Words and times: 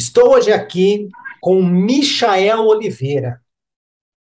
Estou 0.00 0.32
hoje 0.32 0.50
aqui 0.50 1.10
com 1.42 1.62
Michael 1.62 2.60
Oliveira. 2.60 3.38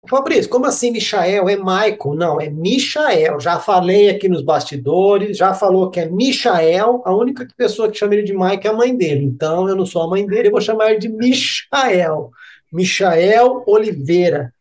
Fabrício, 0.09 0.49
como 0.49 0.65
assim 0.65 0.91
Michael? 0.91 1.47
É 1.47 1.55
Michael? 1.55 2.15
Não, 2.15 2.41
é 2.41 2.49
Michael. 2.49 3.39
Já 3.39 3.59
falei 3.59 4.09
aqui 4.09 4.27
nos 4.27 4.41
bastidores, 4.41 5.37
já 5.37 5.53
falou 5.53 5.91
que 5.91 5.99
é 5.99 6.09
Michael. 6.09 7.03
A 7.05 7.15
única 7.15 7.47
pessoa 7.55 7.91
que 7.91 7.97
chama 7.99 8.15
ele 8.15 8.23
de 8.23 8.33
Michael 8.33 8.59
é 8.63 8.67
a 8.69 8.73
mãe 8.73 8.97
dele. 8.97 9.23
Então 9.23 9.69
eu 9.69 9.75
não 9.75 9.85
sou 9.85 10.01
a 10.01 10.09
mãe 10.09 10.25
dele, 10.25 10.47
eu 10.47 10.51
vou 10.51 10.61
chamar 10.61 10.89
ele 10.89 10.99
de 10.99 11.09
Michael. 11.09 12.31
Michael 12.73 13.63
Oliveira, 13.67 14.51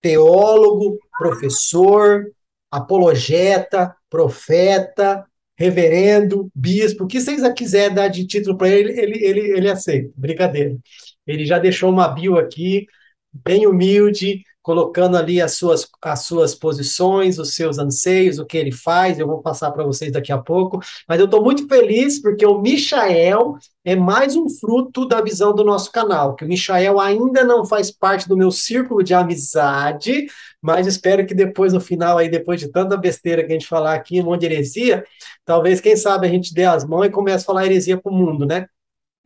teólogo, 0.00 0.96
professor, 1.18 2.30
apologeta, 2.70 3.96
profeta, 4.08 5.26
reverendo, 5.56 6.50
bispo, 6.54 7.04
o 7.04 7.06
que 7.06 7.20
vocês 7.20 7.42
quiser 7.54 7.90
dar 7.90 8.08
de 8.08 8.26
título 8.26 8.56
para 8.56 8.68
ele, 8.68 8.92
ele, 9.00 9.24
ele, 9.24 9.40
ele 9.56 9.70
aceita. 9.70 10.10
Brincadeira. 10.16 10.76
Ele 11.26 11.44
já 11.44 11.58
deixou 11.58 11.90
uma 11.90 12.08
bio 12.08 12.38
aqui, 12.38 12.86
bem 13.32 13.66
humilde, 13.66 14.42
colocando 14.66 15.16
ali 15.16 15.40
as 15.40 15.52
suas, 15.52 15.88
as 16.02 16.22
suas 16.22 16.52
posições, 16.52 17.38
os 17.38 17.54
seus 17.54 17.78
anseios, 17.78 18.40
o 18.40 18.44
que 18.44 18.58
ele 18.58 18.72
faz, 18.72 19.16
eu 19.16 19.24
vou 19.24 19.40
passar 19.40 19.70
para 19.70 19.84
vocês 19.84 20.10
daqui 20.10 20.32
a 20.32 20.38
pouco, 20.38 20.80
mas 21.08 21.20
eu 21.20 21.26
estou 21.26 21.40
muito 21.40 21.68
feliz 21.68 22.20
porque 22.20 22.44
o 22.44 22.60
Michael 22.60 23.58
é 23.84 23.94
mais 23.94 24.34
um 24.34 24.48
fruto 24.48 25.06
da 25.06 25.20
visão 25.20 25.54
do 25.54 25.62
nosso 25.62 25.92
canal, 25.92 26.34
que 26.34 26.44
o 26.44 26.48
Michael 26.48 26.98
ainda 26.98 27.44
não 27.44 27.64
faz 27.64 27.92
parte 27.92 28.28
do 28.28 28.36
meu 28.36 28.50
círculo 28.50 29.04
de 29.04 29.14
amizade, 29.14 30.26
mas 30.60 30.88
espero 30.88 31.24
que 31.24 31.32
depois, 31.32 31.72
no 31.72 31.80
final, 31.80 32.18
aí, 32.18 32.28
depois 32.28 32.58
de 32.58 32.66
tanta 32.66 32.96
besteira 32.96 33.44
que 33.44 33.52
a 33.52 33.54
gente 33.54 33.68
falar 33.68 33.94
aqui, 33.94 34.20
um 34.20 34.24
monte 34.24 34.40
de 34.40 34.46
heresia, 34.46 35.04
talvez, 35.44 35.80
quem 35.80 35.94
sabe, 35.94 36.26
a 36.26 36.30
gente 36.30 36.52
dê 36.52 36.64
as 36.64 36.84
mãos 36.84 37.04
e 37.04 37.10
comece 37.10 37.44
a 37.44 37.46
falar 37.46 37.66
heresia 37.66 37.96
para 38.02 38.10
o 38.10 38.14
mundo, 38.16 38.44
né? 38.44 38.66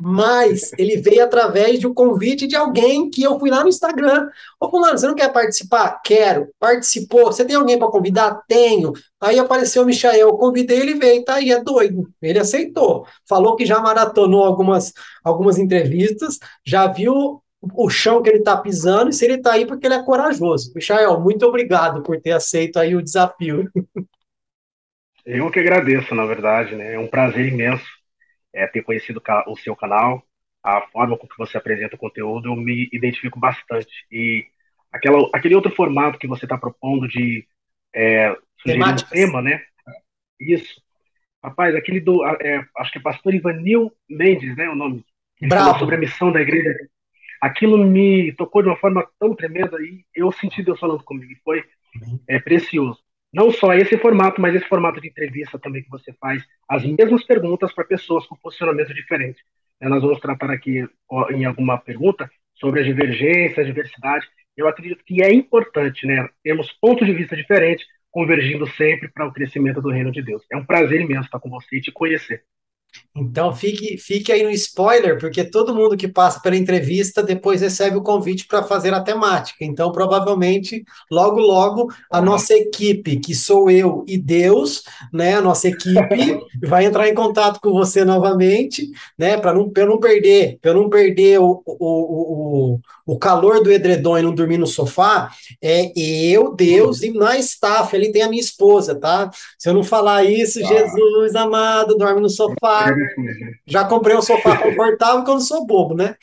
Mas 0.00 0.72
ele 0.78 0.96
veio 0.96 1.22
através 1.22 1.78
de 1.78 1.86
um 1.86 1.92
convite 1.92 2.46
de 2.46 2.56
alguém 2.56 3.10
que 3.10 3.22
eu 3.22 3.38
fui 3.38 3.50
lá 3.50 3.62
no 3.62 3.68
Instagram. 3.68 4.28
Ô, 4.58 4.70
Fulano, 4.70 4.98
você 4.98 5.06
não 5.06 5.14
quer 5.14 5.32
participar? 5.32 6.00
Quero. 6.02 6.48
Participou. 6.58 7.26
Você 7.26 7.44
tem 7.44 7.56
alguém 7.56 7.78
para 7.78 7.90
convidar? 7.90 8.42
Tenho. 8.48 8.92
Aí 9.20 9.38
apareceu 9.38 9.82
o 9.82 9.86
Michael, 9.86 10.28
eu 10.28 10.36
convidei, 10.38 10.80
ele 10.80 10.94
veio, 10.94 11.24
tá 11.24 11.34
aí, 11.34 11.52
é 11.52 11.62
doido. 11.62 12.08
Ele 12.22 12.38
aceitou. 12.38 13.06
Falou 13.28 13.56
que 13.56 13.66
já 13.66 13.78
maratonou 13.78 14.44
algumas, 14.44 14.92
algumas 15.22 15.58
entrevistas, 15.58 16.38
já 16.64 16.86
viu 16.86 17.42
o 17.74 17.90
chão 17.90 18.22
que 18.22 18.30
ele 18.30 18.38
está 18.38 18.56
pisando 18.56 19.10
e 19.10 19.12
se 19.12 19.24
ele 19.24 19.34
está 19.34 19.52
aí 19.52 19.66
porque 19.66 19.86
ele 19.86 19.94
é 19.94 20.02
corajoso. 20.02 20.72
Michael, 20.74 21.20
muito 21.20 21.44
obrigado 21.44 22.02
por 22.02 22.18
ter 22.18 22.32
aceito 22.32 22.78
aí 22.78 22.96
o 22.96 23.02
desafio. 23.02 23.70
Eu 25.26 25.50
que 25.50 25.60
agradeço, 25.60 26.14
na 26.14 26.24
verdade, 26.24 26.74
né? 26.74 26.94
É 26.94 26.98
um 26.98 27.06
prazer 27.06 27.46
imenso 27.46 27.99
é, 28.52 28.66
ter 28.66 28.82
conhecido 28.82 29.22
o 29.46 29.56
seu 29.56 29.76
canal, 29.76 30.22
a 30.62 30.82
forma 30.88 31.16
com 31.16 31.26
que 31.26 31.38
você 31.38 31.56
apresenta 31.56 31.96
o 31.96 31.98
conteúdo, 31.98 32.48
eu 32.48 32.56
me 32.56 32.88
identifico 32.92 33.38
bastante. 33.38 34.06
E 34.10 34.46
aquela, 34.92 35.28
aquele 35.32 35.54
outro 35.54 35.74
formato 35.74 36.18
que 36.18 36.26
você 36.26 36.44
está 36.44 36.58
propondo 36.58 37.08
de 37.08 37.46
é, 37.94 38.36
sugerir 38.60 38.82
um 38.82 38.96
tema, 38.96 39.42
né? 39.42 39.62
Isso. 40.38 40.80
Rapaz, 41.42 41.74
aquele 41.74 42.00
do. 42.00 42.24
É, 42.24 42.64
acho 42.76 42.92
que 42.92 42.98
é 42.98 43.02
pastor 43.02 43.34
Ivanil 43.34 43.90
Mendes, 44.08 44.54
né? 44.56 44.68
O 44.68 44.74
nome. 44.74 45.04
Bravo. 45.40 45.78
sobre 45.78 45.94
a 45.94 45.98
missão 45.98 46.30
da 46.30 46.40
igreja. 46.40 46.76
Aquilo 47.40 47.78
me 47.78 48.32
tocou 48.32 48.60
de 48.60 48.68
uma 48.68 48.76
forma 48.76 49.08
tão 49.18 49.34
tremenda 49.34 49.78
e 49.80 50.04
eu 50.14 50.30
senti 50.30 50.62
Deus 50.62 50.78
falando 50.78 51.02
comigo. 51.02 51.32
Foi 51.42 51.64
uhum. 52.02 52.20
é, 52.28 52.38
precioso 52.38 53.00
não 53.32 53.50
só 53.50 53.72
esse 53.74 53.96
formato, 53.96 54.40
mas 54.40 54.54
esse 54.54 54.66
formato 54.66 55.00
de 55.00 55.08
entrevista 55.08 55.58
também 55.58 55.82
que 55.82 55.90
você 55.90 56.12
faz 56.14 56.44
as 56.68 56.84
mesmas 56.84 57.24
perguntas 57.24 57.72
para 57.72 57.84
pessoas 57.84 58.26
com 58.26 58.36
posicionamento 58.36 58.92
diferente. 58.92 59.42
É, 59.80 59.88
nós 59.88 60.02
vamos 60.02 60.20
tratar 60.20 60.50
aqui 60.50 60.86
em 61.30 61.44
alguma 61.44 61.78
pergunta 61.78 62.30
sobre 62.54 62.80
a 62.80 62.82
divergência, 62.82 63.62
a 63.62 63.66
diversidade. 63.66 64.26
Eu 64.56 64.68
acredito 64.68 65.04
que 65.04 65.22
é 65.22 65.32
importante, 65.32 66.06
né? 66.06 66.28
Temos 66.42 66.72
pontos 66.72 67.06
de 67.06 67.14
vista 67.14 67.34
diferentes, 67.34 67.86
convergindo 68.10 68.66
sempre 68.66 69.08
para 69.08 69.26
o 69.26 69.32
crescimento 69.32 69.80
do 69.80 69.90
reino 69.90 70.10
de 70.10 70.22
Deus. 70.22 70.44
É 70.52 70.56
um 70.56 70.66
prazer 70.66 71.00
imenso 71.00 71.26
estar 71.26 71.40
com 71.40 71.48
você 71.48 71.76
e 71.76 71.80
te 71.80 71.92
conhecer. 71.92 72.44
Então 73.14 73.52
fique, 73.54 73.98
fique 73.98 74.30
aí 74.30 74.42
no 74.42 74.50
spoiler, 74.50 75.18
porque 75.18 75.42
todo 75.42 75.74
mundo 75.74 75.96
que 75.96 76.06
passa 76.06 76.40
pela 76.40 76.56
entrevista 76.56 77.22
depois 77.22 77.60
recebe 77.60 77.96
o 77.96 78.02
convite 78.02 78.46
para 78.46 78.62
fazer 78.62 78.94
a 78.94 79.00
temática. 79.00 79.64
Então, 79.64 79.90
provavelmente, 79.90 80.84
logo, 81.10 81.40
logo, 81.40 81.92
a 82.10 82.20
nossa 82.20 82.54
equipe, 82.54 83.18
que 83.18 83.34
sou 83.34 83.70
eu 83.70 84.04
e 84.06 84.16
Deus, 84.16 84.84
né? 85.12 85.34
A 85.34 85.40
nossa 85.40 85.68
equipe 85.68 86.40
vai 86.62 86.84
entrar 86.84 87.08
em 87.08 87.14
contato 87.14 87.60
com 87.60 87.72
você 87.72 88.04
novamente, 88.04 88.88
né? 89.18 89.36
Para 89.36 89.52
não, 89.54 89.70
não 89.76 89.98
perder, 89.98 90.58
para 90.62 90.72
não 90.72 90.88
perder 90.88 91.40
o, 91.40 91.62
o, 91.66 92.74
o, 92.74 92.80
o 93.06 93.18
calor 93.18 93.60
do 93.62 93.72
edredom 93.72 94.18
e 94.18 94.22
não 94.22 94.34
dormir 94.34 94.58
no 94.58 94.68
sofá, 94.68 95.30
é 95.60 95.92
eu, 95.96 96.54
Deus, 96.54 97.02
e 97.02 97.10
na 97.12 97.36
staff 97.38 97.94
ali 97.94 98.12
tem 98.12 98.22
a 98.22 98.28
minha 98.28 98.40
esposa, 98.40 98.94
tá? 98.94 99.30
Se 99.58 99.68
eu 99.68 99.74
não 99.74 99.82
falar 99.82 100.24
isso, 100.24 100.60
ah. 100.60 100.66
Jesus 100.66 101.34
amado, 101.34 101.96
dorme 101.96 102.20
no 102.20 102.30
sofá. 102.30 102.79
Já 103.66 103.84
comprei 103.84 104.16
um 104.16 104.22
sofá 104.22 104.56
confortável 104.56 105.16
porque 105.16 105.30
eu 105.30 105.34
não 105.34 105.40
sou 105.40 105.66
bobo, 105.66 105.94
né? 105.94 106.16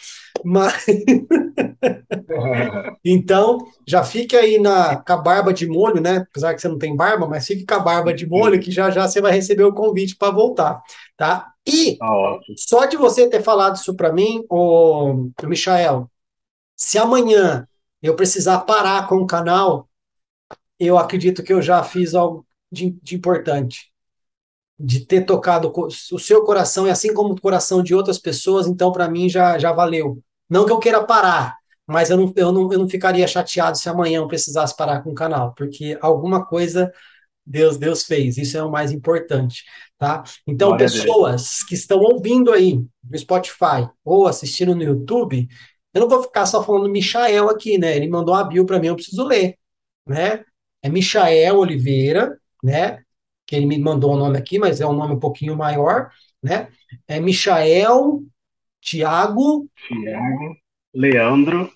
Mas. 0.44 0.86
então, 3.04 3.66
já 3.88 4.04
fique 4.04 4.36
aí 4.36 4.60
na, 4.60 4.98
com 4.98 5.14
a 5.14 5.18
barba 5.18 5.54
de 5.54 5.68
molho, 5.68 6.02
né? 6.02 6.26
Apesar 6.30 6.54
que 6.54 6.62
você 6.62 6.68
não 6.68 6.78
tem 6.78 6.96
barba, 6.96 7.28
mas 7.28 7.46
fique 7.46 7.66
com 7.66 7.76
a 7.76 7.80
barba 7.80 8.14
de 8.14 8.28
molho, 8.28 8.60
que 8.60 8.72
já 8.72 8.90
já 8.90 9.08
você 9.08 9.22
vai 9.22 9.32
receber 9.32 9.64
o 9.64 9.74
convite 9.74 10.16
para 10.16 10.34
voltar, 10.34 10.82
tá? 11.16 11.52
E 11.66 11.98
ah, 12.02 12.40
só 12.58 12.86
de 12.86 12.96
você 12.96 13.30
ter 13.30 13.42
falado 13.42 13.76
isso 13.76 13.96
para 13.96 14.14
mim, 14.14 14.44
o 14.50 15.30
Michael, 15.44 16.10
se 16.76 16.98
amanhã 16.98 17.68
eu 18.02 18.16
precisar 18.16 18.60
parar 18.60 19.08
com 19.08 19.18
o 19.18 19.28
canal, 19.28 19.90
eu 20.80 20.98
acredito 20.98 21.44
que 21.44 21.52
eu 21.52 21.62
já 21.62 21.84
fiz 21.84 22.14
algo 22.14 22.46
de, 22.72 22.92
de 23.02 23.16
importante. 23.16 23.92
De 24.80 25.06
ter 25.06 25.22
tocado 25.22 25.72
o 25.76 26.20
seu 26.20 26.44
coração, 26.44 26.86
e 26.86 26.92
assim 26.92 27.14
como 27.14 27.34
o 27.34 27.42
coração 27.42 27.82
de 27.82 27.96
outras 27.96 28.20
pessoas, 28.20 28.68
então 28.68 28.92
para 28.92 29.10
mim 29.10 29.28
já, 29.28 29.58
já 29.58 29.72
valeu. 29.72 30.22
Não 30.50 30.66
que 30.66 30.72
eu 30.72 30.80
queira 30.80 31.04
parar, 31.04 31.56
mas 31.86 32.10
eu 32.10 32.18
não, 32.18 32.32
eu, 32.36 32.52
não, 32.52 32.72
eu 32.72 32.80
não 32.80 32.88
ficaria 32.88 33.28
chateado 33.28 33.78
se 33.78 33.90
amanhã 33.90 34.20
eu 34.20 34.28
precisasse 34.28 34.76
parar 34.78 35.02
com 35.02 35.12
o 35.12 35.16
canal, 35.16 35.54
porque 35.56 35.98
alguma 36.00 36.46
coisa 36.46 36.92
Deus, 37.48 37.78
Deus 37.78 38.04
fez. 38.04 38.38
Isso 38.38 38.58
é 38.58 38.64
o 38.64 38.70
mais 38.70 38.92
importante, 38.92 39.64
tá? 39.98 40.24
Então, 40.46 40.76
pessoas 40.76 41.64
que 41.64 41.76
estão 41.76 42.00
ouvindo 42.00 42.52
aí 42.52 42.84
no 43.10 43.18
Spotify 43.18 43.90
ou 44.04 44.28
assistindo 44.28 44.76
no 44.76 44.84
YouTube, 44.84 45.48
eu 45.94 46.02
não 46.02 46.10
vou 46.10 46.22
ficar 46.22 46.46
só 46.46 46.62
falando 46.62 46.90
Michael 46.90 47.50
aqui, 47.50 47.78
né? 47.78 47.96
Ele 47.96 48.10
mandou 48.10 48.36
uma 48.36 48.44
bio 48.44 48.66
para 48.66 48.80
mim, 48.80 48.88
eu 48.88 48.96
preciso 48.96 49.24
ler, 49.24 49.58
né? 50.06 50.44
É 50.82 50.90
Michael 50.90 51.58
Oliveira, 51.58 52.38
né? 52.62 53.02
Que 53.48 53.56
ele 53.56 53.66
me 53.66 53.80
mandou 53.80 54.12
o 54.12 54.16
um 54.16 54.20
nome 54.20 54.38
aqui, 54.38 54.60
mas 54.60 54.82
é 54.82 54.86
um 54.86 54.94
nome 54.94 55.16
um 55.16 55.20
pouquinho 55.20 55.56
maior, 55.56 56.12
né? 56.44 56.70
É 57.08 57.20
Michael 57.20 58.24
Tiago. 58.82 59.70
Tiago 59.88 60.58
Leandro 60.94 61.72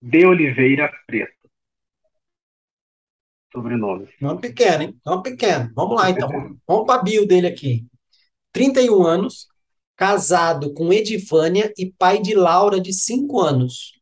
de 0.00 0.24
Oliveira 0.24 0.90
Preto. 1.06 1.32
Sobrenome. 3.52 4.08
Nome 4.20 4.40
pequeno, 4.40 4.82
hein? 4.84 5.00
Nome 5.04 5.22
pequeno. 5.22 5.72
Vamos 5.74 5.96
lá, 5.96 6.10
então. 6.10 6.28
Vamos 6.66 6.86
para 6.86 7.00
a 7.00 7.02
bio 7.02 7.26
dele 7.26 7.46
aqui. 7.46 7.86
31 8.52 9.02
anos, 9.02 9.48
casado 9.96 10.72
com 10.74 10.92
Edifânia 10.92 11.72
e 11.76 11.90
pai 11.90 12.20
de 12.20 12.34
Laura, 12.34 12.80
de 12.80 12.92
5 12.92 13.40
anos. 13.40 13.97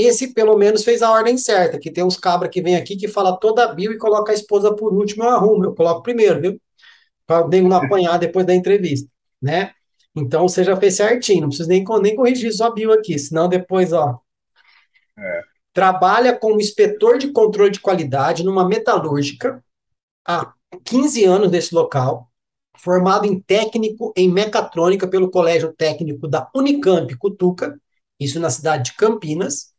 Esse, 0.00 0.32
pelo 0.32 0.56
menos, 0.56 0.84
fez 0.84 1.02
a 1.02 1.10
ordem 1.10 1.36
certa, 1.36 1.78
que 1.78 1.90
tem 1.90 2.02
uns 2.02 2.16
cabras 2.16 2.50
que 2.50 2.62
vem 2.62 2.76
aqui 2.76 2.96
que 2.96 3.08
fala 3.08 3.36
toda 3.36 3.64
a 3.64 3.74
bio 3.74 3.92
e 3.92 3.98
coloca 3.98 4.32
a 4.32 4.34
esposa 4.34 4.74
por 4.74 4.92
último, 4.94 5.24
eu 5.24 5.28
arrumo. 5.28 5.64
Eu 5.64 5.74
coloco 5.74 6.02
primeiro, 6.02 6.40
viu? 6.40 6.60
Para 7.26 7.46
não 7.46 7.76
apanhar 7.76 8.18
depois 8.18 8.46
da 8.46 8.54
entrevista, 8.54 9.08
né? 9.40 9.72
Então, 10.16 10.48
você 10.48 10.64
já 10.64 10.76
fez 10.76 10.96
certinho, 10.96 11.42
não 11.42 11.48
precisa 11.48 11.68
nem, 11.68 11.84
nem 12.02 12.16
corrigir 12.16 12.52
sua 12.52 12.70
bio 12.70 12.92
aqui, 12.92 13.18
senão 13.18 13.48
depois, 13.48 13.92
ó. 13.92 14.18
É. 15.18 15.42
Trabalha 15.72 16.36
como 16.36 16.60
inspetor 16.60 17.18
de 17.18 17.30
controle 17.30 17.70
de 17.70 17.80
qualidade 17.80 18.42
numa 18.42 18.66
metalúrgica 18.66 19.62
há 20.26 20.52
15 20.84 21.24
anos 21.24 21.50
nesse 21.50 21.74
local, 21.74 22.28
formado 22.76 23.26
em 23.26 23.38
técnico 23.38 24.12
em 24.16 24.28
mecatrônica 24.28 25.06
pelo 25.06 25.30
Colégio 25.30 25.72
Técnico 25.72 26.26
da 26.26 26.48
Unicamp 26.54 27.14
Cutuca, 27.16 27.78
isso 28.18 28.40
na 28.40 28.50
cidade 28.50 28.90
de 28.90 28.96
Campinas. 28.96 29.69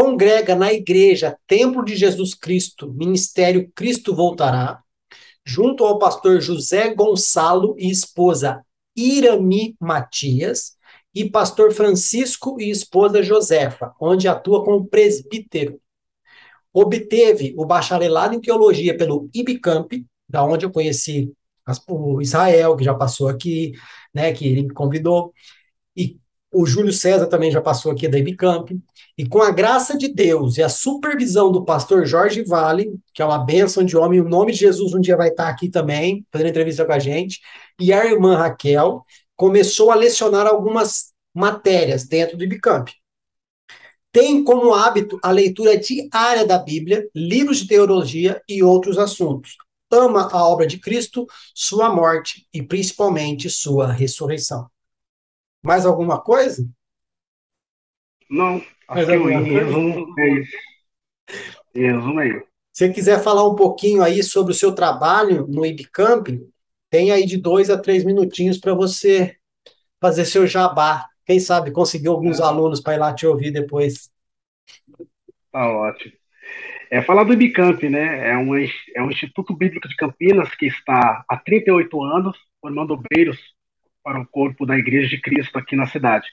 Congrega 0.00 0.54
na 0.54 0.72
igreja 0.72 1.36
Templo 1.44 1.84
de 1.84 1.96
Jesus 1.96 2.32
Cristo, 2.32 2.92
Ministério 2.92 3.68
Cristo 3.74 4.14
Voltará, 4.14 4.80
junto 5.44 5.84
ao 5.84 5.98
pastor 5.98 6.40
José 6.40 6.94
Gonçalo 6.94 7.74
e 7.76 7.90
esposa 7.90 8.64
Irami 8.94 9.74
Matias, 9.80 10.76
e 11.12 11.28
pastor 11.28 11.72
Francisco 11.72 12.60
e 12.60 12.70
esposa 12.70 13.24
Josefa, 13.24 13.92
onde 14.00 14.28
atua 14.28 14.64
como 14.64 14.86
presbítero. 14.86 15.80
Obteve 16.72 17.52
o 17.58 17.66
bacharelado 17.66 18.36
em 18.36 18.40
teologia 18.40 18.96
pelo 18.96 19.28
IBCamp, 19.34 19.90
da 20.28 20.44
onde 20.44 20.64
eu 20.64 20.70
conheci 20.70 21.32
o 21.88 22.22
Israel, 22.22 22.76
que 22.76 22.84
já 22.84 22.94
passou 22.94 23.26
aqui, 23.26 23.72
né, 24.14 24.32
que 24.32 24.46
ele 24.46 24.62
me 24.62 24.72
convidou, 24.72 25.34
e 25.96 26.20
o 26.52 26.64
Júlio 26.64 26.92
César 26.92 27.26
também 27.26 27.50
já 27.50 27.60
passou 27.60 27.90
aqui 27.90 28.06
da 28.06 28.16
IBCamp, 28.16 28.70
e 29.18 29.28
com 29.28 29.42
a 29.42 29.50
graça 29.50 29.98
de 29.98 30.06
Deus 30.06 30.58
e 30.58 30.62
a 30.62 30.68
supervisão 30.68 31.50
do 31.50 31.64
pastor 31.64 32.06
Jorge 32.06 32.44
Vale, 32.44 32.94
que 33.12 33.20
é 33.20 33.24
uma 33.24 33.44
bênção 33.44 33.84
de 33.84 33.96
homem, 33.96 34.20
o 34.20 34.28
nome 34.28 34.52
de 34.52 34.60
Jesus 34.60 34.94
um 34.94 35.00
dia 35.00 35.16
vai 35.16 35.30
estar 35.30 35.48
aqui 35.48 35.68
também, 35.68 36.24
fazendo 36.30 36.50
entrevista 36.50 36.84
com 36.84 36.92
a 36.92 37.00
gente, 37.00 37.40
e 37.80 37.92
a 37.92 38.06
irmã 38.06 38.36
Raquel, 38.36 39.04
começou 39.34 39.90
a 39.90 39.96
lecionar 39.96 40.46
algumas 40.46 41.12
matérias 41.34 42.06
dentro 42.06 42.36
do 42.36 42.44
IBCamp. 42.44 42.92
Tem 44.12 44.44
como 44.44 44.72
hábito 44.72 45.18
a 45.20 45.32
leitura 45.32 45.76
diária 45.76 46.46
da 46.46 46.56
Bíblia, 46.56 47.08
livros 47.12 47.58
de 47.58 47.66
teologia 47.66 48.40
e 48.48 48.62
outros 48.62 48.98
assuntos. 48.98 49.56
Ama 49.90 50.28
a 50.30 50.46
obra 50.46 50.66
de 50.66 50.78
Cristo, 50.78 51.26
sua 51.52 51.92
morte 51.92 52.46
e 52.54 52.62
principalmente 52.62 53.50
sua 53.50 53.90
ressurreição. 53.90 54.70
Mais 55.60 55.84
alguma 55.84 56.20
coisa? 56.20 56.64
Não, 58.30 58.62
acho 58.88 59.06
que 59.06 59.12
em 59.12 59.42
resumo 59.42 60.14
é 60.18 60.28
isso. 60.28 60.56
Em 61.74 61.92
resumo 61.92 62.20
é 62.20 62.28
isso. 62.28 62.48
Se 62.72 62.86
você 62.86 62.92
quiser 62.92 63.22
falar 63.22 63.46
um 63.46 63.56
pouquinho 63.56 64.02
aí 64.02 64.22
sobre 64.22 64.52
o 64.52 64.56
seu 64.56 64.74
trabalho 64.74 65.46
no 65.48 65.66
IBCamp, 65.66 66.28
tem 66.90 67.10
aí 67.10 67.26
de 67.26 67.36
dois 67.36 67.70
a 67.70 67.78
três 67.78 68.04
minutinhos 68.04 68.58
para 68.58 68.72
você 68.72 69.36
fazer 70.00 70.24
seu 70.24 70.46
jabá. 70.46 71.06
Quem 71.26 71.40
sabe 71.40 71.70
conseguir 71.70 72.08
alguns 72.08 72.40
é. 72.40 72.42
alunos 72.42 72.80
para 72.80 72.94
ir 72.94 72.98
lá 72.98 73.14
te 73.14 73.26
ouvir 73.26 73.50
depois. 73.50 74.10
Tá 75.52 75.68
ótimo. 75.68 76.12
É, 76.90 77.02
falar 77.02 77.24
do 77.24 77.34
IBCamp, 77.34 77.82
né? 77.88 78.30
É 78.30 78.36
um, 78.38 78.56
é 78.56 79.02
um 79.02 79.10
Instituto 79.10 79.54
Bíblico 79.54 79.88
de 79.88 79.96
Campinas 79.96 80.54
que 80.54 80.66
está 80.66 81.24
há 81.28 81.36
38 81.36 82.02
anos 82.02 82.36
formando 82.60 82.94
obreiros 82.94 83.38
para 84.02 84.20
o 84.20 84.26
corpo 84.26 84.64
da 84.64 84.78
Igreja 84.78 85.08
de 85.08 85.20
Cristo 85.20 85.58
aqui 85.58 85.76
na 85.76 85.86
cidade. 85.86 86.26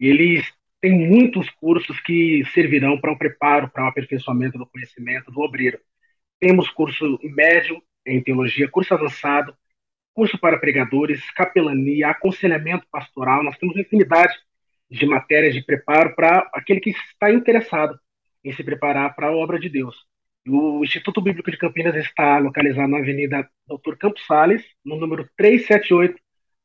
E 0.00 0.06
eles 0.06 0.46
têm 0.82 1.08
muitos 1.08 1.48
cursos 1.50 2.00
que 2.00 2.44
servirão 2.52 3.00
para 3.00 3.12
o 3.12 3.18
preparo, 3.18 3.70
para 3.70 3.84
o 3.84 3.88
aperfeiçoamento 3.88 4.58
do 4.58 4.66
conhecimento 4.66 5.30
do 5.30 5.40
obreiro. 5.40 5.78
Temos 6.40 6.68
curso 6.70 7.18
médio 7.22 7.80
em 8.04 8.20
teologia, 8.20 8.68
curso 8.68 8.92
avançado, 8.92 9.56
curso 10.12 10.36
para 10.38 10.58
pregadores, 10.58 11.30
capelania, 11.30 12.08
aconselhamento 12.08 12.84
pastoral. 12.90 13.44
Nós 13.44 13.56
temos 13.58 13.76
infinidade 13.76 14.34
de 14.90 15.06
matérias 15.06 15.54
de 15.54 15.62
preparo 15.64 16.14
para 16.16 16.50
aquele 16.52 16.80
que 16.80 16.90
está 16.90 17.30
interessado 17.32 17.98
em 18.44 18.52
se 18.52 18.64
preparar 18.64 19.14
para 19.14 19.28
a 19.28 19.36
obra 19.36 19.60
de 19.60 19.68
Deus. 19.68 19.96
O 20.48 20.82
Instituto 20.84 21.20
Bíblico 21.22 21.50
de 21.50 21.56
Campinas 21.56 21.94
está 21.94 22.38
localizado 22.38 22.88
na 22.88 22.98
Avenida 22.98 23.48
Doutor 23.68 23.96
Campos 23.96 24.26
Sales, 24.26 24.64
no 24.84 24.96
número 24.96 25.30
378, 25.36 26.20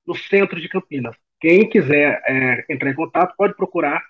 no 0.08 0.16
centro 0.16 0.60
de 0.60 0.68
Campinas. 0.68 1.16
Quem 1.40 1.70
quiser 1.70 2.22
é, 2.28 2.66
entrar 2.70 2.90
em 2.90 2.96
contato 2.96 3.36
pode 3.38 3.56
procurar 3.56 4.02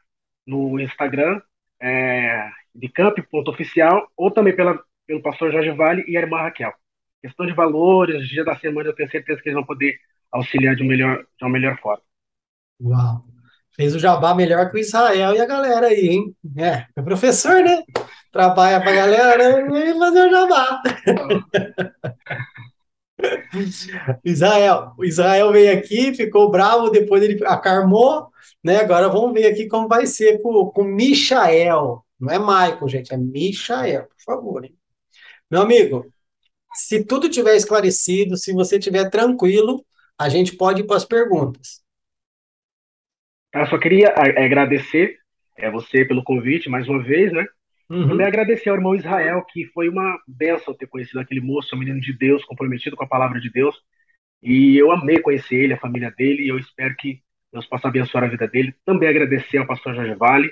no 0.45 0.79
Instagram 0.79 1.41
é, 1.81 2.49
de 2.73 2.87
camp.oficial 2.89 4.07
ou 4.15 4.31
também 4.31 4.55
pela, 4.55 4.79
pelo 5.05 5.21
pastor 5.21 5.51
Jorge 5.51 5.71
Vale 5.71 6.05
e 6.07 6.17
a 6.17 6.21
irmã 6.21 6.37
Raquel. 6.37 6.73
Questão 7.21 7.45
de 7.45 7.53
valores, 7.53 8.27
dia 8.29 8.45
da 8.45 8.55
semana, 8.55 8.89
eu 8.89 8.95
tenho 8.95 9.11
certeza 9.11 9.41
que 9.41 9.49
eles 9.49 9.55
vão 9.55 9.65
poder 9.65 9.97
auxiliar 10.31 10.75
de, 10.75 10.83
melhor, 10.83 11.17
de 11.17 11.43
uma 11.43 11.51
melhor 11.51 11.77
forma. 11.79 12.03
Uau! 12.81 13.21
Fez 13.75 13.93
o 13.93 13.99
jabá 13.99 14.33
melhor 14.33 14.71
que 14.71 14.77
o 14.77 14.79
Israel 14.79 15.35
e 15.35 15.41
a 15.41 15.45
galera 15.45 15.87
aí, 15.87 16.07
hein? 16.07 16.35
É, 16.57 16.87
é 16.95 17.01
professor, 17.01 17.63
né? 17.63 17.83
Trabalha 18.31 18.81
pra 18.81 18.91
galera 18.91 19.61
e 19.61 19.97
fazer 19.97 20.27
o 20.27 20.31
jabá. 20.31 20.81
Israel, 24.23 24.93
o 24.97 25.03
Israel 25.03 25.51
veio 25.51 25.77
aqui, 25.77 26.13
ficou 26.13 26.51
bravo, 26.51 26.89
depois 26.89 27.23
ele 27.23 27.43
acarmou, 27.45 28.27
né? 28.63 28.77
Agora 28.77 29.09
vamos 29.09 29.33
ver 29.33 29.47
aqui 29.47 29.67
como 29.67 29.87
vai 29.87 30.05
ser 30.05 30.41
com, 30.41 30.65
com 30.67 30.83
Michael. 30.83 32.05
Não 32.19 32.33
é 32.33 32.39
Michael, 32.39 32.87
gente, 32.87 33.13
é 33.13 33.17
Michael, 33.17 34.07
por 34.07 34.23
favor. 34.23 34.65
Hein? 34.65 34.75
Meu 35.49 35.61
amigo, 35.61 36.05
se 36.73 37.03
tudo 37.03 37.29
tiver 37.29 37.55
esclarecido, 37.55 38.37
se 38.37 38.53
você 38.53 38.77
estiver 38.77 39.09
tranquilo, 39.09 39.83
a 40.17 40.29
gente 40.29 40.55
pode 40.55 40.81
ir 40.81 40.85
para 40.85 40.97
as 40.97 41.05
perguntas. 41.05 41.81
Eu 43.53 43.65
só 43.67 43.77
queria 43.79 44.09
agradecer 44.09 45.17
é, 45.57 45.71
você 45.71 46.05
pelo 46.05 46.23
convite 46.23 46.69
mais 46.69 46.87
uma 46.87 47.01
vez, 47.03 47.31
né? 47.33 47.45
Uhum. 47.89 48.09
Também 48.09 48.27
agradecer 48.27 48.69
ao 48.69 48.75
irmão 48.75 48.95
Israel, 48.95 49.43
que 49.49 49.65
foi 49.67 49.87
uma 49.87 50.19
benção 50.27 50.73
ter 50.73 50.87
conhecido 50.87 51.19
aquele 51.19 51.39
moço, 51.39 51.75
um 51.75 51.79
menino 51.79 52.01
de 52.01 52.13
Deus, 52.13 52.43
comprometido 52.43 52.95
com 52.95 53.03
a 53.03 53.07
palavra 53.07 53.39
de 53.39 53.49
Deus. 53.49 53.75
E 54.43 54.77
eu 54.77 54.91
amei 54.91 55.19
conhecer 55.19 55.55
ele, 55.55 55.73
a 55.73 55.79
família 55.79 56.11
dele, 56.11 56.43
e 56.43 56.49
eu 56.49 56.57
espero 56.59 56.95
que 56.95 57.21
Deus 57.51 57.65
possa 57.65 57.87
abençoar 57.87 58.25
a 58.25 58.27
vida 58.27 58.47
dele. 58.47 58.75
Também 58.85 59.09
agradecer 59.09 59.57
ao 59.57 59.65
pastor 59.65 59.95
Jorge 59.95 60.15
Vale, 60.15 60.51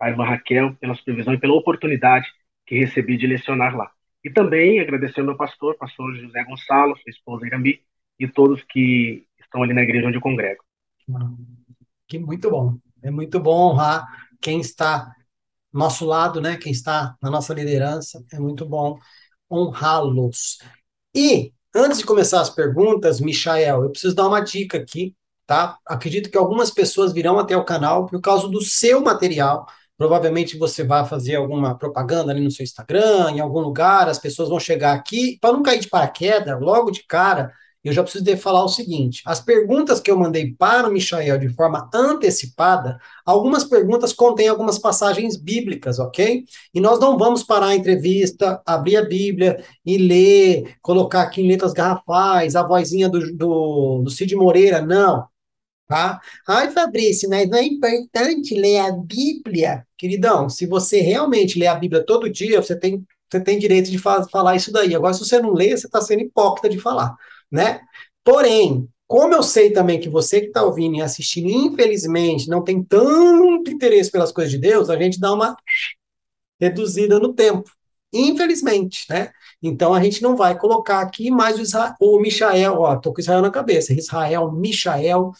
à 0.00 0.08
irmã 0.08 0.24
Raquel, 0.24 0.74
pela 0.80 0.94
supervisão 0.94 1.34
e 1.34 1.38
pela 1.38 1.54
oportunidade 1.54 2.28
que 2.64 2.78
recebi 2.78 3.16
de 3.16 3.26
lecionar 3.26 3.76
lá. 3.76 3.90
E 4.24 4.30
também 4.30 4.78
agradecer 4.78 5.20
ao 5.20 5.26
meu 5.26 5.36
pastor, 5.36 5.76
pastor 5.76 6.14
José 6.14 6.44
Gonçalo, 6.44 6.96
sua 6.96 7.10
esposa 7.10 7.46
Irami, 7.46 7.80
e 8.18 8.28
todos 8.28 8.62
que 8.62 9.26
estão 9.40 9.62
ali 9.62 9.72
na 9.72 9.82
igreja 9.82 10.06
onde 10.06 10.16
eu 10.16 10.22
congrego. 10.22 10.62
Que 12.06 12.18
muito 12.18 12.50
bom. 12.50 12.78
É 13.02 13.10
muito 13.10 13.38
bom 13.40 13.72
honrar 13.72 14.06
quem 14.40 14.60
está 14.60 15.12
nosso 15.72 16.04
lado, 16.06 16.40
né? 16.40 16.56
Quem 16.56 16.72
está 16.72 17.16
na 17.22 17.30
nossa 17.30 17.54
liderança. 17.54 18.22
É 18.32 18.38
muito 18.38 18.66
bom 18.66 18.98
honrá-los. 19.50 20.58
E 21.14 21.52
antes 21.74 21.98
de 21.98 22.06
começar 22.06 22.40
as 22.40 22.50
perguntas, 22.50 23.20
Michael, 23.20 23.84
eu 23.84 23.90
preciso 23.90 24.14
dar 24.14 24.28
uma 24.28 24.40
dica 24.40 24.78
aqui, 24.78 25.14
tá? 25.46 25.78
Acredito 25.86 26.30
que 26.30 26.38
algumas 26.38 26.70
pessoas 26.70 27.12
virão 27.12 27.38
até 27.38 27.56
o 27.56 27.64
canal 27.64 28.06
por 28.06 28.20
causa 28.20 28.48
do 28.48 28.60
seu 28.62 29.00
material 29.00 29.66
Provavelmente 29.98 30.56
você 30.56 30.84
vai 30.84 31.04
fazer 31.04 31.34
alguma 31.34 31.76
propaganda 31.76 32.30
ali 32.30 32.40
no 32.40 32.52
seu 32.52 32.62
Instagram, 32.62 33.32
em 33.32 33.40
algum 33.40 33.58
lugar, 33.58 34.08
as 34.08 34.18
pessoas 34.18 34.48
vão 34.48 34.60
chegar 34.60 34.92
aqui, 34.94 35.36
para 35.40 35.52
não 35.52 35.60
cair 35.60 35.80
de 35.80 35.88
paraquedas, 35.88 36.60
logo 36.60 36.92
de 36.92 37.02
cara, 37.04 37.52
eu 37.88 37.92
já 37.92 38.02
preciso 38.02 38.24
de 38.24 38.36
falar 38.36 38.64
o 38.64 38.68
seguinte: 38.68 39.22
as 39.24 39.40
perguntas 39.40 40.00
que 40.00 40.10
eu 40.10 40.18
mandei 40.18 40.52
para 40.52 40.88
o 40.88 40.92
Michael 40.92 41.38
de 41.38 41.48
forma 41.48 41.88
antecipada, 41.94 42.98
algumas 43.24 43.64
perguntas 43.64 44.12
contêm 44.12 44.48
algumas 44.48 44.78
passagens 44.78 45.36
bíblicas, 45.36 45.98
ok? 45.98 46.44
E 46.74 46.80
nós 46.80 47.00
não 47.00 47.16
vamos 47.16 47.42
parar 47.42 47.68
a 47.68 47.76
entrevista, 47.76 48.62
abrir 48.66 48.96
a 48.96 49.04
Bíblia 49.04 49.64
e 49.84 49.96
ler, 49.98 50.76
colocar 50.82 51.22
aqui 51.22 51.42
em 51.42 51.48
letras 51.48 51.72
garrafais, 51.72 52.54
a 52.54 52.62
vozinha 52.62 53.08
do, 53.08 53.34
do, 53.34 54.02
do 54.04 54.10
Cid 54.10 54.34
Moreira, 54.36 54.82
não. 54.82 55.26
Tá? 55.86 56.20
Ai, 56.46 56.70
Fabrício, 56.70 57.30
mas 57.30 57.48
não 57.48 57.56
é 57.56 57.64
importante 57.64 58.54
ler 58.54 58.78
a 58.80 58.92
Bíblia? 58.92 59.86
Queridão, 59.96 60.48
se 60.50 60.66
você 60.66 61.00
realmente 61.00 61.58
lê 61.58 61.66
a 61.66 61.74
Bíblia 61.74 62.04
todo 62.04 62.28
dia, 62.28 62.60
você 62.60 62.78
tem, 62.78 63.02
você 63.30 63.40
tem 63.40 63.58
direito 63.58 63.90
de 63.90 63.96
fa 63.98 64.22
falar 64.28 64.56
isso 64.56 64.70
daí. 64.70 64.94
Agora, 64.94 65.14
se 65.14 65.20
você 65.20 65.40
não 65.40 65.54
lê, 65.54 65.74
você 65.74 65.86
está 65.86 66.02
sendo 66.02 66.20
hipócrita 66.20 66.68
de 66.68 66.78
falar 66.78 67.16
né? 67.50 67.80
Porém, 68.24 68.88
como 69.06 69.34
eu 69.34 69.42
sei 69.42 69.72
também 69.72 69.98
que 69.98 70.08
você 70.08 70.40
que 70.40 70.48
está 70.48 70.62
ouvindo 70.62 70.96
e 70.96 71.02
assistindo, 71.02 71.48
infelizmente, 71.48 72.48
não 72.48 72.62
tem 72.62 72.82
tanto 72.82 73.70
interesse 73.70 74.10
pelas 74.10 74.30
coisas 74.30 74.52
de 74.52 74.58
Deus, 74.58 74.90
a 74.90 74.96
gente 75.00 75.18
dá 75.18 75.32
uma 75.32 75.56
reduzida 76.60 77.18
no 77.18 77.32
tempo. 77.34 77.70
Infelizmente, 78.12 79.06
né? 79.10 79.32
Então 79.62 79.92
a 79.94 80.02
gente 80.02 80.22
não 80.22 80.36
vai 80.36 80.58
colocar 80.58 81.00
aqui 81.00 81.30
mais 81.30 81.58
o, 81.58 81.62
Israel, 81.62 81.94
o 82.00 82.20
Michael, 82.20 82.74
ó, 82.80 82.96
tô 82.96 83.12
com 83.12 83.20
Israel 83.20 83.42
na 83.42 83.50
cabeça, 83.50 83.92
Israel, 83.92 84.52
Michael, 84.52 85.32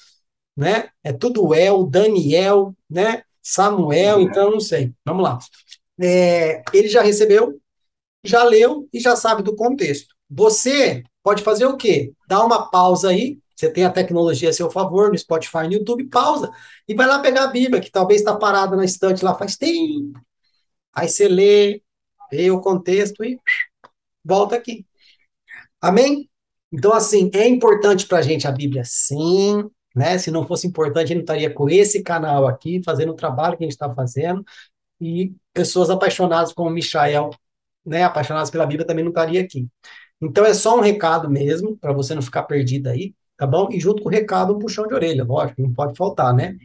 né? 0.57 0.91
É 1.05 1.13
tudo 1.13 1.55
El, 1.55 1.87
Daniel, 1.87 2.75
né? 2.91 3.23
Samuel, 3.43 4.21
então 4.21 4.51
não 4.51 4.61
sei. 4.61 4.93
Vamos 5.05 5.23
lá. 5.23 5.39
É, 6.01 6.63
ele 6.73 6.89
já 6.89 7.03
recebeu, 7.03 7.61
já 8.25 8.45
leu 8.45 8.89
e 8.93 9.01
já 9.01 9.17
sabe 9.17 9.43
do 9.43 9.57
contexto. 9.57 10.15
Você 10.31 11.03
pode 11.29 11.43
fazer 11.43 11.67
o 11.67 11.77
quê? 11.77 12.15
Dá 12.27 12.43
uma 12.43 12.71
pausa 12.71 13.11
aí, 13.11 13.39
você 13.55 13.71
tem 13.71 13.85
a 13.85 13.91
tecnologia 13.91 14.49
a 14.49 14.53
seu 14.53 14.71
favor, 14.71 15.11
no 15.11 15.19
Spotify, 15.19 15.65
no 15.65 15.75
YouTube, 15.75 16.07
pausa, 16.07 16.51
e 16.89 16.95
vai 16.95 17.07
lá 17.07 17.19
pegar 17.19 17.45
a 17.45 17.49
Bíblia, 17.49 17.83
que 17.83 17.91
talvez 17.91 18.23
está 18.23 18.35
parada 18.35 18.75
na 18.75 18.85
estante 18.85 19.23
lá 19.23 19.35
faz 19.35 19.55
tempo. 19.55 20.19
Aí 20.95 21.07
você 21.07 21.29
lê, 21.29 21.83
vê 22.31 22.51
o 22.51 22.63
contexto 22.63 23.23
e 23.23 23.39
volta 24.25 24.57
aqui. 24.57 24.87
Amém? 25.83 26.31
Então, 26.73 26.95
assim, 26.95 27.31
é 27.35 27.47
importante 27.47 28.07
para 28.07 28.19
a 28.19 28.23
gente 28.23 28.49
a 28.49 28.51
Bíblia, 28.51 28.83
sim, 28.87 29.65
né? 29.95 30.17
Se 30.17 30.31
não 30.31 30.47
fosse 30.47 30.67
importante, 30.67 31.05
a 31.05 31.07
gente 31.09 31.17
não 31.17 31.23
estaria 31.23 31.53
com 31.53 31.69
esse 31.69 32.03
canal 32.03 32.47
aqui, 32.47 32.81
fazendo 32.83 33.13
o 33.13 33.17
trabalho 33.17 33.59
que 33.59 33.65
a 33.65 33.67
gente 33.67 33.73
está 33.73 33.95
fazendo, 33.95 34.43
e 34.99 35.35
pessoas 35.53 35.91
apaixonadas 35.91 36.55
como 36.55 36.71
o 36.71 36.73
Michael, 36.73 37.31
né, 37.85 38.03
apaixonadas 38.03 38.51
pela 38.51 38.67
Bíblia, 38.67 38.87
também 38.87 39.05
não 39.05 39.11
estaria 39.11 39.43
aqui. 39.43 39.69
Então 40.21 40.45
é 40.45 40.53
só 40.53 40.77
um 40.77 40.81
recado 40.81 41.31
mesmo, 41.31 41.77
para 41.77 41.93
você 41.93 42.15
não 42.15 42.23
ficar 42.23 42.43
perdido 42.45 42.89
aí, 42.89 43.15
tá 43.37 43.47
bom? 43.47 43.69
E 43.71 43.79
junto 43.79 44.03
com 44.03 44.09
o 44.09 44.13
recado, 44.13 44.55
um 44.55 44.59
puxão 44.59 44.87
de 44.87 44.95
orelha, 44.95 45.25
lógico, 45.25 45.63
não 45.63 45.73
pode 45.73 45.97
faltar, 45.97 46.35
né? 46.35 46.57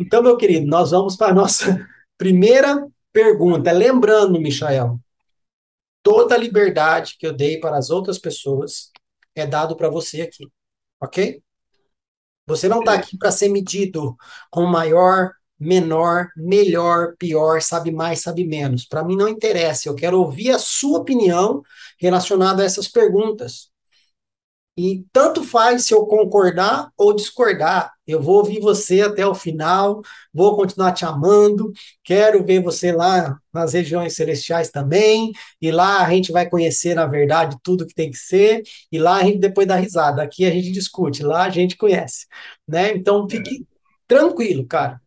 Então, 0.00 0.22
meu 0.22 0.36
querido, 0.36 0.66
nós 0.66 0.92
vamos 0.92 1.16
para 1.16 1.32
a 1.32 1.34
nossa 1.34 1.86
primeira 2.16 2.86
pergunta. 3.12 3.72
Lembrando, 3.72 4.40
Michael, 4.40 5.00
toda 6.02 6.34
a 6.34 6.38
liberdade 6.38 7.16
que 7.18 7.26
eu 7.26 7.32
dei 7.32 7.58
para 7.58 7.76
as 7.76 7.90
outras 7.90 8.18
pessoas 8.18 8.90
é 9.34 9.46
dado 9.46 9.76
para 9.76 9.88
você 9.88 10.22
aqui, 10.22 10.46
ok? 11.00 11.42
Você 12.46 12.68
não 12.68 12.80
está 12.80 12.94
aqui 12.94 13.16
para 13.16 13.30
ser 13.30 13.48
medido 13.48 14.16
com 14.50 14.64
maior 14.66 15.32
menor, 15.62 16.30
melhor, 16.36 17.14
pior, 17.18 17.62
sabe 17.62 17.90
mais, 17.90 18.20
sabe 18.20 18.44
menos. 18.44 18.84
Para 18.84 19.04
mim 19.04 19.16
não 19.16 19.28
interessa, 19.28 19.88
eu 19.88 19.94
quero 19.94 20.18
ouvir 20.18 20.50
a 20.50 20.58
sua 20.58 20.98
opinião 21.00 21.62
relacionada 21.98 22.62
a 22.62 22.66
essas 22.66 22.88
perguntas. 22.88 23.70
E 24.76 25.04
tanto 25.12 25.44
faz 25.44 25.84
se 25.84 25.92
eu 25.92 26.06
concordar 26.06 26.90
ou 26.96 27.14
discordar. 27.14 27.92
Eu 28.06 28.22
vou 28.22 28.36
ouvir 28.36 28.58
você 28.58 29.02
até 29.02 29.26
o 29.26 29.34
final, 29.34 30.00
vou 30.32 30.56
continuar 30.56 30.92
te 30.92 31.04
amando, 31.04 31.70
quero 32.02 32.42
ver 32.44 32.62
você 32.62 32.90
lá 32.90 33.38
nas 33.52 33.74
regiões 33.74 34.16
celestiais 34.16 34.70
também, 34.70 35.30
e 35.60 35.70
lá 35.70 36.04
a 36.04 36.10
gente 36.10 36.32
vai 36.32 36.48
conhecer, 36.48 36.94
na 36.94 37.06
verdade, 37.06 37.56
tudo 37.62 37.86
que 37.86 37.94
tem 37.94 38.10
que 38.10 38.16
ser, 38.16 38.62
e 38.90 38.98
lá 38.98 39.16
a 39.16 39.24
gente 39.24 39.38
depois 39.38 39.68
dá 39.68 39.76
risada. 39.76 40.22
Aqui 40.22 40.46
a 40.46 40.50
gente 40.50 40.72
discute, 40.72 41.22
lá 41.22 41.44
a 41.44 41.50
gente 41.50 41.76
conhece. 41.76 42.26
Né? 42.66 42.92
Então 42.94 43.28
fique 43.28 43.66
tranquilo, 44.08 44.66
cara. 44.66 45.01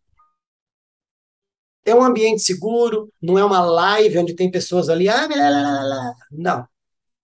É 1.86 1.94
um 1.94 2.02
ambiente 2.02 2.42
seguro, 2.42 3.10
não 3.22 3.38
é 3.38 3.44
uma 3.44 3.60
live 3.60 4.18
onde 4.18 4.34
tem 4.34 4.50
pessoas 4.50 4.88
ali. 4.88 5.08
Ah, 5.08 5.28
lá, 5.28 5.48
lá, 5.48 5.82
lá. 5.84 6.14
Não. 6.32 6.68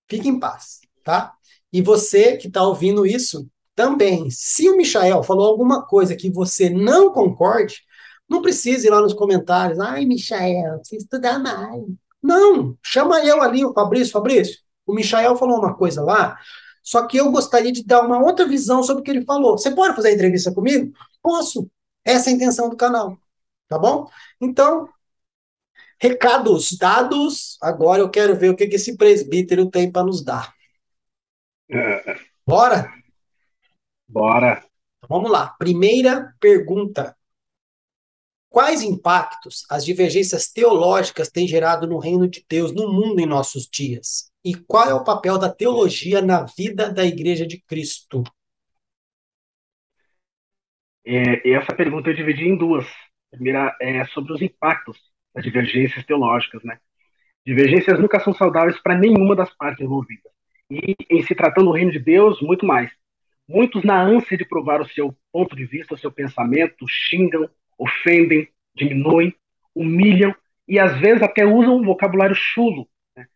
Fique 0.09 0.29
em 0.29 0.39
paz, 0.39 0.81
tá? 1.05 1.35
E 1.73 1.83
você 1.83 2.37
que 2.37 2.47
está 2.47 2.63
ouvindo 2.63 3.05
isso 3.05 3.49
também. 3.75 4.31
Se 4.31 4.69
o 4.69 4.77
Michael 4.77 5.23
falou 5.23 5.47
alguma 5.47 5.85
coisa 5.85 6.15
que 6.15 6.31
você 6.31 6.71
não 6.71 7.13
concorde, 7.13 7.83
não 8.29 8.41
precise 8.41 8.87
ir 8.87 8.91
lá 8.91 9.01
nos 9.01 9.15
comentários. 9.15 9.81
Ai, 9.81 10.05
Michael, 10.05 10.79
você 10.83 10.97
estudar 10.97 11.39
mais. 11.39 11.83
Não, 12.23 12.77
chama 12.83 13.25
eu 13.25 13.43
ali, 13.43 13.65
o 13.65 13.73
Fabrício. 13.73 14.13
Fabrício, 14.13 14.59
o 14.87 14.95
Michael 14.95 15.37
falou 15.37 15.59
uma 15.59 15.75
coisa 15.75 16.03
lá, 16.03 16.39
só 16.83 17.07
que 17.07 17.17
eu 17.17 17.33
gostaria 17.33 17.73
de 17.73 17.85
dar 17.85 18.03
uma 18.03 18.23
outra 18.23 18.47
visão 18.47 18.83
sobre 18.83 19.01
o 19.01 19.05
que 19.05 19.11
ele 19.11 19.25
falou. 19.25 19.59
Você 19.59 19.71
pode 19.71 19.97
fazer 19.97 20.09
a 20.09 20.13
entrevista 20.13 20.53
comigo? 20.53 20.93
Posso. 21.23 21.69
Essa 22.05 22.31
é 22.31 22.33
a 22.33 22.37
intenção 22.37 22.69
do 22.69 22.77
canal. 22.77 23.17
Tá 23.73 23.79
bom? 23.79 24.07
Então, 24.39 24.87
recados 25.99 26.77
dados. 26.77 27.57
Agora 27.63 28.03
eu 28.03 28.11
quero 28.11 28.37
ver 28.37 28.51
o 28.51 28.55
que, 28.55 28.67
que 28.67 28.77
esse 28.77 28.99
presbítero 28.99 29.71
tem 29.71 29.91
para 29.91 30.05
nos 30.05 30.23
dar. 30.23 30.53
Bora? 32.47 32.93
Bora. 34.07 34.63
Então, 34.99 35.09
vamos 35.09 35.31
lá. 35.31 35.57
Primeira 35.59 36.35
pergunta. 36.39 37.17
Quais 38.51 38.83
impactos 38.83 39.65
as 39.71 39.87
divergências 39.87 40.49
teológicas 40.49 41.31
têm 41.31 41.49
gerado 41.49 41.87
no 41.87 41.97
reino 41.97 42.29
de 42.29 42.45
Deus, 42.47 42.75
no 42.75 42.93
mundo 42.93 43.21
em 43.21 43.27
nossos 43.27 43.67
dias? 43.67 44.31
E 44.45 44.55
qual 44.55 44.87
é 44.87 44.93
o 44.93 45.03
papel 45.03 45.39
da 45.39 45.51
teologia 45.51 46.21
na 46.21 46.43
vida 46.43 46.93
da 46.93 47.07
Igreja 47.07 47.47
de 47.47 47.59
Cristo? 47.63 48.23
É, 51.07 51.55
essa 51.55 51.75
pergunta 51.75 52.11
eu 52.11 52.15
dividi 52.15 52.45
em 52.45 52.55
duas. 52.59 52.85
Primeira 53.33 53.75
é 53.81 54.05
sobre 54.05 54.35
os 54.35 54.43
impactos 54.43 54.99
das 55.35 55.43
divergências 55.43 56.05
teológicas, 56.05 56.63
né? 56.63 56.79
Divergências 57.45 57.99
nunca 57.99 58.21
são 58.21 58.35
saudáveis 58.35 58.79
para 58.79 58.95
nenhuma 58.95 59.35
das 59.35 59.53
partes 59.57 59.81
envolvidas. 59.83 60.31
E, 60.71 60.95
em 61.11 61.23
se 61.23 61.35
tratando 61.35 61.67
do 61.67 61.73
reino 61.73 61.91
de 61.91 61.99
Deus, 61.99 62.41
muito 62.43 62.67
mais. 62.67 62.91
Muitos, 63.49 63.83
na 63.85 64.01
ânsia 64.01 64.37
de 64.37 64.45
provar 64.45 64.83
o 64.83 64.89
seu 64.89 65.17
ponto 65.33 65.57
de 65.57 65.65
vista, 65.65 65.95
o 65.95 65.99
seu 65.99 66.13
pensamento, 66.13 66.87
xingam, 66.87 67.49
ofendem, 67.79 68.49
diminuem, 68.75 69.35
humilham 69.75 70.35
e, 70.69 70.79
às 70.79 70.99
vezes, 71.01 71.23
até 71.23 71.45
usam 71.45 71.79
um 71.79 71.85
vocabulário 71.85 72.37
chulo. 72.37 72.87
Né? 73.17 73.27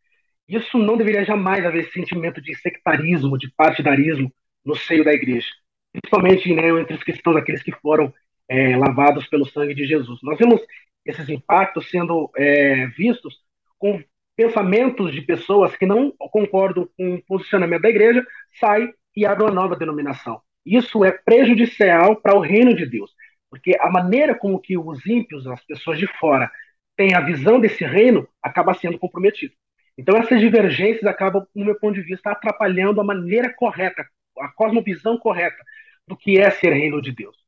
Isso 0.47 0.77
não 0.77 0.99
deveria 0.99 1.25
jamais 1.25 1.65
haver 1.65 1.91
sentimento 1.91 2.41
de 2.41 2.55
sectarismo, 2.55 3.39
de 3.39 3.51
partidarismo 3.57 4.31
no 4.63 4.77
seio 4.77 5.03
da 5.03 5.13
igreja. 5.13 5.49
Principalmente 5.91 6.55
né, 6.55 6.69
entre 6.69 6.95
os 6.95 7.03
cristãos, 7.03 7.37
aqueles 7.37 7.63
que 7.63 7.73
foram 7.73 8.13
é, 8.49 8.77
lavados 8.77 9.27
pelo 9.29 9.47
sangue 9.47 9.75
de 9.75 9.87
Jesus. 9.87 10.21
Nós 10.23 10.39
vemos 10.39 10.61
esses 11.05 11.29
impactos 11.29 11.91
sendo 11.91 12.31
é, 12.37 12.87
vistos 12.89 13.37
com 13.79 14.03
pensamentos 14.37 15.13
de 15.13 15.23
pessoas 15.23 15.77
que 15.77 15.87
não 15.87 16.13
concordam 16.19 16.89
com 16.97 17.15
o 17.15 17.23
posicionamento 17.23 17.83
da 17.83 17.91
igreja, 17.91 18.25
saem 18.61 18.93
e 19.17 19.25
abrem 19.25 19.49
uma 19.49 19.55
nova 19.55 19.77
denominação. 19.77 20.41
Isso 20.65 21.05
é 21.05 21.13
prejudicial 21.13 22.17
para 22.17 22.37
o 22.37 22.41
reino 22.41 22.75
de 22.75 22.85
Deus, 22.85 23.11
porque 23.49 23.77
a 23.81 23.91
maneira 23.91 24.35
como 24.35 24.61
que 24.61 24.77
os 24.77 25.07
ímpios, 25.07 25.47
as 25.47 25.65
pessoas 25.65 25.99
de 25.99 26.07
fora, 26.19 26.51
têm 26.97 27.15
a 27.15 27.21
visão 27.21 27.61
desse 27.61 27.85
reino, 27.85 28.29
acaba 28.43 28.75
sendo 28.75 28.99
comprometido. 28.99 29.55
Então 29.97 30.17
essas 30.19 30.41
divergências 30.41 31.05
acabam, 31.05 31.47
no 31.55 31.65
meu 31.65 31.79
ponto 31.79 31.95
de 31.95 32.03
vista, 32.03 32.31
atrapalhando 32.31 33.01
a 33.01 33.05
maneira 33.05 33.53
correta, 33.55 34.05
a 34.39 34.49
cosmovisão 34.49 35.19
correta 35.19 35.63
do 36.07 36.17
que 36.17 36.39
é 36.39 36.51
ser 36.51 36.73
reino 36.73 37.01
de 37.01 37.13
Deus. 37.13 37.46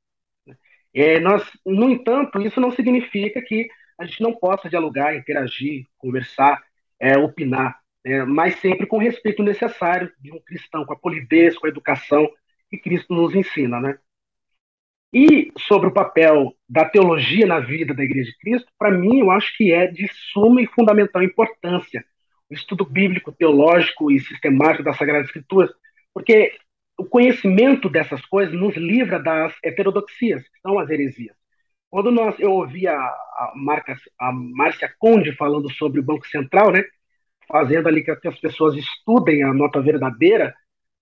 É, 0.95 1.21
nós, 1.21 1.45
no 1.65 1.91
entanto, 1.91 2.41
isso 2.41 2.61
não 2.61 2.71
significa 2.71 3.41
que 3.43 3.69
a 3.99 4.05
gente 4.05 4.23
não 4.23 4.35
possa 4.35 4.69
dialogar, 4.69 5.15
interagir, 5.15 5.87
conversar, 5.99 6.63
é, 7.01 7.17
opinar, 7.19 7.79
é, 8.05 8.25
mas 8.25 8.57
sempre 8.57 8.87
com 8.87 8.97
o 8.97 9.01
respeito 9.01 9.43
necessário 9.43 10.13
de 10.21 10.33
um 10.33 10.41
cristão, 10.41 10.85
com 10.85 10.93
a 10.93 10.99
polidez, 10.99 11.59
com 11.59 11.67
a 11.67 11.71
educação 11.71 12.29
que 12.71 12.79
Cristo 12.79 13.15
nos 13.15 13.35
ensina, 13.35 13.81
né? 13.81 13.99
E 15.13 15.51
sobre 15.59 15.89
o 15.89 15.93
papel 15.93 16.55
da 16.69 16.85
teologia 16.85 17.47
na 17.47 17.61
vida 17.61 17.95
da 17.95 18.05
Igreja 18.05 18.31
de 18.31 18.39
Cristo, 18.39 18.71
para 18.79 18.91
mim, 18.91 19.21
eu 19.21 19.31
acho 19.31 19.57
que 19.57 19.73
é 19.73 19.87
de 19.87 20.07
suma 20.33 20.61
e 20.61 20.67
fundamental 20.67 21.23
importância 21.23 22.05
o 22.51 22.55
estudo 22.55 22.85
bíblico, 22.85 23.33
teológico 23.33 24.11
e 24.11 24.21
sistemático 24.21 24.83
das 24.83 24.97
Sagradas 24.97 25.27
Escrituras, 25.27 25.71
porque 26.15 26.53
o 26.99 27.05
conhecimento 27.05 27.89
dessas 27.89 28.25
coisas 28.27 28.53
nos 28.53 28.77
livra 28.77 29.23
das 29.23 29.55
heterodoxias, 29.65 30.43
que 30.43 30.61
são 30.61 30.79
as 30.79 30.91
heresias. 30.91 31.37
Quando 31.89 32.11
nós, 32.11 32.39
eu 32.39 32.51
ouvi 32.51 32.87
a, 32.89 32.95
a, 32.97 33.53
Marca, 33.55 33.97
a 34.19 34.33
Márcia 34.33 34.93
Conde 34.99 35.33
falando 35.37 35.73
sobre 35.73 36.01
o 36.01 36.03
Banco 36.03 36.27
Central, 36.27 36.73
né, 36.73 36.85
fazendo 37.47 37.89
ali 37.89 38.03
que 38.03 38.11
as 38.11 38.39
pessoas 38.41 38.75
estudem 38.75 39.43
a 39.43 39.55
nota 39.55 39.81
verdadeira, 39.81 40.55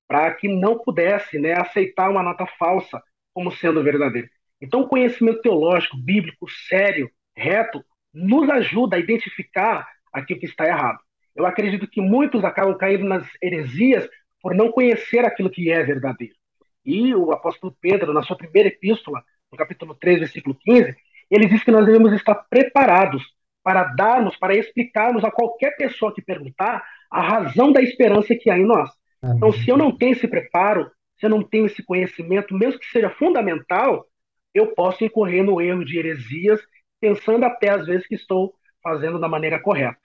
para 0.07 0.33
que 0.35 0.47
não 0.47 0.79
pudesse 0.79 1.39
né, 1.39 1.55
aceitar 1.55 2.11
uma 2.11 2.23
nota 2.23 2.47
falsa 2.59 3.03
como 3.35 3.51
sendo 3.51 3.83
verdadeira. 3.83 4.29
Então, 4.61 4.83
o 4.83 4.89
conhecimento 4.89 5.41
teológico, 5.41 5.97
bíblico, 5.97 6.47
sério, 6.69 7.11
reto, 7.35 7.85
nos 8.15 8.49
ajuda 8.49 8.97
a 8.97 9.01
identificar 9.01 9.89
aquilo 10.13 10.41
que 10.41 10.47
está 10.47 10.67
errado. 10.67 10.99
Eu 11.35 11.45
acredito 11.45 11.89
que 11.89 12.01
muitos 12.01 12.45
acabam 12.45 12.77
caindo 12.79 13.05
nas 13.05 13.27
heresias 13.43 14.09
por 14.47 14.55
não 14.55 14.71
conhecer 14.71 15.25
aquilo 15.25 15.51
que 15.51 15.73
é 15.73 15.83
verdadeiro. 15.83 16.37
E 16.85 17.13
o 17.13 17.33
apóstolo 17.33 17.77
Pedro, 17.81 18.13
na 18.13 18.23
sua 18.23 18.37
primeira 18.37 18.69
epístola, 18.69 19.21
no 19.51 19.59
capítulo 19.59 19.93
3, 19.97 20.21
versículo 20.21 20.55
15, 20.55 20.95
ele 21.29 21.47
diz 21.49 21.65
que 21.65 21.73
nós 21.73 21.85
devemos 21.85 22.13
estar 22.13 22.33
preparados 22.49 23.25
para 23.61 23.83
darmos, 23.83 24.37
para 24.37 24.55
explicarmos 24.55 25.25
a 25.25 25.33
qualquer 25.33 25.77
pessoa 25.77 26.15
que 26.15 26.23
perguntar 26.23 26.81
a 27.11 27.21
razão 27.21 27.73
da 27.73 27.83
esperança 27.83 28.37
que 28.37 28.49
há 28.49 28.57
em 28.57 28.65
nós. 28.65 28.89
Então, 29.21 29.51
se 29.51 29.69
eu 29.69 29.77
não 29.77 29.91
tenho 29.91 30.13
esse 30.13 30.29
preparo, 30.29 30.93
se 31.19 31.27
eu 31.27 31.31
não 31.31 31.43
tenho 31.43 31.67
esse 31.67 31.83
conhecimento, 31.83 32.55
mesmo 32.55 32.79
que 32.79 32.87
seja 32.87 33.11
fundamental, 33.11 34.07
eu 34.55 34.69
posso 34.77 35.05
incorrer 35.05 35.43
no 35.43 35.61
erro 35.61 35.85
de 35.85 35.99
heresias, 35.99 36.61
pensando 37.01 37.45
até 37.45 37.71
às 37.71 37.85
vezes 37.85 38.07
que 38.07 38.15
estou 38.15 38.55
fazendo 38.81 39.19
da 39.19 39.29
maneira 39.29 39.59
correta. 39.59 39.99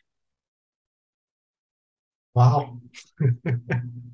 Uau! 2.35 2.79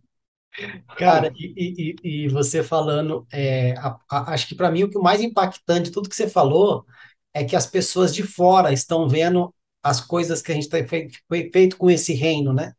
Cara, 0.97 1.31
e, 1.35 1.95
e, 2.03 2.25
e 2.25 2.27
você 2.29 2.63
falando, 2.63 3.27
é, 3.31 3.73
a, 3.77 3.97
a, 4.09 4.33
acho 4.33 4.47
que 4.47 4.55
para 4.55 4.71
mim 4.71 4.83
o 4.83 4.89
que 4.89 4.97
mais 4.97 5.21
impactante 5.21 5.85
de 5.85 5.91
tudo 5.91 6.09
que 6.09 6.15
você 6.15 6.27
falou 6.27 6.85
é 7.33 7.43
que 7.43 7.55
as 7.55 7.67
pessoas 7.67 8.13
de 8.13 8.23
fora 8.23 8.73
estão 8.73 9.07
vendo 9.07 9.53
as 9.83 10.01
coisas 10.01 10.41
que 10.41 10.51
a 10.51 10.55
gente 10.55 10.69
tem 10.69 10.87
feito, 10.87 11.19
feito 11.53 11.77
com 11.77 11.89
esse 11.89 12.13
reino, 12.13 12.51
né? 12.53 12.73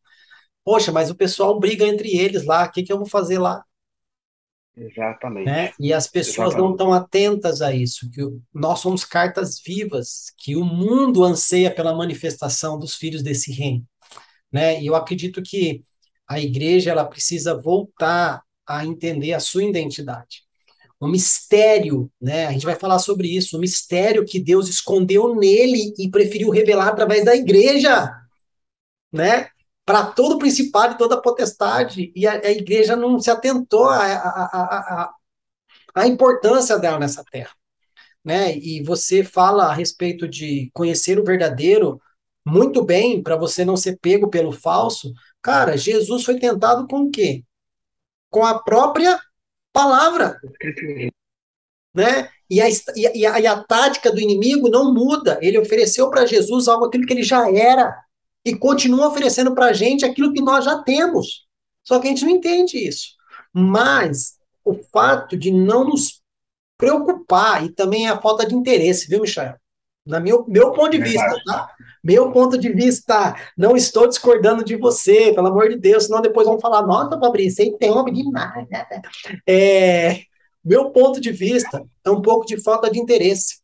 Poxa, 0.65 0.93
mas 0.93 1.11
o 1.11 1.15
pessoal 1.15 1.59
briga 1.59 1.87
entre 1.87 2.17
eles 2.17 2.45
lá, 2.45 2.65
o 2.65 2.71
que, 2.71 2.83
que 2.83 2.93
eu 2.93 2.99
vou 2.99 3.07
fazer 3.07 3.39
lá? 3.39 3.65
Exatamente. 4.77 5.47
Né? 5.47 5.73
E 5.81 5.93
as 5.93 6.07
pessoas 6.07 6.49
Exatamente. 6.49 6.61
não 6.61 6.73
estão 6.73 6.93
atentas 6.93 7.63
a 7.63 7.73
isso, 7.73 8.11
que 8.11 8.23
nós 8.53 8.81
somos 8.81 9.05
cartas 9.05 9.61
vivas, 9.65 10.33
que 10.37 10.57
o 10.57 10.65
mundo 10.65 11.25
anseia 11.25 11.71
pela 11.71 11.95
manifestação 11.95 12.79
dos 12.79 12.95
filhos 12.95 13.23
desse 13.23 13.53
reino. 13.53 13.85
Né? 14.53 14.81
E 14.81 14.87
eu 14.87 14.95
acredito 14.95 15.43
que 15.43 15.85
a 16.29 16.39
igreja 16.39 16.91
ela 16.91 17.07
precisa 17.07 17.55
voltar 17.55 18.43
a 18.67 18.85
entender 18.85 19.33
a 19.33 19.41
sua 19.41 19.65
identidade. 19.65 20.43
O 21.01 21.09
mistério, 21.09 22.11
né? 22.21 22.47
A 22.47 22.53
gente 22.53 22.67
vai 22.67 22.75
falar 22.75 22.99
sobre 22.99 23.29
isso, 23.29 23.57
o 23.57 23.61
mistério 23.61 24.27
que 24.27 24.39
Deus 24.39 24.69
escondeu 24.69 25.35
nele 25.35 25.95
e 25.99 26.11
preferiu 26.11 26.51
revelar 26.51 26.89
através 26.89 27.25
da 27.25 27.35
igreja, 27.35 28.13
né? 29.13 29.49
Para 29.87 30.07
todo 30.07 30.35
o 30.35 30.39
principado 30.39 30.95
e 30.95 30.99
toda 30.99 31.15
a 31.15 31.21
potestade. 31.21 32.13
E 32.15 32.27
a, 32.27 32.33
a 32.33 32.51
igreja 32.51 32.95
não 32.95 33.19
se 33.19 33.31
atentou 33.31 33.89
à 33.89 35.15
importância 36.07 36.79
dela 36.79 36.99
nessa 36.99 37.25
terra. 37.25 37.53
Né? 38.23 38.55
E 38.59 38.83
você 38.83 39.25
fala 39.25 39.67
a 39.67 39.73
respeito 39.73 40.29
de 40.29 40.71
conhecer 40.75 41.19
o 41.19 41.25
verdadeiro 41.25 41.99
muito 42.45 42.85
bem 42.85 43.23
para 43.23 43.37
você 43.37 43.65
não 43.65 43.77
ser 43.77 43.99
pego 43.99 44.29
pelo 44.29 44.53
falso, 44.53 45.13
Cara, 45.43 45.77
Jesus 45.77 46.25
foi 46.25 46.39
tentado 46.39 46.87
com 46.87 47.05
o 47.05 47.11
quê? 47.11 47.45
Com 48.31 48.45
a 48.45 48.59
própria 48.59 49.19
palavra. 49.73 50.39
Né? 51.95 52.29
E 52.51 52.61
a, 52.61 52.69
e, 52.97 53.27
a, 53.27 53.41
e 53.41 53.47
a 53.47 53.63
tática 53.63 54.11
do 54.11 54.21
inimigo 54.21 54.69
não 54.69 54.93
muda. 54.93 55.39
Ele 55.41 55.59
ofereceu 55.59 56.11
para 56.11 56.27
Jesus 56.27 56.69
algo 56.69 56.87
aquilo 56.87 57.07
que 57.07 57.13
ele 57.13 57.23
já 57.23 57.51
era. 57.51 57.95
E 58.45 58.57
continua 58.57 59.09
oferecendo 59.09 59.55
para 59.55 59.67
a 59.67 59.73
gente 59.73 60.05
aquilo 60.05 60.33
que 60.33 60.41
nós 60.41 60.65
já 60.65 60.83
temos. 60.83 61.47
Só 61.85 61.99
que 61.99 62.07
a 62.07 62.11
gente 62.11 62.25
não 62.25 62.31
entende 62.31 62.79
isso. 62.79 63.09
Mas 63.53 64.39
o 64.65 64.75
fato 64.75 65.37
de 65.37 65.51
não 65.51 65.85
nos 65.85 66.23
preocupar, 66.77 67.65
e 67.65 67.73
também 67.73 68.09
a 68.09 68.21
falta 68.21 68.47
de 68.47 68.55
interesse, 68.55 69.09
viu, 69.09 69.21
Michel? 69.21 69.57
Na 70.09 70.19
meu, 70.19 70.47
meu 70.49 70.73
ponto 70.73 70.91
de 70.91 70.99
vista, 70.99 71.37
tá? 71.45 71.71
Meu 72.03 72.33
ponto 72.33 72.57
de 72.57 72.73
vista, 72.73 73.37
não 73.57 73.77
estou 73.77 74.09
discordando 74.09 74.65
de 74.65 74.75
você, 74.75 75.35
pelo 75.35 75.49
amor 75.49 75.69
de 75.69 75.77
Deus, 75.77 76.05
senão 76.05 76.23
depois 76.23 76.47
vão 76.47 76.59
falar, 76.59 76.87
nossa, 76.87 77.19
Fabrício, 77.21 77.57
você 77.57 77.69
interrompe 77.69 78.11
demais. 78.11 78.67
É, 79.47 80.23
meu 80.65 80.91
ponto 80.91 81.21
de 81.21 81.31
vista 81.31 81.85
é 82.03 82.11
um 82.11 82.23
pouco 82.23 82.47
de 82.47 82.57
falta 82.63 82.91
de 82.91 82.99
interesse. 82.99 83.61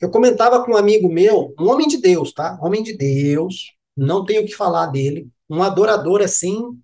Eu 0.00 0.10
comentava 0.10 0.64
com 0.64 0.72
um 0.72 0.76
amigo 0.76 1.12
meu, 1.12 1.52
um 1.58 1.68
homem 1.68 1.88
de 1.88 1.98
Deus, 1.98 2.32
tá? 2.32 2.56
Homem 2.62 2.80
de 2.80 2.96
Deus, 2.96 3.74
não 3.96 4.24
tenho 4.24 4.42
o 4.42 4.46
que 4.46 4.54
falar 4.54 4.86
dele, 4.86 5.28
um 5.48 5.60
adorador 5.60 6.22
assim, 6.22 6.80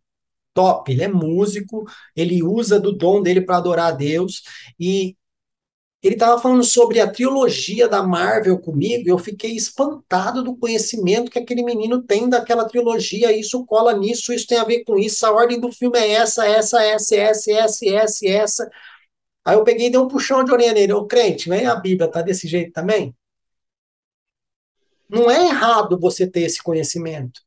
top. 0.52 0.90
Ele 0.90 1.04
é 1.04 1.08
músico, 1.08 1.84
ele 2.16 2.42
usa 2.42 2.80
do 2.80 2.90
dom 2.92 3.22
dele 3.22 3.40
para 3.40 3.58
adorar 3.58 3.92
a 3.92 3.96
Deus, 3.96 4.42
e 4.80 5.16
ele 6.06 6.14
estava 6.14 6.40
falando 6.40 6.62
sobre 6.62 7.00
a 7.00 7.10
trilogia 7.10 7.88
da 7.88 8.02
Marvel 8.02 8.58
comigo, 8.58 9.08
e 9.08 9.10
eu 9.10 9.18
fiquei 9.18 9.56
espantado 9.56 10.42
do 10.42 10.56
conhecimento 10.56 11.30
que 11.30 11.38
aquele 11.38 11.64
menino 11.64 12.02
tem 12.02 12.28
daquela 12.28 12.64
trilogia, 12.64 13.36
isso 13.36 13.64
cola 13.66 13.92
nisso, 13.96 14.32
isso 14.32 14.46
tem 14.46 14.58
a 14.58 14.64
ver 14.64 14.84
com 14.84 14.98
isso, 14.98 15.26
a 15.26 15.32
ordem 15.32 15.58
do 15.58 15.72
filme 15.72 15.98
é 15.98 16.12
essa, 16.12 16.46
essa, 16.46 16.82
essa, 16.82 17.16
essa, 17.16 17.50
essa, 17.50 17.86
essa, 17.88 18.28
essa. 18.28 18.70
Aí 19.44 19.56
eu 19.56 19.64
peguei 19.64 19.88
e 19.88 19.90
dei 19.90 20.00
um 20.00 20.08
puxão 20.08 20.44
de 20.44 20.52
orelha 20.52 20.74
nele, 20.74 20.92
ô 20.92 21.06
crente, 21.06 21.48
vem 21.48 21.66
a 21.66 21.74
Bíblia, 21.74 22.10
tá 22.10 22.22
desse 22.22 22.46
jeito 22.46 22.72
também? 22.72 23.14
Não 25.08 25.30
é 25.30 25.48
errado 25.48 25.98
você 25.98 26.26
ter 26.26 26.42
esse 26.42 26.62
conhecimento. 26.62 27.40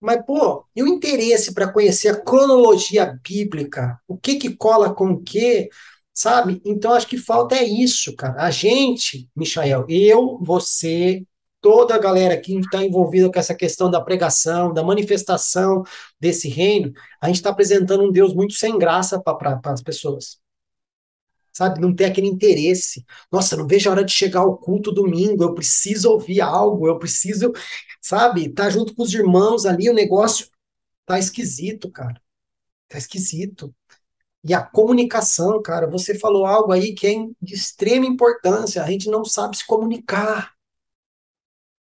Mas, 0.00 0.24
pô, 0.26 0.66
e 0.74 0.82
o 0.82 0.88
interesse 0.88 1.54
para 1.54 1.72
conhecer 1.72 2.08
a 2.08 2.20
cronologia 2.20 3.18
bíblica? 3.22 4.00
O 4.08 4.16
que 4.16 4.36
que 4.36 4.56
cola 4.56 4.92
com 4.92 5.12
o 5.12 5.22
que? 5.22 5.68
Sabe? 6.14 6.60
Então, 6.64 6.92
acho 6.92 7.06
que 7.06 7.18
falta 7.18 7.56
é 7.56 7.64
isso, 7.64 8.14
cara. 8.16 8.42
A 8.42 8.50
gente, 8.50 9.28
Michael, 9.34 9.86
eu, 9.88 10.38
você, 10.42 11.24
toda 11.60 11.94
a 11.94 11.98
galera 11.98 12.38
que 12.38 12.58
está 12.58 12.84
envolvida 12.84 13.30
com 13.30 13.38
essa 13.38 13.54
questão 13.54 13.90
da 13.90 14.00
pregação, 14.00 14.72
da 14.72 14.82
manifestação 14.82 15.84
desse 16.20 16.48
reino, 16.48 16.92
a 17.20 17.28
gente 17.28 17.36
está 17.36 17.50
apresentando 17.50 18.04
um 18.04 18.12
Deus 18.12 18.34
muito 18.34 18.54
sem 18.54 18.78
graça 18.78 19.20
para 19.20 19.60
as 19.64 19.82
pessoas. 19.82 20.40
Sabe, 21.52 21.80
não 21.80 21.94
tem 21.94 22.06
aquele 22.06 22.26
interesse. 22.28 23.04
Nossa, 23.30 23.56
não 23.56 23.66
vejo 23.66 23.88
a 23.88 23.92
hora 23.92 24.04
de 24.04 24.12
chegar 24.12 24.40
ao 24.40 24.56
culto 24.56 24.90
domingo, 24.90 25.44
eu 25.44 25.54
preciso 25.54 26.10
ouvir 26.10 26.40
algo, 26.40 26.88
eu 26.88 26.98
preciso, 26.98 27.52
sabe, 28.00 28.48
tá 28.48 28.70
junto 28.70 28.94
com 28.94 29.02
os 29.02 29.12
irmãos 29.12 29.66
ali, 29.66 29.90
o 29.90 29.94
negócio 29.94 30.48
tá 31.04 31.18
esquisito, 31.18 31.90
cara. 31.90 32.20
Tá 32.88 32.98
esquisito. 32.98 33.74
E 34.44 34.52
a 34.52 34.60
comunicação, 34.60 35.62
cara, 35.62 35.86
você 35.86 36.18
falou 36.18 36.44
algo 36.44 36.72
aí 36.72 36.94
que 36.94 37.06
é 37.06 37.14
de 37.40 37.54
extrema 37.54 38.06
importância. 38.06 38.82
A 38.82 38.90
gente 38.90 39.08
não 39.08 39.24
sabe 39.24 39.56
se 39.56 39.66
comunicar. 39.66 40.52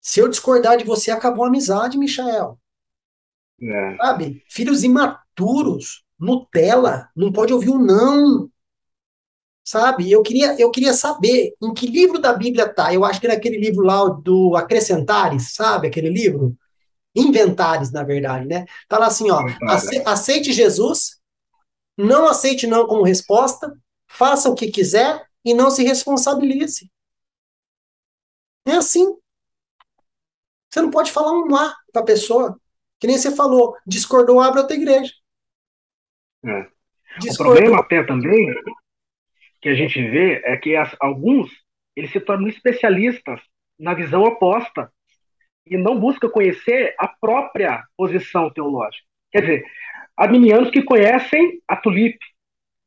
Se 0.02 0.20
eu 0.20 0.28
discordar 0.28 0.78
de 0.78 0.84
você, 0.84 1.10
acabou 1.10 1.46
a 1.46 1.48
amizade, 1.48 1.98
Michael. 1.98 2.60
É. 3.62 3.98
Sabe? 3.98 4.44
Filhos 4.50 4.84
imaturos, 4.84 6.04
Nutella, 6.20 7.10
não 7.16 7.32
pode 7.32 7.54
ouvir 7.54 7.70
um 7.70 7.80
não. 7.80 8.50
Sabe? 9.64 10.12
Eu 10.12 10.22
queria, 10.22 10.60
eu 10.60 10.72
queria 10.72 10.94
saber 10.94 11.54
em 11.62 11.74
que 11.74 11.88
livro 11.88 12.20
da 12.20 12.34
Bíblia 12.34 12.68
tá. 12.68 12.94
Eu 12.94 13.06
acho 13.06 13.22
que 13.22 13.28
naquele 13.28 13.58
livro 13.58 13.84
lá 13.84 14.04
do 14.10 14.56
Acrescentares, 14.56 15.54
sabe? 15.54 15.88
Aquele 15.88 16.10
livro? 16.10 16.58
Inventares, 17.16 17.92
na 17.92 18.04
verdade, 18.04 18.48
né? 18.48 18.66
Tá 18.88 18.98
lá 18.98 19.08
assim, 19.08 19.30
ó. 19.30 19.44
Aceite 20.06 20.52
Jesus, 20.52 21.19
não 22.06 22.28
aceite 22.28 22.66
não 22.66 22.88
como 22.88 23.04
resposta, 23.04 23.74
faça 24.08 24.50
o 24.50 24.56
que 24.56 24.72
quiser 24.72 25.28
e 25.44 25.54
não 25.54 25.70
se 25.70 25.84
responsabilize. 25.84 26.90
É 28.66 28.72
assim. 28.72 29.18
Você 30.70 30.82
não 30.82 30.92
pode 30.92 31.12
falar 31.12 31.34
um 31.34 31.48
lá 31.50 31.76
para 31.92 32.02
a 32.02 32.06
pessoa. 32.06 32.60
Que 33.00 33.08
nem 33.08 33.18
você 33.18 33.36
falou, 33.36 33.76
discordou, 33.86 34.40
abre 34.40 34.60
outra 34.60 34.76
igreja. 34.76 35.12
É. 36.46 36.68
O 37.30 37.38
problema 37.38 37.80
até 37.80 38.04
também 38.04 38.48
que 39.62 39.70
a 39.70 39.76
gente 39.76 40.02
vê 40.10 40.42
é 40.46 40.56
que 40.56 40.76
as, 40.76 40.96
alguns 41.02 41.52
eles 41.96 42.12
se 42.12 42.20
tornam 42.20 42.48
especialistas 42.48 43.42
na 43.78 43.94
visão 43.94 44.24
oposta 44.24 44.92
e 45.66 45.78
não 45.78 46.00
buscam 46.00 46.30
conhecer 46.30 46.96
a 46.98 47.08
própria 47.08 47.84
posição 47.98 48.50
teológica. 48.52 49.06
Quer 49.32 49.42
dizer, 49.42 49.66
arminianos 50.20 50.70
que 50.70 50.84
conhecem 50.84 51.62
a 51.66 51.78
tulipe, 51.78 52.20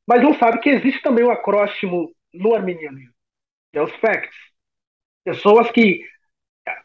mas 0.07 0.23
não 0.23 0.35
sabem 0.35 0.61
que 0.61 0.68
existe 0.68 1.01
também 1.01 1.25
o 1.25 1.31
acróstimo 1.31 2.12
no 2.35 2.55
arminianismo, 2.55 3.14
que 3.73 3.79
é 3.79 3.83
os 3.83 3.95
facts. 3.97 4.37
Pessoas 5.25 5.71
que 5.71 6.05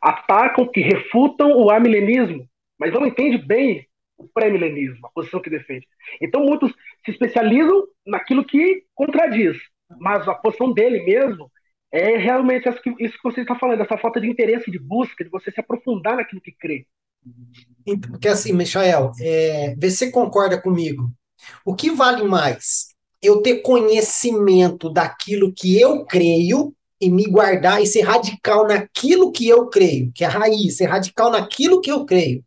atacam, 0.01 0.65
que 0.65 0.79
refutam 0.79 1.51
o 1.51 1.69
amilenismo, 1.69 2.47
mas 2.79 2.93
não 2.93 3.05
entendem 3.05 3.45
bem 3.45 3.85
o 4.17 4.25
pré-milenismo, 4.29 5.05
a 5.05 5.09
posição 5.09 5.41
que 5.41 5.49
defende. 5.49 5.85
Então, 6.21 6.45
muitos 6.45 6.71
se 7.03 7.11
especializam 7.11 7.85
naquilo 8.05 8.45
que 8.45 8.85
contradiz, 8.95 9.57
mas 9.99 10.27
a 10.29 10.33
posição 10.33 10.71
dele 10.71 11.03
mesmo 11.03 11.51
é 11.91 12.15
realmente 12.15 12.69
isso 12.99 13.17
que 13.17 13.23
você 13.23 13.41
está 13.41 13.55
falando, 13.55 13.81
essa 13.81 13.97
falta 13.97 14.21
de 14.21 14.29
interesse, 14.29 14.71
de 14.71 14.79
busca, 14.79 15.25
de 15.25 15.29
você 15.29 15.51
se 15.51 15.59
aprofundar 15.59 16.15
naquilo 16.15 16.41
que 16.41 16.53
crê. 16.53 16.85
Porque 18.11 18.27
assim, 18.27 18.51
Michael, 18.53 19.11
é, 19.21 19.75
vê 19.77 19.89
se 19.89 19.97
você 19.97 20.11
concorda 20.11 20.61
comigo. 20.61 21.11
O 21.65 21.73
que 21.73 21.91
vale 21.91 22.23
mais? 22.23 22.95
Eu 23.21 23.41
ter 23.41 23.61
conhecimento 23.61 24.89
daquilo 24.89 25.53
que 25.53 25.79
eu 25.79 26.05
creio 26.05 26.75
e 26.99 27.09
me 27.09 27.25
guardar 27.25 27.81
e 27.81 27.87
ser 27.87 28.01
radical 28.01 28.67
naquilo 28.67 29.31
que 29.31 29.47
eu 29.47 29.67
creio, 29.67 30.11
que 30.13 30.23
é 30.23 30.27
a 30.27 30.31
raiz, 30.31 30.77
ser 30.77 30.85
radical 30.85 31.31
naquilo 31.31 31.79
que 31.79 31.91
eu 31.91 32.05
creio, 32.05 32.43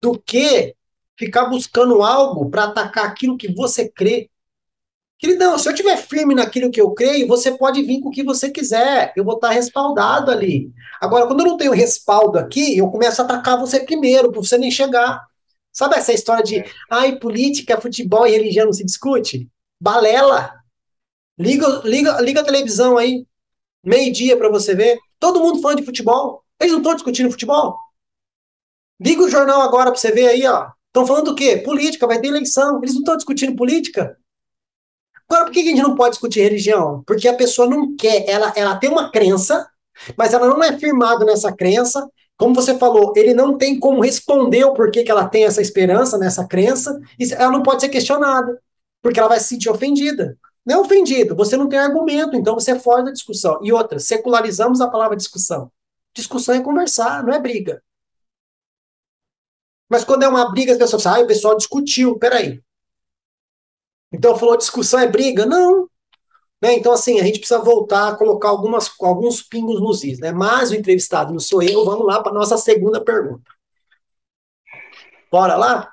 do 0.00 0.18
que 0.18 0.74
ficar 1.18 1.46
buscando 1.46 2.02
algo 2.02 2.50
para 2.50 2.64
atacar 2.64 3.06
aquilo 3.06 3.36
que 3.36 3.52
você 3.52 3.88
crê. 3.88 4.28
Queridão, 5.22 5.56
se 5.56 5.68
eu 5.68 5.72
estiver 5.72 5.96
firme 5.96 6.34
naquilo 6.34 6.68
que 6.68 6.80
eu 6.80 6.90
creio, 6.90 7.28
você 7.28 7.52
pode 7.52 7.80
vir 7.80 8.00
com 8.00 8.08
o 8.08 8.10
que 8.10 8.24
você 8.24 8.50
quiser. 8.50 9.12
Eu 9.16 9.22
vou 9.22 9.36
estar 9.36 9.50
respaldado 9.50 10.32
ali. 10.32 10.72
Agora, 11.00 11.28
quando 11.28 11.38
eu 11.38 11.46
não 11.46 11.56
tenho 11.56 11.70
respaldo 11.70 12.40
aqui, 12.40 12.76
eu 12.76 12.90
começo 12.90 13.22
a 13.22 13.24
atacar 13.24 13.56
você 13.56 13.78
primeiro, 13.78 14.32
para 14.32 14.40
você 14.40 14.58
nem 14.58 14.68
chegar. 14.68 15.24
Sabe 15.72 15.94
essa 15.94 16.12
história 16.12 16.42
de, 16.42 16.64
ai, 16.90 17.20
política, 17.20 17.80
futebol 17.80 18.26
e 18.26 18.32
religião 18.32 18.66
não 18.66 18.72
se 18.72 18.84
discute? 18.84 19.48
Balela. 19.80 20.54
Liga, 21.38 21.68
liga, 21.84 22.20
liga 22.20 22.40
a 22.40 22.44
televisão 22.44 22.98
aí, 22.98 23.24
meio-dia 23.84 24.36
para 24.36 24.48
você 24.48 24.74
ver. 24.74 24.98
Todo 25.20 25.38
mundo 25.38 25.62
falando 25.62 25.78
de 25.78 25.84
futebol. 25.84 26.42
Eles 26.58 26.72
não 26.72 26.80
estão 26.80 26.96
discutindo 26.96 27.30
futebol? 27.30 27.78
Liga 29.00 29.22
o 29.22 29.30
jornal 29.30 29.62
agora 29.62 29.92
para 29.92 30.00
você 30.00 30.10
ver 30.10 30.26
aí, 30.26 30.44
ó. 30.48 30.68
Estão 30.88 31.06
falando 31.06 31.26
do 31.26 31.36
quê? 31.36 31.58
Política, 31.58 32.08
vai 32.08 32.20
ter 32.20 32.26
eleição. 32.26 32.80
Eles 32.82 32.94
não 32.94 33.02
estão 33.02 33.16
discutindo 33.16 33.54
política? 33.54 34.18
Agora, 35.32 35.46
por 35.46 35.54
que 35.54 35.60
a 35.60 35.64
gente 35.64 35.80
não 35.80 35.94
pode 35.94 36.10
discutir 36.10 36.42
religião? 36.42 37.02
Porque 37.06 37.26
a 37.26 37.34
pessoa 37.34 37.66
não 37.66 37.96
quer, 37.96 38.28
ela, 38.28 38.52
ela 38.54 38.76
tem 38.76 38.90
uma 38.90 39.10
crença, 39.10 39.66
mas 40.14 40.34
ela 40.34 40.46
não 40.46 40.62
é 40.62 40.78
firmada 40.78 41.24
nessa 41.24 41.50
crença. 41.50 42.06
Como 42.36 42.54
você 42.54 42.78
falou, 42.78 43.14
ele 43.16 43.32
não 43.32 43.56
tem 43.56 43.80
como 43.80 44.02
responder 44.02 44.62
o 44.64 44.74
porquê 44.74 45.02
que 45.02 45.10
ela 45.10 45.26
tem 45.26 45.46
essa 45.46 45.62
esperança 45.62 46.18
nessa 46.18 46.46
crença, 46.46 47.00
e 47.18 47.32
ela 47.32 47.50
não 47.50 47.62
pode 47.62 47.80
ser 47.80 47.88
questionada, 47.88 48.60
porque 49.00 49.18
ela 49.18 49.28
vai 49.30 49.40
se 49.40 49.48
sentir 49.48 49.70
ofendida. 49.70 50.36
Não 50.66 50.76
é 50.76 50.78
ofendido, 50.80 51.34
você 51.34 51.56
não 51.56 51.66
tem 51.66 51.78
argumento, 51.78 52.36
então 52.36 52.52
você 52.52 52.78
foge 52.78 53.06
da 53.06 53.10
discussão. 53.10 53.58
E 53.62 53.72
outra, 53.72 53.98
secularizamos 53.98 54.82
a 54.82 54.88
palavra 54.90 55.16
discussão. 55.16 55.72
Discussão 56.14 56.56
é 56.56 56.60
conversar, 56.60 57.24
não 57.24 57.32
é 57.32 57.40
briga. 57.40 57.82
Mas 59.88 60.04
quando 60.04 60.24
é 60.24 60.28
uma 60.28 60.50
briga, 60.50 60.72
as 60.72 60.78
pessoas 60.78 61.02
falam, 61.02 61.22
ah, 61.22 61.24
o 61.24 61.26
pessoal 61.26 61.56
discutiu, 61.56 62.18
peraí. 62.18 62.60
Então, 64.12 64.36
falou 64.36 64.56
discussão 64.56 65.00
é 65.00 65.06
briga? 65.06 65.46
Não. 65.46 65.88
Né? 66.60 66.74
Então, 66.74 66.92
assim, 66.92 67.18
a 67.18 67.24
gente 67.24 67.38
precisa 67.38 67.60
voltar 67.60 68.08
a 68.08 68.14
colocar 68.14 68.48
algumas, 68.48 68.90
alguns 69.00 69.42
pingos 69.42 69.80
nos 69.80 70.04
is. 70.04 70.18
Né? 70.20 70.30
Mas 70.30 70.70
o 70.70 70.74
entrevistado 70.74 71.32
não 71.32 71.40
sou 71.40 71.62
eu. 71.62 71.84
Vamos 71.84 72.06
lá 72.06 72.22
para 72.22 72.30
a 72.30 72.34
nossa 72.34 72.56
segunda 72.56 73.02
pergunta. 73.02 73.50
Bora 75.30 75.56
lá? 75.56 75.90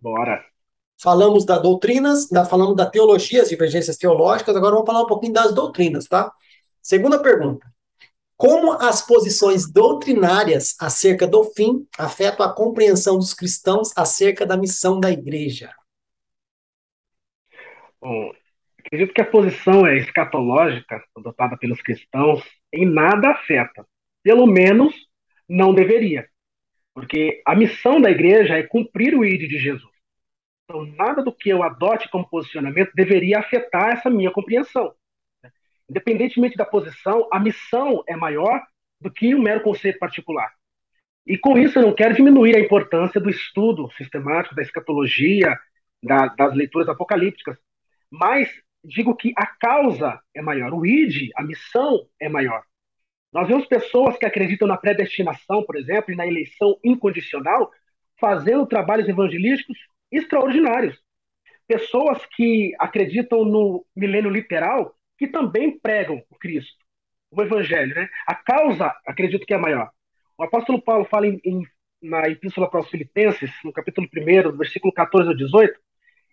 Bora. 0.00 0.42
Falamos 1.02 1.44
das 1.44 1.62
doutrinas, 1.62 2.28
da, 2.28 2.44
falamos 2.44 2.76
da 2.76 2.86
teologia, 2.86 3.42
as 3.42 3.48
divergências 3.48 3.96
teológicas, 3.96 4.54
agora 4.54 4.74
vamos 4.74 4.86
falar 4.86 5.02
um 5.02 5.06
pouquinho 5.06 5.32
das 5.32 5.54
doutrinas, 5.54 6.06
tá? 6.06 6.30
Segunda 6.82 7.18
pergunta. 7.18 7.66
Como 8.36 8.72
as 8.72 9.02
posições 9.02 9.70
doutrinárias 9.70 10.74
acerca 10.78 11.26
do 11.26 11.44
fim 11.44 11.86
afetam 11.98 12.44
a 12.44 12.52
compreensão 12.52 13.18
dos 13.18 13.34
cristãos 13.34 13.92
acerca 13.96 14.46
da 14.46 14.56
missão 14.56 15.00
da 15.00 15.10
igreja? 15.10 15.70
Bom, 18.00 18.32
acredito 18.78 19.12
que 19.12 19.20
a 19.20 19.26
posição 19.26 19.86
é 19.86 19.96
escatológica, 19.98 21.02
adotada 21.16 21.56
pelos 21.56 21.82
cristãos, 21.82 22.42
em 22.72 22.86
nada 22.86 23.30
afeta. 23.30 23.86
Pelo 24.22 24.46
menos 24.46 24.94
não 25.48 25.74
deveria. 25.74 26.28
Porque 26.94 27.42
a 27.46 27.54
missão 27.54 28.00
da 28.00 28.10
igreja 28.10 28.58
é 28.58 28.62
cumprir 28.62 29.14
o 29.14 29.24
ID 29.24 29.48
de 29.48 29.58
Jesus. 29.58 29.90
Então, 30.64 30.86
nada 30.96 31.22
do 31.22 31.32
que 31.32 31.48
eu 31.48 31.62
adote 31.62 32.08
como 32.10 32.28
posicionamento 32.28 32.92
deveria 32.94 33.38
afetar 33.38 33.90
essa 33.90 34.08
minha 34.08 34.30
compreensão. 34.30 34.94
Independentemente 35.88 36.56
da 36.56 36.64
posição, 36.64 37.28
a 37.32 37.40
missão 37.40 38.04
é 38.06 38.14
maior 38.14 38.62
do 39.00 39.10
que 39.10 39.34
um 39.34 39.42
mero 39.42 39.62
conceito 39.62 39.98
particular. 39.98 40.52
E 41.26 41.36
com 41.36 41.58
isso, 41.58 41.78
eu 41.78 41.82
não 41.82 41.94
quero 41.94 42.14
diminuir 42.14 42.56
a 42.56 42.60
importância 42.60 43.20
do 43.20 43.28
estudo 43.28 43.90
sistemático 43.96 44.54
da 44.54 44.62
escatologia, 44.62 45.58
da, 46.02 46.26
das 46.28 46.54
leituras 46.54 46.88
apocalípticas, 46.88 47.58
mas 48.10 48.50
digo 48.82 49.14
que 49.14 49.32
a 49.36 49.46
causa 49.46 50.20
é 50.34 50.42
maior, 50.42 50.72
o 50.72 50.84
id, 50.84 51.30
a 51.36 51.42
missão 51.42 52.06
é 52.18 52.28
maior. 52.28 52.62
Nós 53.32 53.46
vemos 53.46 53.66
pessoas 53.66 54.16
que 54.18 54.26
acreditam 54.26 54.66
na 54.66 54.76
predestinação, 54.76 55.62
por 55.62 55.76
exemplo, 55.76 56.12
e 56.12 56.16
na 56.16 56.26
eleição 56.26 56.76
incondicional, 56.82 57.70
fazendo 58.18 58.66
trabalhos 58.66 59.08
evangelísticos 59.08 59.78
extraordinários. 60.10 61.00
Pessoas 61.68 62.24
que 62.34 62.74
acreditam 62.78 63.44
no 63.44 63.86
milênio 63.94 64.30
literal, 64.30 64.96
que 65.16 65.28
também 65.28 65.78
pregam 65.78 66.20
o 66.28 66.34
Cristo, 66.36 66.84
o 67.30 67.40
Evangelho. 67.40 67.94
Né? 67.94 68.08
A 68.26 68.34
causa, 68.34 68.92
acredito 69.06 69.46
que 69.46 69.54
é 69.54 69.58
maior. 69.58 69.90
O 70.36 70.42
apóstolo 70.42 70.82
Paulo 70.82 71.04
fala 71.04 71.28
em, 71.28 71.40
em, 71.44 71.62
na 72.02 72.28
Epístola 72.28 72.68
para 72.68 72.80
os 72.80 72.90
Filipenses, 72.90 73.52
no 73.62 73.72
capítulo 73.72 74.08
1, 74.12 74.56
versículo 74.56 74.92
14 74.92 75.28
ao 75.28 75.36
18, 75.36 75.78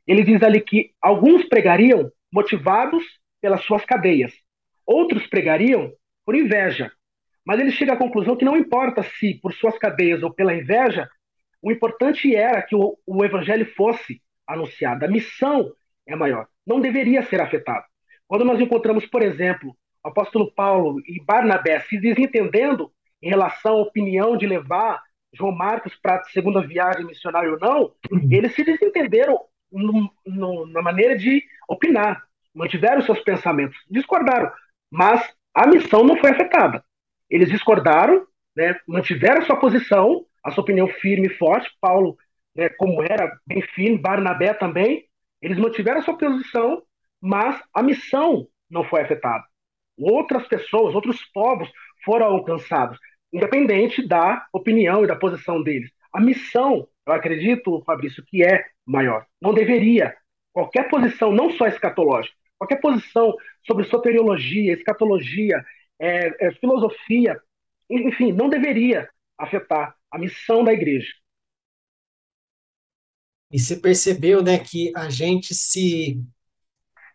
ele 0.08 0.24
diz 0.24 0.42
ali 0.42 0.62
que 0.62 0.92
alguns 1.02 1.46
pregariam 1.46 2.10
motivados 2.32 3.04
pelas 3.42 3.64
suas 3.64 3.84
cadeias, 3.86 4.34
outros 4.86 5.28
pregariam 5.28 5.92
por 6.26 6.36
inveja. 6.36 6.92
Mas 7.46 7.60
ele 7.60 7.72
chega 7.72 7.94
à 7.94 7.98
conclusão 7.98 8.36
que 8.36 8.46
não 8.46 8.58
importa 8.58 9.04
se 9.04 9.36
por 9.36 9.54
suas 9.54 9.78
cadeias 9.78 10.24
ou 10.24 10.34
pela 10.34 10.56
inveja, 10.56 11.10
o 11.62 11.72
importante 11.72 12.36
era 12.36 12.62
que 12.62 12.76
o, 12.76 12.98
o 13.06 13.24
evangelho 13.24 13.66
fosse 13.76 14.22
anunciado. 14.46 15.06
A 15.06 15.08
missão 15.08 15.72
é 16.06 16.16
maior. 16.16 16.48
Não 16.66 16.80
deveria 16.80 17.24
ser 17.24 17.42
afetado. 17.42 17.86
Quando 18.28 18.46
nós 18.46 18.60
encontramos, 18.60 19.06
por 19.06 19.22
exemplo, 19.22 19.76
o 20.04 20.10
apóstolo 20.10 20.52
Paulo 20.54 21.02
e 21.06 21.24
Barnabé 21.24 21.80
se 21.82 22.00
desentendendo 22.00 22.92
em 23.22 23.30
relação 23.30 23.74
à 23.74 23.82
opinião 23.82 24.38
de 24.38 24.46
levar 24.46 25.02
João 25.34 25.52
Marcos 25.52 25.96
para 26.02 26.18
a 26.18 26.24
segunda 26.26 26.66
viagem 26.66 27.06
missionária 27.06 27.52
ou 27.52 27.60
não, 27.60 27.94
uhum. 28.12 28.28
eles 28.32 28.54
se 28.54 28.64
desentenderam 28.64 29.40
no, 29.72 30.12
no, 30.26 30.68
na 30.68 30.82
maneira 30.82 31.18
de 31.18 31.44
opinar, 31.68 32.24
mantiveram 32.54 33.02
seus 33.02 33.20
pensamentos, 33.22 33.78
discordaram, 33.90 34.52
mas 34.90 35.22
a 35.54 35.68
missão 35.68 36.04
não 36.04 36.18
foi 36.18 36.32
afetada. 36.32 36.84
Eles 37.30 37.50
discordaram, 37.50 38.26
né, 38.56 38.80
mantiveram 38.88 39.42
sua 39.44 39.60
posição, 39.60 40.26
a 40.44 40.52
sua 40.52 40.64
opinião 40.64 40.88
firme 40.88 41.28
e 41.28 41.38
forte. 41.38 41.70
Paulo, 41.82 42.18
né, 42.56 42.70
como 42.70 43.04
era 43.04 43.38
bem 43.46 43.62
firme, 43.62 43.98
Barnabé 43.98 44.54
também, 44.54 45.06
eles 45.42 45.58
mantiveram 45.58 46.02
sua 46.02 46.18
posição, 46.18 46.82
mas 47.22 47.62
a 47.74 47.84
missão 47.84 48.48
não 48.70 48.84
foi 48.84 49.02
afetada. 49.02 49.44
Outras 49.98 50.48
pessoas, 50.48 50.96
outros 50.96 51.24
povos 51.34 51.70
foram 52.06 52.28
alcançados, 52.28 52.98
independente 53.34 54.08
da 54.08 54.46
opinião 54.54 55.04
e 55.04 55.08
da 55.08 55.16
posição 55.16 55.62
deles. 55.62 55.92
A 56.14 56.22
missão, 56.22 56.88
eu 57.08 57.14
acredito, 57.14 57.82
Fabrício, 57.86 58.24
que 58.26 58.44
é 58.44 58.66
maior. 58.86 59.26
Não 59.42 59.54
deveria. 59.54 60.16
Qualquer 60.52 60.90
posição, 60.90 61.32
não 61.32 61.52
só 61.52 61.68
escatológica, 61.68 62.36
qualquer 62.58 62.82
posição 62.82 63.34
sobre 63.66 63.86
soteriologia, 63.86 64.74
escatologia, 64.74 65.64
é, 66.00 66.48
é, 66.48 66.52
filosofia, 66.54 67.40
enfim, 67.90 68.32
não 68.32 68.50
deveria 68.50 69.10
afetar 69.38 69.96
a 70.12 70.18
missão 70.18 70.64
da 70.64 70.74
igreja. 70.74 71.14
E 73.52 73.60
você 73.60 73.78
percebeu, 73.78 74.44
né, 74.44 74.60
que 74.60 74.92
a 74.96 75.10
gente 75.10 75.56
se 75.56 76.22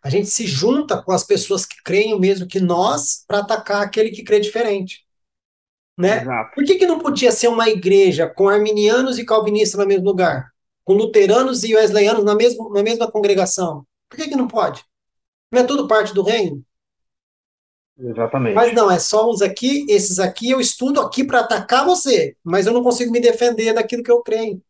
a 0.03 0.11
gente 0.11 0.29
se 0.29 0.47
junta 0.47 1.01
com 1.01 1.13
as 1.13 1.23
pessoas 1.23 1.65
que 1.65 1.77
creem 1.85 2.13
o 2.13 2.19
mesmo 2.19 2.49
que 2.49 2.59
nós 2.59 3.25
para 3.27 3.39
atacar 3.39 3.83
aquele 3.83 4.11
que 4.11 4.25
crê 4.25 4.41
diferente. 4.41 5.05
Né? 5.97 6.23
Exato. 6.23 6.55
Por 6.55 6.65
que, 6.65 6.77
que 6.77 6.87
não 6.87 6.99
podia 6.99 7.31
ser 7.31 7.49
uma 7.49 7.69
igreja 7.69 8.27
com 8.27 8.49
arminianos 8.49 9.19
e 9.19 9.25
calvinistas 9.25 9.79
no 9.79 9.87
mesmo 9.87 10.05
lugar? 10.05 10.53
com 10.85 10.95
luteranos 10.95 11.65
e 11.65 11.75
wesleyanos 11.75 12.25
na 12.25 12.35
mesma, 12.35 12.69
na 12.71 12.83
mesma 12.83 13.11
congregação. 13.11 13.87
Por 14.09 14.17
que, 14.17 14.29
que 14.29 14.37
não 14.37 14.49
pode? 14.49 14.85
Não 15.51 15.61
é 15.61 15.65
tudo 15.65 15.87
parte 15.87 16.13
do 16.15 16.23
reino? 16.23 16.63
Exatamente. 17.99 18.55
Mas 18.55 18.75
não, 18.75 18.91
é 18.91 18.99
só 18.99 19.31
uns 19.31 19.43
aqui, 19.43 19.87
esses 19.89 20.19
aqui 20.19 20.51
eu 20.51 20.61
estudo 20.61 21.01
aqui 21.01 21.25
para 21.25 21.41
atacar 21.41 21.85
você, 21.85 22.37
mas 22.43 22.67
eu 22.67 22.73
não 22.73 22.83
consigo 22.83 23.13
me 23.13 23.21
defender 23.21 23.73
daquilo 23.73 24.03
que 24.03 24.11
eu 24.11 24.23
creio. 24.23 24.61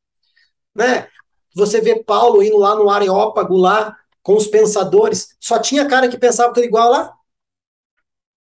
Né? 0.75 1.09
Você 1.55 1.81
vê 1.81 2.03
Paulo 2.03 2.43
indo 2.43 2.59
lá 2.59 2.75
no 2.75 2.91
Areópago, 2.91 3.57
lá, 3.57 3.97
com 4.23 4.37
os 4.37 4.47
pensadores, 4.47 5.37
só 5.41 5.59
tinha 5.59 5.89
cara 5.89 6.09
que 6.09 6.19
pensava 6.19 6.53
tudo 6.53 6.65
igual 6.65 6.91
lá? 6.91 7.13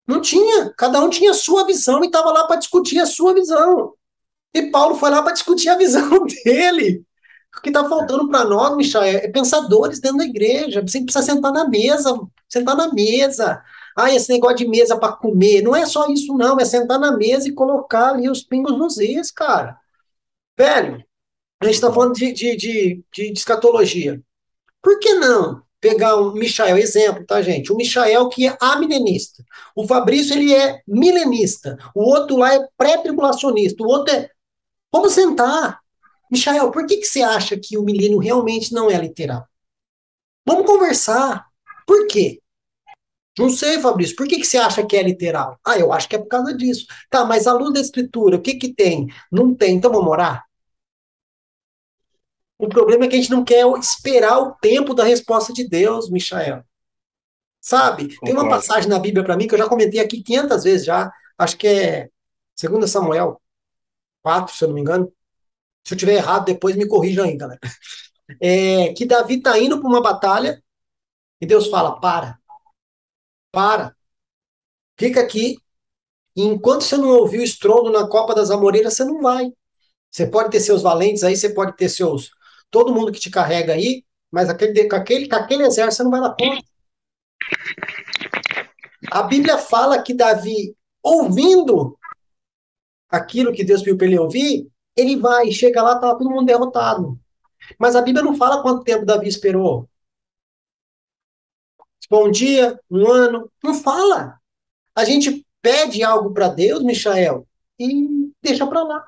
Não 0.06 0.20
tinha. 0.20 0.72
Cada 0.76 1.00
um 1.02 1.08
tinha 1.08 1.30
a 1.30 1.34
sua 1.34 1.66
visão 1.66 2.02
e 2.02 2.06
estava 2.06 2.30
lá 2.30 2.46
para 2.46 2.56
discutir 2.56 2.98
a 3.00 3.06
sua 3.06 3.34
visão. 3.34 3.94
E 4.52 4.70
Paulo 4.70 4.96
foi 4.96 5.10
lá 5.10 5.22
para 5.22 5.32
discutir 5.32 5.68
a 5.68 5.76
visão 5.76 6.24
dele. 6.44 7.04
O 7.56 7.60
que 7.60 7.70
está 7.70 7.88
faltando 7.88 8.28
para 8.28 8.44
nós, 8.44 8.76
Michel, 8.76 9.02
é, 9.02 9.28
pensadores 9.28 10.00
dentro 10.00 10.18
da 10.18 10.24
igreja. 10.24 10.82
Você 10.82 11.02
precisa 11.02 11.24
sentar 11.24 11.52
na 11.52 11.68
mesa, 11.68 12.18
sentar 12.48 12.76
na 12.76 12.92
mesa. 12.92 13.62
Ah, 13.96 14.12
esse 14.12 14.32
negócio 14.32 14.56
de 14.56 14.68
mesa 14.68 14.98
para 14.98 15.12
comer. 15.12 15.62
Não 15.62 15.74
é 15.74 15.86
só 15.86 16.08
isso, 16.08 16.36
não. 16.36 16.58
É 16.58 16.64
sentar 16.64 16.98
na 16.98 17.16
mesa 17.16 17.48
e 17.48 17.52
colocar 17.52 18.10
ali 18.10 18.28
os 18.28 18.42
pingos 18.42 18.76
nos 18.76 18.98
is, 18.98 19.30
cara. 19.30 19.78
Velho, 20.58 21.04
a 21.60 21.66
gente 21.66 21.74
está 21.74 21.92
falando 21.92 22.14
de, 22.14 22.32
de, 22.32 22.56
de, 22.56 23.04
de, 23.12 23.32
escatologia. 23.32 24.20
Por 24.82 24.98
que 24.98 25.14
não 25.14 25.62
pegar 25.84 26.16
um 26.16 26.32
Michael, 26.32 26.78
exemplo, 26.78 27.26
tá, 27.26 27.42
gente? 27.42 27.70
O 27.70 27.76
Michael 27.76 28.30
que 28.30 28.48
é 28.48 28.56
amilenista. 28.58 29.44
O 29.76 29.86
Fabrício, 29.86 30.34
ele 30.34 30.54
é 30.54 30.80
milenista. 30.88 31.76
O 31.94 32.02
outro 32.02 32.38
lá 32.38 32.54
é 32.54 32.66
pré-tribulacionista. 32.74 33.82
O 33.82 33.86
outro 33.86 34.14
é... 34.14 34.30
Vamos 34.90 35.12
sentar. 35.12 35.78
Michael, 36.30 36.70
por 36.70 36.86
que, 36.86 36.96
que 36.96 37.06
você 37.06 37.20
acha 37.20 37.54
que 37.58 37.76
o 37.76 37.82
milênio 37.82 38.18
realmente 38.18 38.72
não 38.72 38.90
é 38.90 38.96
literal? 38.96 39.46
Vamos 40.46 40.64
conversar. 40.64 41.44
Por 41.86 42.06
quê? 42.06 42.40
Não 43.38 43.50
sei, 43.50 43.78
Fabrício, 43.78 44.16
por 44.16 44.26
que, 44.26 44.36
que 44.38 44.46
você 44.46 44.56
acha 44.56 44.86
que 44.86 44.96
é 44.96 45.02
literal? 45.02 45.58
Ah, 45.66 45.78
eu 45.78 45.92
acho 45.92 46.08
que 46.08 46.16
é 46.16 46.18
por 46.18 46.28
causa 46.28 46.56
disso. 46.56 46.86
Tá, 47.10 47.26
mas 47.26 47.46
a 47.46 47.52
luz 47.52 47.74
da 47.74 47.80
escritura, 47.80 48.36
o 48.36 48.40
que 48.40 48.54
que 48.54 48.72
tem? 48.72 49.08
Não 49.30 49.54
tem, 49.54 49.76
então 49.76 49.92
vamos 49.92 50.08
orar? 50.08 50.44
O 52.58 52.68
problema 52.68 53.04
é 53.04 53.08
que 53.08 53.16
a 53.16 53.18
gente 53.18 53.30
não 53.30 53.44
quer 53.44 53.66
esperar 53.78 54.38
o 54.38 54.54
tempo 54.54 54.94
da 54.94 55.04
resposta 55.04 55.52
de 55.52 55.68
Deus, 55.68 56.10
Michael. 56.10 56.64
Sabe? 57.60 58.16
Tem 58.20 58.34
uma 58.34 58.48
passagem 58.48 58.88
na 58.88 58.98
Bíblia 58.98 59.24
para 59.24 59.36
mim 59.36 59.48
que 59.48 59.54
eu 59.54 59.58
já 59.58 59.68
comentei 59.68 59.98
aqui 60.00 60.22
500 60.22 60.64
vezes 60.64 60.86
já, 60.86 61.10
acho 61.38 61.56
que 61.56 61.66
é 61.66 62.10
2 62.60 62.90
Samuel 62.90 63.40
4, 64.22 64.54
se 64.54 64.64
eu 64.64 64.68
não 64.68 64.74
me 64.74 64.80
engano. 64.80 65.12
Se 65.84 65.94
eu 65.94 65.98
tiver 65.98 66.14
errado, 66.14 66.46
depois 66.46 66.76
me 66.76 66.86
corrija 66.86 67.24
aí, 67.24 67.36
galera. 67.36 67.60
É, 68.40 68.92
que 68.94 69.04
Davi 69.04 69.36
está 69.36 69.58
indo 69.58 69.78
para 69.78 69.88
uma 69.88 70.00
batalha 70.00 70.62
e 71.40 71.46
Deus 71.46 71.68
fala: 71.68 72.00
para, 72.00 72.38
para, 73.52 73.94
fica 74.98 75.20
aqui. 75.20 75.58
E 76.34 76.42
enquanto 76.42 76.82
você 76.82 76.96
não 76.96 77.10
ouvir 77.10 77.40
o 77.40 77.44
estrondo 77.44 77.90
na 77.90 78.08
Copa 78.08 78.34
das 78.34 78.50
Amoreiras, 78.50 78.94
você 78.94 79.04
não 79.04 79.20
vai. 79.20 79.52
Você 80.10 80.26
pode 80.26 80.50
ter 80.50 80.60
seus 80.60 80.82
valentes 80.82 81.22
aí, 81.22 81.36
você 81.36 81.50
pode 81.50 81.76
ter 81.76 81.88
seus. 81.88 82.30
Todo 82.74 82.92
mundo 82.92 83.12
que 83.12 83.20
te 83.20 83.30
carrega 83.30 83.72
aí, 83.72 84.04
mas 84.32 84.50
aquele, 84.50 84.88
com, 84.88 84.96
aquele, 84.96 85.28
com 85.28 85.36
aquele 85.36 85.62
exército 85.62 85.98
você 85.98 86.02
não 86.02 86.10
vai 86.10 86.20
dar 86.20 86.34
conta. 86.34 86.66
A 89.12 89.22
Bíblia 89.22 89.58
fala 89.58 90.02
que 90.02 90.12
Davi, 90.12 90.76
ouvindo 91.00 91.96
aquilo 93.08 93.52
que 93.52 93.62
Deus 93.62 93.80
pediu 93.80 93.96
para 93.96 94.08
ele 94.08 94.18
ouvir, 94.18 94.68
ele 94.96 95.14
vai, 95.14 95.52
chega 95.52 95.80
lá, 95.84 96.00
tá 96.00 96.16
todo 96.16 96.28
mundo 96.28 96.46
derrotado. 96.46 97.16
Mas 97.78 97.94
a 97.94 98.02
Bíblia 98.02 98.24
não 98.24 98.34
fala 98.34 98.60
quanto 98.60 98.82
tempo 98.82 99.06
Davi 99.06 99.28
esperou. 99.28 99.88
Bom 102.10 102.28
dia, 102.28 102.76
um 102.90 103.06
ano, 103.08 103.48
não 103.62 103.72
fala. 103.72 104.40
A 104.96 105.04
gente 105.04 105.46
pede 105.62 106.02
algo 106.02 106.34
para 106.34 106.48
Deus, 106.48 106.82
Michael, 106.82 107.46
e 107.78 108.32
deixa 108.42 108.66
para 108.66 108.82
lá. 108.82 109.06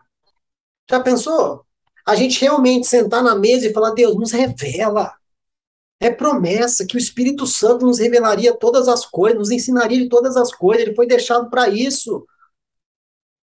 Já 0.89 1.01
pensou? 1.01 1.66
A 2.07 2.15
gente 2.15 2.41
realmente 2.41 2.87
sentar 2.87 3.23
na 3.23 3.35
mesa 3.35 3.67
e 3.67 3.73
falar, 3.73 3.91
Deus, 3.91 4.15
nos 4.15 4.31
revela. 4.31 5.13
É 5.99 6.11
promessa 6.11 6.87
que 6.87 6.97
o 6.97 6.99
Espírito 6.99 7.47
Santo 7.47 7.85
nos 7.85 7.99
revelaria 7.99 8.57
todas 8.57 8.87
as 8.87 9.05
coisas, 9.05 9.39
nos 9.39 9.51
ensinaria 9.51 9.99
de 9.99 10.09
todas 10.09 10.37
as 10.37 10.55
coisas, 10.55 10.87
ele 10.87 10.95
foi 10.95 11.07
deixado 11.07 11.51
para 11.51 11.69
isso. 11.69 12.25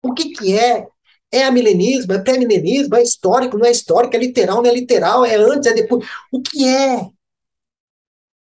O 0.03 0.13
que, 0.13 0.31
que 0.31 0.57
é? 0.57 0.87
É 1.31 1.49
milenismo? 1.49 2.11
É 2.13 2.19
pré-milenismo? 2.19 2.95
É 2.95 3.03
histórico? 3.03 3.57
Não 3.57 3.65
é 3.65 3.71
histórico? 3.71 4.15
É 4.15 4.19
literal? 4.19 4.61
Não 4.61 4.69
é 4.69 4.73
literal? 4.73 5.23
É 5.23 5.35
antes? 5.35 5.69
É 5.71 5.73
depois? 5.73 6.05
O 6.31 6.41
que 6.41 6.67
é? 6.67 7.09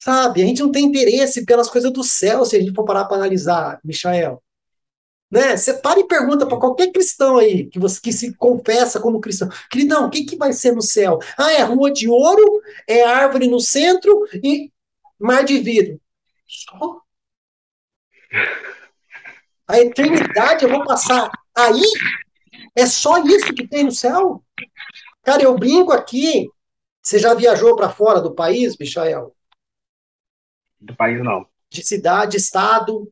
Sabe? 0.03 0.43
A 0.43 0.47
gente 0.47 0.63
não 0.63 0.73
tem 0.73 0.87
interesse 0.87 1.45
pelas 1.45 1.69
coisas 1.71 1.93
do 1.93 2.03
céu 2.03 2.45
se 2.45 2.57
a 2.57 2.61
gente 2.61 2.75
for 2.75 2.85
parar 2.85 3.05
para 3.05 3.19
analisar, 3.19 3.79
Michael. 3.85 4.43
Né? 5.31 5.57
Você 5.57 5.75
para 5.75 6.01
e 6.01 6.09
pergunta 6.09 6.45
para 6.45 6.59
qualquer 6.59 6.91
cristão 6.91 7.39
aí 7.39 7.67
que 7.67 7.79
você 7.79 8.01
que 8.01 8.13
se 8.13 8.35
confessa 8.35 9.01
como 9.01 9.21
cristão, 9.21 9.49
queridão, 9.71 10.07
o 10.07 10.11
que, 10.11 10.25
que 10.25 10.37
vai 10.37 10.53
ser 10.53 10.73
no 10.73 10.83
céu? 10.83 11.19
Ah, 11.39 11.53
é 11.53 11.63
rua 11.63 11.93
de 11.93 12.09
ouro, 12.09 12.61
é 12.87 13.05
árvore 13.05 13.49
no 13.49 13.61
centro 13.61 14.27
e 14.43 14.73
mar 15.19 15.45
de 15.45 15.59
vidro. 15.61 16.01
Só. 16.49 17.01
A 19.69 19.79
eternidade 19.79 20.65
eu 20.65 20.71
vou 20.71 20.85
passar 20.85 21.31
aí? 21.57 21.83
É 22.75 22.87
só 22.87 23.23
isso 23.25 23.55
que 23.55 23.69
tem 23.69 23.85
no 23.85 23.93
céu? 23.93 24.43
Cara, 25.23 25.43
eu 25.43 25.57
brinco 25.57 25.93
aqui. 25.93 26.49
Você 27.03 27.19
já 27.19 27.35
viajou 27.35 27.77
para 27.77 27.89
fora 27.89 28.21
do 28.21 28.35
país, 28.35 28.77
Michael? 28.77 29.35
Do 30.81 30.95
país, 30.97 31.23
não. 31.23 31.47
De 31.71 31.87
cidade, 31.87 32.37
estado? 32.37 33.11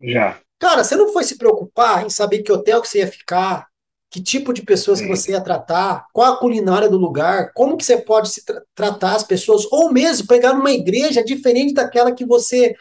Já. 0.00 0.40
Cara, 0.60 0.84
você 0.84 0.94
não 0.94 1.10
foi 1.10 1.24
se 1.24 1.38
preocupar 1.38 2.04
em 2.04 2.10
saber 2.10 2.42
que 2.42 2.52
hotel 2.52 2.82
que 2.82 2.88
você 2.88 2.98
ia 2.98 3.08
ficar, 3.08 3.66
que 4.10 4.22
tipo 4.22 4.52
de 4.52 4.62
pessoas 4.62 5.00
que 5.00 5.08
você 5.08 5.32
ia 5.32 5.40
tratar, 5.40 6.06
qual 6.12 6.34
a 6.34 6.36
culinária 6.38 6.88
do 6.88 6.98
lugar, 6.98 7.52
como 7.54 7.78
que 7.78 7.84
você 7.84 7.96
pode 7.96 8.28
se 8.28 8.44
tra 8.44 8.62
tratar 8.74 9.16
as 9.16 9.24
pessoas, 9.24 9.66
ou 9.72 9.90
mesmo 9.90 10.26
pegar 10.28 10.52
numa 10.52 10.70
igreja 10.70 11.24
diferente 11.24 11.72
daquela 11.72 12.12
que 12.12 12.26
você 12.26 12.74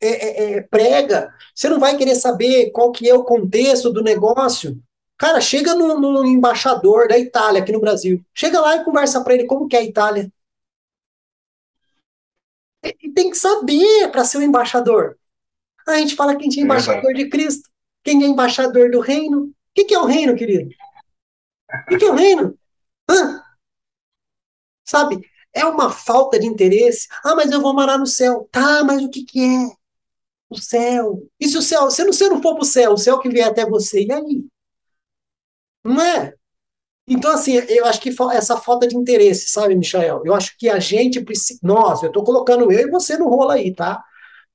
é, 0.00 0.08
é, 0.08 0.52
é, 0.54 0.60
prega. 0.62 1.30
Você 1.54 1.68
não 1.68 1.78
vai 1.78 1.96
querer 1.96 2.14
saber 2.14 2.70
qual 2.70 2.90
que 2.90 3.08
é 3.08 3.14
o 3.14 3.24
contexto 3.24 3.92
do 3.92 4.02
negócio. 4.02 4.80
Cara, 5.18 5.40
chega 5.42 5.74
no, 5.74 6.00
no 6.00 6.24
embaixador 6.24 7.06
da 7.08 7.18
Itália 7.18 7.60
aqui 7.62 7.72
no 7.72 7.80
Brasil. 7.80 8.24
Chega 8.34 8.60
lá 8.60 8.76
e 8.76 8.84
conversa 8.84 9.22
para 9.22 9.34
ele 9.34 9.44
como 9.44 9.68
que 9.68 9.76
é 9.76 9.80
a 9.80 9.84
Itália. 9.84 10.32
E 12.82 13.10
tem 13.12 13.30
que 13.30 13.36
saber 13.36 14.10
para 14.10 14.24
ser 14.24 14.38
o 14.38 14.40
um 14.40 14.44
embaixador. 14.44 15.16
A 15.86 15.96
gente 15.96 16.14
fala 16.14 16.34
que 16.36 16.42
a 16.42 16.44
gente 16.44 16.60
é, 16.60 16.62
embaixador 16.62 17.12
de 17.14 17.28
Cristo. 17.28 17.68
Quem 18.02 18.22
é 18.22 18.26
embaixador 18.26 18.90
do 18.90 19.00
reino? 19.00 19.44
O 19.44 19.52
que, 19.74 19.84
que 19.84 19.94
é 19.94 19.98
o 19.98 20.04
reino, 20.04 20.36
querido? 20.36 20.68
O 20.68 21.86
que, 21.88 21.96
que 21.98 22.04
é 22.04 22.10
o 22.10 22.14
reino? 22.14 22.58
Hã? 23.10 23.42
Sabe? 24.84 25.20
É 25.52 25.64
uma 25.64 25.90
falta 25.90 26.38
de 26.38 26.46
interesse. 26.46 27.08
Ah, 27.24 27.34
mas 27.34 27.50
eu 27.50 27.60
vou 27.60 27.74
morar 27.74 27.98
no 27.98 28.06
céu. 28.06 28.48
Tá, 28.50 28.84
mas 28.84 29.02
o 29.02 29.10
que, 29.10 29.24
que 29.24 29.40
é? 29.40 29.72
O 30.50 30.56
céu. 30.58 31.22
E 31.40 31.48
se 31.48 31.56
o 31.56 31.62
céu, 31.62 31.90
se 31.90 32.04
você 32.04 32.28
não 32.28 32.42
for 32.42 32.54
para 32.54 32.62
o 32.62 32.66
céu, 32.66 32.92
o 32.92 32.98
céu 32.98 33.18
que 33.18 33.28
vier 33.28 33.48
até 33.48 33.64
você, 33.64 34.04
e 34.04 34.12
aí? 34.12 34.44
Não 35.82 36.00
é? 36.00 36.34
Então, 37.06 37.30
assim, 37.32 37.54
eu 37.54 37.84
acho 37.84 38.00
que 38.00 38.14
essa 38.32 38.56
falta 38.56 38.86
de 38.86 38.96
interesse, 38.96 39.48
sabe, 39.48 39.74
Michael? 39.74 40.22
Eu 40.24 40.34
acho 40.34 40.56
que 40.58 40.68
a 40.68 40.78
gente 40.78 41.20
precisa. 41.20 41.60
Nós, 41.62 42.02
eu 42.02 42.08
estou 42.08 42.24
colocando 42.24 42.70
eu 42.72 42.88
e 42.88 42.90
você 42.90 43.16
no 43.18 43.28
rolo 43.28 43.50
aí, 43.50 43.74
tá? 43.74 44.02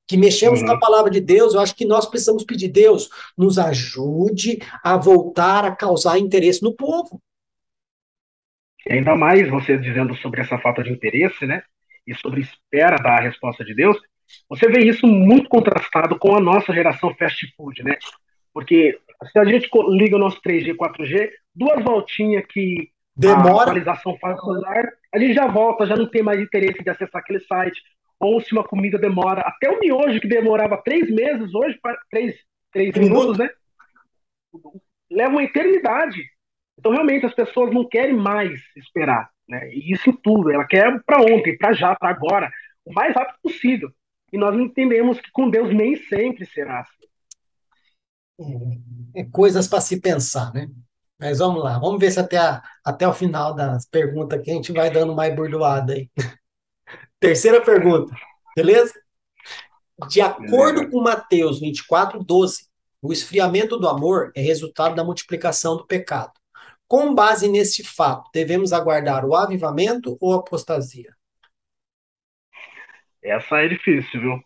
Que 0.10 0.18
mexemos 0.18 0.62
uhum. 0.62 0.66
com 0.66 0.74
a 0.74 0.80
palavra 0.80 1.12
de 1.12 1.22
Deus, 1.22 1.54
eu 1.54 1.60
acho 1.60 1.76
que 1.76 1.86
nós 1.86 2.08
precisamos 2.08 2.44
pedir, 2.44 2.70
Deus, 2.70 3.12
nos 3.38 3.60
ajude 3.60 4.58
a 4.84 4.98
voltar 4.98 5.64
a 5.64 5.76
causar 5.76 6.18
interesse 6.18 6.64
no 6.64 6.76
povo. 6.76 7.22
E 8.88 8.94
ainda 8.94 9.16
mais 9.16 9.48
você 9.48 9.78
dizendo 9.78 10.16
sobre 10.16 10.42
essa 10.42 10.58
falta 10.58 10.82
de 10.82 10.92
interesse, 10.92 11.46
né? 11.46 11.62
E 12.08 12.16
sobre 12.16 12.42
espera 12.42 12.96
da 12.96 13.18
resposta 13.18 13.64
de 13.64 13.76
Deus, 13.76 14.00
você 14.50 14.68
vê 14.68 14.80
isso 14.80 15.06
muito 15.06 15.48
contrastado 15.48 16.18
com 16.18 16.36
a 16.36 16.42
nossa 16.42 16.74
geração 16.74 17.14
fast 17.14 17.46
food, 17.56 17.84
né? 17.84 17.96
Porque 18.52 18.98
se 19.32 19.38
a 19.38 19.46
gente 19.46 19.70
liga 19.90 20.16
o 20.16 20.20
nosso 20.20 20.42
3G, 20.42 20.76
4G, 20.76 21.30
duas 21.54 21.84
voltinhas 21.84 22.44
que 22.50 22.90
Demora. 23.16 23.60
a 23.60 23.62
atualização 23.62 24.18
faz 24.18 24.40
o 24.40 24.42
celular, 24.42 24.90
a 25.14 25.20
gente 25.20 25.36
já 25.36 25.46
volta, 25.46 25.86
já 25.86 25.96
não 25.96 26.10
tem 26.10 26.24
mais 26.24 26.42
interesse 26.42 26.84
de 26.84 26.90
acessar 26.90 27.22
aquele 27.22 27.42
site. 27.42 27.80
Ou 28.20 28.42
se 28.42 28.52
uma 28.52 28.64
comida 28.64 28.98
demora, 28.98 29.42
até 29.42 29.70
o 29.70 29.80
miojo 29.80 30.20
que 30.20 30.28
demorava 30.28 30.82
três 30.84 31.10
meses, 31.10 31.54
hoje, 31.54 31.80
três, 32.10 32.36
três 32.72 32.94
minutos, 32.96 33.38
né? 33.38 33.50
Leva 35.10 35.32
uma 35.32 35.44
eternidade. 35.44 36.22
Então, 36.78 36.92
realmente, 36.92 37.26
as 37.26 37.34
pessoas 37.34 37.74
não 37.74 37.88
querem 37.88 38.16
mais 38.16 38.62
esperar. 38.76 39.30
Né? 39.48 39.70
E 39.74 39.94
isso 39.94 40.14
tudo. 40.14 40.52
Ela 40.52 40.66
quer 40.66 41.02
para 41.04 41.22
ontem, 41.22 41.58
para 41.58 41.74
já, 41.74 41.96
para 41.96 42.10
agora, 42.10 42.52
o 42.86 42.94
mais 42.94 43.16
rápido 43.16 43.38
possível. 43.42 43.90
E 44.32 44.38
nós 44.38 44.56
entendemos 44.58 45.20
que 45.20 45.32
com 45.32 45.50
Deus 45.50 45.74
nem 45.74 45.96
sempre 45.96 46.46
será 46.46 46.82
assim. 46.82 47.10
É, 49.16 49.22
é 49.22 49.24
coisas 49.26 49.68
para 49.68 49.82
se 49.82 50.00
pensar, 50.00 50.54
né? 50.54 50.68
Mas 51.20 51.40
vamos 51.40 51.62
lá, 51.62 51.78
vamos 51.78 52.00
ver 52.00 52.12
se 52.12 52.20
até, 52.20 52.38
a, 52.38 52.62
até 52.86 53.06
o 53.06 53.14
final 53.14 53.54
das 53.54 53.86
perguntas 53.86 54.40
aqui 54.40 54.52
a 54.52 54.54
gente 54.54 54.72
vai 54.72 54.90
dando 54.90 55.14
mais 55.14 55.36
burdoada 55.36 55.94
aí. 55.94 56.10
Terceira 57.20 57.62
pergunta, 57.62 58.16
beleza? 58.56 58.94
De 60.08 60.22
acordo 60.22 60.90
com 60.90 61.02
Mateus 61.02 61.60
24, 61.60 62.24
12, 62.24 62.70
o 63.02 63.12
esfriamento 63.12 63.78
do 63.78 63.90
amor 63.90 64.32
é 64.36 64.42
resultado 64.42 64.96
da 64.96 65.04
multiplicação 65.04 65.76
do 65.76 65.86
pecado. 65.86 66.32
Com 66.88 67.14
base 67.14 67.50
nesse 67.50 67.84
fato, 67.84 68.30
devemos 68.34 68.72
aguardar 68.72 69.26
o 69.26 69.36
avivamento 69.36 70.18
ou 70.22 70.34
a 70.34 70.40
apostasia? 70.40 71.14
Essa 73.22 73.58
é 73.64 73.68
difícil, 73.68 74.22
viu? 74.22 74.44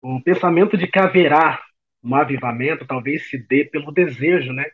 O 0.00 0.22
pensamento 0.22 0.76
de 0.76 0.86
que 0.86 0.98
haverá 0.98 1.60
um 2.02 2.14
avivamento 2.14 2.86
talvez 2.86 3.28
se 3.28 3.36
dê 3.36 3.64
pelo 3.64 3.92
desejo, 3.92 4.52
né? 4.52 4.64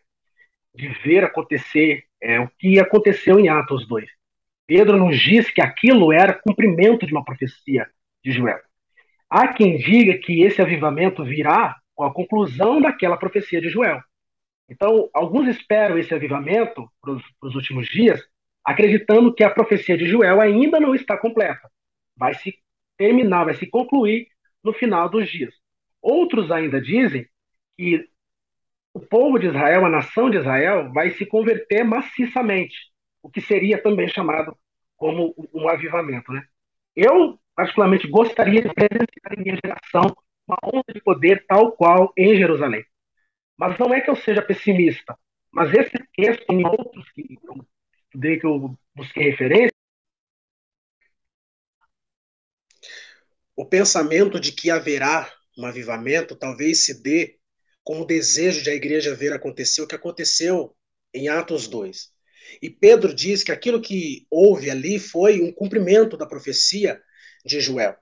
De 0.74 0.88
ver 1.02 1.24
acontecer 1.24 2.04
é, 2.20 2.38
o 2.38 2.48
que 2.58 2.78
aconteceu 2.78 3.40
em 3.40 3.48
Atos 3.48 3.88
2. 3.88 4.06
Pedro 4.66 4.96
nos 4.98 5.18
diz 5.18 5.50
que 5.50 5.60
aquilo 5.60 6.12
era 6.12 6.34
cumprimento 6.34 7.06
de 7.06 7.12
uma 7.12 7.24
profecia 7.24 7.88
de 8.24 8.32
Joel. 8.32 8.60
Há 9.30 9.48
quem 9.48 9.76
diga 9.76 10.18
que 10.18 10.42
esse 10.42 10.60
avivamento 10.60 11.24
virá 11.24 11.76
com 11.94 12.04
a 12.04 12.12
conclusão 12.12 12.80
daquela 12.80 13.16
profecia 13.16 13.60
de 13.60 13.68
Joel. 13.68 14.00
Então, 14.68 15.08
alguns 15.14 15.48
esperam 15.48 15.98
esse 15.98 16.12
avivamento 16.14 16.90
para 17.00 17.12
os 17.42 17.54
últimos 17.54 17.88
dias 17.88 18.20
acreditando 18.66 19.32
que 19.32 19.44
a 19.44 19.50
profecia 19.50 19.96
de 19.96 20.06
Joel 20.06 20.40
ainda 20.40 20.80
não 20.80 20.92
está 20.92 21.16
completa. 21.16 21.70
Vai 22.16 22.34
se 22.34 22.58
terminar, 22.96 23.44
vai 23.44 23.54
se 23.54 23.64
concluir 23.64 24.26
no 24.62 24.72
final 24.72 25.08
dos 25.08 25.30
dias. 25.30 25.54
Outros 26.02 26.50
ainda 26.50 26.80
dizem 26.80 27.28
que 27.76 28.08
o 28.92 28.98
povo 28.98 29.38
de 29.38 29.46
Israel, 29.46 29.84
a 29.84 29.88
nação 29.88 30.28
de 30.28 30.38
Israel, 30.38 30.92
vai 30.92 31.10
se 31.10 31.24
converter 31.24 31.84
maciçamente, 31.84 32.76
o 33.26 33.28
que 33.28 33.40
seria 33.40 33.82
também 33.82 34.08
chamado 34.08 34.56
como 34.96 35.34
um 35.52 35.68
avivamento. 35.68 36.32
Né? 36.32 36.46
Eu, 36.94 37.40
particularmente, 37.56 38.06
gostaria 38.06 38.62
de 38.62 38.72
presenciar 38.72 39.32
em 39.36 39.42
minha 39.42 39.58
geração 39.62 40.16
uma 40.46 40.56
onda 40.62 40.92
de 40.94 41.00
poder 41.00 41.44
tal 41.44 41.72
qual 41.72 42.12
em 42.16 42.36
Jerusalém. 42.36 42.84
Mas 43.58 43.76
não 43.80 43.92
é 43.92 44.00
que 44.00 44.08
eu 44.08 44.14
seja 44.14 44.40
pessimista, 44.40 45.18
mas 45.50 45.74
esse 45.74 45.98
texto 46.14 46.52
e 46.52 46.64
outros 46.64 47.10
que 47.12 47.36
eu 47.42 47.66
que 48.40 48.46
eu 48.46 48.78
busquei 48.94 49.30
referência, 49.30 49.74
o 53.56 53.66
pensamento 53.66 54.38
de 54.38 54.52
que 54.52 54.70
haverá 54.70 55.30
um 55.58 55.66
avivamento 55.66 56.36
talvez 56.36 56.84
se 56.84 57.02
dê 57.02 57.38
com 57.82 58.00
o 58.00 58.06
desejo 58.06 58.62
de 58.62 58.70
a 58.70 58.74
igreja 58.74 59.14
ver 59.14 59.32
acontecer 59.32 59.82
o 59.82 59.86
que 59.86 59.96
aconteceu 59.96 60.74
em 61.12 61.28
Atos 61.28 61.66
2. 61.66 62.15
E 62.60 62.70
Pedro 62.70 63.14
diz 63.14 63.42
que 63.42 63.52
aquilo 63.52 63.80
que 63.80 64.26
houve 64.30 64.70
ali 64.70 64.98
foi 64.98 65.40
um 65.40 65.52
cumprimento 65.52 66.16
da 66.16 66.26
profecia 66.26 67.00
de 67.44 67.60
Joel. 67.60 67.96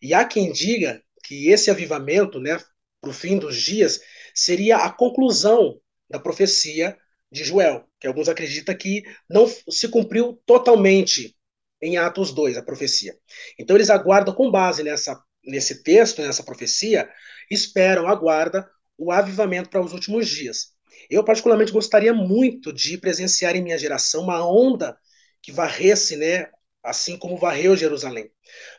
E 0.00 0.12
há 0.12 0.24
quem 0.24 0.52
diga 0.52 1.02
que 1.22 1.48
esse 1.48 1.70
avivamento, 1.70 2.38
né, 2.38 2.58
para 3.00 3.10
o 3.10 3.14
fim 3.14 3.38
dos 3.38 3.60
dias, 3.60 4.00
seria 4.34 4.78
a 4.78 4.90
conclusão 4.90 5.80
da 6.08 6.18
profecia 6.18 6.96
de 7.30 7.42
Joel, 7.44 7.84
que 7.98 8.06
alguns 8.06 8.28
acreditam 8.28 8.76
que 8.76 9.02
não 9.28 9.46
se 9.68 9.88
cumpriu 9.88 10.40
totalmente 10.46 11.36
em 11.82 11.96
Atos 11.96 12.32
2, 12.32 12.56
a 12.56 12.62
profecia. 12.62 13.16
Então 13.58 13.76
eles 13.76 13.90
aguardam 13.90 14.34
com 14.34 14.50
base 14.50 14.82
nessa, 14.82 15.20
nesse 15.44 15.82
texto, 15.82 16.22
nessa 16.22 16.42
profecia, 16.42 17.10
esperam, 17.50 18.06
aguardam 18.06 18.64
o 18.96 19.10
avivamento 19.10 19.68
para 19.68 19.82
os 19.82 19.92
últimos 19.92 20.28
dias. 20.28 20.73
Eu 21.10 21.24
particularmente 21.24 21.72
gostaria 21.72 22.12
muito 22.12 22.72
de 22.72 22.98
presenciar 22.98 23.56
em 23.56 23.62
minha 23.62 23.78
geração 23.78 24.22
uma 24.22 24.46
onda 24.46 24.96
que 25.42 25.52
varresse, 25.52 26.16
né, 26.16 26.48
assim 26.82 27.16
como 27.18 27.36
varreu 27.36 27.76
Jerusalém. 27.76 28.30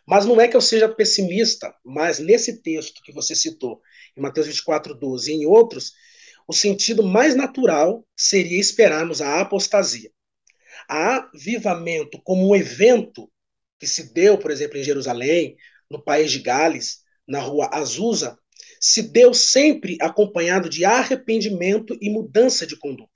Mas 0.05 0.25
não 0.25 0.39
é 0.39 0.47
que 0.47 0.55
eu 0.55 0.61
seja 0.61 0.89
pessimista, 0.89 1.73
mas 1.83 2.19
nesse 2.19 2.61
texto 2.61 3.01
que 3.03 3.11
você 3.11 3.35
citou, 3.35 3.81
em 4.17 4.21
Mateus 4.21 4.47
24, 4.47 4.95
12 4.95 5.31
e 5.31 5.35
em 5.35 5.45
outros, 5.45 5.93
o 6.47 6.53
sentido 6.53 7.03
mais 7.03 7.35
natural 7.35 8.05
seria 8.15 8.59
esperarmos 8.59 9.21
a 9.21 9.41
apostasia 9.41 10.11
avivamento 10.87 12.21
como 12.23 12.49
um 12.49 12.55
evento 12.55 13.31
que 13.79 13.87
se 13.87 14.13
deu, 14.13 14.37
por 14.37 14.51
exemplo, 14.51 14.77
em 14.77 14.83
Jerusalém, 14.83 15.55
no 15.89 16.03
país 16.03 16.31
de 16.31 16.39
Gales, 16.39 16.99
na 17.27 17.39
rua 17.39 17.69
Azusa, 17.71 18.37
se 18.85 19.01
deu 19.01 19.33
sempre 19.33 19.97
acompanhado 19.99 20.69
de 20.69 20.85
arrependimento 20.85 21.97
e 22.01 22.09
mudança 22.09 22.67
de 22.67 22.77
conduta. 22.77 23.11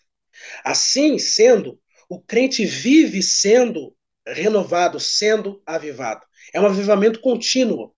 Assim 0.63 1.19
sendo, 1.19 1.79
o 2.09 2.19
crente 2.19 2.65
vive 2.65 3.21
sendo 3.21 3.95
renovado, 4.27 4.99
sendo 4.99 5.61
avivado. 5.65 6.25
É 6.53 6.59
um 6.59 6.65
avivamento 6.65 7.21
contínuo. 7.21 7.93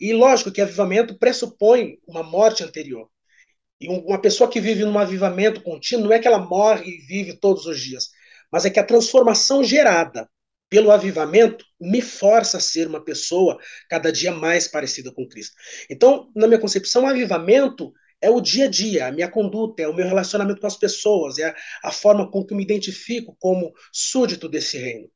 E 0.00 0.12
lógico 0.12 0.50
que 0.50 0.60
avivamento 0.60 1.18
pressupõe 1.18 1.98
uma 2.06 2.22
morte 2.22 2.64
anterior. 2.64 3.08
E 3.80 3.88
uma 3.88 4.20
pessoa 4.20 4.48
que 4.48 4.60
vive 4.60 4.84
num 4.84 4.98
avivamento 4.98 5.62
contínuo 5.62 6.06
não 6.06 6.12
é 6.12 6.18
que 6.18 6.26
ela 6.26 6.38
morre 6.38 6.90
e 6.90 6.98
vive 7.06 7.36
todos 7.36 7.66
os 7.66 7.80
dias 7.80 8.08
mas 8.52 8.66
é 8.66 8.70
que 8.70 8.78
a 8.78 8.84
transformação 8.84 9.64
gerada 9.64 10.28
pelo 10.72 10.90
avivamento 10.90 11.66
me 11.78 12.00
força 12.00 12.56
a 12.56 12.60
ser 12.60 12.86
uma 12.86 13.04
pessoa 13.04 13.58
cada 13.90 14.10
dia 14.10 14.32
mais 14.32 14.66
parecida 14.66 15.12
com 15.12 15.28
Cristo. 15.28 15.54
Então, 15.90 16.30
na 16.34 16.46
minha 16.46 16.58
concepção, 16.58 17.06
avivamento 17.06 17.92
é 18.22 18.30
o 18.30 18.40
dia 18.40 18.64
a 18.64 18.68
dia, 18.68 19.06
a 19.06 19.12
minha 19.12 19.30
conduta, 19.30 19.82
é 19.82 19.88
o 19.88 19.92
meu 19.92 20.06
relacionamento 20.06 20.62
com 20.62 20.66
as 20.66 20.78
pessoas, 20.78 21.38
é 21.38 21.54
a, 21.84 21.90
forma 21.92 22.30
com 22.30 22.42
que 22.42 22.54
eu 22.54 22.56
me 22.56 22.62
identifico 22.62 23.36
como 23.38 23.70
súdito 23.92 24.48
desse 24.48 24.78
reino. 24.78 25.10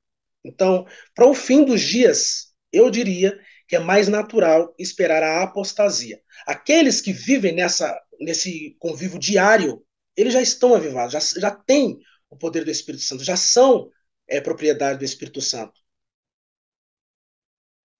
Então, 0.44 0.84
para 1.14 1.26
o 1.26 1.32
fim 1.32 1.64
dos 1.64 1.80
dias, 1.80 2.48
eu 2.70 2.90
diria 2.90 3.34
que 3.66 3.76
é 3.76 3.78
mais 3.78 4.08
natural 4.08 4.74
esperar 4.78 5.22
a 5.22 5.42
apostasia. 5.42 6.20
Aqueles 6.46 7.00
que 7.00 7.14
vivem 7.14 7.54
nessa, 7.54 7.98
nesse 8.20 8.76
convívio 8.78 9.18
diário, 9.18 9.82
eles 10.14 10.34
já 10.34 10.42
estão 10.42 10.74
avivados, 10.74 11.14
já, 11.14 11.40
já 11.40 11.50
têm 11.50 11.98
o 12.28 12.36
poder 12.36 12.62
do 12.62 12.70
Espírito 12.70 13.04
Santo, 13.04 13.24
já 13.24 13.38
são 13.38 13.90
é, 14.28 14.40
propriedade 14.40 14.98
do 14.98 15.04
Espírito 15.04 15.40
Santo. 15.40 15.80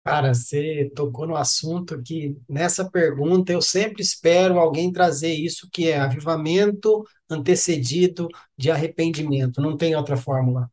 Cara, 0.05 0.33
você 0.33 0.89
tocou 0.95 1.27
no 1.27 1.35
assunto 1.35 2.01
que 2.01 2.37
nessa 2.49 2.89
pergunta 2.89 3.53
eu 3.53 3.61
sempre 3.61 4.03
espero 4.03 4.61
alguém 4.61 4.93
trazer 4.93 5.33
isso 5.33 5.69
que 5.73 5.89
é 5.89 5.99
avivamento 5.99 7.05
antecedido 7.29 8.29
de 8.57 8.71
arrependimento. 8.71 9.61
Não 9.61 9.77
tem 9.77 9.97
outra 9.97 10.17
fórmula. 10.17 10.71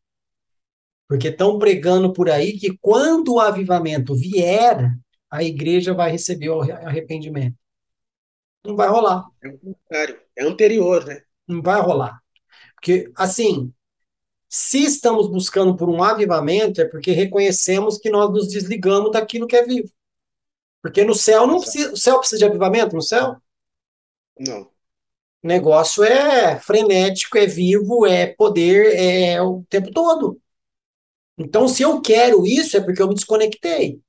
Porque 1.07 1.29
estão 1.29 1.57
pregando 1.57 2.13
por 2.13 2.29
aí 2.29 2.59
que 2.59 2.77
quando 2.77 3.33
o 3.33 3.39
avivamento 3.39 4.15
vier, 4.15 4.95
a 5.31 5.43
igreja 5.43 5.95
vai 5.95 6.11
receber 6.11 6.49
o 6.49 6.61
arrependimento. 6.61 7.57
Não 8.63 8.75
vai 8.75 8.87
rolar. 8.87 9.25
É 9.43 9.47
o 9.47 9.57
contrário, 9.57 10.21
é 10.37 10.43
anterior, 10.43 11.03
né? 11.05 11.23
Não 11.47 11.59
vai 11.59 11.81
rolar. 11.81 12.21
Porque, 12.75 13.11
assim, 13.15 13.73
se 14.55 14.83
estamos 14.83 15.27
buscando 15.27 15.75
por 15.75 15.89
um 15.89 16.03
avivamento, 16.03 16.79
é 16.79 16.85
porque 16.85 17.11
reconhecemos 17.11 17.97
que 17.97 18.07
nós 18.11 18.31
nos 18.31 18.47
desligamos 18.47 19.11
daquilo 19.11 19.47
que 19.47 19.55
é 19.55 19.65
vivo. 19.65 19.89
Porque 20.79 21.03
no 21.03 21.15
céu 21.15 21.47
não 21.47 21.59
precisa, 21.59 21.91
o 21.91 21.97
céu 21.97 22.19
precisa 22.19 22.37
de 22.37 22.45
avivamento 22.45 22.95
no 22.95 23.01
céu? 23.01 23.37
Não. 24.39 24.61
O 24.61 25.47
negócio 25.47 26.03
é 26.03 26.59
frenético, 26.59 27.35
é 27.35 27.47
vivo, 27.47 28.05
é 28.05 28.27
poder, 28.27 28.93
é 28.95 29.41
o 29.41 29.63
tempo 29.67 29.91
todo. 29.91 30.39
Então, 31.35 31.67
se 31.67 31.81
eu 31.81 31.99
quero 31.99 32.45
isso, 32.45 32.77
é 32.77 32.81
porque 32.81 33.01
eu 33.01 33.07
me 33.07 33.15
desconectei. 33.15 33.99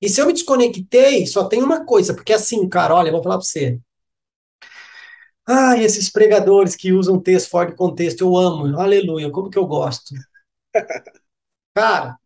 E 0.00 0.08
se 0.08 0.20
eu 0.20 0.26
me 0.26 0.32
desconectei, 0.32 1.26
só 1.26 1.48
tem 1.48 1.64
uma 1.64 1.84
coisa, 1.84 2.14
porque 2.14 2.32
assim, 2.32 2.68
cara, 2.68 2.94
olha, 2.94 3.08
eu 3.08 3.12
vou 3.14 3.24
falar 3.24 3.38
para 3.38 3.44
você. 3.44 3.80
Ah, 5.52 5.76
esses 5.76 6.08
pregadores 6.08 6.76
que 6.76 6.92
usam 6.92 7.20
texto 7.20 7.50
fora 7.50 7.72
de 7.72 7.76
contexto, 7.76 8.20
eu 8.20 8.36
amo, 8.36 8.78
aleluia, 8.80 9.32
como 9.32 9.50
que 9.50 9.58
eu 9.58 9.66
gosto. 9.66 10.14
Cara, 11.74 12.16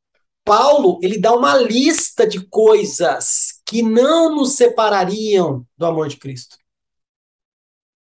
Paulo, 0.45 1.01
ele 1.03 1.19
dá 1.19 1.33
uma 1.35 1.57
lista 1.57 2.27
de 2.27 2.47
coisas 2.49 3.63
que 3.65 3.83
não 3.83 4.37
nos 4.37 4.57
separariam 4.57 5.67
do 5.75 5.87
amor 5.87 6.09
de 6.09 6.19
Cristo. 6.19 6.59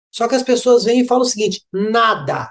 Só 0.10 0.30
que 0.30 0.36
as 0.36 0.44
pessoas 0.44 0.86
vêm 0.86 1.02
e 1.02 1.08
falam 1.08 1.24
o 1.24 1.30
seguinte: 1.30 1.66
nada 1.74 2.50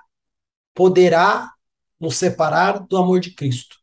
poderá 0.75 1.51
nos 1.99 2.17
separar 2.19 2.81
do 2.87 2.99
amor 2.99 3.21
de 3.21 3.35
Cristo. 3.35 3.79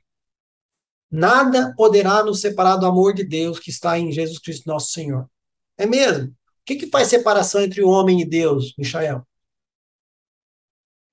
Nada 1.10 1.74
poderá 1.76 2.24
nos 2.24 2.42
separar 2.42 2.78
do 2.78 2.86
amor 2.86 3.16
de 3.16 3.24
Deus 3.24 3.58
que 3.58 3.72
está 3.72 3.98
em 3.98 4.12
Jesus 4.12 4.38
Cristo, 4.38 4.68
nosso 4.68 4.92
Senhor. 4.92 5.28
É 5.76 5.88
mesmo? 5.88 6.37
Que, 6.68 6.76
que 6.76 6.88
faz 6.88 7.08
separação 7.08 7.62
entre 7.62 7.82
o 7.82 7.90
homem 7.90 8.22
e 8.22 8.26
Deus, 8.26 8.74
Michael? 8.78 9.26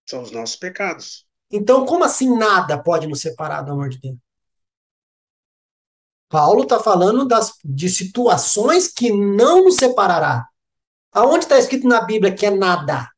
São 0.07 0.23
os 0.23 0.31
nossos 0.33 0.57
pecados. 0.57 1.25
Então, 1.51 1.87
como 1.87 2.05
assim 2.05 2.37
nada 2.37 2.83
pode 2.83 3.07
nos 3.07 3.21
separar 3.21 3.63
do 3.63 3.73
amor 3.73 3.89
de 3.89 4.01
Deus? 4.01 4.19
Paulo 6.29 6.65
está 6.65 6.81
falando 6.81 7.27
das, 7.27 7.53
de 7.65 7.89
situações 7.89 8.89
que 8.89 9.13
não 9.13 9.65
nos 9.65 9.77
separará. 9.77 10.47
Aonde 11.13 11.45
está 11.45 11.57
escrito 11.59 11.87
na 11.87 12.01
Bíblia 12.01 12.35
que 12.35 12.45
é 12.45 12.51
nada? 12.51 13.09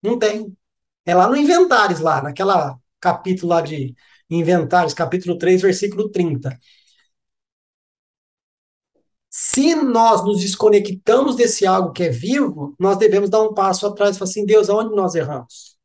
Não 0.00 0.18
tem. 0.18 0.56
É 1.04 1.14
lá 1.14 1.28
no 1.28 1.36
Inventários, 1.36 1.98
lá, 1.98 2.22
naquela 2.22 2.78
capítulo 3.00 3.52
lá 3.52 3.60
de 3.60 3.94
Inventários, 4.30 4.94
capítulo 4.94 5.36
3, 5.38 5.62
versículo 5.62 6.08
30. 6.10 6.56
Se 9.28 9.74
nós 9.74 10.24
nos 10.24 10.40
desconectamos 10.40 11.36
desse 11.36 11.66
algo 11.66 11.92
que 11.92 12.04
é 12.04 12.08
vivo, 12.08 12.74
nós 12.78 12.96
devemos 12.96 13.28
dar 13.28 13.42
um 13.42 13.52
passo 13.52 13.86
atrás 13.86 14.16
e 14.16 14.18
falar 14.18 14.30
assim: 14.30 14.46
Deus, 14.46 14.70
aonde 14.70 14.94
nós 14.94 15.14
erramos? 15.14 15.76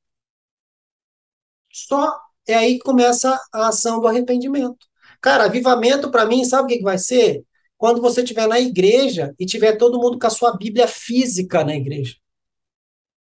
Só 1.72 2.18
é 2.48 2.56
aí 2.56 2.78
que 2.78 2.84
começa 2.84 3.40
a 3.54 3.68
ação 3.68 4.00
do 4.00 4.08
arrependimento. 4.08 4.88
Cara, 5.22 5.46
avivamento 5.46 6.10
para 6.10 6.26
mim, 6.26 6.44
sabe 6.44 6.64
o 6.64 6.68
que, 6.68 6.78
que 6.78 6.84
vai 6.84 6.98
ser? 6.98 7.44
Quando 7.78 8.02
você 8.02 8.22
estiver 8.22 8.48
na 8.48 8.60
igreja 8.60 9.34
e 9.40 9.46
tiver 9.46 9.78
todo 9.78 10.00
mundo 10.00 10.20
com 10.20 10.28
a 10.28 10.30
sua 10.30 10.56
Bíblia 10.56 10.88
física 10.88 11.64
na 11.64 11.76
igreja. 11.76 12.16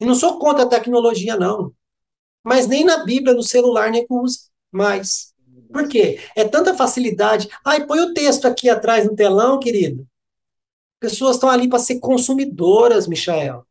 E 0.01 0.07
não 0.07 0.14
sou 0.14 0.38
contra 0.38 0.64
a 0.64 0.68
tecnologia, 0.68 1.36
não. 1.36 1.72
Mas 2.42 2.66
nem 2.66 2.84
na 2.84 3.05
Bíblia, 3.05 3.34
no 3.34 3.42
celular, 3.42 3.90
nem 3.90 4.07
usa 4.09 4.40
mais. 4.72 5.34
Por 5.72 5.88
quê? 5.88 6.18
É 6.34 6.45
tanta 6.45 6.74
facilidade. 6.74 7.49
Ai, 7.64 7.86
põe 7.86 8.01
o 8.01 8.14
texto 8.14 8.47
aqui 8.47 8.68
atrás 8.68 9.07
no 9.07 9.14
telão, 9.14 9.59
querido. 9.59 10.07
Pessoas 11.01 11.36
estão 11.36 11.48
ali 11.48 11.68
para 11.68 11.78
ser 11.78 11.98
consumidoras, 12.01 13.07
Michael. 13.09 13.66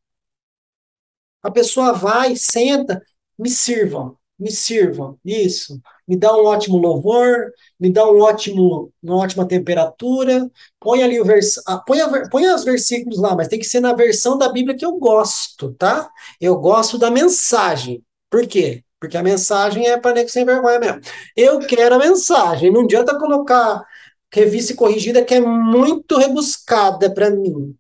A 1.42 1.52
pessoa 1.52 1.94
vai, 1.94 2.36
senta, 2.36 3.02
me 3.38 3.50
sirvam. 3.50 4.18
me 4.38 4.52
sirva. 4.52 5.18
Isso. 5.24 5.80
Me 6.08 6.18
dá 6.18 6.34
um 6.36 6.46
ótimo 6.46 6.78
louvor, 6.78 7.52
me 7.80 7.92
dá 7.92 8.10
um 8.10 8.20
ótimo, 8.22 8.92
uma 9.04 9.18
ótima 9.18 9.48
temperatura. 9.48 10.50
Põe 10.80 11.04
ali 11.04 11.20
o 11.20 11.26
vers... 11.26 11.62
Ah, 11.68 11.78
põe, 11.78 12.02
a... 12.02 12.30
põe 12.30 12.48
os 12.48 12.64
versículos 12.64 13.20
lá, 13.20 13.36
mas 13.36 13.48
tem 13.48 13.60
que 13.60 13.66
ser 13.66 13.80
na 13.82 13.94
versão 13.94 14.38
da 14.38 14.50
Bíblia 14.52 14.76
que 14.78 14.86
eu 14.86 14.98
gosto, 14.98 15.74
tá? 15.76 16.10
Eu 16.40 16.58
gosto 16.58 16.98
da 16.98 17.12
mensagem. 17.12 18.04
Por 18.30 18.48
quê? 18.48 18.84
Porque 19.00 19.18
a 19.18 19.24
mensagem 19.24 19.88
é 19.88 19.98
para 19.98 20.14
nego 20.16 20.30
sem 20.30 20.46
vergonha 20.46 20.80
mesmo. 20.80 21.02
Eu 21.36 21.60
quero 21.60 21.96
a 21.96 22.00
mensagem. 22.00 22.72
Não 22.72 22.82
adianta 22.82 23.18
colocar 23.18 23.86
revista 24.32 24.76
corrigida 24.76 25.24
que 25.24 25.34
é 25.34 25.42
muito 25.42 26.18
rebuscada 26.18 27.14
para 27.14 27.30
mim. 27.30 27.78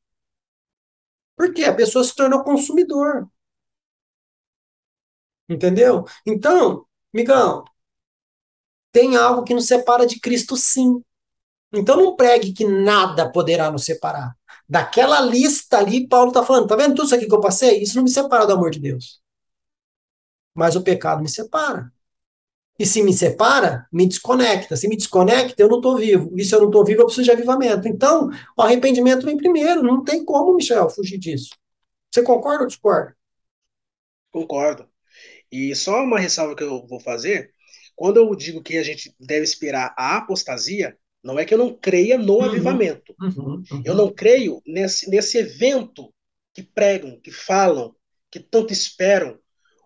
Porque 1.35 1.63
a 1.63 1.73
pessoa 1.75 2.03
se 2.03 2.15
tornou 2.15 2.43
consumidor. 2.43 3.29
Entendeu? 5.47 6.05
Então, 6.25 6.85
migão, 7.13 7.65
tem 8.91 9.15
algo 9.15 9.43
que 9.43 9.53
nos 9.53 9.67
separa 9.67 10.05
de 10.05 10.19
Cristo, 10.19 10.55
sim. 10.57 11.03
Então 11.73 11.97
não 11.97 12.15
pregue 12.15 12.53
que 12.53 12.65
nada 12.65 13.31
poderá 13.31 13.71
nos 13.71 13.85
separar. 13.85 14.35
Daquela 14.67 15.19
lista 15.21 15.77
ali, 15.79 16.07
Paulo 16.07 16.29
está 16.29 16.43
falando, 16.43 16.67
tá 16.67 16.75
vendo 16.75 16.95
tudo 16.95 17.05
isso 17.05 17.15
aqui 17.15 17.27
que 17.27 17.33
eu 17.33 17.41
passei? 17.41 17.81
Isso 17.81 17.95
não 17.95 18.03
me 18.03 18.09
separa 18.09 18.45
do 18.47 18.53
amor 18.53 18.71
de 18.71 18.79
Deus. 18.79 19.21
Mas 20.53 20.75
o 20.75 20.83
pecado 20.83 21.21
me 21.21 21.29
separa. 21.29 21.91
E 22.79 22.85
se 22.85 23.03
me 23.03 23.11
separa, 23.11 23.85
me 23.91 24.07
desconecta. 24.07 24.77
Se 24.77 24.87
me 24.87 24.95
desconecta, 24.95 25.61
eu 25.61 25.67
não 25.67 25.79
estou 25.79 25.97
vivo. 25.97 26.31
E 26.37 26.45
se 26.45 26.55
eu 26.55 26.61
não 26.61 26.67
estou 26.67 26.85
vivo, 26.85 27.01
eu 27.01 27.05
preciso 27.05 27.25
de 27.25 27.31
avivamento. 27.31 27.89
Então, 27.89 28.29
o 28.57 28.61
arrependimento 28.61 29.25
vem 29.25 29.35
primeiro. 29.35 29.83
Não 29.83 30.01
tem 30.01 30.23
como, 30.23 30.55
Michel, 30.55 30.89
fugir 30.89 31.17
disso. 31.17 31.49
Você 32.09 32.23
concorda 32.23 32.61
ou 32.61 32.67
discorda? 32.67 33.13
Concordo. 34.31 34.87
E 35.51 35.75
só 35.75 36.03
uma 36.03 36.19
ressalva 36.19 36.55
que 36.55 36.63
eu 36.63 36.87
vou 36.87 37.01
fazer: 37.01 37.51
quando 37.97 38.15
eu 38.15 38.33
digo 38.33 38.63
que 38.63 38.77
a 38.77 38.83
gente 38.83 39.13
deve 39.19 39.43
esperar 39.43 39.93
a 39.97 40.15
apostasia, 40.15 40.97
não 41.21 41.37
é 41.37 41.43
que 41.43 41.53
eu 41.53 41.57
não 41.57 41.73
creia 41.73 42.17
no 42.17 42.35
uhum, 42.35 42.45
avivamento. 42.45 43.13
Uhum, 43.19 43.61
uhum. 43.69 43.81
Eu 43.83 43.93
não 43.93 44.09
creio 44.09 44.61
nesse, 44.65 45.09
nesse 45.09 45.37
evento 45.37 46.13
que 46.53 46.63
pregam, 46.63 47.19
que 47.19 47.29
falam, 47.31 47.93
que 48.31 48.39
tanto 48.39 48.71
esperam, 48.71 49.37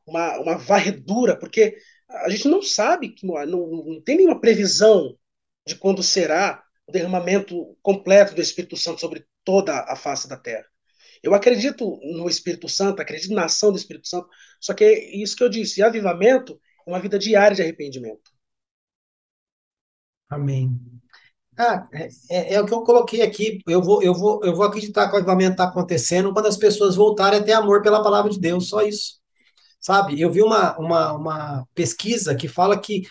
uma, 0.05 0.37
uma 0.39 0.57
varredura, 0.57 1.35
porque 1.35 1.77
a 2.13 2.29
gente 2.29 2.47
não 2.47 2.61
sabe, 2.61 3.09
que 3.09 3.25
não, 3.25 3.45
não 3.45 4.01
tem 4.01 4.17
nenhuma 4.17 4.39
previsão 4.39 5.17
de 5.67 5.75
quando 5.75 6.03
será 6.03 6.63
o 6.87 6.91
derramamento 6.91 7.75
completo 7.81 8.35
do 8.35 8.41
Espírito 8.41 8.77
Santo 8.77 9.01
sobre 9.01 9.25
toda 9.43 9.79
a 9.91 9.95
face 9.95 10.27
da 10.27 10.37
terra. 10.37 10.65
Eu 11.21 11.33
acredito 11.33 11.99
no 12.03 12.27
Espírito 12.27 12.67
Santo, 12.67 13.01
acredito 13.01 13.33
na 13.33 13.45
ação 13.45 13.71
do 13.71 13.77
Espírito 13.77 14.07
Santo, 14.07 14.27
só 14.59 14.73
que 14.73 14.83
é 14.83 15.15
isso 15.15 15.35
que 15.35 15.43
eu 15.43 15.49
disse, 15.49 15.81
avivamento 15.81 16.59
é 16.85 16.89
uma 16.89 16.99
vida 16.99 17.17
diária 17.17 17.55
de 17.55 17.61
arrependimento. 17.61 18.31
Amém. 20.29 20.79
Ah, 21.57 21.87
é, 21.93 22.07
é, 22.29 22.53
é, 22.55 22.61
o 22.61 22.65
que 22.65 22.73
eu 22.73 22.83
coloquei 22.83 23.21
aqui. 23.21 23.59
Eu 23.67 23.81
vou, 23.81 24.01
eu 24.01 24.13
vou, 24.13 24.43
eu 24.43 24.55
vou 24.55 24.65
acreditar 24.65 25.07
que 25.07 25.13
o 25.13 25.17
avivamento 25.17 25.51
está 25.51 25.65
acontecendo 25.65 26.33
quando 26.33 26.47
as 26.47 26.57
pessoas 26.57 26.95
voltarem 26.95 27.39
a 27.39 27.43
ter 27.43 27.53
amor 27.53 27.81
pela 27.83 28.03
palavra 28.03 28.31
de 28.31 28.39
Deus, 28.39 28.67
só 28.67 28.81
isso. 28.81 29.22
Sabe? 29.83 30.19
Eu 30.19 30.31
vi 30.31 30.41
uma, 30.41 30.77
uma, 30.79 31.11
uma 31.11 31.67
pesquisa 31.75 32.33
que 32.33 32.47
fala 32.47 32.79
que 32.79 33.03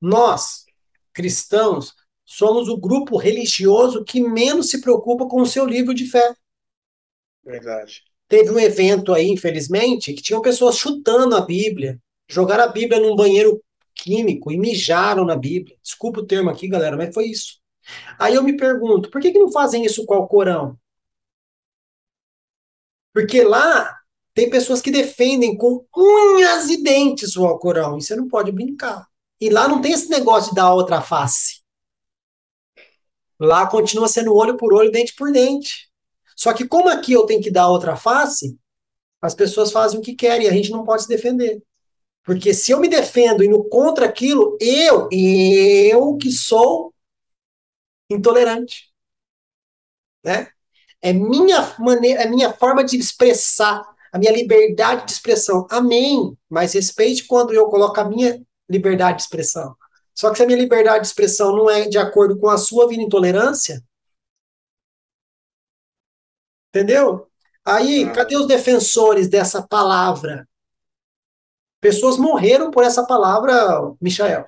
nós, 0.00 0.64
cristãos, 1.12 1.94
somos 2.24 2.68
o 2.68 2.76
grupo 2.76 3.16
religioso 3.16 4.02
que 4.02 4.20
menos 4.20 4.70
se 4.70 4.80
preocupa 4.80 5.28
com 5.28 5.40
o 5.40 5.46
seu 5.46 5.64
livro 5.64 5.94
de 5.94 6.10
fé. 6.10 6.34
Verdade. 7.44 8.02
Teve 8.26 8.50
um 8.50 8.58
evento 8.58 9.14
aí, 9.14 9.28
infelizmente, 9.28 10.12
que 10.12 10.20
tinham 10.20 10.42
pessoas 10.42 10.76
chutando 10.76 11.36
a 11.36 11.42
Bíblia, 11.42 11.96
jogaram 12.28 12.64
a 12.64 12.68
Bíblia 12.68 13.00
num 13.00 13.14
banheiro 13.14 13.62
químico 13.94 14.50
e 14.50 14.58
mijaram 14.58 15.24
na 15.24 15.36
Bíblia. 15.36 15.76
Desculpa 15.80 16.18
o 16.18 16.26
termo 16.26 16.50
aqui, 16.50 16.66
galera, 16.66 16.96
mas 16.96 17.14
foi 17.14 17.26
isso. 17.26 17.60
Aí 18.18 18.34
eu 18.34 18.42
me 18.42 18.56
pergunto, 18.56 19.10
por 19.10 19.20
que, 19.20 19.30
que 19.30 19.38
não 19.38 19.52
fazem 19.52 19.84
isso 19.84 20.04
com 20.04 20.16
o 20.16 20.26
Corão? 20.26 20.76
Porque 23.12 23.44
lá 23.44 23.99
tem 24.34 24.48
pessoas 24.48 24.80
que 24.80 24.90
defendem 24.90 25.56
com 25.56 25.84
unhas 25.96 26.68
e 26.70 26.82
dentes 26.82 27.36
o 27.36 27.44
Alcorão, 27.44 27.98
e 27.98 28.02
você 28.02 28.14
não 28.14 28.28
pode 28.28 28.52
brincar. 28.52 29.06
E 29.40 29.50
lá 29.50 29.66
não 29.66 29.80
tem 29.80 29.92
esse 29.92 30.08
negócio 30.08 30.50
de 30.50 30.56
dar 30.56 30.72
outra 30.72 31.00
face. 31.00 31.60
Lá 33.38 33.66
continua 33.66 34.06
sendo 34.06 34.34
olho 34.34 34.56
por 34.56 34.74
olho, 34.74 34.92
dente 34.92 35.14
por 35.14 35.32
dente. 35.32 35.90
Só 36.36 36.52
que 36.52 36.68
como 36.68 36.88
aqui 36.88 37.12
eu 37.12 37.24
tenho 37.26 37.42
que 37.42 37.50
dar 37.50 37.68
outra 37.68 37.96
face, 37.96 38.58
as 39.20 39.34
pessoas 39.34 39.72
fazem 39.72 39.98
o 39.98 40.02
que 40.02 40.14
querem 40.14 40.46
e 40.46 40.50
a 40.50 40.52
gente 40.52 40.70
não 40.70 40.84
pode 40.84 41.02
se 41.02 41.08
defender. 41.08 41.62
Porque 42.22 42.52
se 42.52 42.70
eu 42.70 42.78
me 42.78 42.88
defendo 42.88 43.42
indo 43.42 43.64
contra 43.68 44.06
aquilo, 44.06 44.56
eu, 44.60 45.08
eu 45.10 46.16
que 46.16 46.30
sou 46.30 46.94
intolerante. 48.10 48.90
Né? 50.22 50.48
É 51.00 51.12
minha 51.12 51.74
maneira, 51.78 52.22
é 52.22 52.26
minha 52.28 52.52
forma 52.52 52.84
de 52.84 52.98
expressar 52.98 53.82
a 54.12 54.18
minha 54.18 54.32
liberdade 54.32 55.06
de 55.06 55.12
expressão. 55.12 55.66
Amém. 55.70 56.36
Mas 56.48 56.72
respeite 56.72 57.26
quando 57.26 57.52
eu 57.52 57.66
coloco 57.68 58.00
a 58.00 58.04
minha 58.04 58.40
liberdade 58.68 59.18
de 59.18 59.22
expressão. 59.24 59.74
Só 60.14 60.30
que 60.30 60.36
se 60.36 60.42
a 60.42 60.46
minha 60.46 60.58
liberdade 60.58 61.00
de 61.00 61.06
expressão 61.06 61.54
não 61.54 61.70
é 61.70 61.88
de 61.88 61.98
acordo 61.98 62.38
com 62.38 62.48
a 62.48 62.58
sua 62.58 62.88
vida 62.88 63.02
intolerância, 63.02 63.82
Entendeu? 66.70 67.26
Aí, 67.64 68.04
ah. 68.04 68.12
cadê 68.12 68.36
os 68.36 68.46
defensores 68.46 69.28
dessa 69.28 69.60
palavra? 69.60 70.48
Pessoas 71.80 72.16
morreram 72.16 72.70
por 72.70 72.84
essa 72.84 73.04
palavra, 73.04 73.52
Michael. 74.00 74.46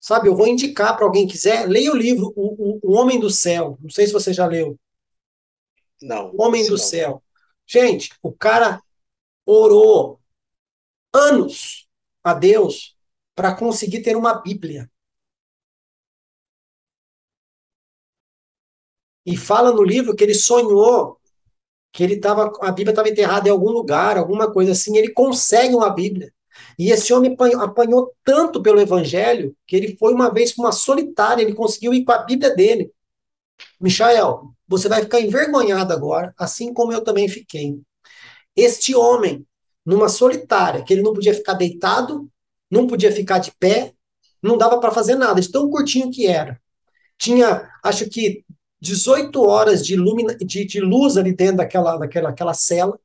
Sabe, 0.00 0.28
eu 0.28 0.36
vou 0.36 0.46
indicar 0.46 0.96
para 0.96 1.04
alguém 1.04 1.26
quiser, 1.26 1.66
leia 1.68 1.92
o 1.92 1.96
livro 1.96 2.32
o, 2.34 2.78
o, 2.78 2.80
o, 2.82 2.92
Homem 2.92 3.20
do 3.20 3.28
Céu. 3.28 3.76
Não 3.82 3.90
sei 3.90 4.06
se 4.06 4.12
você 4.12 4.32
já 4.32 4.46
leu. 4.46 4.78
Não. 6.00 6.30
O 6.34 6.42
Homem 6.42 6.64
do 6.64 6.70
não. 6.70 6.78
Céu. 6.78 7.22
Gente, 7.70 8.10
o 8.20 8.32
cara 8.32 8.82
orou 9.46 10.20
anos 11.14 11.88
a 12.24 12.34
Deus 12.34 12.96
para 13.32 13.54
conseguir 13.54 14.02
ter 14.02 14.16
uma 14.16 14.34
Bíblia. 14.34 14.90
E 19.24 19.36
fala 19.36 19.70
no 19.70 19.84
livro 19.84 20.16
que 20.16 20.24
ele 20.24 20.34
sonhou 20.34 21.20
que 21.92 22.02
ele 22.02 22.18
tava, 22.18 22.52
a 22.60 22.72
Bíblia 22.72 22.90
estava 22.90 23.08
enterrada 23.08 23.48
em 23.48 23.52
algum 23.52 23.70
lugar, 23.70 24.18
alguma 24.18 24.52
coisa 24.52 24.72
assim, 24.72 24.96
ele 24.96 25.12
consegue 25.12 25.72
uma 25.72 25.90
Bíblia. 25.90 26.32
E 26.76 26.90
esse 26.90 27.12
homem 27.12 27.36
apanhou, 27.60 28.12
tanto 28.24 28.60
pelo 28.60 28.80
Evangelho 28.80 29.56
que 29.64 29.76
ele 29.76 29.96
foi 29.96 30.12
uma 30.12 30.32
vez 30.32 30.52
para 30.52 30.64
uma 30.64 30.72
solitária, 30.72 31.42
ele 31.42 31.54
conseguiu 31.54 31.94
ir 31.94 32.04
com 32.04 32.10
a 32.10 32.18
Bíblia 32.18 32.52
dele. 32.52 32.92
Michael, 33.80 34.52
você 34.70 34.88
vai 34.88 35.02
ficar 35.02 35.20
envergonhado 35.20 35.92
agora, 35.92 36.32
assim 36.38 36.72
como 36.72 36.92
eu 36.92 37.02
também 37.02 37.28
fiquei. 37.28 37.80
Este 38.54 38.94
homem, 38.94 39.44
numa 39.84 40.08
solitária, 40.08 40.84
que 40.84 40.92
ele 40.92 41.02
não 41.02 41.12
podia 41.12 41.34
ficar 41.34 41.54
deitado, 41.54 42.30
não 42.70 42.86
podia 42.86 43.10
ficar 43.10 43.40
de 43.40 43.50
pé, 43.58 43.92
não 44.40 44.56
dava 44.56 44.78
para 44.78 44.92
fazer 44.92 45.16
nada, 45.16 45.40
de 45.40 45.50
tão 45.50 45.68
curtinho 45.68 46.08
que 46.12 46.28
era. 46.28 46.60
Tinha, 47.18 47.68
acho 47.82 48.08
que 48.08 48.44
18 48.80 49.42
horas 49.42 49.84
de, 49.84 49.96
lumina, 49.96 50.36
de, 50.36 50.64
de 50.64 50.80
luz 50.80 51.16
ali 51.16 51.34
dentro 51.34 51.56
daquela, 51.56 51.96
daquela, 51.96 52.30
daquela 52.30 52.54
cela, 52.54 52.96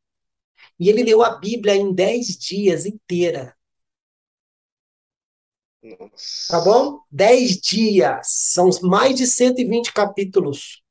e 0.80 0.88
ele 0.88 1.04
leu 1.04 1.24
a 1.24 1.32
Bíblia 1.32 1.76
em 1.76 1.92
10 1.92 2.28
dias 2.38 2.86
inteira. 2.86 3.56
Nossa. 5.82 6.52
Tá 6.52 6.62
bom? 6.62 7.00
10 7.10 7.60
dias. 7.60 8.28
São 8.54 8.70
mais 8.84 9.16
de 9.16 9.26
120 9.26 9.92
capítulos. 9.94 10.85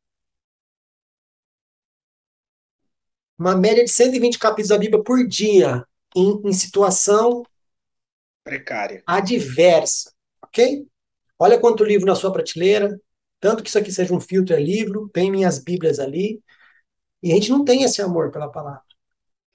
Uma 3.39 3.57
média 3.57 3.85
de 3.85 3.91
120 3.91 4.39
capítulos 4.39 4.68
da 4.68 4.78
Bíblia 4.78 5.03
por 5.03 5.26
dia, 5.26 5.85
em, 6.14 6.41
em 6.45 6.53
situação 6.53 7.43
precária. 8.45 9.03
Adversa. 9.07 10.12
Ok? 10.43 10.87
Olha 11.39 11.59
quanto 11.59 11.85
livro 11.85 12.07
na 12.07 12.14
sua 12.14 12.32
prateleira, 12.32 13.01
tanto 13.41 13.62
que 13.62 13.68
isso 13.68 13.78
aqui 13.78 13.91
seja 13.91 14.14
um 14.14 14.20
filtro 14.20 14.55
é 14.55 14.61
livro, 14.61 15.09
tem 15.12 15.30
minhas 15.30 15.59
Bíblias 15.59 15.99
ali. 15.99 16.43
E 17.22 17.32
a 17.32 17.35
gente 17.35 17.51
não 17.51 17.64
tem 17.64 17.82
esse 17.82 18.01
amor 18.03 18.30
pela 18.30 18.51
palavra. 18.51 18.82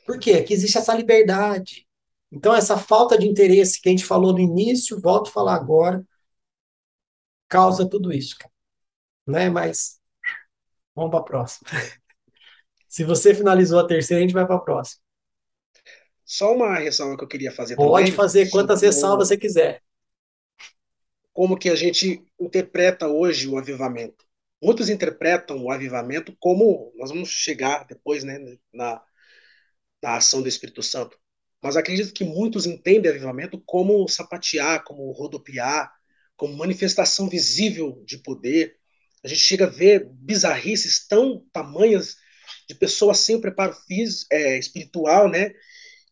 Por 0.05 0.19
quê? 0.19 0.37
Porque 0.37 0.53
existe 0.53 0.77
essa 0.77 0.93
liberdade. 0.93 1.87
Então, 2.31 2.53
essa 2.55 2.77
falta 2.77 3.17
de 3.17 3.27
interesse 3.27 3.81
que 3.81 3.89
a 3.89 3.91
gente 3.91 4.05
falou 4.05 4.33
no 4.33 4.39
início, 4.39 4.99
volto 4.99 5.29
a 5.29 5.31
falar 5.31 5.55
agora, 5.55 6.03
causa 7.47 7.89
tudo 7.89 8.11
isso. 8.11 8.35
Né? 9.27 9.49
Mas 9.49 9.99
vamos 10.95 11.11
para 11.11 11.19
a 11.19 11.23
próxima. 11.23 11.69
Se 12.89 13.03
você 13.03 13.33
finalizou 13.33 13.79
a 13.79 13.87
terceira, 13.87 14.19
a 14.19 14.25
gente 14.27 14.33
vai 14.33 14.45
para 14.45 14.55
a 14.55 14.59
próxima. 14.59 15.01
Só 16.25 16.53
uma 16.53 16.77
ressalva 16.77 17.17
que 17.17 17.23
eu 17.23 17.27
queria 17.27 17.51
fazer 17.51 17.75
Pode 17.75 18.05
também, 18.05 18.11
fazer 18.11 18.49
quantas 18.49 18.81
ressalvas 18.81 19.29
você 19.29 19.37
quiser 19.37 19.81
como 21.39 21.57
que 21.57 21.69
a 21.69 21.75
gente 21.75 22.21
interpreta 22.37 23.07
hoje 23.07 23.47
o 23.47 23.57
avivamento. 23.57 24.25
Muitos 24.61 24.89
interpretam 24.89 25.63
o 25.63 25.71
avivamento 25.71 26.35
como 26.37 26.91
nós 26.97 27.11
vamos 27.11 27.29
chegar 27.29 27.85
depois, 27.85 28.25
né, 28.25 28.37
na, 28.73 29.01
na 30.03 30.17
ação 30.17 30.41
do 30.41 30.49
Espírito 30.49 30.83
Santo. 30.83 31.17
mas 31.61 31.77
acredito 31.77 32.13
que 32.13 32.25
muitos 32.25 32.65
entendem 32.65 33.09
avivamento 33.09 33.61
como 33.65 34.05
sapatear, 34.09 34.83
como 34.83 35.09
rodopiar, 35.11 35.89
como 36.35 36.57
manifestação 36.57 37.29
visível 37.29 38.03
de 38.05 38.17
poder. 38.17 38.77
A 39.23 39.27
gente 39.29 39.39
chega 39.39 39.65
a 39.65 39.69
ver 39.69 40.09
bizarrices 40.11 41.07
tão 41.07 41.45
tamanhas 41.53 42.17
de 42.69 42.75
pessoas 42.75 43.19
sem 43.19 43.35
o 43.35 43.41
preparo 43.41 43.73
físico, 43.73 44.27
é, 44.31 44.59
espiritual, 44.59 45.27
né? 45.27 45.53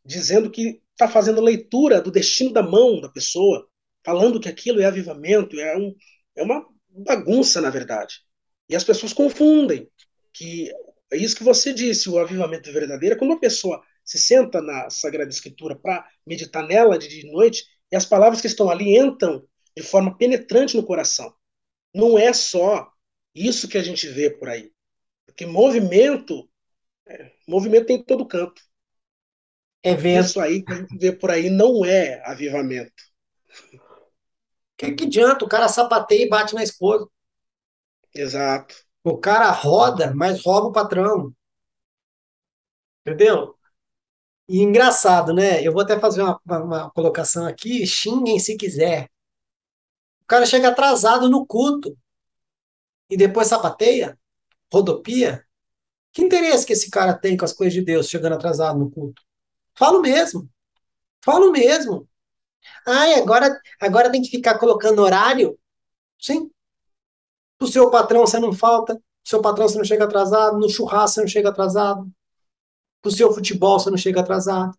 Dizendo 0.03 0.49
que 0.49 0.81
está 0.91 1.07
fazendo 1.07 1.39
leitura 1.39 2.01
do 2.01 2.11
destino 2.11 2.51
da 2.51 2.63
mão 2.63 2.99
da 2.99 3.09
pessoa, 3.09 3.69
falando 4.03 4.39
que 4.39 4.49
aquilo 4.49 4.81
é 4.81 4.85
avivamento, 4.85 5.59
é, 5.59 5.77
um, 5.77 5.95
é 6.35 6.41
uma 6.41 6.65
bagunça, 6.89 7.61
na 7.61 7.69
verdade. 7.69 8.21
E 8.67 8.75
as 8.75 8.83
pessoas 8.83 9.13
confundem 9.13 9.87
que 10.33 10.71
é 11.11 11.17
isso 11.17 11.35
que 11.35 11.43
você 11.43 11.71
disse, 11.73 12.09
o 12.09 12.17
avivamento 12.17 12.71
verdadeiro 12.73 13.15
é 13.15 13.17
quando 13.17 13.31
uma 13.31 13.39
pessoa 13.39 13.81
se 14.03 14.17
senta 14.17 14.61
na 14.61 14.89
Sagrada 14.89 15.29
Escritura 15.29 15.75
para 15.75 16.05
meditar 16.25 16.65
nela 16.65 16.97
de 16.97 17.31
noite 17.31 17.65
e 17.91 17.95
as 17.95 18.05
palavras 18.05 18.41
que 18.41 18.47
estão 18.47 18.69
ali 18.69 18.97
entram 18.97 19.47
de 19.75 19.83
forma 19.83 20.17
penetrante 20.17 20.75
no 20.75 20.83
coração. 20.83 21.33
Não 21.93 22.17
é 22.17 22.33
só 22.33 22.91
isso 23.33 23.67
que 23.67 23.77
a 23.77 23.83
gente 23.83 24.07
vê 24.07 24.29
por 24.29 24.49
aí. 24.49 24.71
Porque 25.37 25.45
movimento, 25.45 26.49
é, 27.05 27.31
movimento 27.47 27.85
tem 27.85 27.97
em 27.97 28.03
todo 28.03 28.25
canto. 28.25 28.59
Evento. 29.83 30.25
Isso 30.25 30.41
aí 30.41 30.63
que 30.63 30.73
a 30.73 30.75
gente 30.77 30.97
vê 30.97 31.11
por 31.11 31.29
aí 31.29 31.51
não 31.51 31.85
é 31.85 32.27
avivamento. 32.27 32.91
Que, 34.75 34.93
que 34.93 35.05
adianta? 35.05 35.45
O 35.45 35.47
cara 35.47 35.67
sapateia 35.69 36.25
e 36.25 36.29
bate 36.29 36.55
na 36.55 36.63
esposa. 36.63 37.07
Exato. 38.15 38.75
O 39.03 39.15
cara 39.15 39.51
roda, 39.51 40.11
mas 40.15 40.43
rouba 40.43 40.69
o 40.69 40.71
patrão. 40.71 41.31
Entendeu? 43.05 43.55
E 44.49 44.59
engraçado, 44.63 45.35
né? 45.35 45.61
Eu 45.61 45.71
vou 45.71 45.83
até 45.83 45.99
fazer 45.99 46.23
uma, 46.23 46.41
uma, 46.43 46.63
uma 46.63 46.91
colocação 46.91 47.45
aqui, 47.45 47.85
xinguem 47.85 48.39
se 48.39 48.57
quiser. 48.57 49.07
O 50.23 50.25
cara 50.25 50.47
chega 50.47 50.69
atrasado 50.69 51.29
no 51.29 51.45
culto 51.45 51.95
e 53.07 53.15
depois 53.15 53.47
sapateia, 53.47 54.17
rodopia. 54.71 55.45
Que 56.11 56.23
interesse 56.23 56.65
que 56.65 56.73
esse 56.73 56.89
cara 56.89 57.13
tem 57.13 57.37
com 57.37 57.45
as 57.45 57.53
coisas 57.53 57.73
de 57.73 57.81
Deus 57.81 58.09
chegando 58.09 58.33
atrasado 58.33 58.79
no 58.79 58.89
culto? 58.89 59.21
Falo 59.75 60.01
mesmo. 60.01 60.49
Falo 61.23 61.51
mesmo. 61.51 62.07
Ai, 62.85 63.15
agora, 63.15 63.59
agora 63.79 64.11
tem 64.11 64.21
que 64.21 64.29
ficar 64.29 64.57
colocando 64.57 65.01
horário? 65.01 65.57
Sim. 66.19 66.49
O 67.59 67.67
seu 67.67 67.89
patrão 67.89 68.21
você 68.21 68.39
não 68.39 68.53
falta, 68.53 68.95
o 68.95 69.29
seu 69.29 69.41
patrão 69.41 69.67
você 69.67 69.77
não 69.77 69.85
chega 69.85 70.05
atrasado, 70.05 70.57
no 70.57 70.69
churrasco 70.69 71.15
você 71.15 71.21
não 71.21 71.27
chega 71.27 71.49
atrasado, 71.49 72.09
pro 73.01 73.11
seu 73.11 73.33
futebol 73.33 73.79
você 73.79 73.89
não 73.89 73.97
chega 73.97 74.21
atrasado, 74.21 74.77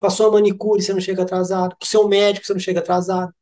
pra 0.00 0.10
sua 0.10 0.30
manicure 0.30 0.82
você 0.82 0.92
não 0.92 1.00
chega 1.00 1.22
atrasado, 1.22 1.76
pro 1.76 1.88
seu 1.88 2.08
médico 2.08 2.46
você 2.46 2.52
não 2.52 2.60
chega 2.60 2.80
atrasado. 2.80 3.34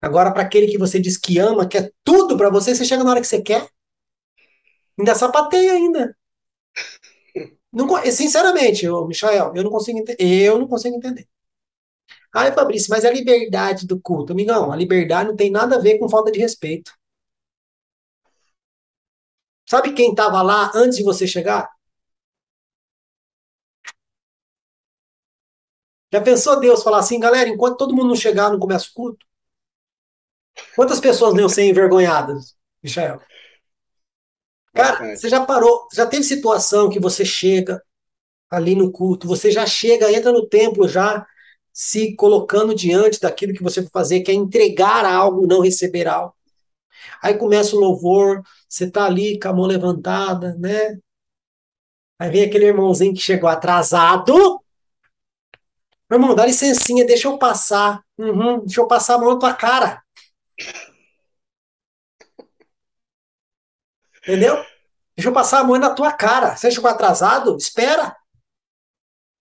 Agora, 0.00 0.32
para 0.32 0.42
aquele 0.42 0.66
que 0.66 0.78
você 0.78 1.00
diz 1.00 1.16
que 1.16 1.38
ama, 1.38 1.66
quer 1.66 1.84
é 1.84 1.92
tudo 2.02 2.36
para 2.36 2.50
você, 2.50 2.74
você 2.74 2.84
chega 2.84 3.04
na 3.04 3.10
hora 3.10 3.20
que 3.20 3.26
você 3.26 3.40
quer. 3.40 3.68
Ainda 4.98 5.14
sapateia 5.14 5.72
ainda. 5.72 6.16
Não, 7.72 7.86
sinceramente, 8.10 8.86
Michael, 8.86 9.52
eu 9.54 9.62
não 9.64 9.70
consigo 9.70 9.98
entender. 9.98 10.42
Eu 10.42 10.58
não 10.58 10.68
consigo 10.68 10.96
entender. 10.96 11.26
Ai, 12.34 12.52
Fabrício, 12.52 12.90
mas 12.90 13.04
a 13.04 13.10
liberdade 13.10 13.86
do 13.86 14.00
culto, 14.00 14.32
amigão, 14.32 14.72
a 14.72 14.76
liberdade 14.76 15.28
não 15.28 15.36
tem 15.36 15.50
nada 15.50 15.76
a 15.76 15.78
ver 15.78 15.98
com 15.98 16.08
falta 16.08 16.30
de 16.32 16.38
respeito. 16.38 16.92
Sabe 19.68 19.92
quem 19.92 20.10
estava 20.10 20.40
lá 20.42 20.70
antes 20.74 20.98
de 20.98 21.02
você 21.02 21.26
chegar? 21.26 21.68
Já 26.12 26.20
pensou 26.20 26.60
Deus 26.60 26.82
falar 26.82 26.98
assim, 26.98 27.18
galera, 27.18 27.48
enquanto 27.48 27.78
todo 27.78 27.94
mundo 27.94 28.08
não 28.08 28.14
chegar, 28.16 28.50
não 28.50 28.58
começa 28.60 28.86
o 28.88 28.92
culto? 28.94 29.26
Quantas 30.76 31.00
pessoas 31.00 31.32
não 31.32 31.40
iam 31.40 31.48
ser 31.48 31.64
envergonhadas, 31.64 32.54
Michael? 32.82 33.20
Cara, 34.74 35.16
você 35.16 35.28
já 35.28 35.44
parou, 35.44 35.86
já 35.92 36.06
teve 36.06 36.24
situação 36.24 36.88
que 36.88 36.98
você 36.98 37.24
chega 37.24 37.82
ali 38.50 38.74
no 38.74 38.90
culto, 38.90 39.26
você 39.28 39.50
já 39.50 39.66
chega, 39.66 40.12
entra 40.12 40.32
no 40.32 40.46
templo 40.46 40.88
já 40.88 41.26
se 41.72 42.14
colocando 42.16 42.74
diante 42.74 43.20
daquilo 43.20 43.54
que 43.54 43.62
você 43.62 43.80
vai 43.80 43.90
fazer, 43.90 44.20
que 44.20 44.30
é 44.30 44.34
entregar 44.34 45.04
algo, 45.04 45.46
não 45.46 45.60
receber 45.60 46.06
algo. 46.06 46.34
Aí 47.22 47.34
começa 47.34 47.74
o 47.74 47.80
louvor, 47.80 48.42
você 48.68 48.90
tá 48.90 49.04
ali 49.04 49.38
com 49.38 49.48
a 49.48 49.52
mão 49.52 49.66
levantada, 49.66 50.54
né? 50.58 50.98
Aí 52.18 52.30
vem 52.30 52.44
aquele 52.44 52.66
irmãozinho 52.66 53.14
que 53.14 53.20
chegou 53.20 53.48
atrasado. 53.48 54.34
Meu 56.10 56.20
irmão, 56.20 56.34
dá 56.34 56.44
licencinha, 56.44 57.06
deixa 57.06 57.26
eu 57.26 57.38
passar. 57.38 58.02
Uhum, 58.18 58.60
deixa 58.60 58.80
eu 58.80 58.86
passar 58.86 59.14
a 59.14 59.18
mão 59.18 59.32
na 59.32 59.38
tua 59.38 59.54
cara. 59.54 60.02
Entendeu? 64.22 64.56
Deixa 65.16 65.28
eu 65.28 65.32
passar 65.32 65.60
a 65.60 65.64
mão 65.64 65.78
na 65.78 65.94
tua 65.94 66.12
cara. 66.12 66.56
Você 66.56 66.70
chegou 66.70 66.88
atrasado? 66.88 67.56
Espera. 67.56 68.16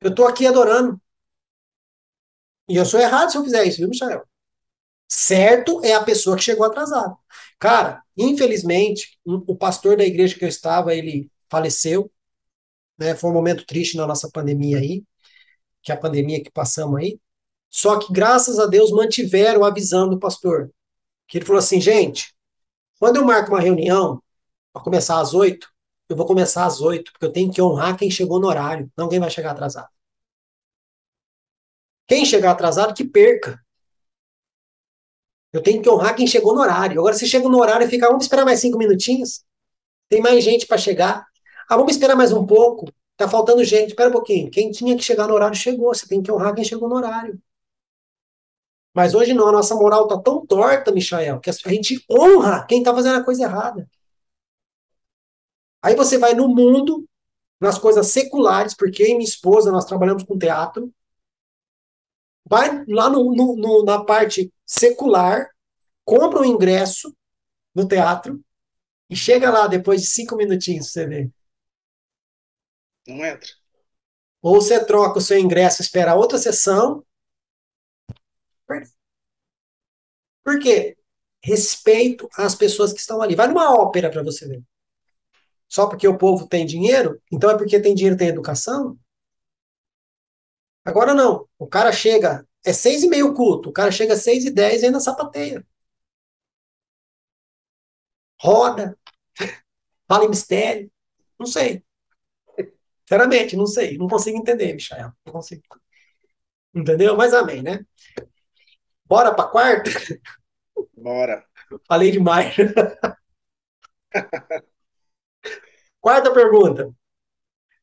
Eu 0.02 0.14
tô 0.14 0.26
aqui 0.26 0.48
adorando. 0.48 1.00
E 2.68 2.76
eu 2.76 2.86
sou 2.86 3.00
errado 3.00 3.32
se 3.32 3.38
eu 3.38 3.44
fizer 3.44 3.64
isso, 3.66 3.78
viu, 3.78 3.90
Michel? 3.90 4.26
Certo 5.08 5.84
é 5.84 5.94
a 5.94 6.04
pessoa 6.04 6.36
que 6.36 6.44
chegou 6.44 6.66
atrasado. 6.66 7.18
Cara, 7.60 8.02
infelizmente, 8.18 9.20
o 9.26 9.56
pastor 9.56 9.98
da 9.98 10.06
igreja 10.06 10.38
que 10.38 10.44
eu 10.44 10.50
estava, 10.50 10.96
ele 10.96 11.30
faleceu. 11.50 12.12
Né? 12.98 13.14
Foi 13.14 13.30
um 13.30 13.34
momento 13.34 13.66
triste 13.66 13.98
na 13.98 14.08
nossa 14.08 14.30
pandemia 14.32 14.78
aí, 14.78 15.04
que 15.84 15.92
é 15.92 15.96
a 15.96 16.00
pandemia 16.00 16.42
que 16.42 16.50
passamos 16.50 17.00
aí. 17.00 17.20
Só 17.70 18.00
que, 18.00 18.12
graças 18.12 18.58
a 18.58 18.66
Deus, 18.66 18.92
mantiveram 18.92 19.64
a 19.64 19.74
visão 19.74 20.10
do 20.10 20.20
pastor. 20.20 20.72
Que 21.28 21.38
ele 21.38 21.46
falou 21.46 21.60
assim, 21.60 21.80
gente, 21.80 22.34
quando 23.00 23.18
eu 23.18 23.26
marco 23.26 23.52
uma 23.52 23.60
reunião 23.60 24.22
para 24.74 24.84
começar 24.84 25.20
às 25.20 25.34
oito, 25.34 25.70
eu 26.10 26.16
vou 26.16 26.26
começar 26.26 26.66
às 26.66 26.82
oito, 26.82 27.12
porque 27.12 27.26
eu 27.26 27.32
tenho 27.32 27.52
que 27.52 27.62
honrar 27.62 27.98
quem 27.98 28.12
chegou 28.12 28.40
no 28.40 28.48
horário. 28.48 28.92
Não 28.98 29.06
alguém 29.06 29.20
vai 29.20 29.30
chegar 29.30 29.52
atrasado. 29.52 29.90
Quem 32.08 32.26
chegar 32.26 32.52
atrasado, 32.52 32.94
que 32.94 33.06
perca. 33.06 33.60
Eu 35.54 35.62
tenho 35.62 35.82
que 35.82 35.90
honrar 35.90 36.16
quem 36.16 36.28
chegou 36.28 36.54
no 36.54 36.62
horário. 36.62 37.00
Agora, 37.00 37.14
se 37.14 37.28
chega 37.28 37.48
no 37.48 37.60
horário 37.60 37.88
e 37.88 37.90
fica, 37.90 38.08
vamos 38.08 38.26
esperar 38.26 38.46
mais 38.46 38.60
cinco 38.60 38.78
minutinhos? 38.78 39.44
Tem 40.10 40.22
mais 40.22 40.44
gente 40.44 40.66
para 40.66 40.78
chegar. 40.78 41.26
Ah, 41.70 41.78
vamos 41.78 41.94
esperar 41.94 42.16
mais 42.16 42.34
um 42.34 42.46
pouco. 42.46 42.92
Tá 43.16 43.28
faltando 43.30 43.64
gente. 43.64 43.90
Espera 43.90 44.10
um 44.10 44.14
pouquinho. 44.14 44.52
Quem 44.52 44.72
tinha 44.72 44.96
que 44.96 45.04
chegar 45.04 45.28
no 45.28 45.34
horário 45.34 45.56
chegou. 45.56 45.94
Você 45.94 46.08
tem 46.08 46.22
que 46.22 46.32
honrar 46.32 46.54
quem 46.54 46.64
chegou 46.64 46.90
no 46.90 46.96
horário. 46.96 47.42
Mas 48.94 49.14
hoje 49.14 49.34
não, 49.34 49.48
a 49.48 49.52
nossa 49.54 49.74
moral 49.76 50.08
tá 50.08 50.20
tão 50.20 50.46
torta, 50.46 50.92
Michael, 50.92 51.40
que 51.40 51.50
a 51.50 51.54
gente 51.70 52.04
honra 52.10 52.66
quem 52.68 52.84
tá 52.84 52.94
fazendo 52.94 53.20
a 53.20 53.24
coisa 53.24 53.44
errada. 53.44 53.90
Aí 55.82 55.96
você 55.96 56.18
vai 56.18 56.34
no 56.34 56.48
mundo, 56.48 57.08
nas 57.60 57.78
coisas 57.78 58.08
seculares, 58.08 58.74
porque 58.76 59.04
eu 59.04 59.08
e 59.08 59.14
minha 59.14 59.24
esposa, 59.24 59.72
nós 59.72 59.86
trabalhamos 59.86 60.24
com 60.24 60.38
teatro. 60.38 60.94
Vai 62.46 62.84
lá 62.88 63.10
no, 63.10 63.36
no, 63.36 63.56
no, 63.56 63.84
na 63.84 64.04
parte 64.04 64.54
secular, 64.66 65.50
compra 66.04 66.40
o 66.40 66.42
um 66.42 66.46
ingresso 66.46 67.16
no 67.74 67.88
teatro 67.88 68.44
e 69.10 69.16
chega 69.16 69.50
lá 69.50 69.68
depois 69.68 70.02
de 70.02 70.08
cinco 70.08 70.36
minutinhos, 70.36 70.92
você 70.92 71.06
vê. 71.06 71.30
Não 73.08 73.26
entra. 73.26 73.50
Ou 74.42 74.56
você 74.56 74.84
troca 74.84 75.20
o 75.20 75.22
seu 75.22 75.38
ingresso, 75.38 75.82
espera 75.82 76.16
outra 76.16 76.38
sessão. 76.38 77.06
Por 80.44 80.60
quê? 80.60 80.98
Respeito 81.44 82.28
às 82.38 82.56
pessoas 82.56 82.94
que 82.94 83.00
estão 83.00 83.22
ali. 83.22 83.36
Vai 83.36 83.48
numa 83.48 83.74
ópera 83.74 84.10
para 84.10 84.24
você 84.24 84.48
ver. 84.48 84.64
Só 85.72 85.88
porque 85.88 86.08
o 86.08 86.18
povo 86.20 86.48
tem 86.48 86.66
dinheiro? 86.68 87.20
Então 87.32 87.50
é 87.50 87.58
porque 87.58 87.80
tem 87.82 87.96
dinheiro 87.96 88.16
tem 88.18 88.28
educação? 88.28 88.96
Agora 90.86 91.14
não. 91.16 91.48
O 91.60 91.66
cara 91.68 91.92
chega, 91.92 92.46
é 92.66 92.72
seis 92.74 93.02
e 93.04 93.08
meio 93.08 93.34
culto, 93.34 93.70
o 93.70 93.74
cara 93.74 93.92
chega 93.92 94.14
às 94.14 94.22
seis 94.24 94.46
e 94.46 94.52
dez 94.52 94.82
e 94.84 94.88
ainda 94.88 95.00
sapateia. 95.00 95.66
Roda, 98.44 98.98
fala 100.08 100.26
em 100.26 100.30
mistério. 100.30 100.92
Não 101.40 101.46
sei. 101.48 101.84
Sinceramente, 103.08 103.56
não 103.56 103.68
sei. 103.68 103.98
Não 103.98 104.08
consigo 104.08 104.38
entender, 104.38 104.74
Michael. 104.74 105.12
Não 105.26 105.34
consigo. 105.34 105.62
Entendeu? 106.74 107.16
Mas 107.18 107.34
amém, 107.34 107.62
né? 107.62 107.86
Bora 109.06 109.34
pra 109.36 109.46
quarta? 109.46 109.92
Bora. 110.96 111.46
Falei 111.88 112.12
demais. 112.12 112.56
Quarta 116.02 116.34
pergunta. 116.34 116.92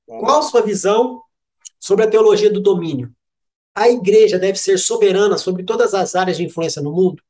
Qual 0.05 0.43
sua 0.43 0.61
visão 0.61 1.23
sobre 1.79 2.05
a 2.05 2.11
teologia 2.11 2.53
do 2.53 2.61
domínio? 2.61 3.15
A 3.73 3.89
igreja 3.89 4.41
deve 4.41 4.59
ser 4.59 4.77
soberana 4.77 5.39
sobre 5.39 5.63
todas 5.63 5.95
as 5.95 6.17
áreas 6.17 6.37
de 6.37 6.45
influência 6.45 6.83
no 6.83 6.93
mundo? 6.93 7.23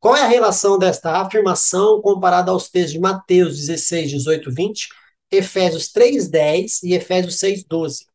Qual 0.00 0.16
é 0.16 0.22
a 0.22 0.26
relação 0.26 0.78
desta 0.78 1.20
afirmação 1.20 2.02
comparada 2.02 2.50
aos 2.50 2.68
textos 2.68 2.92
de 2.92 2.98
Mateus 2.98 3.56
16, 3.56 4.10
18, 4.10 4.52
20, 4.52 4.88
Efésios 5.30 5.92
3, 5.92 6.28
10 6.28 6.82
e 6.82 6.94
Efésios 6.94 7.38
6, 7.38 7.64
12? 7.64 8.06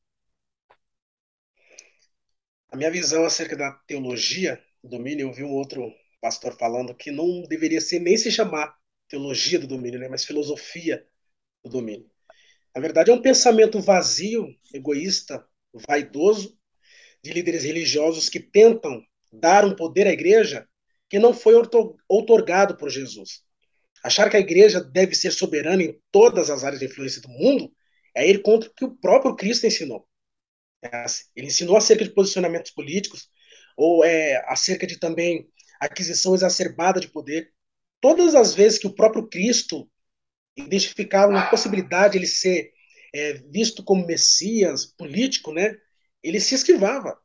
A 2.69 2.75
minha 2.75 2.91
visão 2.91 3.23
acerca 3.23 3.55
da 3.55 3.71
teologia 3.87 4.61
do 4.83 4.89
domínio, 4.89 5.29
eu 5.29 5.33
vi 5.33 5.43
um 5.45 5.53
outro 5.53 5.89
pastor 6.19 6.57
falando 6.57 6.93
que 6.93 7.09
não 7.09 7.43
deveria 7.43 7.79
ser 7.79 7.99
nem 7.99 8.17
se 8.17 8.29
chamar 8.29 8.75
teologia 9.07 9.59
do 9.59 9.67
domínio, 9.67 9.99
né, 9.99 10.09
mas 10.09 10.25
filosofia 10.25 11.05
do 11.63 11.69
domínio. 11.69 12.09
Na 12.75 12.81
verdade, 12.81 13.11
é 13.11 13.13
um 13.13 13.21
pensamento 13.21 13.79
vazio, 13.79 14.47
egoísta, 14.73 15.45
vaidoso, 15.87 16.57
de 17.23 17.31
líderes 17.31 17.63
religiosos 17.63 18.29
que 18.29 18.39
tentam 18.39 19.03
dar 19.31 19.65
um 19.65 19.75
poder 19.75 20.07
à 20.07 20.11
igreja 20.11 20.67
que 21.09 21.19
não 21.19 21.33
foi 21.33 21.53
outorgado 22.07 22.77
por 22.77 22.89
Jesus. 22.89 23.43
Achar 24.03 24.29
que 24.29 24.37
a 24.37 24.39
igreja 24.39 24.81
deve 24.81 25.13
ser 25.13 25.31
soberana 25.31 25.83
em 25.83 25.99
todas 26.11 26.49
as 26.49 26.63
áreas 26.63 26.79
de 26.79 26.87
influência 26.87 27.21
do 27.21 27.29
mundo 27.29 27.71
é 28.15 28.27
ir 28.27 28.41
contra 28.41 28.69
o 28.69 28.73
que 28.73 28.85
o 28.85 28.95
próprio 28.95 29.35
Cristo 29.35 29.67
ensinou. 29.67 30.07
É 30.81 30.95
assim, 30.97 31.25
ele 31.35 31.47
ensinou 31.47 31.77
acerca 31.77 32.03
de 32.03 32.11
posicionamentos 32.11 32.71
políticos, 32.71 33.29
ou 33.77 34.03
é, 34.03 34.43
acerca 34.47 34.87
de 34.87 34.97
também 34.97 35.47
aquisição 35.79 36.33
exacerbada 36.33 36.99
de 36.99 37.09
poder. 37.09 37.51
Todas 37.99 38.33
as 38.33 38.53
vezes 38.55 38.79
que 38.79 38.87
o 38.87 38.95
próprio 38.95 39.27
Cristo 39.27 39.89
identificava 40.55 41.31
uma 41.31 41.49
possibilidade 41.49 42.13
de 42.13 42.19
ele 42.19 42.27
ser 42.27 42.71
é, 43.13 43.33
visto 43.49 43.83
como 43.83 44.05
Messias 44.05 44.85
político, 44.85 45.53
né, 45.53 45.77
ele 46.23 46.39
se 46.39 46.55
esquivava. 46.55 47.17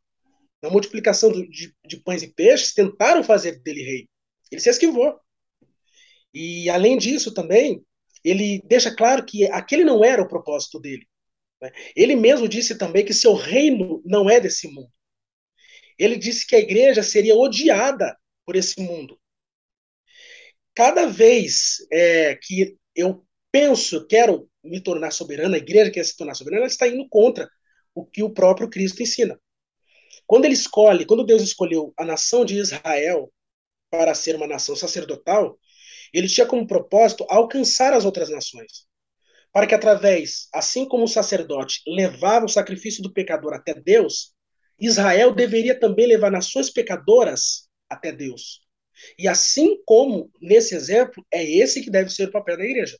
Na 0.62 0.70
multiplicação 0.70 1.30
de, 1.30 1.74
de 1.86 1.96
pães 1.98 2.22
e 2.22 2.32
peixes, 2.32 2.72
tentaram 2.72 3.22
fazer 3.22 3.60
dele 3.60 3.82
rei. 3.82 4.08
Ele 4.50 4.60
se 4.60 4.70
esquivou. 4.70 5.20
E, 6.32 6.68
além 6.70 6.96
disso, 6.98 7.32
também, 7.32 7.84
ele 8.24 8.62
deixa 8.64 8.94
claro 8.94 9.24
que 9.24 9.44
aquele 9.50 9.84
não 9.84 10.04
era 10.04 10.22
o 10.22 10.28
propósito 10.28 10.80
dele. 10.80 11.06
Né? 11.60 11.70
Ele 11.94 12.16
mesmo 12.16 12.48
disse 12.48 12.76
também 12.76 13.04
que 13.04 13.14
seu 13.14 13.34
reino 13.34 14.02
não 14.04 14.28
é 14.28 14.40
desse 14.40 14.66
mundo. 14.68 14.92
Ele 15.98 16.16
disse 16.16 16.46
que 16.46 16.56
a 16.56 16.58
igreja 16.58 17.02
seria 17.02 17.36
odiada 17.36 18.16
por 18.44 18.56
esse 18.56 18.80
mundo. 18.80 19.18
Cada 20.74 21.06
vez 21.06 21.78
é, 21.90 22.36
que 22.36 22.76
eu 22.96 23.24
penso, 23.52 24.06
quero 24.06 24.48
me 24.64 24.80
tornar 24.80 25.12
soberana, 25.12 25.56
a 25.56 25.58
igreja 25.58 25.90
quer 25.90 26.04
se 26.04 26.16
tornar 26.16 26.34
soberana, 26.34 26.62
ela 26.62 26.68
está 26.68 26.88
indo 26.88 27.08
contra 27.08 27.48
o 27.94 28.04
que 28.04 28.22
o 28.22 28.30
próprio 28.30 28.68
Cristo 28.68 29.02
ensina. 29.02 29.40
Quando 30.26 30.44
ele 30.44 30.54
escolhe, 30.54 31.06
quando 31.06 31.24
Deus 31.24 31.42
escolheu 31.42 31.94
a 31.96 32.04
nação 32.04 32.44
de 32.44 32.58
Israel 32.58 33.32
para 33.90 34.14
ser 34.14 34.34
uma 34.34 34.46
nação 34.46 34.74
sacerdotal, 34.74 35.58
ele 36.12 36.28
tinha 36.28 36.46
como 36.46 36.66
propósito 36.66 37.24
alcançar 37.28 37.92
as 37.92 38.04
outras 38.04 38.28
nações, 38.28 38.86
para 39.52 39.66
que 39.66 39.74
através, 39.74 40.48
assim 40.52 40.86
como 40.86 41.04
o 41.04 41.08
sacerdote 41.08 41.80
levava 41.86 42.46
o 42.46 42.48
sacrifício 42.48 43.02
do 43.02 43.12
pecador 43.12 43.54
até 43.54 43.74
Deus, 43.74 44.34
Israel 44.78 45.34
deveria 45.34 45.78
também 45.78 46.06
levar 46.06 46.30
nações 46.30 46.70
pecadoras 46.70 47.68
até 47.88 48.12
Deus. 48.12 48.65
E 49.18 49.28
assim 49.28 49.80
como 49.84 50.30
nesse 50.40 50.74
exemplo, 50.74 51.24
é 51.32 51.44
esse 51.44 51.82
que 51.82 51.90
deve 51.90 52.10
ser 52.10 52.28
o 52.28 52.32
papel 52.32 52.56
da 52.56 52.64
igreja. 52.64 52.98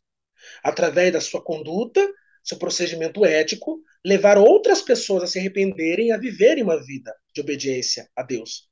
Através 0.63 1.13
da 1.13 1.21
sua 1.21 1.43
conduta, 1.43 2.07
seu 2.45 2.59
procedimento 2.59 3.25
ético, 3.25 3.81
levar 4.05 4.39
outras 4.39 4.81
pessoas 4.81 5.25
a 5.25 5.27
se 5.27 5.39
arrependerem 5.39 6.09
e 6.09 6.13
a 6.13 6.19
viverem 6.19 6.63
uma 6.63 6.81
vida 6.85 7.15
de 7.35 7.41
obediência 7.41 8.09
a 8.15 8.23
Deus. 8.23 8.69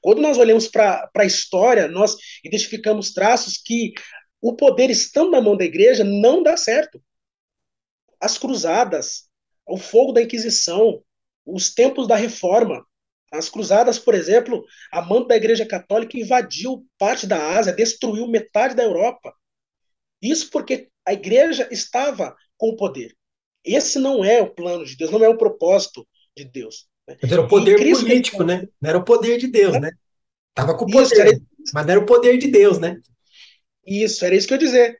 Quando 0.00 0.20
nós 0.20 0.38
olhamos 0.38 0.68
para 0.68 1.10
a 1.16 1.24
história, 1.24 1.88
nós 1.88 2.16
identificamos 2.44 3.12
traços 3.12 3.56
que 3.58 3.92
o 4.40 4.54
poder 4.54 4.90
estando 4.90 5.30
na 5.30 5.40
mão 5.40 5.56
da 5.56 5.64
igreja 5.64 6.04
não 6.04 6.42
dá 6.42 6.56
certo. 6.56 7.02
As 8.20 8.38
cruzadas, 8.38 9.28
o 9.66 9.76
fogo 9.76 10.12
da 10.12 10.22
Inquisição, 10.22 11.02
os 11.44 11.72
tempos 11.72 12.06
da 12.06 12.16
Reforma, 12.16 12.84
as 13.38 13.48
cruzadas, 13.48 13.98
por 13.98 14.14
exemplo, 14.14 14.64
a 14.92 15.02
mão 15.02 15.26
da 15.26 15.36
Igreja 15.36 15.66
Católica 15.66 16.18
invadiu 16.18 16.86
parte 16.98 17.26
da 17.26 17.56
Ásia, 17.56 17.72
destruiu 17.72 18.28
metade 18.28 18.74
da 18.74 18.82
Europa. 18.82 19.34
Isso 20.22 20.48
porque 20.50 20.88
a 21.04 21.12
igreja 21.12 21.68
estava 21.70 22.34
com 22.56 22.68
o 22.70 22.76
poder. 22.76 23.14
Esse 23.64 23.98
não 23.98 24.24
é 24.24 24.40
o 24.40 24.54
plano 24.54 24.84
de 24.84 24.96
Deus, 24.96 25.10
não 25.10 25.24
é 25.24 25.28
o 25.28 25.36
propósito 25.36 26.06
de 26.36 26.44
Deus. 26.44 26.86
Né? 27.08 27.16
Mas 27.22 27.32
era 27.32 27.42
o 27.42 27.48
poder 27.48 27.76
Cristo, 27.76 28.06
político, 28.06 28.44
né? 28.44 28.68
Não 28.80 28.90
era 28.90 28.98
o 28.98 29.04
poder 29.04 29.38
de 29.38 29.48
Deus, 29.48 29.80
né? 29.80 29.90
Tava 30.54 30.76
com 30.76 30.84
o 30.84 30.90
poder, 30.90 31.04
isso, 31.06 31.20
era... 31.20 31.38
mas 31.72 31.84
não 31.84 31.92
era 31.92 32.00
o 32.00 32.06
poder 32.06 32.38
de 32.38 32.48
Deus, 32.48 32.78
né? 32.78 33.00
Isso, 33.86 34.24
era 34.24 34.34
isso 34.34 34.46
que 34.46 34.54
eu 34.54 34.56
ia 34.56 34.64
dizer. 34.64 34.98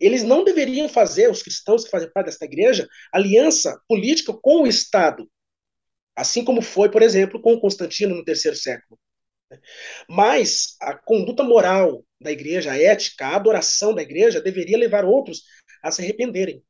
Eles 0.00 0.22
não 0.22 0.42
deveriam 0.42 0.88
fazer, 0.88 1.30
os 1.30 1.42
cristãos 1.42 1.84
que 1.84 1.90
fazem 1.90 2.10
parte 2.10 2.26
desta 2.26 2.46
igreja, 2.46 2.88
aliança 3.12 3.78
política 3.86 4.32
com 4.32 4.62
o 4.62 4.66
Estado. 4.66 5.28
Assim 6.16 6.44
como 6.44 6.62
foi, 6.62 6.90
por 6.90 7.02
exemplo, 7.02 7.40
com 7.40 7.58
Constantino 7.58 8.14
no 8.14 8.24
terceiro 8.24 8.56
século. 8.56 8.98
Mas 10.08 10.76
a 10.80 10.94
conduta 10.96 11.42
moral 11.42 12.04
da 12.20 12.32
igreja, 12.32 12.72
a 12.72 12.78
ética, 12.80 13.26
a 13.26 13.36
adoração 13.36 13.94
da 13.94 14.02
igreja 14.02 14.40
deveria 14.40 14.78
levar 14.78 15.04
outros 15.04 15.42
a 15.82 15.90
se 15.90 16.02
arrependerem. 16.02 16.62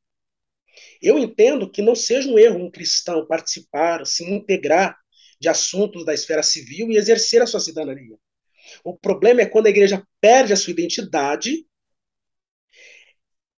Eu 1.01 1.17
entendo 1.17 1.71
que 1.71 1.81
não 1.81 1.95
seja 1.95 2.29
um 2.29 2.37
erro 2.37 2.57
um 2.57 2.71
cristão 2.71 3.25
participar, 3.25 4.05
se 4.05 4.23
integrar 4.29 4.97
de 5.39 5.47
assuntos 5.47 6.05
da 6.05 6.13
esfera 6.13 6.43
civil 6.43 6.89
e 6.89 6.97
exercer 6.97 7.41
a 7.41 7.47
sua 7.47 7.59
cidadania. 7.59 8.17
O 8.83 8.97
problema 8.97 9.41
é 9.41 9.45
quando 9.45 9.67
a 9.67 9.69
igreja 9.69 10.05
perde 10.19 10.53
a 10.53 10.55
sua 10.55 10.71
identidade, 10.71 11.65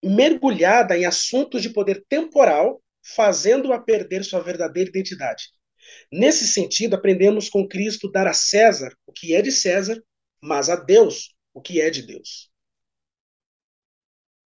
mergulhada 0.02 0.96
em 0.96 1.04
assuntos 1.04 1.62
de 1.62 1.70
poder 1.70 2.04
temporal, 2.08 2.80
fazendo-a 3.02 3.80
perder 3.80 4.24
sua 4.24 4.40
verdadeira 4.40 4.90
identidade. 4.90 5.48
Nesse 6.12 6.46
sentido, 6.46 6.94
aprendemos 6.94 7.48
com 7.48 7.68
Cristo 7.68 8.10
dar 8.10 8.26
a 8.26 8.34
César 8.34 8.94
o 9.06 9.12
que 9.12 9.34
é 9.34 9.42
de 9.42 9.52
César, 9.52 10.02
mas 10.40 10.68
a 10.68 10.76
Deus 10.76 11.34
o 11.52 11.60
que 11.60 11.80
é 11.80 11.90
de 11.90 12.02
Deus. 12.02 12.50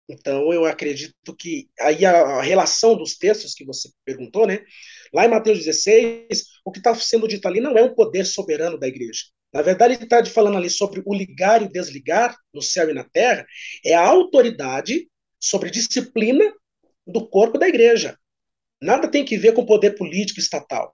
Então, 0.09 0.51
eu 0.51 0.65
acredito 0.65 1.35
que 1.37 1.69
aí 1.79 2.05
a, 2.05 2.41
relação 2.41 2.97
dos 2.97 3.17
textos 3.17 3.53
que 3.53 3.63
você 3.63 3.89
perguntou, 4.03 4.45
né? 4.45 4.59
Lá 5.13 5.25
em 5.25 5.29
Mateus 5.29 5.59
16, 5.59 6.43
o 6.65 6.71
que 6.71 6.79
está 6.79 6.93
sendo 6.95 7.27
dito 7.27 7.47
ali 7.47 7.61
não 7.61 7.77
é 7.77 7.83
um 7.83 7.95
poder 7.95 8.25
soberano 8.25 8.77
da 8.77 8.87
igreja. 8.87 9.23
Na 9.53 9.61
verdade, 9.61 9.95
ele 9.95 10.03
está 10.03 10.23
falando 10.25 10.57
ali 10.57 10.69
sobre 10.69 11.01
o 11.05 11.13
ligar 11.13 11.61
e 11.61 11.69
desligar 11.69 12.37
no 12.53 12.61
céu 12.61 12.89
e 12.89 12.93
na 12.93 13.03
terra, 13.03 13.45
é 13.85 13.93
a 13.93 14.05
autoridade 14.05 15.09
sobre 15.39 15.69
disciplina 15.69 16.53
do 17.05 17.27
corpo 17.27 17.57
da 17.57 17.67
igreja. 17.67 18.17
Nada 18.81 19.09
tem 19.09 19.23
que 19.23 19.37
ver 19.37 19.53
com 19.53 19.65
poder 19.65 19.91
político 19.91 20.39
estatal. 20.39 20.93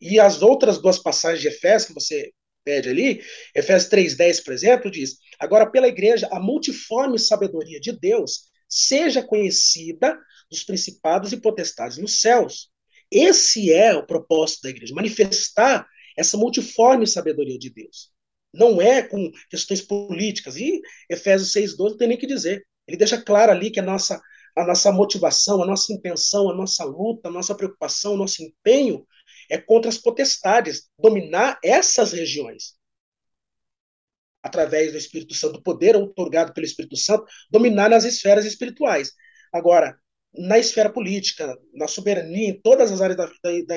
E 0.00 0.20
as 0.20 0.42
outras 0.42 0.78
duas 0.78 0.98
passagens 0.98 1.40
de 1.40 1.48
Efésios 1.48 1.88
que 1.88 1.94
você 1.94 2.32
pede 2.64 2.88
ali, 2.88 3.22
Efésios 3.54 3.90
3,10, 3.90 4.44
por 4.44 4.52
exemplo, 4.52 4.90
diz: 4.90 5.16
Agora, 5.38 5.70
pela 5.70 5.88
igreja, 5.88 6.28
a 6.32 6.40
multiforme 6.40 7.18
sabedoria 7.18 7.80
de 7.80 7.92
Deus 7.92 8.50
seja 8.68 9.22
conhecida 9.22 10.18
dos 10.50 10.64
principados 10.64 11.32
e 11.32 11.40
potestades 11.40 11.98
nos 11.98 12.20
céus. 12.20 12.68
Esse 13.10 13.72
é 13.72 13.94
o 13.94 14.04
propósito 14.04 14.62
da 14.62 14.70
igreja, 14.70 14.94
manifestar 14.94 15.86
essa 16.16 16.36
multiforme 16.36 17.06
sabedoria 17.06 17.58
de 17.58 17.70
Deus. 17.70 18.10
Não 18.52 18.80
é 18.80 19.02
com 19.02 19.30
questões 19.50 19.82
políticas. 19.82 20.56
E 20.56 20.80
Efésios 21.10 21.52
6,12 21.52 21.90
não 21.90 21.96
tem 21.96 22.08
nem 22.08 22.18
que 22.18 22.26
dizer. 22.26 22.66
Ele 22.88 22.96
deixa 22.96 23.20
claro 23.20 23.52
ali 23.52 23.70
que 23.70 23.78
a 23.78 23.82
nossa, 23.82 24.20
a 24.56 24.66
nossa 24.66 24.90
motivação, 24.90 25.62
a 25.62 25.66
nossa 25.66 25.92
intenção, 25.92 26.50
a 26.50 26.54
nossa 26.54 26.84
luta, 26.84 27.28
a 27.28 27.32
nossa 27.32 27.54
preocupação, 27.54 28.14
o 28.14 28.16
nosso 28.16 28.42
empenho 28.42 29.06
é 29.50 29.58
contra 29.58 29.88
as 29.88 29.98
potestades, 29.98 30.88
dominar 30.98 31.58
essas 31.62 32.12
regiões. 32.12 32.74
Através 34.42 34.92
do 34.92 34.98
Espírito 34.98 35.34
Santo, 35.34 35.54
do 35.54 35.62
poder 35.62 35.96
otorgado 35.96 36.52
pelo 36.52 36.66
Espírito 36.66 36.96
Santo, 36.96 37.24
dominar 37.50 37.90
nas 37.90 38.04
esferas 38.04 38.44
espirituais. 38.44 39.12
Agora, 39.52 39.98
na 40.32 40.58
esfera 40.58 40.92
política, 40.92 41.56
na 41.74 41.88
soberania, 41.88 42.48
em 42.48 42.60
todas 42.60 42.92
as 42.92 43.00
áreas 43.00 43.16
da, 43.16 43.26
da, 43.26 43.76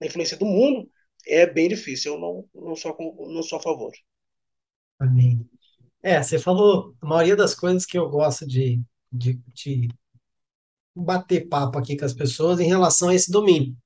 da 0.00 0.06
influência 0.06 0.36
do 0.36 0.46
mundo, 0.46 0.88
é 1.26 1.46
bem 1.46 1.68
difícil. 1.68 2.14
Eu 2.14 2.20
não, 2.20 2.48
não, 2.54 2.76
sou, 2.76 2.96
não 3.28 3.42
sou 3.42 3.58
a 3.58 3.62
favor. 3.62 3.92
Amém. 4.98 5.46
É, 6.02 6.22
você 6.22 6.38
falou 6.38 6.94
a 7.00 7.06
maioria 7.06 7.36
das 7.36 7.54
coisas 7.54 7.84
que 7.84 7.98
eu 7.98 8.08
gosto 8.08 8.46
de, 8.46 8.82
de, 9.12 9.38
de 9.52 9.88
bater 10.94 11.46
papo 11.46 11.78
aqui 11.78 11.96
com 11.96 12.06
as 12.06 12.14
pessoas 12.14 12.58
em 12.58 12.66
relação 12.66 13.10
a 13.10 13.14
esse 13.14 13.30
domínio 13.30 13.76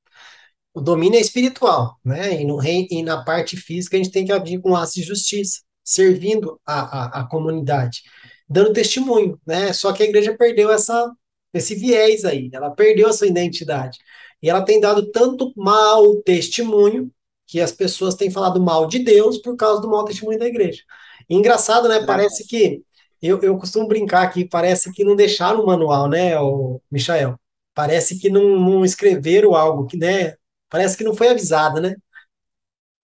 o 0.75 0.81
domínio 0.81 1.19
é 1.19 1.21
espiritual, 1.21 1.99
né? 2.05 2.41
E, 2.43 2.45
no 2.45 2.57
rei, 2.57 2.89
e 2.91 3.03
na 3.03 3.25
parte 3.25 3.57
física 3.57 3.97
a 3.97 4.03
gente 4.03 4.13
tem 4.13 4.25
que 4.27 4.33
agir 4.33 4.61
com 4.61 4.75
atos 4.75 4.95
de 4.95 5.03
justiça, 5.03 5.61
servindo 5.85 6.61
a, 6.67 6.81
a, 6.81 7.21
a, 7.21 7.29
comunidade, 7.29 8.03
dando 8.49 8.73
testemunho, 8.73 9.41
né? 9.47 9.73
Só 9.73 9.93
que 9.93 10.03
a 10.03 10.07
igreja 10.07 10.37
perdeu 10.37 10.71
essa, 10.73 11.11
esse 11.55 11.75
viés 11.77 12.25
aí, 12.25 12.51
ela 12.53 12.71
perdeu 12.71 13.09
a 13.09 13.13
sua 13.13 13.29
identidade. 13.29 13.99
E 14.43 14.51
ela 14.51 14.63
tem 14.63 14.81
dado 14.81 15.11
tanto 15.13 15.53
mau 15.57 16.17
testemunho 16.23 17.11
que 17.47 17.61
as 17.61 17.73
pessoas 17.73 18.15
têm 18.15 18.31
falado 18.31 18.61
mal 18.61 18.87
de 18.89 18.99
Deus 18.99 19.39
por 19.39 19.57
causa 19.57 19.81
do 19.81 19.89
mau 19.89 20.05
testemunho 20.05 20.39
da 20.39 20.47
igreja. 20.47 20.83
E 21.29 21.37
engraçado, 21.37 21.89
né? 21.89 22.05
Parece 22.05 22.47
que 22.47 22.83
eu, 23.23 23.41
eu 23.43 23.57
costumo 23.59 23.89
brincar 23.89 24.23
aqui, 24.23 24.45
parece 24.45 24.93
que 24.93 25.05
não 25.05 25.17
deixaram 25.17 25.63
o 25.63 25.67
manual, 25.67 26.09
né, 26.09 26.39
o 26.39 26.81
Michael? 26.91 27.39
Parece 27.75 28.19
que 28.19 28.29
não, 28.29 28.59
não 28.59 28.85
escreveram 28.85 29.55
algo 29.55 29.87
que, 29.87 29.97
né, 29.97 30.35
Parece 30.75 30.97
que 30.97 31.05
não 31.05 31.15
foi 31.15 31.29
avisada, 31.29 31.81
né? 31.81 31.95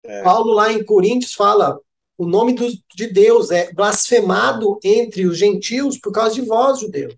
É. 0.05 0.23
Paulo, 0.23 0.53
lá 0.53 0.71
em 0.71 0.85
Coríntios, 0.85 1.33
fala: 1.33 1.77
o 2.17 2.25
nome 2.25 2.53
do, 2.53 2.65
de 2.95 3.07
Deus 3.07 3.51
é 3.51 3.73
blasfemado 3.73 4.79
entre 4.81 5.25
os 5.25 5.37
gentios 5.37 5.99
por 5.99 6.13
causa 6.13 6.35
de 6.35 6.43
vós, 6.43 6.79
judeus. 6.79 7.13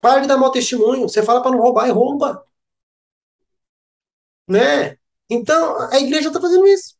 Pare 0.00 0.22
de 0.22 0.28
dar 0.28 0.38
mau 0.38 0.50
testemunho. 0.50 1.06
Você 1.06 1.22
fala 1.22 1.42
para 1.42 1.50
não 1.50 1.60
roubar 1.60 1.86
e 1.86 1.92
rouba. 1.92 2.42
Né? 4.48 4.96
Então, 5.28 5.78
a 5.92 6.00
igreja 6.00 6.28
está 6.28 6.40
fazendo 6.40 6.66
isso. 6.66 6.96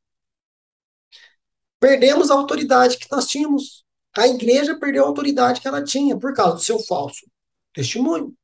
Perdemos 1.79 2.31
a 2.31 2.35
autoridade 2.35 2.99
que 2.99 3.11
nós 3.11 3.27
tínhamos. 3.27 3.87
A 4.15 4.29
igreja 4.29 4.79
perdeu 4.79 5.05
a 5.05 5.09
autoridade 5.09 5.63
que 5.63 5.69
ela 5.69 5.83
tinha 5.83 6.19
por 6.19 6.35
causa 6.35 6.57
do 6.57 6.61
seu 6.61 6.79
falso 6.79 7.25
testemunho. 7.73 8.37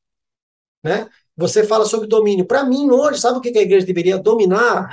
Né? 0.82 1.06
Você 1.36 1.64
fala 1.66 1.84
sobre 1.84 2.08
domínio. 2.08 2.46
Para 2.46 2.64
mim, 2.64 2.90
hoje, 2.90 3.20
sabe 3.20 3.38
o 3.38 3.40
que 3.40 3.56
a 3.56 3.62
igreja 3.62 3.84
deveria 3.84 4.18
dominar? 4.18 4.90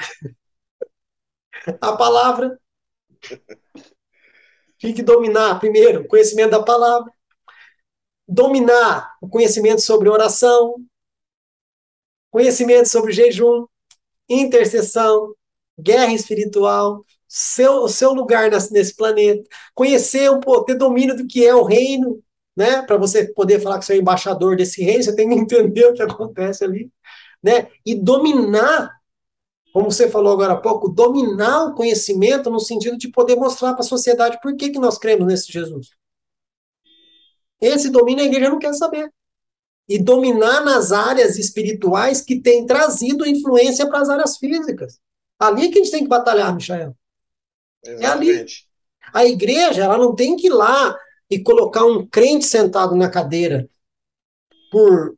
a 1.79 1.95
palavra. 1.95 2.59
Tem 4.79 4.93
que 4.93 5.01
dominar, 5.01 5.59
primeiro, 5.59 6.01
o 6.01 6.07
conhecimento 6.07 6.51
da 6.51 6.61
palavra. 6.61 7.09
Dominar 8.27 9.15
o 9.21 9.29
conhecimento 9.29 9.81
sobre 9.81 10.09
oração. 10.09 10.75
Conhecimento 12.29 12.89
sobre 12.89 13.13
jejum. 13.13 13.65
Intercessão. 14.27 15.33
Guerra 15.79 16.13
espiritual. 16.13 17.05
Seu, 17.25 17.87
seu 17.87 18.11
lugar 18.13 18.51
nesse 18.51 18.95
planeta. 18.95 19.47
Conhecer, 19.73 20.29
um, 20.29 20.41
ter 20.65 20.75
domínio 20.75 21.15
do 21.15 21.25
que 21.25 21.45
é 21.45 21.55
o 21.55 21.63
reino 21.63 22.21
né? 22.55 22.81
Para 22.83 22.97
você 22.97 23.25
poder 23.33 23.59
falar 23.59 23.79
que 23.79 23.85
você 23.85 23.93
é 23.93 23.97
embaixador 23.97 24.55
desse 24.55 24.83
reino, 24.83 25.03
você 25.03 25.15
tem 25.15 25.29
que 25.29 25.35
entender 25.35 25.85
o 25.89 25.93
que 25.93 26.01
acontece 26.01 26.63
ali, 26.63 26.91
né? 27.41 27.67
E 27.85 27.95
dominar, 27.95 28.91
como 29.73 29.91
você 29.91 30.09
falou 30.09 30.33
agora 30.33 30.53
há 30.53 30.57
pouco, 30.57 30.89
dominar 30.89 31.65
o 31.65 31.73
conhecimento 31.73 32.49
no 32.49 32.59
sentido 32.59 32.97
de 32.97 33.09
poder 33.09 33.35
mostrar 33.35 33.73
para 33.73 33.81
a 33.81 33.87
sociedade 33.87 34.39
por 34.41 34.55
que, 34.55 34.69
que 34.69 34.79
nós 34.79 34.97
cremos 34.97 35.27
nesse 35.27 35.51
Jesus. 35.51 35.89
Esse 37.59 37.89
domínio 37.89 38.23
a 38.23 38.27
igreja 38.27 38.49
não 38.49 38.59
quer 38.59 38.73
saber. 38.73 39.11
E 39.87 40.01
dominar 40.01 40.61
nas 40.61 40.91
áreas 40.91 41.37
espirituais 41.37 42.21
que 42.21 42.39
tem 42.39 42.65
trazido 42.65 43.27
influência 43.27 43.87
para 43.87 43.99
as 43.99 44.09
áreas 44.09 44.37
físicas. 44.37 44.99
Ali 45.37 45.69
que 45.69 45.79
a 45.79 45.83
gente 45.83 45.91
tem 45.91 46.03
que 46.03 46.09
batalhar, 46.09 46.55
Michael. 46.55 46.95
Exatamente. 47.83 48.67
É 49.13 49.17
ali. 49.17 49.25
A 49.25 49.25
igreja, 49.25 49.83
ela 49.83 49.97
não 49.97 50.15
tem 50.15 50.35
que 50.35 50.47
ir 50.47 50.53
lá 50.53 50.97
e 51.33 51.43
colocar 51.43 51.83
um 51.83 52.05
crente 52.05 52.45
sentado 52.45 52.95
na 52.95 53.09
cadeira 53.09 53.67
por 54.71 55.15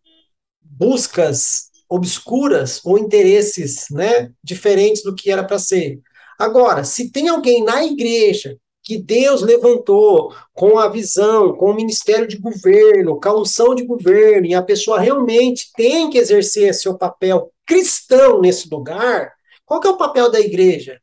buscas 0.61 1.70
obscuras 1.89 2.82
ou 2.86 2.97
interesses 2.97 3.86
né, 3.91 4.32
diferentes 4.43 5.03
do 5.03 5.13
que 5.13 5.30
era 5.30 5.43
para 5.43 5.59
ser. 5.59 5.99
Agora, 6.39 6.84
se 6.84 7.11
tem 7.11 7.28
alguém 7.28 7.63
na 7.63 7.84
igreja 7.84 8.57
que 8.82 8.97
Deus 8.97 9.41
levantou 9.41 10.34
com 10.53 10.78
a 10.78 10.88
visão, 10.88 11.53
com 11.55 11.72
o 11.72 11.76
ministério 11.76 12.28
de 12.28 12.38
governo, 12.38 13.20
com 13.20 13.30
a 13.30 13.41
unção 13.41 13.74
de 13.74 13.84
governo, 13.84 14.45
e 14.45 14.53
a 14.53 14.61
pessoa 14.61 14.99
realmente 14.99 15.72
tem 15.76 16.09
que 16.09 16.18
exercer 16.18 16.74
seu 16.74 16.97
papel 16.97 17.51
cristão 17.66 18.39
nesse 18.39 18.70
lugar, 18.70 19.34
qual 19.66 19.82
que 19.82 19.88
é 19.88 19.89
o 19.89 19.97
papel 19.97 20.32
da 20.32 20.39
igreja? 20.39 21.01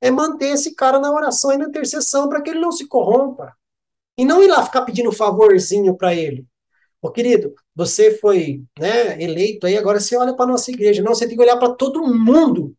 É 0.00 0.10
manter 0.10 0.54
esse 0.54 0.74
cara 0.74 0.98
na 0.98 1.12
oração 1.12 1.52
e 1.52 1.56
na 1.56 1.66
intercessão 1.66 2.28
para 2.28 2.42
que 2.42 2.50
ele 2.50 2.58
não 2.58 2.72
se 2.72 2.86
corrompa. 2.88 3.54
E 4.20 4.24
não 4.26 4.42
ir 4.42 4.48
lá 4.48 4.62
ficar 4.62 4.82
pedindo 4.82 5.10
favorzinho 5.10 5.96
para 5.96 6.14
ele. 6.14 6.46
Ô, 7.00 7.10
querido, 7.10 7.54
você 7.74 8.18
foi 8.18 8.62
né, 8.78 9.22
eleito 9.22 9.66
aí, 9.66 9.78
agora 9.78 9.98
você 9.98 10.14
olha 10.14 10.36
para 10.36 10.44
nossa 10.44 10.70
igreja. 10.70 11.02
Não, 11.02 11.14
você 11.14 11.26
tem 11.26 11.34
que 11.38 11.42
olhar 11.42 11.56
para 11.56 11.74
todo 11.74 12.02
mundo. 12.06 12.76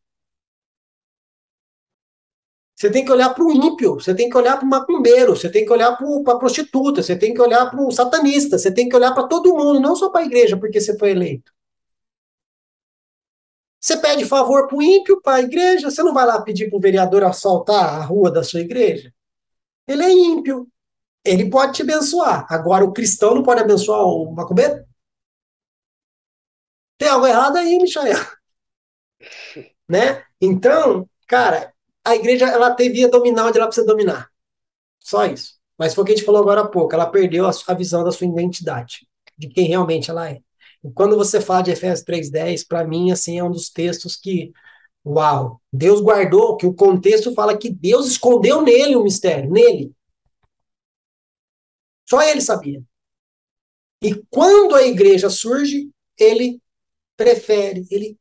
Você 2.75 2.91
tem 2.91 3.03
que 3.03 3.11
olhar 3.11 3.33
para 3.33 3.43
o 3.43 3.51
ímpio, 3.51 3.95
você 3.95 4.13
tem 4.13 4.29
que 4.29 4.37
olhar 4.37 4.55
para 4.57 4.67
o 4.67 4.69
macumbeiro, 4.69 5.35
você 5.35 5.51
tem 5.51 5.65
que 5.65 5.73
olhar 5.73 5.97
para 5.97 6.33
a 6.33 6.37
prostituta, 6.37 7.01
você 7.01 7.17
tem 7.17 7.33
que 7.33 7.41
olhar 7.41 7.71
para 7.71 7.81
o 7.81 7.89
satanista, 7.89 8.59
você 8.59 8.71
tem 8.71 8.87
que 8.87 8.95
olhar 8.95 9.11
para 9.11 9.27
todo 9.27 9.55
mundo, 9.55 9.79
não 9.79 9.95
só 9.95 10.11
para 10.11 10.21
a 10.21 10.25
igreja, 10.25 10.55
porque 10.57 10.79
você 10.79 10.95
foi 10.95 11.09
eleito. 11.09 11.51
Você 13.79 13.97
pede 13.97 14.25
favor 14.25 14.67
para 14.67 14.77
o 14.77 14.81
ímpio, 14.83 15.19
para 15.23 15.37
a 15.37 15.41
igreja, 15.41 15.89
você 15.89 16.03
não 16.03 16.13
vai 16.13 16.23
lá 16.27 16.39
pedir 16.39 16.69
para 16.69 16.77
o 16.77 16.81
vereador 16.81 17.23
assaltar 17.23 17.83
a 17.99 18.05
rua 18.05 18.29
da 18.29 18.43
sua 18.43 18.59
igreja? 18.61 19.11
Ele 19.87 20.03
é 20.03 20.11
ímpio, 20.11 20.70
ele 21.23 21.49
pode 21.49 21.73
te 21.73 21.81
abençoar. 21.81 22.45
Agora, 22.49 22.85
o 22.85 22.93
cristão 22.93 23.35
não 23.35 23.43
pode 23.43 23.61
abençoar 23.61 24.03
o 24.05 24.33
macumbeiro? 24.33 24.83
Tem 26.97 27.09
algo 27.09 27.25
errado 27.25 27.57
aí, 27.57 27.77
Michael. 27.77 28.17
né? 29.89 30.23
Então, 30.39 31.07
cara, 31.27 31.73
a 32.03 32.15
igreja 32.15 32.47
ela 32.47 32.69
devia 32.69 33.09
dominar 33.09 33.47
onde 33.47 33.57
ela 33.57 33.67
precisa 33.67 33.87
dominar. 33.87 34.29
Só 34.99 35.25
isso. 35.25 35.55
Mas 35.77 35.93
foi 35.93 36.03
o 36.03 36.05
que 36.05 36.13
a 36.13 36.15
gente 36.15 36.25
falou 36.25 36.41
agora 36.41 36.61
há 36.61 36.67
pouco. 36.67 36.93
Ela 36.93 37.07
perdeu 37.09 37.47
a, 37.47 37.51
a 37.67 37.73
visão 37.73 38.03
da 38.03 38.11
sua 38.11 38.27
identidade, 38.27 39.07
de 39.37 39.47
quem 39.49 39.67
realmente 39.67 40.09
ela 40.09 40.29
é. 40.29 40.39
E 40.83 40.91
quando 40.91 41.15
você 41.15 41.41
fala 41.41 41.63
de 41.63 41.71
Efésios 41.71 42.05
3,10, 42.05 42.67
para 42.67 42.85
mim, 42.85 43.11
assim, 43.11 43.37
é 43.39 43.43
um 43.43 43.51
dos 43.51 43.69
textos 43.69 44.15
que, 44.15 44.51
uau, 45.05 45.61
Deus 45.71 46.01
guardou, 46.01 46.57
que 46.57 46.65
o 46.65 46.73
contexto 46.73 47.33
fala 47.33 47.57
que 47.57 47.69
Deus 47.69 48.07
escondeu 48.07 48.61
nele 48.61 48.95
o 48.95 49.03
mistério, 49.03 49.51
nele. 49.51 49.91
Só 52.11 52.21
ele 52.21 52.41
sabia. 52.41 52.83
E 54.03 54.13
quando 54.29 54.75
a 54.75 54.83
igreja 54.83 55.29
surge, 55.29 55.89
ele 56.19 56.61
prefere, 57.15 57.87
ele 57.89 58.19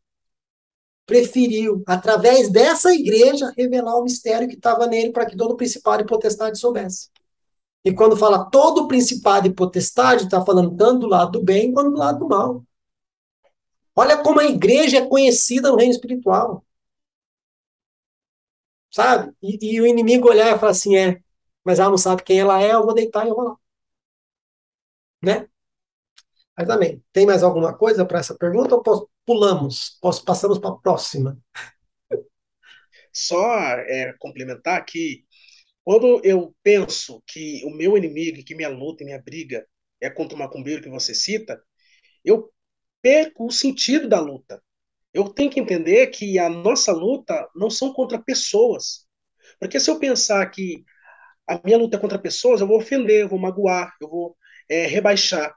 preferiu, 1.04 1.82
através 1.84 2.48
dessa 2.48 2.94
igreja, 2.94 3.52
revelar 3.56 3.96
o 3.96 4.04
mistério 4.04 4.46
que 4.46 4.54
estava 4.54 4.86
nele 4.86 5.10
para 5.10 5.26
que 5.26 5.36
todo 5.36 5.56
principado 5.56 6.04
e 6.04 6.06
potestade 6.06 6.56
soubesse. 6.56 7.10
E 7.84 7.92
quando 7.92 8.16
fala 8.16 8.48
todo 8.48 8.86
principado 8.86 9.48
e 9.48 9.52
potestade, 9.52 10.22
está 10.22 10.44
falando 10.44 10.76
tanto 10.76 11.00
do 11.00 11.06
lado 11.08 11.32
do 11.32 11.42
bem 11.42 11.72
quanto 11.72 11.90
do 11.90 11.98
lado 11.98 12.20
do 12.20 12.28
mal. 12.28 12.64
Olha 13.96 14.22
como 14.22 14.38
a 14.38 14.44
igreja 14.44 14.98
é 14.98 15.08
conhecida 15.08 15.68
no 15.68 15.76
reino 15.76 15.92
espiritual. 15.92 16.64
Sabe? 18.88 19.34
E, 19.42 19.74
e 19.74 19.80
o 19.80 19.86
inimigo 19.86 20.28
olhar 20.28 20.54
e 20.54 20.58
falar 20.60 20.70
assim: 20.72 20.96
é, 20.96 21.20
mas 21.64 21.80
ela 21.80 21.90
não 21.90 21.98
sabe 21.98 22.22
quem 22.22 22.38
ela 22.38 22.62
é, 22.62 22.72
eu 22.72 22.84
vou 22.84 22.94
deitar 22.94 23.26
e 23.26 23.30
eu 23.30 23.34
vou 23.34 23.44
lá 23.44 23.56
né? 25.22 25.48
Mas 26.56 26.66
também, 26.66 27.02
tem 27.12 27.26
mais 27.26 27.42
alguma 27.42 27.76
coisa 27.76 28.04
para 28.04 28.18
essa 28.20 28.36
pergunta 28.36 28.74
ou 28.74 28.82
posso, 28.82 29.08
pulamos? 29.26 29.98
Posso, 30.00 30.24
passamos 30.24 30.58
para 30.58 30.70
a 30.70 30.76
próxima? 30.78 31.38
Só 33.12 33.56
é, 33.56 34.14
complementar 34.18 34.84
que 34.84 35.24
quando 35.84 36.20
eu 36.24 36.54
penso 36.62 37.22
que 37.26 37.62
o 37.64 37.70
meu 37.70 37.96
inimigo, 37.96 38.44
que 38.44 38.54
minha 38.54 38.68
luta 38.68 39.02
e 39.02 39.06
minha 39.06 39.20
briga 39.22 39.66
é 40.00 40.10
contra 40.10 40.36
o 40.36 40.38
macumbeiro 40.38 40.82
que 40.82 40.88
você 40.88 41.14
cita, 41.14 41.62
eu 42.24 42.52
perco 43.02 43.46
o 43.46 43.52
sentido 43.52 44.08
da 44.08 44.20
luta. 44.20 44.62
Eu 45.12 45.28
tenho 45.30 45.50
que 45.50 45.60
entender 45.60 46.08
que 46.08 46.38
a 46.38 46.48
nossa 46.48 46.92
luta 46.92 47.48
não 47.54 47.70
são 47.70 47.92
contra 47.92 48.22
pessoas. 48.22 49.06
Porque 49.58 49.80
se 49.80 49.90
eu 49.90 49.98
pensar 49.98 50.46
que 50.50 50.84
a 51.46 51.60
minha 51.64 51.78
luta 51.78 51.96
é 51.96 52.00
contra 52.00 52.18
pessoas, 52.18 52.60
eu 52.60 52.66
vou 52.66 52.78
ofender, 52.78 53.22
eu 53.22 53.28
vou 53.28 53.38
magoar, 53.38 53.94
eu 54.00 54.08
vou 54.08 54.36
é, 54.70 54.86
rebaixar. 54.86 55.52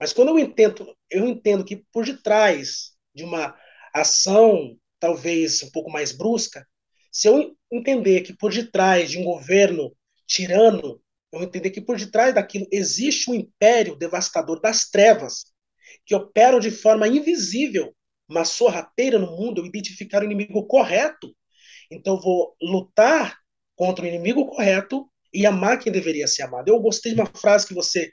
Mas 0.00 0.12
quando 0.12 0.28
eu 0.28 0.38
entendo, 0.38 0.96
eu 1.10 1.26
entendo 1.26 1.64
que 1.64 1.84
por 1.92 2.04
detrás 2.06 2.92
de 3.14 3.24
uma 3.24 3.54
ação 3.92 4.78
talvez 5.00 5.62
um 5.62 5.70
pouco 5.70 5.90
mais 5.90 6.12
brusca, 6.12 6.66
se 7.12 7.28
eu 7.28 7.54
entender 7.70 8.22
que 8.22 8.32
por 8.32 8.52
detrás 8.52 9.10
de 9.10 9.18
um 9.18 9.24
governo 9.24 9.94
tirano, 10.26 11.00
eu 11.32 11.42
entender 11.42 11.70
que 11.70 11.80
por 11.80 11.96
detrás 11.96 12.34
daquilo 12.34 12.66
existe 12.72 13.30
um 13.30 13.34
império 13.34 13.96
devastador 13.96 14.60
das 14.60 14.88
trevas 14.88 15.44
que 16.06 16.14
operam 16.14 16.60
de 16.60 16.70
forma 16.70 17.08
invisível, 17.08 17.94
mas 18.28 18.48
sorrateira 18.48 19.18
no 19.18 19.36
mundo, 19.36 19.60
eu 19.60 19.66
identificar 19.66 20.22
o 20.22 20.24
inimigo 20.24 20.66
correto. 20.66 21.34
Então 21.90 22.14
eu 22.14 22.20
vou 22.20 22.56
lutar 22.62 23.38
contra 23.76 24.04
o 24.04 24.08
inimigo 24.08 24.46
correto 24.46 25.10
e 25.32 25.44
amar 25.44 25.78
quem 25.78 25.92
deveria 25.92 26.26
ser 26.26 26.42
amado. 26.42 26.68
Eu 26.68 26.80
gostei 26.80 27.14
de 27.14 27.20
uma 27.20 27.30
frase 27.34 27.66
que 27.66 27.74
você 27.74 28.10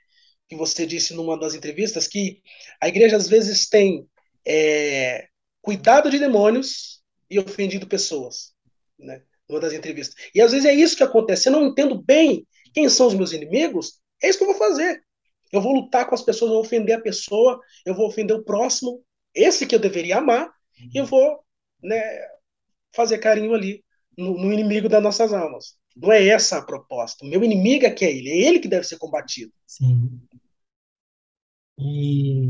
que 0.52 0.56
você 0.58 0.86
disse 0.86 1.14
numa 1.14 1.40
das 1.40 1.56
entrevistas, 1.56 2.10
que 2.10 2.42
a 2.82 2.90
igreja 2.90 3.16
às 3.16 3.30
vezes 3.30 3.70
tem 3.70 4.06
é, 4.46 5.30
cuidado 5.62 6.12
de 6.12 6.20
demônios 6.20 7.02
e 7.30 7.40
ofendido 7.40 7.88
pessoas, 7.88 8.52
né? 9.00 9.22
Numa 9.48 9.62
das 9.62 9.72
entrevistas. 9.72 10.14
E 10.36 10.42
às 10.42 10.52
vezes 10.52 10.68
é 10.68 10.74
isso 10.74 10.98
que 10.98 11.04
acontece. 11.04 11.48
Eu 11.48 11.54
não 11.54 11.68
entendo 11.68 12.04
bem 12.04 12.46
quem 12.74 12.90
são 12.90 13.08
os 13.08 13.14
meus 13.14 13.32
inimigos, 13.32 14.02
é 14.22 14.28
isso 14.28 14.40
que 14.40 14.44
eu 14.44 14.50
vou 14.50 14.58
fazer. 14.58 15.02
Eu 15.54 15.62
vou 15.62 15.72
lutar 15.72 16.06
com 16.06 16.16
as 16.16 16.22
pessoas, 16.22 16.50
eu 16.50 16.56
vou 16.56 16.66
ofender 16.66 16.98
a 16.98 17.02
pessoa, 17.02 17.58
eu 17.86 17.96
vou 17.96 18.06
ofender 18.06 18.36
o 18.36 18.44
próximo, 18.44 19.02
esse 19.34 19.66
que 19.66 19.74
eu 19.74 19.80
deveria 19.80 20.18
amar, 20.18 20.52
e 20.94 20.98
eu 20.98 21.06
vou 21.06 21.40
né, 21.82 22.02
fazer 22.94 23.20
carinho 23.20 23.54
ali 23.54 23.86
no, 24.18 24.38
no 24.38 24.52
inimigo 24.52 24.90
das 24.90 25.02
nossas 25.02 25.32
almas. 25.32 25.78
Não 25.96 26.12
é 26.12 26.28
essa 26.28 26.58
a 26.58 26.66
proposta. 26.66 27.26
O 27.26 27.30
meu 27.30 27.42
inimigo 27.42 27.86
é 27.86 27.90
que 27.90 28.04
é 28.04 28.12
ele, 28.12 28.30
é 28.30 28.38
ele 28.38 28.60
que 28.60 28.68
deve 28.68 28.86
ser 28.86 28.98
combatido. 28.98 29.54
Sim. 29.66 30.20
E 31.78 32.50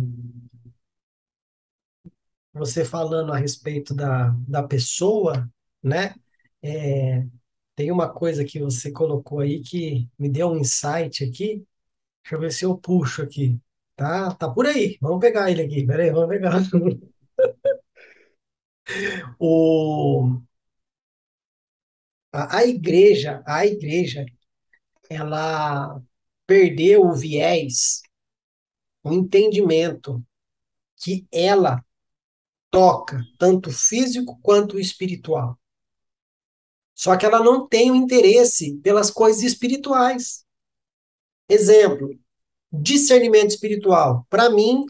você 2.54 2.84
falando 2.86 3.32
a 3.34 3.38
respeito 3.38 3.94
da, 3.96 4.30
da 4.48 4.64
pessoa, 4.64 5.50
né? 5.84 6.14
É, 6.62 7.26
tem 7.76 7.92
uma 7.92 8.10
coisa 8.14 8.46
que 8.46 8.60
você 8.60 8.92
colocou 8.92 9.40
aí 9.42 9.62
que 9.62 10.10
me 10.20 10.30
deu 10.30 10.50
um 10.52 10.58
insight 10.60 11.24
aqui. 11.24 11.66
Deixa 12.24 12.36
eu 12.36 12.40
ver 12.42 12.54
se 12.54 12.66
eu 12.66 12.78
puxo 12.78 13.24
aqui. 13.24 13.60
Tá, 13.98 14.34
tá 14.36 14.50
por 14.50 14.68
aí. 14.68 14.98
Vamos 15.02 15.20
pegar 15.22 15.52
ele 15.52 15.64
aqui. 15.64 15.86
Peraí, 15.88 16.12
vamos 16.12 16.30
pegar. 16.30 16.54
O, 19.40 20.42
a, 22.32 22.58
a 22.60 22.66
igreja, 22.66 23.44
a 23.46 23.66
igreja, 23.66 24.26
ela 25.10 26.02
perdeu 26.48 27.04
o 27.04 27.16
viés, 27.16 28.02
o 29.04 29.14
entendimento 29.14 30.24
que 30.98 31.28
ela 31.32 31.84
toca 32.70 33.22
tanto 33.38 33.72
físico 33.72 34.40
quanto 34.42 34.80
espiritual. 34.80 35.60
Só 36.94 37.18
que 37.18 37.26
ela 37.26 37.44
não 37.44 37.68
tem 37.68 37.92
o 37.92 37.96
interesse 37.96 38.78
pelas 38.78 39.10
coisas 39.10 39.42
espirituais. 39.42 40.46
Exemplo, 41.50 42.18
discernimento 42.72 43.50
espiritual. 43.50 44.26
Para 44.30 44.50
mim, 44.50 44.86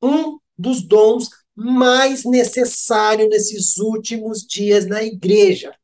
um 0.00 0.38
dos 0.56 0.80
dons 0.82 1.28
mais 1.54 2.24
necessário 2.24 3.28
nesses 3.28 3.78
últimos 3.78 4.46
dias 4.46 4.86
na 4.86 5.02
igreja. 5.02 5.76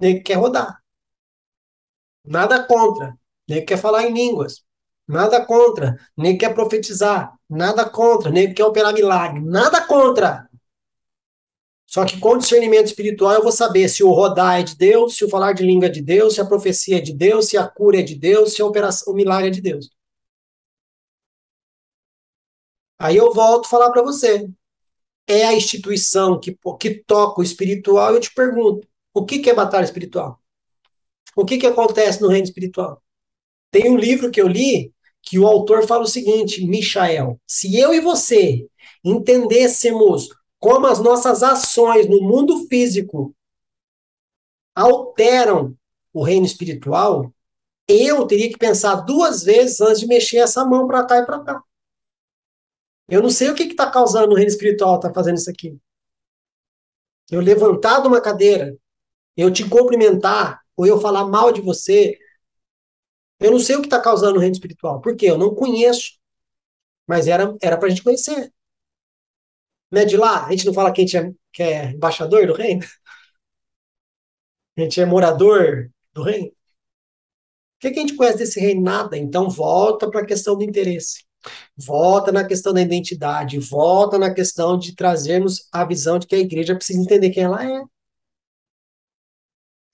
Ele 0.00 0.20
quer 0.20 0.34
rodar. 0.34 0.82
Nada 2.24 2.66
contra. 2.66 3.18
Ele 3.48 3.62
quer 3.62 3.78
falar 3.78 4.04
em 4.04 4.12
línguas. 4.12 4.64
Nada 5.12 5.44
contra. 5.44 5.98
Nem 6.16 6.38
quer 6.38 6.54
profetizar. 6.54 7.38
Nada 7.48 7.88
contra. 7.88 8.30
Nem 8.30 8.52
quer 8.54 8.64
operar 8.64 8.94
milagre. 8.94 9.40
Nada 9.40 9.86
contra. 9.86 10.48
Só 11.86 12.06
que 12.06 12.18
com 12.18 12.38
discernimento 12.38 12.86
espiritual 12.86 13.34
eu 13.34 13.42
vou 13.42 13.52
saber 13.52 13.86
se 13.90 14.02
o 14.02 14.10
rodar 14.10 14.60
é 14.60 14.62
de 14.62 14.74
Deus, 14.74 15.14
se 15.14 15.22
o 15.22 15.28
falar 15.28 15.52
de 15.52 15.62
língua 15.62 15.86
é 15.86 15.90
de 15.90 16.00
Deus, 16.00 16.34
se 16.34 16.40
a 16.40 16.46
profecia 16.46 16.96
é 16.96 17.00
de 17.00 17.12
Deus, 17.12 17.48
se 17.48 17.58
a 17.58 17.68
cura 17.68 18.00
é 18.00 18.02
de 18.02 18.14
Deus, 18.14 18.54
se 18.54 18.62
a 18.62 18.64
operação, 18.64 19.12
o 19.12 19.16
milagre 19.16 19.48
é 19.48 19.50
de 19.50 19.60
Deus. 19.60 19.90
Aí 22.98 23.16
eu 23.16 23.34
volto 23.34 23.66
a 23.66 23.68
falar 23.68 23.90
para 23.90 24.02
você. 24.02 24.48
É 25.26 25.44
a 25.44 25.52
instituição 25.52 26.40
que, 26.40 26.58
que 26.80 26.94
toca 27.04 27.40
o 27.42 27.44
espiritual, 27.44 28.14
eu 28.14 28.20
te 28.20 28.32
pergunto, 28.32 28.88
o 29.12 29.26
que, 29.26 29.40
que 29.40 29.50
é 29.50 29.54
batalha 29.54 29.84
espiritual? 29.84 30.40
O 31.36 31.44
que, 31.44 31.58
que 31.58 31.66
acontece 31.66 32.22
no 32.22 32.28
reino 32.28 32.44
espiritual? 32.44 33.02
Tem 33.70 33.90
um 33.90 33.96
livro 33.96 34.30
que 34.30 34.40
eu 34.40 34.48
li 34.48 34.92
que 35.22 35.38
o 35.38 35.46
autor 35.46 35.86
fala 35.86 36.02
o 36.02 36.06
seguinte, 36.06 36.66
Michael, 36.66 37.40
se 37.46 37.78
eu 37.78 37.94
e 37.94 38.00
você 38.00 38.66
entendêssemos 39.04 40.28
como 40.58 40.86
as 40.86 41.00
nossas 41.00 41.42
ações 41.42 42.08
no 42.08 42.20
mundo 42.20 42.66
físico 42.68 43.34
alteram 44.74 45.76
o 46.12 46.22
reino 46.22 46.46
espiritual, 46.46 47.32
eu 47.88 48.26
teria 48.26 48.48
que 48.48 48.58
pensar 48.58 48.96
duas 48.96 49.42
vezes 49.42 49.80
antes 49.80 50.00
de 50.00 50.06
mexer 50.06 50.38
essa 50.38 50.64
mão 50.64 50.86
para 50.86 51.06
cá 51.06 51.18
e 51.18 51.26
para 51.26 51.40
cá. 51.40 51.62
Eu 53.08 53.22
não 53.22 53.30
sei 53.30 53.50
o 53.50 53.54
que 53.54 53.64
está 53.64 53.90
causando 53.90 54.28
no 54.28 54.34
reino 54.34 54.50
espiritual 54.50 54.98
tá 54.98 55.12
fazendo 55.12 55.36
isso 55.36 55.50
aqui. 55.50 55.76
Eu 57.30 57.40
levantar 57.40 58.00
de 58.00 58.08
uma 58.08 58.20
cadeira, 58.20 58.76
eu 59.36 59.52
te 59.52 59.68
cumprimentar, 59.68 60.60
ou 60.76 60.86
eu 60.86 61.00
falar 61.00 61.26
mal 61.26 61.52
de 61.52 61.60
você, 61.60 62.16
eu 63.42 63.50
não 63.52 63.58
sei 63.60 63.76
o 63.76 63.80
que 63.80 63.86
está 63.86 64.00
causando 64.00 64.34
no 64.34 64.40
reino 64.40 64.54
espiritual. 64.54 65.00
Por 65.00 65.16
quê? 65.16 65.26
Eu 65.30 65.38
não 65.38 65.54
conheço. 65.54 66.12
Mas 67.06 67.28
era 67.28 67.54
era 67.62 67.76
para 67.78 67.88
a 67.88 67.90
gente 67.90 68.02
conhecer. 68.02 68.52
Não 69.90 70.00
é 70.00 70.04
de 70.04 70.16
lá? 70.16 70.46
A 70.46 70.50
gente 70.50 70.66
não 70.66 70.74
fala 70.74 70.92
que 70.92 71.02
a 71.02 71.04
gente 71.04 71.16
é, 71.16 71.32
que 71.52 71.62
é 71.62 71.90
embaixador 71.92 72.46
do 72.46 72.54
reino? 72.54 72.82
A 74.76 74.80
gente 74.82 75.00
é 75.00 75.06
morador 75.06 75.90
do 76.12 76.22
reino? 76.22 76.48
O 76.48 76.52
que, 77.80 77.90
que 77.90 77.98
a 77.98 78.02
gente 78.02 78.16
conhece 78.16 78.38
desse 78.38 78.60
reino? 78.60 78.80
Nada. 78.82 79.16
Então 79.18 79.50
volta 79.50 80.08
para 80.10 80.20
a 80.22 80.26
questão 80.26 80.56
do 80.56 80.64
interesse. 80.64 81.24
Volta 81.76 82.30
na 82.30 82.46
questão 82.46 82.72
da 82.72 82.80
identidade, 82.80 83.58
volta 83.58 84.18
na 84.18 84.32
questão 84.32 84.78
de 84.78 84.94
trazermos 84.94 85.68
a 85.72 85.84
visão 85.84 86.18
de 86.18 86.26
que 86.26 86.36
a 86.36 86.38
igreja 86.38 86.74
precisa 86.76 87.00
entender 87.00 87.30
quem 87.30 87.44
ela 87.44 87.64
é. 87.64 87.82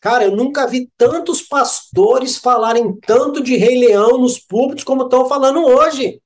Cara, 0.00 0.24
eu 0.24 0.36
nunca 0.36 0.66
vi 0.66 0.90
tantos 0.96 1.42
pastores 1.42 2.36
falarem 2.36 2.98
tanto 3.00 3.42
de 3.42 3.56
Rei 3.56 3.78
Leão 3.78 4.18
nos 4.18 4.38
púlpitos 4.38 4.84
como 4.84 5.04
estão 5.04 5.28
falando 5.28 5.64
hoje. 5.64 6.22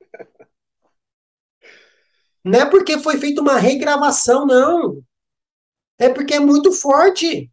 Não 2.44 2.60
é 2.60 2.66
porque 2.66 2.98
foi 2.98 3.18
feita 3.18 3.40
uma 3.40 3.56
regravação, 3.56 4.46
não. 4.46 5.02
É 5.98 6.08
porque 6.08 6.34
é 6.34 6.40
muito 6.40 6.72
forte. 6.72 7.50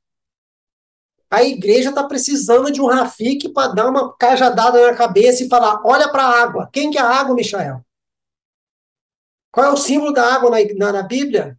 A 1.31 1.41
igreja 1.43 1.89
está 1.89 2.03
precisando 2.03 2.71
de 2.71 2.79
um 2.79 2.85
Rafik 2.85 3.49
para 3.49 3.73
dar 3.73 3.89
uma 3.89 4.15
cajadada 4.15 4.85
na 4.85 4.95
cabeça 4.95 5.43
e 5.43 5.49
falar: 5.49 5.81
olha 5.83 6.11
para 6.11 6.23
a 6.23 6.43
água. 6.43 6.69
Quem 6.71 6.91
que 6.91 6.97
é 6.99 7.01
a 7.01 7.09
água, 7.09 7.33
Michael? 7.33 7.83
Qual 9.51 9.65
é 9.65 9.69
o 9.71 9.77
símbolo 9.77 10.13
da 10.13 10.31
água 10.31 10.51
na, 10.51 10.57
na, 10.75 10.91
na 10.91 11.01
Bíblia? 11.01 11.57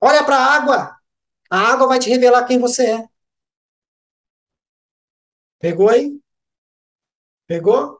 Olha 0.00 0.22
para 0.24 0.36
a 0.36 0.54
água. 0.56 0.97
A 1.50 1.58
água 1.72 1.88
vai 1.88 1.98
te 1.98 2.08
revelar 2.10 2.46
quem 2.46 2.58
você 2.58 2.86
é. 2.92 3.08
Pegou 5.58 5.88
aí? 5.88 6.18
Pegou? 7.46 7.98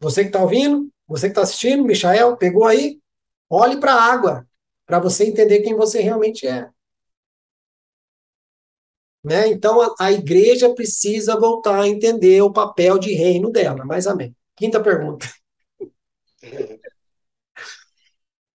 Você 0.00 0.22
que 0.22 0.28
está 0.28 0.42
ouvindo? 0.42 0.90
Você 1.06 1.26
que 1.26 1.32
está 1.32 1.42
assistindo? 1.42 1.84
Michael, 1.84 2.36
pegou 2.36 2.66
aí? 2.66 3.00
Olhe 3.48 3.78
para 3.78 3.94
a 3.94 4.02
água 4.02 4.48
para 4.86 4.98
você 4.98 5.24
entender 5.26 5.60
quem 5.60 5.76
você 5.76 6.00
realmente 6.00 6.46
é. 6.46 6.70
Né? 9.22 9.48
Então, 9.48 9.80
a, 9.80 9.94
a, 10.00 10.12
igreja 10.12 10.72
precisa 10.74 11.38
voltar 11.38 11.82
a 11.82 11.88
entender 11.88 12.40
o 12.40 12.52
papel 12.52 12.98
de 12.98 13.12
reino 13.12 13.50
dela. 13.50 13.84
Mas 13.84 14.06
amém. 14.06 14.34
Quinta 14.56 14.82
pergunta. 14.82 15.26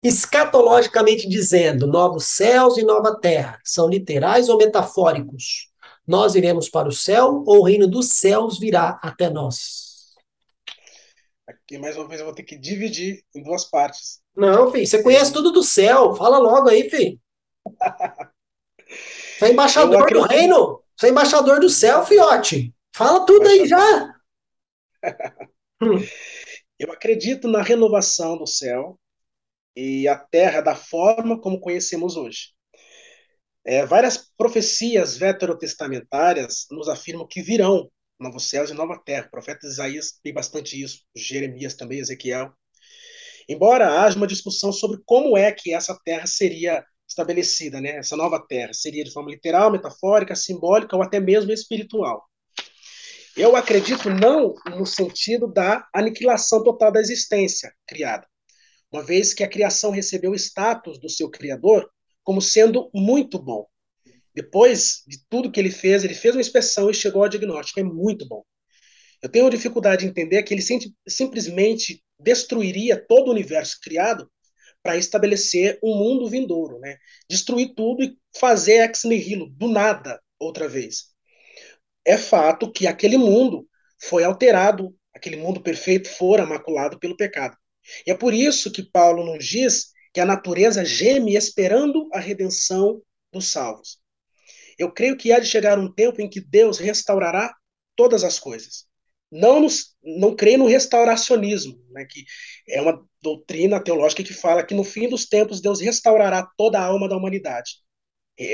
Escatologicamente 0.03 1.29
dizendo, 1.29 1.87
novos 1.87 2.25
céus 2.25 2.79
e 2.79 2.83
nova 2.83 3.19
terra, 3.21 3.61
são 3.63 3.87
literais 3.87 4.49
ou 4.49 4.57
metafóricos? 4.57 5.71
Nós 6.07 6.35
iremos 6.35 6.71
para 6.71 6.89
o 6.89 6.93
céu 6.93 7.45
ou 7.47 7.61
o 7.61 7.65
reino 7.65 7.87
dos 7.87 8.09
céus 8.09 8.59
virá 8.59 8.99
até 9.03 9.29
nós? 9.29 10.15
Aqui, 11.47 11.79
mais 11.79 11.97
uma 11.99 12.09
vez, 12.09 12.21
eu 12.21 12.27
vou 12.27 12.35
ter 12.35 12.45
que 12.45 12.57
dividir 12.57 13.23
em 13.35 13.43
duas 13.43 13.65
partes. 13.65 14.21
Não, 14.35 14.73
filho, 14.73 14.87
você 14.87 15.03
conhece 15.03 15.33
tudo 15.33 15.53
do 15.53 15.63
céu. 15.63 16.15
Fala 16.15 16.39
logo 16.39 16.69
aí, 16.69 16.89
filho. 16.89 17.21
Você 19.39 19.47
é 19.47 19.53
embaixador 19.53 20.13
do 20.13 20.23
reino. 20.23 20.83
Você 20.95 21.07
é 21.07 21.11
embaixador 21.11 21.61
do 21.61 21.71
céu, 21.71 22.05
fiote. 22.05 22.75
Fala 22.95 23.25
tudo 23.25 23.49
aí 23.49 23.67
já. 23.67 24.15
Eu 26.79 26.93
acredito 26.93 27.49
na 27.49 27.63
renovação 27.63 28.37
do 28.37 28.47
céu 28.47 28.99
e 29.77 30.09
a 30.09 30.17
terra 30.17 30.61
da 30.61 30.75
forma 30.75 31.41
como 31.41 31.61
conhecemos 31.61 32.17
hoje. 32.17 32.53
É, 33.65 33.85
várias 33.85 34.31
profecias 34.37 35.17
veterotestamentárias 35.17 36.67
nos 36.71 36.89
afirmam 36.89 37.27
que 37.27 37.43
virão 37.43 37.91
novos 38.19 38.49
céus 38.49 38.71
e 38.71 38.75
nova 38.75 39.01
terra. 39.05 39.27
O 39.27 39.31
profeta 39.31 39.67
Isaías 39.67 40.19
tem 40.23 40.33
bastante 40.33 40.81
isso, 40.81 41.01
Jeremias 41.17 41.75
também, 41.75 41.99
Ezequiel. 41.99 42.53
Embora 43.49 44.03
haja 44.03 44.17
uma 44.17 44.27
discussão 44.27 44.73
sobre 44.73 45.01
como 45.05 45.37
é 45.37 45.51
que 45.53 45.75
essa 45.75 45.99
terra 46.05 46.27
seria 46.27 46.85
estabelecida, 47.09 47.81
né? 47.81 47.97
Essa 47.97 48.17
nova 48.17 48.45
terra 48.47 48.73
seria 48.73 49.03
de 49.03 49.13
forma 49.13 49.31
literal, 49.31 49.73
metafórica, 49.73 50.37
simbólica 50.37 50.97
ou 50.97 51.03
até 51.03 51.19
mesmo 51.19 51.51
espiritual. 51.51 52.25
Eu 53.37 53.57
acredito 53.57 54.11
não 54.11 54.55
no 54.67 54.87
sentido 54.87 55.47
da 55.53 55.87
aniquilação 55.95 56.63
total 56.63 56.93
da 56.93 57.01
existência 57.01 57.73
criada, 57.87 58.27
uma 58.93 59.03
vez 59.03 59.33
que 59.33 59.45
a 59.45 59.49
criação 59.49 59.91
recebeu 59.91 60.33
o 60.33 60.35
status 60.35 60.99
do 60.99 61.09
seu 61.09 61.31
criador 61.31 61.91
como 62.23 62.41
sendo 62.41 62.91
muito 62.95 63.39
bom. 63.39 63.67
Depois 64.35 65.03
de 65.07 65.19
tudo 65.29 65.51
que 65.51 65.59
ele 65.59 65.71
fez, 65.71 66.05
ele 66.05 66.15
fez 66.15 66.35
uma 66.35 66.41
inspeção 66.41 66.91
e 66.91 66.95
chegou 66.95 67.23
ao 67.23 67.29
diagnóstico, 67.29 67.81
é 67.81 67.83
muito 67.83 68.27
bom. 68.27 68.45
Eu 69.23 69.29
tenho 69.29 69.51
dificuldade 69.51 70.05
de 70.05 70.11
entender 70.11 70.43
que 70.43 70.55
ele 70.55 70.63
simplesmente 71.07 72.03
destruiria 72.19 72.97
todo 72.97 73.29
o 73.29 73.33
universo 73.33 73.79
criado 73.83 74.31
para 74.83 74.97
estabelecer 74.97 75.79
um 75.83 75.95
mundo 75.97 76.29
vindouro, 76.29 76.79
né? 76.79 76.97
Destruir 77.29 77.75
tudo 77.75 78.03
e 78.03 78.17
fazer 78.39 78.83
ex 78.87 79.05
nihilo, 79.05 79.51
do 79.51 79.69
nada, 79.69 80.21
outra 80.39 80.69
vez. 80.69 81.09
É 82.05 82.17
fato 82.17 82.73
que 82.73 82.87
aquele 82.87 83.19
mundo 83.19 83.69
foi 84.03 84.25
alterado, 84.25 84.95
aquele 85.15 85.37
mundo 85.37 85.61
perfeito 85.63 86.09
fora 86.09 86.47
maculado 86.47 86.99
pelo 86.99 87.17
pecado. 87.17 87.57
E 88.07 88.11
é 88.11 88.15
por 88.15 88.35
isso 88.35 88.71
que 88.71 88.83
Paulo 88.83 89.25
nos 89.25 89.45
diz 89.45 89.91
que 90.13 90.21
a 90.21 90.27
natureza 90.27 90.85
geme 90.85 91.37
esperando 91.37 92.09
a 92.13 92.19
redenção 92.19 93.01
dos 93.33 93.49
salvos. 93.49 93.99
Eu 94.79 94.93
creio 94.93 95.17
que 95.17 95.33
há 95.33 95.39
de 95.39 95.47
chegar 95.47 95.79
um 95.79 95.93
tempo 95.93 96.21
em 96.21 96.29
que 96.29 96.41
Deus 96.41 96.79
restaurará 96.79 97.55
todas 97.97 98.25
as 98.25 98.39
coisas. 98.39 98.87
não, 99.31 99.61
nos, 99.61 99.95
não 100.03 100.35
crê 100.35 100.57
no 100.57 100.67
restauracionismo, 100.67 101.79
né, 101.91 102.05
que 102.05 102.25
é 102.69 102.81
uma 102.81 103.05
doutrina 103.23 103.83
teológica 103.83 104.25
que 104.25 104.35
fala 104.35 104.65
que 104.65 104.75
no 104.75 104.83
fim 104.85 105.09
dos 105.09 105.27
tempos 105.27 105.61
Deus 105.61 105.81
restaurará 105.81 106.49
toda 106.57 106.79
a 106.81 106.85
alma 106.85 107.09
da 107.09 107.17
humanidade, 107.17 107.77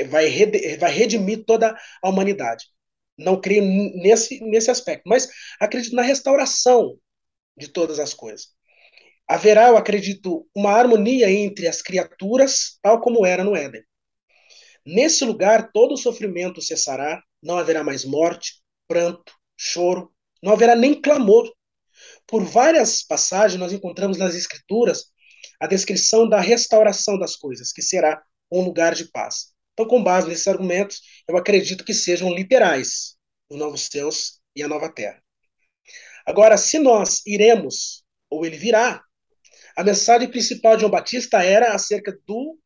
vai, 0.09 0.29
vai 0.77 0.91
redimir 0.91 1.45
toda 1.45 1.75
a 2.03 2.09
humanidade. 2.09 2.65
Não 3.17 3.39
creio 3.39 3.63
nesse, 3.63 4.39
nesse 4.41 4.69
aspecto, 4.69 5.03
mas 5.07 5.27
acredito 5.59 5.95
na 5.95 6.03
restauração 6.03 6.97
de 7.57 7.67
todas 7.67 7.99
as 7.99 8.13
coisas. 8.13 8.49
Haverá, 9.27 9.67
eu 9.67 9.77
acredito, 9.77 10.47
uma 10.55 10.71
harmonia 10.71 11.29
entre 11.29 11.67
as 11.67 11.81
criaturas, 11.81 12.77
tal 12.81 13.01
como 13.01 13.25
era 13.25 13.43
no 13.43 13.55
Éden. 13.55 13.83
Nesse 14.85 15.25
lugar, 15.25 15.71
todo 15.73 15.97
sofrimento 15.97 16.61
cessará, 16.61 17.21
não 17.43 17.57
haverá 17.57 17.83
mais 17.83 18.05
morte, 18.05 18.61
pranto, 18.87 19.33
choro, 19.57 20.13
não 20.41 20.53
haverá 20.53 20.75
nem 20.75 20.99
clamor. 20.99 21.51
Por 22.25 22.43
várias 22.45 23.03
passagens, 23.03 23.59
nós 23.59 23.73
encontramos 23.73 24.17
nas 24.17 24.33
Escrituras 24.33 25.05
a 25.59 25.67
descrição 25.67 26.27
da 26.27 26.39
restauração 26.39 27.19
das 27.19 27.35
coisas, 27.35 27.73
que 27.73 27.81
será 27.81 28.21
um 28.51 28.61
lugar 28.61 28.95
de 28.95 29.11
paz. 29.11 29.53
Então, 29.73 29.87
com 29.87 30.01
base 30.01 30.27
nesses 30.27 30.47
argumentos, 30.47 31.01
eu 31.27 31.35
acredito 31.35 31.83
que 31.83 31.93
sejam 31.93 32.33
literais 32.33 33.17
os 33.49 33.57
novos 33.57 33.87
céus 33.91 34.39
e 34.55 34.63
a 34.63 34.67
nova 34.67 34.89
terra. 34.89 35.21
Agora, 36.25 36.57
se 36.57 36.79
nós 36.79 37.21
iremos, 37.25 38.03
ou 38.29 38.45
ele 38.45 38.57
virá, 38.57 39.03
a 39.77 39.83
mensagem 39.83 40.27
principal 40.27 40.75
de 40.75 40.81
João 40.81 40.91
Batista 40.91 41.43
era 41.43 41.71
acerca 41.71 42.11
do, 42.25 42.57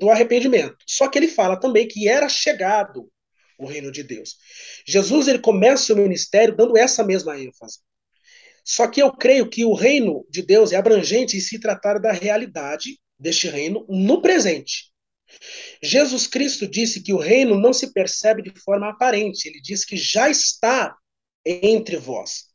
do 0.00 0.10
arrependimento. 0.10 0.76
Só 0.84 1.06
que 1.06 1.16
ele 1.16 1.28
fala 1.28 1.58
também 1.58 1.86
que 1.86 2.08
era 2.08 2.28
chegado 2.28 3.08
o 3.56 3.64
reino 3.64 3.92
de 3.92 4.02
Deus. 4.02 4.36
Jesus 4.84 5.28
ele 5.28 5.38
começa 5.38 5.92
o 5.92 5.96
ministério 5.96 6.56
dando 6.56 6.76
essa 6.76 7.04
mesma 7.04 7.38
ênfase. 7.38 7.78
Só 8.64 8.88
que 8.88 9.00
eu 9.00 9.12
creio 9.12 9.48
que 9.48 9.64
o 9.64 9.72
reino 9.72 10.26
de 10.28 10.42
Deus 10.42 10.72
é 10.72 10.76
abrangente 10.76 11.36
em 11.36 11.40
se 11.40 11.60
tratar 11.60 12.00
da 12.00 12.10
realidade 12.10 12.98
deste 13.16 13.46
reino 13.46 13.86
no 13.88 14.20
presente. 14.20 14.92
Jesus 15.80 16.26
Cristo 16.26 16.66
disse 16.66 17.04
que 17.04 17.12
o 17.12 17.18
reino 17.18 17.56
não 17.56 17.72
se 17.72 17.92
percebe 17.92 18.42
de 18.42 18.50
forma 18.58 18.90
aparente, 18.90 19.48
ele 19.48 19.60
diz 19.60 19.84
que 19.84 19.96
já 19.96 20.28
está 20.28 20.96
entre 21.44 21.96
vós. 21.96 22.46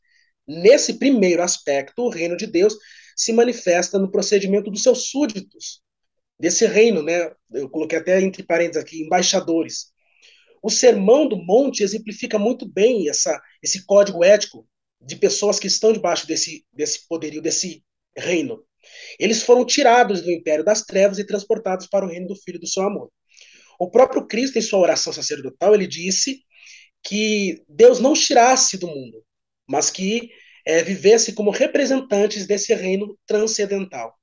Nesse 0.46 0.98
primeiro 0.98 1.42
aspecto, 1.42 2.02
o 2.02 2.10
reino 2.10 2.36
de 2.36 2.46
Deus 2.46 2.76
se 3.22 3.32
manifesta 3.32 4.00
no 4.00 4.10
procedimento 4.10 4.68
dos 4.68 4.82
seus 4.82 5.08
súditos, 5.08 5.80
desse 6.40 6.66
reino, 6.66 7.04
né? 7.04 7.32
Eu 7.52 7.70
coloquei 7.70 7.98
até 7.98 8.20
entre 8.20 8.42
parênteses 8.42 8.82
aqui, 8.82 9.00
embaixadores. 9.00 9.92
O 10.60 10.68
Sermão 10.68 11.28
do 11.28 11.36
Monte 11.36 11.84
exemplifica 11.84 12.36
muito 12.36 12.66
bem 12.68 13.08
essa, 13.08 13.40
esse 13.62 13.86
código 13.86 14.24
ético 14.24 14.66
de 15.00 15.14
pessoas 15.14 15.60
que 15.60 15.68
estão 15.68 15.92
debaixo 15.92 16.26
desse, 16.26 16.64
desse 16.72 17.06
poderio, 17.06 17.40
desse 17.40 17.84
reino. 18.16 18.64
Eles 19.20 19.44
foram 19.44 19.64
tirados 19.64 20.20
do 20.22 20.30
império 20.32 20.64
das 20.64 20.82
trevas 20.82 21.20
e 21.20 21.26
transportados 21.26 21.86
para 21.86 22.04
o 22.04 22.08
reino 22.08 22.26
do 22.26 22.34
Filho 22.34 22.58
do 22.58 22.66
seu 22.66 22.82
amor. 22.82 23.08
O 23.78 23.88
próprio 23.88 24.26
Cristo, 24.26 24.58
em 24.58 24.62
sua 24.62 24.80
oração 24.80 25.12
sacerdotal, 25.12 25.76
ele 25.76 25.86
disse 25.86 26.40
que 27.04 27.62
Deus 27.68 28.00
não 28.00 28.14
tirasse 28.14 28.76
do 28.78 28.88
mundo, 28.88 29.24
mas 29.68 29.90
que 29.90 30.28
é, 30.64 30.82
vivesse 30.82 31.32
como 31.32 31.50
representantes 31.50 32.46
desse 32.46 32.74
reino 32.74 33.18
transcendental. 33.26 34.14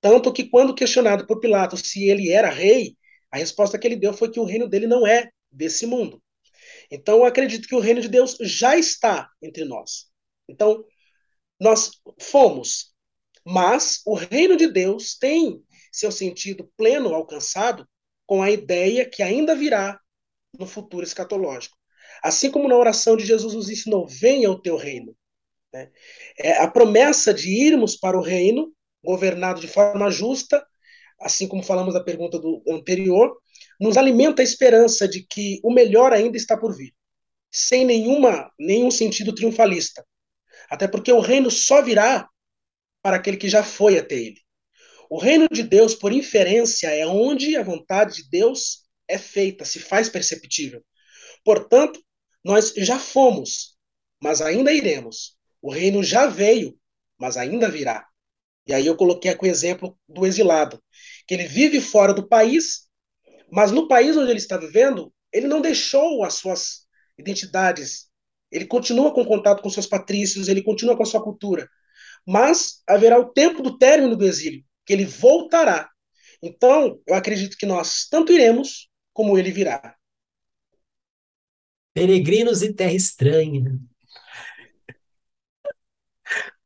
Tanto 0.00 0.32
que, 0.32 0.48
quando 0.48 0.74
questionado 0.74 1.26
por 1.26 1.40
Pilatos 1.40 1.80
se 1.80 2.04
ele 2.08 2.30
era 2.30 2.50
rei, 2.50 2.96
a 3.30 3.38
resposta 3.38 3.78
que 3.78 3.86
ele 3.86 3.96
deu 3.96 4.12
foi 4.12 4.30
que 4.30 4.40
o 4.40 4.44
reino 4.44 4.68
dele 4.68 4.86
não 4.86 5.06
é 5.06 5.30
desse 5.50 5.86
mundo. 5.86 6.22
Então, 6.90 7.18
eu 7.18 7.24
acredito 7.24 7.66
que 7.66 7.74
o 7.74 7.80
reino 7.80 8.00
de 8.00 8.08
Deus 8.08 8.36
já 8.40 8.76
está 8.76 9.28
entre 9.42 9.64
nós. 9.64 10.06
Então, 10.48 10.84
nós 11.58 11.92
fomos, 12.20 12.92
mas 13.44 14.00
o 14.06 14.14
reino 14.14 14.56
de 14.56 14.66
Deus 14.66 15.16
tem 15.16 15.62
seu 15.90 16.10
sentido 16.12 16.70
pleno 16.76 17.14
alcançado 17.14 17.88
com 18.26 18.42
a 18.42 18.50
ideia 18.50 19.08
que 19.08 19.22
ainda 19.22 19.54
virá 19.54 19.98
no 20.58 20.66
futuro 20.66 21.04
escatológico. 21.04 21.76
Assim 22.22 22.50
como 22.50 22.68
na 22.68 22.76
oração 22.76 23.16
de 23.16 23.24
Jesus 23.24 23.54
nos 23.54 23.68
ensinou: 23.68 24.06
venha 24.06 24.50
o 24.50 24.60
teu 24.60 24.76
reino. 24.76 25.16
Né? 25.74 25.90
É 26.38 26.52
a 26.58 26.70
promessa 26.70 27.34
de 27.34 27.50
irmos 27.50 27.96
para 27.96 28.16
o 28.16 28.22
reino, 28.22 28.72
governado 29.02 29.60
de 29.60 29.66
forma 29.66 30.08
justa, 30.08 30.64
assim 31.20 31.48
como 31.48 31.64
falamos 31.64 31.92
da 31.92 32.02
pergunta 32.02 32.38
do 32.38 32.62
anterior, 32.68 33.36
nos 33.80 33.96
alimenta 33.96 34.40
a 34.40 34.44
esperança 34.44 35.08
de 35.08 35.26
que 35.26 35.58
o 35.64 35.72
melhor 35.72 36.12
ainda 36.12 36.36
está 36.36 36.56
por 36.56 36.76
vir, 36.76 36.94
sem 37.50 37.84
nenhuma, 37.84 38.52
nenhum 38.56 38.88
sentido 38.88 39.34
triunfalista. 39.34 40.06
Até 40.70 40.86
porque 40.86 41.12
o 41.12 41.18
reino 41.18 41.50
só 41.50 41.82
virá 41.82 42.28
para 43.02 43.16
aquele 43.16 43.36
que 43.36 43.48
já 43.48 43.64
foi 43.64 43.98
até 43.98 44.14
ele. 44.14 44.40
O 45.10 45.18
reino 45.18 45.48
de 45.50 45.64
Deus, 45.64 45.92
por 45.94 46.12
inferência, 46.12 46.86
é 46.86 47.04
onde 47.04 47.56
a 47.56 47.64
vontade 47.64 48.22
de 48.22 48.30
Deus 48.30 48.84
é 49.08 49.18
feita, 49.18 49.64
se 49.64 49.80
faz 49.80 50.08
perceptível. 50.08 50.84
Portanto, 51.44 52.00
nós 52.44 52.72
já 52.76 52.98
fomos, 52.98 53.76
mas 54.22 54.40
ainda 54.40 54.72
iremos. 54.72 55.33
O 55.64 55.72
reino 55.72 56.04
já 56.04 56.26
veio, 56.26 56.78
mas 57.18 57.38
ainda 57.38 57.70
virá. 57.70 58.06
E 58.66 58.74
aí 58.74 58.86
eu 58.86 58.94
coloquei 58.98 59.30
aqui 59.30 59.46
o 59.46 59.50
exemplo 59.50 59.98
do 60.06 60.26
exilado, 60.26 60.78
que 61.26 61.32
ele 61.32 61.46
vive 61.48 61.80
fora 61.80 62.12
do 62.12 62.28
país, 62.28 62.86
mas 63.50 63.72
no 63.72 63.88
país 63.88 64.14
onde 64.14 64.30
ele 64.30 64.38
está 64.38 64.58
vivendo, 64.58 65.10
ele 65.32 65.46
não 65.46 65.62
deixou 65.62 66.22
as 66.22 66.34
suas 66.34 66.86
identidades. 67.16 68.10
Ele 68.52 68.66
continua 68.66 69.14
com 69.14 69.24
contato 69.24 69.62
com 69.62 69.70
seus 69.70 69.86
patrícios, 69.86 70.48
ele 70.48 70.62
continua 70.62 70.98
com 70.98 71.02
a 71.02 71.06
sua 71.06 71.24
cultura. 71.24 71.66
Mas 72.26 72.82
haverá 72.86 73.18
o 73.18 73.32
tempo 73.32 73.62
do 73.62 73.78
término 73.78 74.16
do 74.16 74.26
exílio, 74.26 74.62
que 74.84 74.92
ele 74.92 75.06
voltará. 75.06 75.88
Então, 76.42 77.00
eu 77.06 77.14
acredito 77.14 77.56
que 77.56 77.64
nós 77.64 78.06
tanto 78.10 78.30
iremos 78.34 78.90
como 79.14 79.38
ele 79.38 79.50
virá. 79.50 79.96
Peregrinos 81.94 82.62
em 82.62 82.70
terra 82.70 82.92
estranha. 82.92 83.80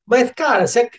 Mas, 0.09 0.31
cara, 0.33 0.67
você, 0.67 0.91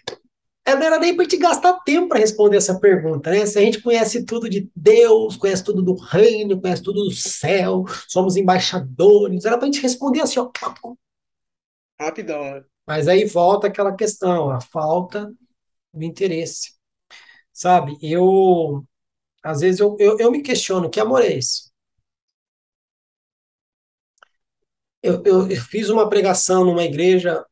não 0.68 0.84
era 0.84 1.00
nem 1.00 1.16
para 1.16 1.28
te 1.28 1.36
gastar 1.36 1.80
tempo 1.80 2.10
para 2.10 2.20
responder 2.20 2.58
essa 2.58 2.80
pergunta, 2.80 3.32
né? 3.32 3.46
Se 3.46 3.58
a 3.58 3.62
gente 3.62 3.82
conhece 3.82 4.24
tudo 4.24 4.48
de 4.48 4.70
Deus, 4.76 5.36
conhece 5.36 5.64
tudo 5.64 5.82
do 5.82 5.96
reino, 5.96 6.62
conhece 6.62 6.84
tudo 6.84 7.04
do 7.04 7.12
céu, 7.12 7.86
somos 8.08 8.38
embaixadores, 8.38 9.46
era 9.46 9.58
para 9.58 9.68
a 9.68 9.72
gente 9.72 9.82
responder 9.82 10.22
assim, 10.22 10.40
ó. 10.40 10.52
Rapidão, 12.00 12.44
né? 12.44 12.64
Mas 12.88 13.08
aí 13.08 13.26
volta 13.26 13.68
aquela 13.68 13.96
questão, 13.96 14.52
a 14.52 14.62
falta 14.62 15.32
do 15.94 16.04
interesse. 16.04 16.74
Sabe, 17.52 17.98
eu 18.02 18.86
às 19.44 19.62
vezes 19.62 19.80
eu, 19.80 19.96
eu, 20.00 20.18
eu 20.20 20.32
me 20.32 20.42
questiono, 20.44 20.90
que 20.90 21.00
amor 21.00 21.22
é 21.24 21.34
esse? 21.34 21.70
Eu, 25.02 25.24
eu, 25.26 25.50
eu 25.50 25.62
fiz 25.62 25.90
uma 25.90 26.10
pregação 26.10 26.66
numa 26.66 26.84
igreja 26.84 27.44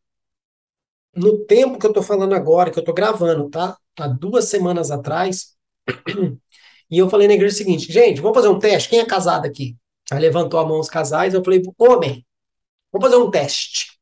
no 1.18 1.46
tempo 1.46 1.80
que 1.80 1.86
eu 1.86 1.90
estou 1.90 2.04
falando 2.04 2.34
agora, 2.34 2.72
que 2.72 2.78
eu 2.78 2.82
estou 2.82 2.94
gravando, 2.94 3.50
tá? 3.50 3.78
Há 4.00 4.08
duas 4.08 4.46
semanas 4.46 4.92
atrás, 4.92 5.56
e 6.90 6.98
eu 6.98 7.10
falei 7.10 7.28
na 7.28 7.34
igreja 7.34 7.56
o 7.56 7.58
seguinte, 7.58 7.92
gente, 7.92 8.22
vamos 8.22 8.36
fazer 8.36 8.50
um 8.50 8.60
teste, 8.60 8.90
quem 8.90 9.00
é 9.00 9.06
casado 9.06 9.46
aqui? 9.46 9.76
Aí 10.12 10.20
levantou 10.20 10.60
a 10.60 10.66
mão 10.66 10.80
os 10.80 10.90
casais, 10.90 11.34
eu 11.34 11.44
falei, 11.44 11.62
homem, 11.78 12.26
vamos 12.92 13.10
fazer 13.10 13.22
um 13.22 13.32
teste. 13.32 13.98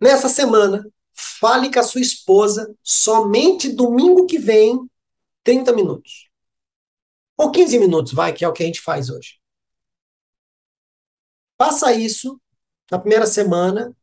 Nessa 0.00 0.28
semana, 0.28 0.86
fale 1.12 1.72
com 1.72 1.80
a 1.80 1.82
sua 1.82 2.00
esposa 2.00 2.74
somente 2.82 3.72
domingo 3.72 4.26
que 4.26 4.38
vem, 4.38 4.78
30 5.42 5.72
minutos. 5.72 6.28
Ou 7.36 7.50
15 7.50 7.78
minutos, 7.78 8.12
vai, 8.12 8.32
que 8.32 8.44
é 8.44 8.48
o 8.48 8.52
que 8.52 8.62
a 8.62 8.66
gente 8.66 8.80
faz 8.80 9.10
hoje. 9.10 9.38
Faça 11.58 11.92
isso 11.92 12.40
na 12.90 12.98
primeira 12.98 13.26
semana, 13.26 13.94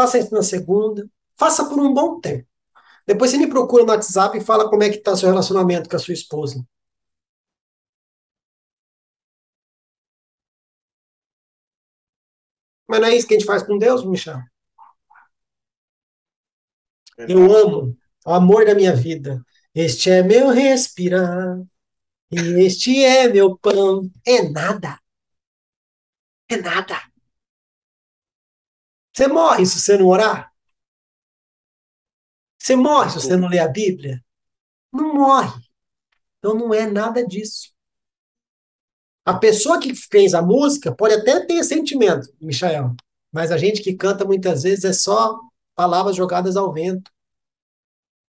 faça 0.00 0.18
isso 0.18 0.32
na 0.34 0.42
segunda, 0.42 1.06
faça 1.36 1.68
por 1.68 1.78
um 1.78 1.92
bom 1.92 2.20
tempo. 2.20 2.48
Depois 3.06 3.30
você 3.30 3.38
me 3.38 3.48
procura 3.48 3.84
no 3.84 3.90
WhatsApp 3.92 4.38
e 4.38 4.40
fala 4.40 4.68
como 4.70 4.82
é 4.82 4.88
que 4.88 4.96
está 4.96 5.16
seu 5.16 5.28
relacionamento 5.28 5.90
com 5.90 5.96
a 5.96 5.98
sua 5.98 6.14
esposa. 6.14 6.64
Mas 12.88 13.00
não 13.00 13.08
é 13.08 13.14
isso 13.14 13.26
que 13.26 13.34
a 13.34 13.38
gente 13.38 13.46
faz 13.46 13.62
com 13.62 13.78
Deus, 13.78 14.04
Michel? 14.04 14.40
Eu 17.18 17.54
amo 17.54 17.96
o 18.24 18.32
amor 18.32 18.64
da 18.64 18.74
minha 18.74 18.94
vida. 18.96 19.44
Este 19.74 20.10
é 20.10 20.22
meu 20.22 20.48
respirar. 20.48 21.60
E 22.32 22.38
este 22.64 23.04
é 23.04 23.28
meu 23.28 23.56
pão. 23.58 24.10
É 24.26 24.48
nada. 24.48 24.98
É 26.48 26.56
nada. 26.56 27.09
Você 29.12 29.26
morre 29.26 29.66
se 29.66 29.80
você 29.80 29.96
não 29.96 30.06
orar? 30.06 30.52
Você 32.58 32.76
morre 32.76 33.10
se 33.10 33.16
você 33.16 33.36
não 33.36 33.48
ler 33.48 33.60
a 33.60 33.68
Bíblia? 33.68 34.22
Não 34.92 35.14
morre. 35.14 35.60
Então 36.38 36.54
não 36.54 36.72
é 36.72 36.86
nada 36.86 37.26
disso. 37.26 37.72
A 39.24 39.38
pessoa 39.38 39.80
que 39.80 39.94
fez 39.94 40.34
a 40.34 40.42
música 40.42 40.94
pode 40.94 41.14
até 41.14 41.44
ter 41.44 41.62
sentimento, 41.62 42.28
Michael, 42.40 42.94
Mas 43.32 43.52
a 43.52 43.58
gente 43.58 43.82
que 43.82 43.94
canta 43.94 44.24
muitas 44.24 44.62
vezes 44.62 44.84
é 44.84 44.92
só 44.92 45.38
palavras 45.74 46.16
jogadas 46.16 46.56
ao 46.56 46.72
vento. 46.72 47.10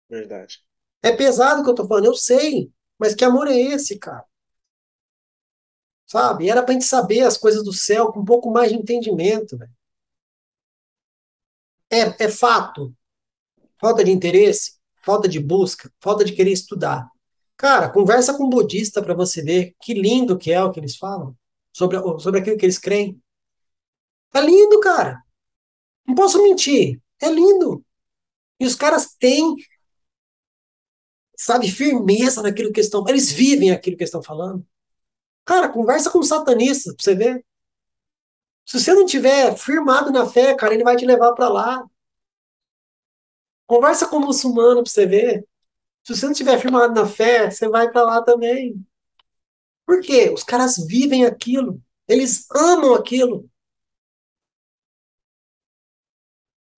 Verdade. 0.09 0.59
É 1.01 1.11
pesado 1.11 1.61
o 1.61 1.63
que 1.63 1.69
eu 1.71 1.75
tô 1.75 1.88
falando, 1.88 2.05
eu 2.05 2.13
sei. 2.13 2.71
Mas 2.99 3.15
que 3.15 3.25
amor 3.25 3.47
é 3.47 3.57
esse, 3.57 3.97
cara? 3.97 4.25
Sabe? 6.05 6.49
Era 6.49 6.61
pra 6.61 6.73
gente 6.73 6.86
saber 6.86 7.21
as 7.21 7.38
coisas 7.38 7.63
do 7.63 7.73
céu 7.73 8.11
com 8.11 8.19
um 8.19 8.25
pouco 8.25 8.51
mais 8.51 8.69
de 8.69 8.77
entendimento, 8.77 9.57
velho. 9.57 9.71
É, 11.92 12.26
é 12.26 12.30
fato. 12.30 12.96
Falta 13.80 14.04
de 14.04 14.12
interesse, 14.12 14.78
falta 15.04 15.28
de 15.28 15.39
busca, 15.39 15.92
falta 16.00 16.24
de 16.24 16.34
querer 16.34 16.52
estudar. 16.52 17.10
Cara, 17.58 17.89
conversa 17.89 18.36
com 18.36 18.46
um 18.46 18.50
budista 18.50 19.04
para 19.04 19.14
você 19.14 19.44
ver 19.44 19.76
que 19.82 19.94
lindo 19.94 20.38
que 20.38 20.52
é 20.52 20.64
o 20.64 20.72
que 20.72 20.80
eles 20.80 20.96
falam 20.96 21.36
sobre, 21.74 22.00
sobre 22.20 22.39
aquilo 22.39 22.58
que 22.58 22.66
eles 22.66 22.80
creem. 22.80 23.22
Tá 24.32 24.39
lindo, 24.39 24.80
cara. 24.80 25.22
Não 26.08 26.16
posso 26.16 26.42
mentir. 26.42 27.02
É 27.22 27.30
lindo. 27.30 27.86
E 28.60 28.66
os 28.66 28.76
caras 28.76 29.16
têm, 29.20 29.56
sabe, 31.36 31.70
firmeza 31.70 32.42
naquilo 32.42 32.72
que 32.72 32.80
estão. 32.80 33.08
Eles 33.08 33.32
vivem 33.32 33.72
aquilo 33.72 33.98
que 33.98 34.04
estão 34.04 34.24
falando. 34.24 34.66
Cara, 35.46 35.70
conversa 35.70 36.10
com 36.10 36.20
um 36.20 36.24
satanista 36.24 36.94
pra 36.94 37.04
você 37.04 37.16
ver. 37.16 37.46
Se 38.72 38.80
você 38.80 38.93
não 38.93 39.05
tiver 39.05 39.53
firmado 39.57 40.13
na 40.13 40.26
fé, 40.26 40.55
cara, 40.55 40.74
ele 40.74 40.86
vai 40.86 40.95
te 40.95 41.05
levar 41.05 41.34
para 41.34 41.49
lá. 41.49 41.86
Conversa 43.67 44.07
com 44.07 44.15
um 44.15 44.22
muçulmano 44.28 44.82
pra 44.82 44.89
você 44.89 45.05
ver. 45.05 45.45
Se 46.05 46.15
você 46.15 46.26
não 46.26 46.32
tiver 46.34 46.57
firmado 46.57 46.93
na 46.93 47.05
fé, 47.05 47.51
você 47.51 47.67
vai 47.67 47.91
para 47.91 48.03
lá 48.03 48.24
também. 48.24 48.82
Por 49.86 49.99
quê? 49.99 50.30
Os 50.30 50.41
caras 50.41 50.78
vivem 50.88 51.26
aquilo. 51.26 51.84
Eles 52.07 52.49
amam 52.49 52.95
aquilo. 52.95 53.45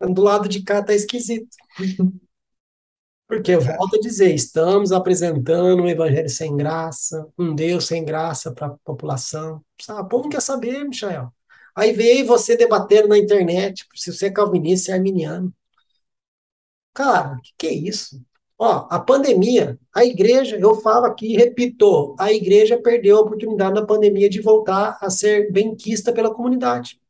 Do 0.02 0.24
lado 0.24 0.50
de 0.50 0.64
cá 0.64 0.84
tá 0.84 0.96
esquisito. 0.96 1.56
Porque 3.28 3.52
eu 3.52 3.62
volto 3.62 3.98
a 3.98 4.00
dizer, 4.00 4.34
estamos 4.34 4.92
apresentando 4.92 5.84
um 5.84 5.88
evangelho 5.88 6.30
sem 6.30 6.58
graça, 6.58 7.32
um 7.38 7.54
Deus 7.54 7.86
sem 7.86 8.04
graça 8.04 8.52
para 8.52 8.66
a 8.66 8.78
população. 8.84 9.64
Sabe? 9.80 10.02
O 10.02 10.08
povo 10.08 10.24
não 10.24 10.32
quer 10.32 10.42
saber, 10.42 10.84
Michael. 10.86 11.32
Aí 11.76 11.92
veio 11.94 12.26
você 12.26 12.56
debatendo 12.56 13.08
na 13.08 13.18
internet 13.18 13.86
se 13.96 14.12
você 14.12 14.28
é 14.28 14.32
calvinista, 14.32 14.92
é 14.92 14.96
arminiano. 14.96 15.54
Cara, 16.94 17.38
o 17.38 17.42
que, 17.42 17.54
que 17.58 17.68
é 17.68 17.74
isso? 17.74 18.22
Ó, 18.58 18.88
a 18.90 19.00
pandemia, 19.00 19.80
a 19.94 20.06
igreja, 20.06 20.58
eu 20.58 20.76
falo 20.76 21.06
aqui, 21.06 21.36
repito, 21.36 22.16
a 22.20 22.32
igreja 22.32 22.78
perdeu 22.82 23.18
a 23.18 23.22
oportunidade 23.22 23.74
na 23.76 23.86
pandemia 23.86 24.30
de 24.30 24.42
voltar 24.42 24.98
a 25.02 25.10
ser 25.10 25.52
benquista 25.52 26.14
pela 26.14 26.34
comunidade. 26.34 27.02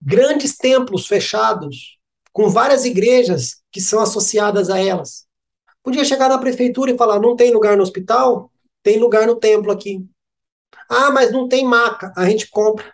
Grandes 0.00 0.56
templos 0.56 1.06
fechados, 1.06 1.98
com 2.32 2.48
várias 2.48 2.84
igrejas 2.84 3.62
que 3.70 3.80
são 3.80 4.00
associadas 4.00 4.70
a 4.70 4.78
elas. 4.78 5.26
Podia 5.82 6.04
chegar 6.04 6.28
na 6.28 6.38
prefeitura 6.38 6.90
e 6.90 6.96
falar: 6.96 7.20
não 7.20 7.36
tem 7.36 7.52
lugar 7.52 7.76
no 7.76 7.82
hospital? 7.82 8.50
Tem 8.82 8.98
lugar 8.98 9.26
no 9.26 9.36
templo 9.36 9.70
aqui. 9.70 10.08
Ah, 10.88 11.10
mas 11.10 11.32
não 11.32 11.48
tem 11.48 11.64
maca, 11.64 12.12
a 12.16 12.28
gente 12.28 12.48
compra. 12.48 12.92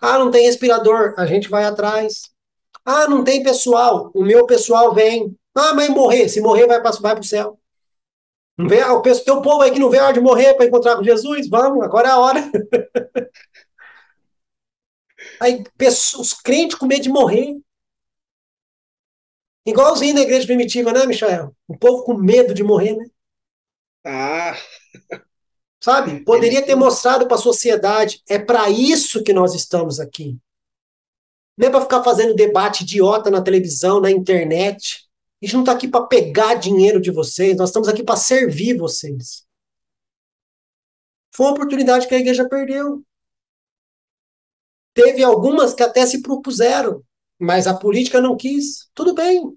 Ah, 0.00 0.18
não 0.18 0.30
tem 0.30 0.46
respirador, 0.46 1.14
a 1.16 1.26
gente 1.26 1.48
vai 1.48 1.64
atrás. 1.64 2.30
Ah, 2.84 3.08
não 3.08 3.24
tem 3.24 3.42
pessoal, 3.42 4.10
o 4.14 4.22
meu 4.22 4.46
pessoal 4.46 4.94
vem. 4.94 5.36
Ah, 5.54 5.74
mas 5.74 5.88
morrer, 5.90 6.28
se 6.28 6.40
morrer 6.40 6.66
vai 6.66 6.80
para 6.80 6.90
vai 6.92 7.18
o 7.18 7.22
céu. 7.22 7.58
Não 8.56 8.68
vê, 8.68 8.82
o 8.82 9.00
teu 9.00 9.40
povo 9.40 9.62
aí 9.62 9.70
que 9.70 9.78
não 9.78 9.88
vê 9.88 9.98
a 9.98 10.04
hora 10.06 10.12
de 10.12 10.20
morrer 10.20 10.54
para 10.54 10.66
encontrar 10.66 10.96
com 10.96 11.04
Jesus, 11.04 11.48
vamos, 11.48 11.84
agora 11.84 12.08
é 12.08 12.10
a 12.10 12.18
hora. 12.18 12.40
Aí, 15.40 15.62
os 16.18 16.32
crentes 16.34 16.76
com 16.76 16.86
medo 16.86 17.02
de 17.02 17.08
morrer. 17.08 17.56
Igualzinho 19.66 20.14
na 20.14 20.22
igreja 20.22 20.46
primitiva, 20.46 20.92
né, 20.92 21.06
Michael? 21.06 21.54
O 21.66 21.76
povo 21.76 22.02
com 22.04 22.14
medo 22.14 22.54
de 22.54 22.62
morrer, 22.64 22.96
né? 22.96 23.04
Ah. 24.04 24.56
Sabe? 25.88 26.22
Poderia 26.22 26.60
ter 26.60 26.74
mostrado 26.74 27.26
para 27.26 27.36
a 27.36 27.40
sociedade. 27.40 28.22
É 28.28 28.38
para 28.38 28.68
isso 28.68 29.24
que 29.24 29.32
nós 29.32 29.54
estamos 29.54 29.98
aqui. 29.98 30.38
Não 31.56 31.68
é 31.68 31.70
para 31.70 31.80
ficar 31.80 32.04
fazendo 32.04 32.34
debate 32.34 32.82
idiota 32.82 33.30
na 33.30 33.40
televisão, 33.40 33.98
na 33.98 34.10
internet. 34.10 35.08
A 35.40 35.46
gente 35.46 35.54
não 35.54 35.62
está 35.62 35.72
aqui 35.72 35.88
para 35.88 36.04
pegar 36.04 36.56
dinheiro 36.56 37.00
de 37.00 37.10
vocês, 37.10 37.56
nós 37.56 37.70
estamos 37.70 37.88
aqui 37.88 38.02
para 38.02 38.16
servir 38.16 38.76
vocês. 38.76 39.46
Foi 41.34 41.46
uma 41.46 41.52
oportunidade 41.52 42.06
que 42.06 42.14
a 42.14 42.18
igreja 42.18 42.46
perdeu. 42.46 43.02
Teve 44.92 45.24
algumas 45.24 45.72
que 45.72 45.82
até 45.82 46.04
se 46.04 46.20
propuseram, 46.20 47.02
mas 47.38 47.66
a 47.66 47.72
política 47.72 48.20
não 48.20 48.36
quis. 48.36 48.90
Tudo 48.94 49.14
bem. 49.14 49.56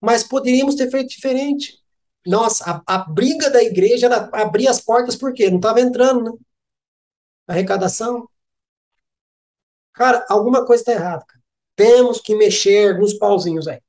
Mas 0.00 0.22
poderíamos 0.22 0.76
ter 0.76 0.88
feito 0.88 1.08
diferente. 1.08 1.82
Nossa, 2.26 2.82
a, 2.86 2.94
a 2.94 2.98
briga 2.98 3.50
da 3.50 3.62
igreja 3.62 4.06
era 4.06 4.28
abrir 4.32 4.68
as 4.68 4.80
portas 4.80 5.16
por 5.16 5.32
quê? 5.32 5.48
Não 5.48 5.56
estava 5.56 5.80
entrando, 5.80 6.24
né? 6.24 6.32
Arrecadação. 7.48 8.28
Cara, 9.94 10.24
alguma 10.28 10.66
coisa 10.66 10.82
está 10.82 10.92
errada. 10.92 11.24
Cara. 11.24 11.42
Temos 11.76 12.20
que 12.20 12.34
mexer 12.34 12.98
nos 12.98 13.14
pauzinhos 13.14 13.68
aí. 13.68 13.80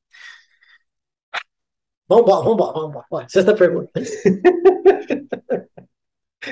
Embora, 2.10 2.44
vamos 2.44 3.04
embora. 3.06 3.28
Sexta 3.30 3.56
pergunta. 3.56 3.92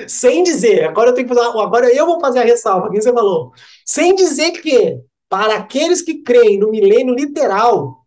Sem 0.08 0.42
dizer, 0.42 0.84
agora 0.84 1.10
eu 1.10 1.14
tenho 1.14 1.26
que 1.28 1.34
fazer, 1.34 1.48
agora 1.48 1.94
eu 1.94 2.04
vou 2.06 2.20
fazer 2.20 2.40
a 2.40 2.44
ressalva, 2.44 2.90
quem 2.90 3.00
você 3.00 3.12
falou. 3.12 3.52
Sem 3.84 4.14
dizer 4.14 4.52
que, 4.60 5.00
para 5.28 5.56
aqueles 5.56 6.02
que 6.02 6.22
creem 6.22 6.58
no 6.58 6.70
milênio 6.70 7.14
literal, 7.14 8.06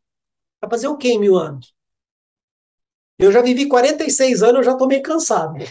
vai 0.61 0.69
fazer 0.69 0.87
o 0.87 0.97
quê 0.97 1.09
em 1.09 1.19
mil 1.19 1.35
anos? 1.37 1.73
Eu 3.19 3.31
já 3.31 3.41
vivi 3.41 3.67
46 3.67 4.41
anos, 4.41 4.57
eu 4.57 4.63
já 4.63 4.71
estou 4.71 4.87
meio 4.87 5.03
cansado. 5.03 5.55
O 5.57 5.65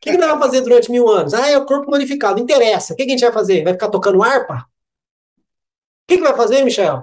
que, 0.00 0.10
que 0.12 0.16
nós 0.18 0.28
vamos 0.30 0.44
fazer 0.46 0.60
durante 0.62 0.90
mil 0.90 1.08
anos? 1.08 1.32
Ah, 1.34 1.48
é 1.48 1.56
o 1.56 1.64
corpo 1.66 1.90
modificado, 1.90 2.36
não 2.36 2.42
interessa. 2.42 2.92
O 2.92 2.96
que, 2.96 3.04
que 3.04 3.10
a 3.10 3.14
gente 3.16 3.24
vai 3.24 3.32
fazer? 3.32 3.62
Vai 3.64 3.72
ficar 3.74 3.88
tocando 3.90 4.22
harpa? 4.22 4.54
O 4.54 4.80
que, 6.06 6.16
que 6.18 6.22
vai 6.22 6.36
fazer, 6.36 6.62
Michel? 6.64 7.02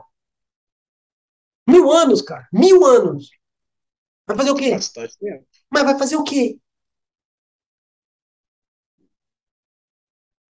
Mil 1.67 1.91
anos, 1.91 2.21
cara. 2.21 2.47
Mil 2.51 2.83
anos. 2.85 3.29
Vai 4.27 4.37
fazer 4.37 4.51
o 4.51 4.55
quê? 4.55 4.71
Mas 5.71 5.83
vai 5.83 5.97
fazer 5.97 6.15
o 6.17 6.23
quê? 6.23 6.59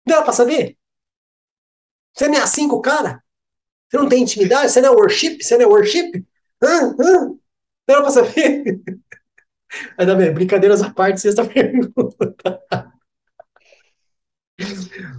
Dá 0.07 0.22
pra 0.22 0.32
saber? 0.32 0.76
Você 2.14 2.28
não 2.28 2.34
é 2.39 2.43
assim 2.43 2.68
com 2.68 2.76
o 2.76 2.82
cara? 2.82 3.22
Você 3.91 3.99
não 3.99 4.09
tem 4.09 4.22
intimidade? 4.22 4.72
Você 4.72 4.80
não 4.80 4.95
é 4.95 4.97
worship? 4.97 5.43
Você 5.43 5.57
não 5.59 5.64
é 5.66 5.68
worship? 5.68 6.26
Hã? 6.62 6.97
Hã? 7.01 7.34
Dá 7.89 8.03
pra 8.03 8.11
saber? 8.11 8.82
Ainda 9.97 10.14
bem, 10.14 10.32
brincadeiras 10.32 10.82
à 10.82 10.91
parte, 10.93 11.22
sexta 11.22 11.43
pergunta. 11.49 12.36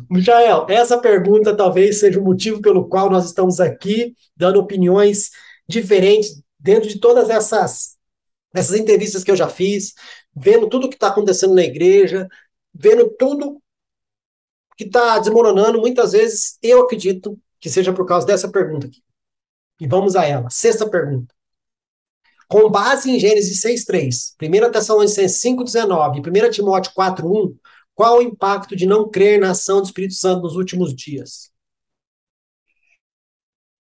Michael, 0.08 0.68
essa 0.70 1.00
pergunta 1.00 1.56
talvez 1.58 2.00
seja 2.00 2.20
o 2.20 2.24
motivo 2.24 2.62
pelo 2.62 2.88
qual 2.88 3.10
nós 3.10 3.26
estamos 3.26 3.60
aqui, 3.60 4.16
dando 4.36 4.60
opiniões 4.60 5.32
diferentes 5.68 6.44
dentro 6.60 6.88
de 6.88 7.00
todas 7.00 7.30
essas, 7.30 7.98
essas 8.54 8.76
entrevistas 8.78 9.24
que 9.24 9.32
eu 9.32 9.36
já 9.36 9.48
fiz, 9.48 9.94
vendo 10.36 10.70
tudo 10.70 10.90
que 10.90 10.96
está 10.96 11.08
acontecendo 11.08 11.56
na 11.56 11.64
igreja, 11.64 12.28
vendo 12.72 13.10
tudo 13.18 13.60
que 14.78 14.84
está 14.84 15.18
desmoronando, 15.18 15.80
muitas 15.80 16.12
vezes 16.12 16.60
eu 16.62 16.82
acredito 16.82 17.36
que 17.60 17.70
seja 17.70 17.92
por 17.92 18.06
causa 18.06 18.28
dessa 18.28 18.52
pergunta 18.52 18.86
aqui. 18.86 19.02
E 19.80 19.88
vamos 19.88 20.16
a 20.16 20.26
ela. 20.26 20.50
Sexta 20.52 20.88
pergunta. 20.88 21.34
Com 22.50 22.68
base 22.68 23.12
em 23.12 23.20
Gênesis 23.20 23.62
6.3, 23.62 24.34
1 24.42 24.72
Tessalonicenses 24.72 25.40
5.19 25.40 26.18
e 26.18 26.48
1 26.48 26.50
Timóteo 26.50 26.92
4.1, 26.94 27.56
qual 27.94 28.18
o 28.18 28.22
impacto 28.24 28.76
de 28.76 28.88
não 28.88 29.08
crer 29.08 29.40
na 29.40 29.52
ação 29.52 29.80
do 29.80 29.86
Espírito 29.86 30.16
Santo 30.16 30.42
nos 30.42 30.56
últimos 30.56 30.96
dias? 30.96 31.52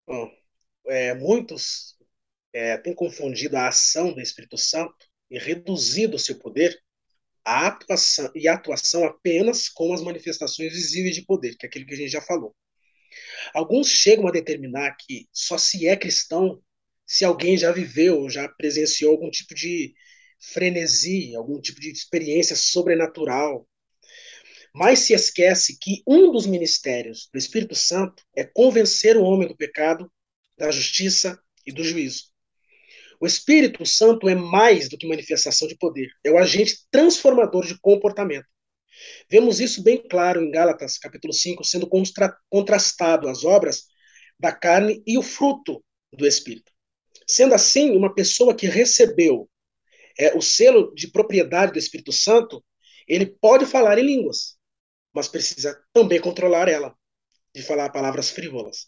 Bom, 0.06 0.30
é, 0.86 1.14
muitos 1.14 1.98
é, 2.50 2.78
têm 2.78 2.94
confundido 2.94 3.58
a 3.58 3.68
ação 3.68 4.14
do 4.14 4.22
Espírito 4.22 4.56
Santo 4.56 4.94
e 5.30 5.38
reduzido 5.38 6.18
seu 6.18 6.38
poder 6.38 6.82
a 7.44 7.66
atuação 7.66 8.30
e 8.34 8.48
a 8.48 8.54
atuação 8.54 9.04
apenas 9.04 9.68
com 9.68 9.92
as 9.92 10.00
manifestações 10.00 10.72
visíveis 10.72 11.14
de 11.14 11.26
poder, 11.26 11.56
que 11.58 11.66
é 11.66 11.68
aquilo 11.68 11.84
que 11.84 11.92
a 11.92 11.98
gente 11.98 12.10
já 12.10 12.22
falou. 12.22 12.56
Alguns 13.52 13.88
chegam 13.88 14.26
a 14.26 14.32
determinar 14.32 14.96
que 14.96 15.28
só 15.30 15.58
se 15.58 15.86
é 15.86 15.94
cristão 15.94 16.62
se 17.06 17.24
alguém 17.24 17.56
já 17.56 17.70
viveu, 17.70 18.28
já 18.28 18.48
presenciou 18.48 19.12
algum 19.12 19.30
tipo 19.30 19.54
de 19.54 19.94
frenesi, 20.40 21.34
algum 21.36 21.60
tipo 21.60 21.80
de 21.80 21.90
experiência 21.90 22.56
sobrenatural. 22.56 23.66
Mas 24.74 25.00
se 25.00 25.14
esquece 25.14 25.78
que 25.80 26.02
um 26.06 26.32
dos 26.32 26.46
ministérios 26.46 27.28
do 27.32 27.38
Espírito 27.38 27.74
Santo 27.74 28.22
é 28.36 28.44
convencer 28.44 29.16
o 29.16 29.22
homem 29.22 29.48
do 29.48 29.56
pecado, 29.56 30.10
da 30.58 30.70
justiça 30.70 31.38
e 31.66 31.72
do 31.72 31.84
juízo. 31.84 32.24
O 33.20 33.26
Espírito 33.26 33.86
Santo 33.86 34.28
é 34.28 34.34
mais 34.34 34.88
do 34.88 34.98
que 34.98 35.06
manifestação 35.06 35.66
de 35.66 35.76
poder, 35.76 36.10
é 36.22 36.30
o 36.30 36.36
agente 36.36 36.76
transformador 36.90 37.64
de 37.64 37.78
comportamento. 37.80 38.46
Vemos 39.30 39.60
isso 39.60 39.82
bem 39.82 40.06
claro 40.08 40.42
em 40.42 40.50
Gálatas, 40.50 40.98
capítulo 40.98 41.32
5, 41.32 41.64
sendo 41.64 41.88
contra 41.88 42.36
contrastado 42.48 43.28
as 43.28 43.44
obras 43.44 43.84
da 44.38 44.52
carne 44.52 45.02
e 45.06 45.16
o 45.16 45.22
fruto 45.22 45.82
do 46.12 46.26
Espírito. 46.26 46.75
Sendo 47.26 47.54
assim, 47.54 47.90
uma 47.96 48.14
pessoa 48.14 48.54
que 48.54 48.66
recebeu 48.66 49.48
é, 50.18 50.36
o 50.36 50.40
selo 50.40 50.94
de 50.94 51.08
propriedade 51.08 51.72
do 51.72 51.78
Espírito 51.78 52.12
Santo, 52.12 52.64
ele 53.06 53.26
pode 53.26 53.66
falar 53.66 53.98
em 53.98 54.06
línguas, 54.06 54.56
mas 55.12 55.28
precisa 55.28 55.78
também 55.92 56.20
controlar 56.20 56.68
ela, 56.68 56.94
de 57.54 57.62
falar 57.62 57.90
palavras 57.90 58.30
frívolas. 58.30 58.86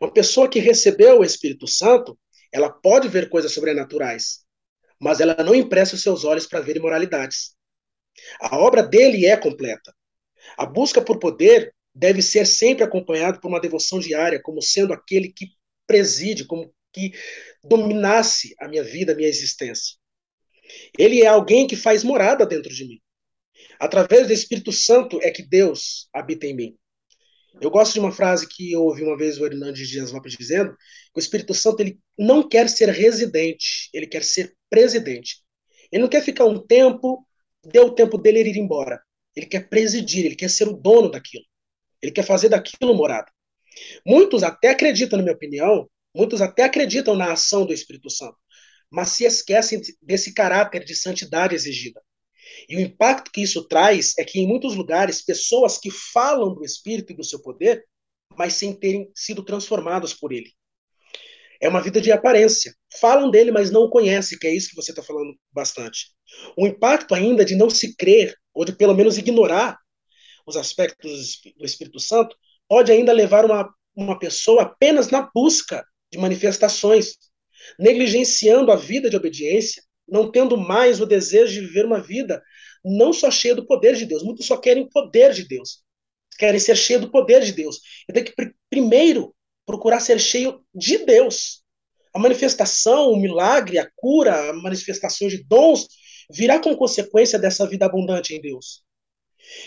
Uma 0.00 0.12
pessoa 0.12 0.48
que 0.48 0.58
recebeu 0.58 1.20
o 1.20 1.24
Espírito 1.24 1.66
Santo, 1.66 2.18
ela 2.52 2.70
pode 2.70 3.08
ver 3.08 3.28
coisas 3.28 3.52
sobrenaturais, 3.52 4.44
mas 5.00 5.20
ela 5.20 5.34
não 5.42 5.54
empresta 5.54 5.96
os 5.96 6.02
seus 6.02 6.24
olhos 6.24 6.46
para 6.46 6.60
ver 6.60 6.76
imoralidades. 6.76 7.56
A 8.40 8.58
obra 8.58 8.82
dele 8.82 9.26
é 9.26 9.36
completa. 9.36 9.94
A 10.56 10.66
busca 10.66 11.00
por 11.00 11.18
poder 11.18 11.74
deve 11.94 12.22
ser 12.22 12.46
sempre 12.46 12.84
acompanhada 12.84 13.40
por 13.40 13.48
uma 13.48 13.60
devoção 13.60 13.98
diária, 13.98 14.40
como 14.40 14.62
sendo 14.62 14.92
aquele 14.92 15.32
que 15.32 15.46
preside, 15.86 16.44
como 16.44 16.72
que 16.92 17.12
dominasse 17.64 18.54
a 18.60 18.68
minha 18.68 18.82
vida, 18.82 19.12
a 19.12 19.16
minha 19.16 19.28
existência. 19.28 19.96
Ele 20.98 21.22
é 21.22 21.26
alguém 21.26 21.66
que 21.66 21.76
faz 21.76 22.04
morada 22.04 22.46
dentro 22.46 22.72
de 22.72 22.86
mim. 22.86 23.00
Através 23.78 24.26
do 24.26 24.32
Espírito 24.32 24.72
Santo 24.72 25.18
é 25.22 25.30
que 25.30 25.42
Deus 25.42 26.08
habita 26.12 26.46
em 26.46 26.54
mim. 26.54 26.76
Eu 27.60 27.70
gosto 27.70 27.92
de 27.94 28.00
uma 28.00 28.12
frase 28.12 28.48
que 28.48 28.72
eu 28.72 28.82
ouvi 28.82 29.02
uma 29.02 29.16
vez 29.16 29.38
o 29.38 29.44
Hernandes 29.44 29.88
Dias 29.88 30.10
Lopes 30.10 30.32
dizendo, 30.32 30.72
que 30.72 31.18
o 31.18 31.20
Espírito 31.20 31.52
Santo 31.52 31.80
ele 31.80 31.98
não 32.18 32.48
quer 32.48 32.68
ser 32.68 32.88
residente, 32.88 33.90
ele 33.92 34.06
quer 34.06 34.24
ser 34.24 34.54
presidente. 34.70 35.42
Ele 35.90 36.02
não 36.02 36.08
quer 36.08 36.22
ficar 36.22 36.46
um 36.46 36.58
tempo, 36.58 37.26
deu 37.64 37.86
o 37.86 37.94
tempo 37.94 38.16
dele 38.16 38.40
ir 38.40 38.56
embora. 38.56 39.00
Ele 39.36 39.46
quer 39.46 39.68
presidir, 39.68 40.24
ele 40.24 40.36
quer 40.36 40.48
ser 40.48 40.66
o 40.68 40.72
dono 40.72 41.10
daquilo. 41.10 41.44
Ele 42.00 42.12
quer 42.12 42.24
fazer 42.24 42.48
daquilo 42.48 42.94
morada. 42.94 43.30
Muitos 44.06 44.42
até 44.42 44.70
acreditam, 44.70 45.18
na 45.18 45.22
minha 45.22 45.34
opinião, 45.34 45.88
muitos 46.14 46.40
até 46.40 46.64
acreditam 46.64 47.14
na 47.14 47.32
ação 47.32 47.64
do 47.64 47.72
Espírito 47.72 48.10
Santo, 48.10 48.36
mas 48.90 49.10
se 49.10 49.24
esquecem 49.24 49.80
desse 50.00 50.34
caráter 50.34 50.84
de 50.84 50.94
santidade 50.94 51.54
exigida. 51.54 52.00
E 52.68 52.76
o 52.76 52.80
impacto 52.80 53.30
que 53.30 53.42
isso 53.42 53.66
traz 53.66 54.14
é 54.18 54.24
que, 54.24 54.40
em 54.40 54.46
muitos 54.46 54.74
lugares, 54.74 55.24
pessoas 55.24 55.78
que 55.78 55.90
falam 55.90 56.54
do 56.54 56.64
Espírito 56.64 57.12
e 57.12 57.16
do 57.16 57.24
seu 57.24 57.40
poder, 57.40 57.84
mas 58.36 58.54
sem 58.54 58.74
terem 58.74 59.10
sido 59.14 59.42
transformados 59.42 60.14
por 60.14 60.32
ele. 60.32 60.52
É 61.60 61.68
uma 61.68 61.80
vida 61.80 62.00
de 62.00 62.10
aparência. 62.10 62.74
Falam 63.00 63.30
dele, 63.30 63.52
mas 63.52 63.70
não 63.70 63.82
o 63.82 63.90
conhecem, 63.90 64.38
que 64.38 64.46
é 64.46 64.54
isso 64.54 64.70
que 64.70 64.76
você 64.76 64.90
está 64.90 65.02
falando 65.02 65.34
bastante. 65.52 66.08
O 66.56 66.66
impacto 66.66 67.14
ainda 67.14 67.44
de 67.44 67.54
não 67.54 67.70
se 67.70 67.96
crer, 67.96 68.34
ou 68.52 68.64
de 68.64 68.72
pelo 68.72 68.94
menos 68.94 69.16
ignorar 69.16 69.78
os 70.46 70.56
aspectos 70.56 71.40
do 71.56 71.64
Espírito 71.64 72.00
Santo, 72.00 72.36
pode 72.68 72.90
ainda 72.90 73.12
levar 73.12 73.44
uma, 73.44 73.72
uma 73.94 74.18
pessoa 74.18 74.62
apenas 74.62 75.08
na 75.08 75.30
busca 75.32 75.84
de 76.12 76.18
manifestações, 76.18 77.16
negligenciando 77.78 78.70
a 78.70 78.76
vida 78.76 79.08
de 79.08 79.16
obediência, 79.16 79.82
não 80.06 80.30
tendo 80.30 80.56
mais 80.58 81.00
o 81.00 81.06
desejo 81.06 81.54
de 81.54 81.66
viver 81.66 81.86
uma 81.86 82.00
vida 82.00 82.42
não 82.84 83.12
só 83.12 83.30
cheia 83.30 83.54
do 83.54 83.66
poder 83.66 83.94
de 83.94 84.04
Deus, 84.04 84.22
muitos 84.22 84.46
só 84.46 84.56
querem 84.56 84.82
o 84.82 84.88
poder 84.88 85.32
de 85.32 85.46
Deus, 85.46 85.82
querem 86.38 86.60
ser 86.60 86.76
cheio 86.76 87.00
do 87.00 87.10
poder 87.10 87.40
de 87.42 87.52
Deus. 87.52 87.80
Eu 88.06 88.14
tenho 88.14 88.26
que 88.26 88.34
pr 88.34 88.50
primeiro 88.68 89.34
procurar 89.64 90.00
ser 90.00 90.18
cheio 90.18 90.64
de 90.74 90.98
Deus. 90.98 91.62
A 92.12 92.18
manifestação, 92.18 93.10
o 93.10 93.16
milagre, 93.16 93.78
a 93.78 93.88
cura, 93.96 94.50
a 94.50 94.52
manifestação 94.52 95.28
de 95.28 95.44
dons 95.44 95.86
virá 96.30 96.58
com 96.58 96.76
consequência 96.76 97.38
dessa 97.38 97.66
vida 97.66 97.86
abundante 97.86 98.34
em 98.34 98.40
Deus. 98.40 98.82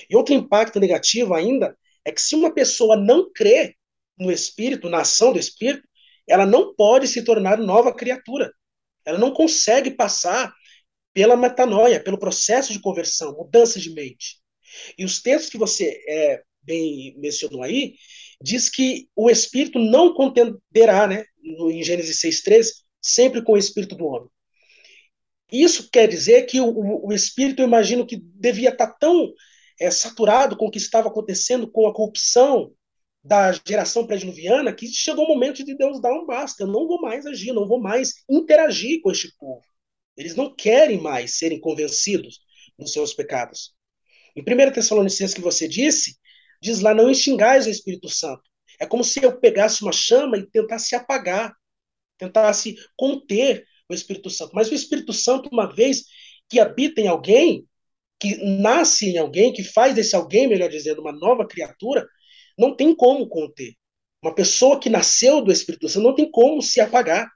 E 0.09 0.15
outro 0.15 0.34
impacto 0.34 0.80
negativo 0.80 1.34
ainda 1.34 1.76
é 2.03 2.11
que 2.11 2.22
se 2.22 2.35
uma 2.35 2.53
pessoa 2.53 2.95
não 2.97 3.31
crê 3.31 3.76
no 4.17 4.31
Espírito, 4.31 4.89
na 4.89 5.01
ação 5.01 5.31
do 5.34 5.39
Espírito, 5.39 5.88
ela 6.27 6.45
não 6.45 6.73
pode 6.76 7.07
se 7.07 7.23
tornar 7.23 7.57
nova 7.57 7.93
criatura. 7.93 8.52
Ela 9.06 9.18
não 9.18 9.31
consegue 9.31 9.91
passar 9.91 10.53
pela 11.14 11.38
metanoia, 11.38 12.03
pelo 12.03 12.19
processo 12.19 12.73
de 12.73 12.81
conversão, 12.81 13.35
mudança 13.38 13.80
de 13.80 13.93
mente. 13.93 14.38
E 14.97 15.06
os 15.06 15.22
textos 15.22 15.49
que 15.49 15.57
você 15.57 16.02
é, 16.07 16.41
bem 16.61 17.15
mencionou 17.18 17.64
aí, 17.64 17.95
diz 18.41 18.69
que 18.69 19.07
o 19.15 19.30
Espírito 19.30 19.80
não 19.80 20.14
contenderá, 20.14 21.07
né, 21.07 21.26
em 21.41 21.84
Gênesis 21.84 22.19
6,13, 22.22 22.72
sempre 23.02 23.41
com 23.43 23.53
o 23.53 23.57
Espírito 23.57 23.95
do 23.95 24.06
homem. 24.06 24.30
Isso 25.52 25.89
quer 25.89 26.07
dizer 26.07 26.43
que 26.47 26.60
o, 26.60 27.07
o 27.07 27.14
Espírito, 27.14 27.61
eu 27.61 27.68
imagino 27.68 28.06
que 28.06 28.18
devia 28.18 28.69
estar 28.69 28.88
tão 28.88 29.31
é, 29.80 29.91
saturado 29.91 30.57
com 30.57 30.65
o 30.65 30.72
que 30.72 30.80
estava 30.80 31.07
acontecendo 31.07 31.69
com 31.69 31.88
a 31.88 31.93
corrupção 31.93 32.73
da 33.26 33.52
geração 33.68 34.06
pré-diluviana 34.06 34.72
que 34.72 34.88
chegou 34.88 35.26
o 35.26 35.27
momento 35.27 35.65
de 35.65 35.76
Deus 35.76 35.99
dar 35.99 36.14
um 36.14 36.27
basta. 36.27 36.61
Eu 36.61 36.68
não 36.68 36.88
vou 36.88 37.02
mais 37.02 37.26
agir, 37.26 37.53
não 37.53 37.68
vou 37.68 37.81
mais 37.81 38.23
interagir 38.30 39.02
com 39.02 39.10
este 39.11 39.35
povo. 39.35 39.65
Eles 40.15 40.35
não 40.35 40.53
querem 40.53 41.02
mais 41.02 41.39
serem 41.39 41.60
convencidos 41.60 42.39
dos 42.77 42.93
seus 42.93 43.15
pecados. 43.15 43.73
Em 44.35 44.41
1 44.41 44.72
Tessalonicenses 44.72 45.34
que 45.34 45.41
você 45.41 45.68
disse, 45.68 46.15
diz 46.61 46.81
lá, 46.81 46.93
não 46.93 47.10
extingais 47.10 47.65
o 47.65 47.69
Espírito 47.72 48.07
Santo. 48.10 48.43
É 48.80 48.85
como 48.85 49.03
se 49.03 49.23
eu 49.23 49.39
pegasse 49.39 49.81
uma 49.81 49.91
chama 49.91 50.38
e 50.38 50.45
tentasse 50.45 50.95
apagar, 50.95 51.52
tentasse 52.19 52.76
conter 52.95 53.65
o 53.89 53.93
Espírito 53.95 54.30
Santo. 54.30 54.52
Mas 54.53 54.69
o 54.69 54.76
Espírito 54.76 55.14
Santo, 55.14 55.49
uma 55.52 55.73
vez 55.73 56.03
que 56.47 56.60
habita 56.60 57.02
em 57.02 57.07
alguém, 57.07 57.68
que 58.19 58.38
nasce 58.38 59.07
em 59.07 59.18
alguém, 59.18 59.52
que 59.52 59.64
faz 59.64 59.95
desse 59.95 60.15
alguém, 60.15 60.47
melhor 60.47 60.69
dizendo, 60.69 61.02
uma 61.02 61.11
nova 61.11 61.47
criatura, 61.47 62.07
não 62.57 62.76
tem 62.76 62.95
como 62.95 63.27
conter. 63.27 63.73
Uma 64.22 64.34
pessoa 64.34 64.80
que 64.80 64.90
nasceu 64.90 65.41
do 65.41 65.52
Espírito 65.52 65.88
Santo 65.88 66.03
não 66.03 66.15
tem 66.15 66.30
como 66.30 66.61
se 66.61 66.82
apagar. 66.82 67.30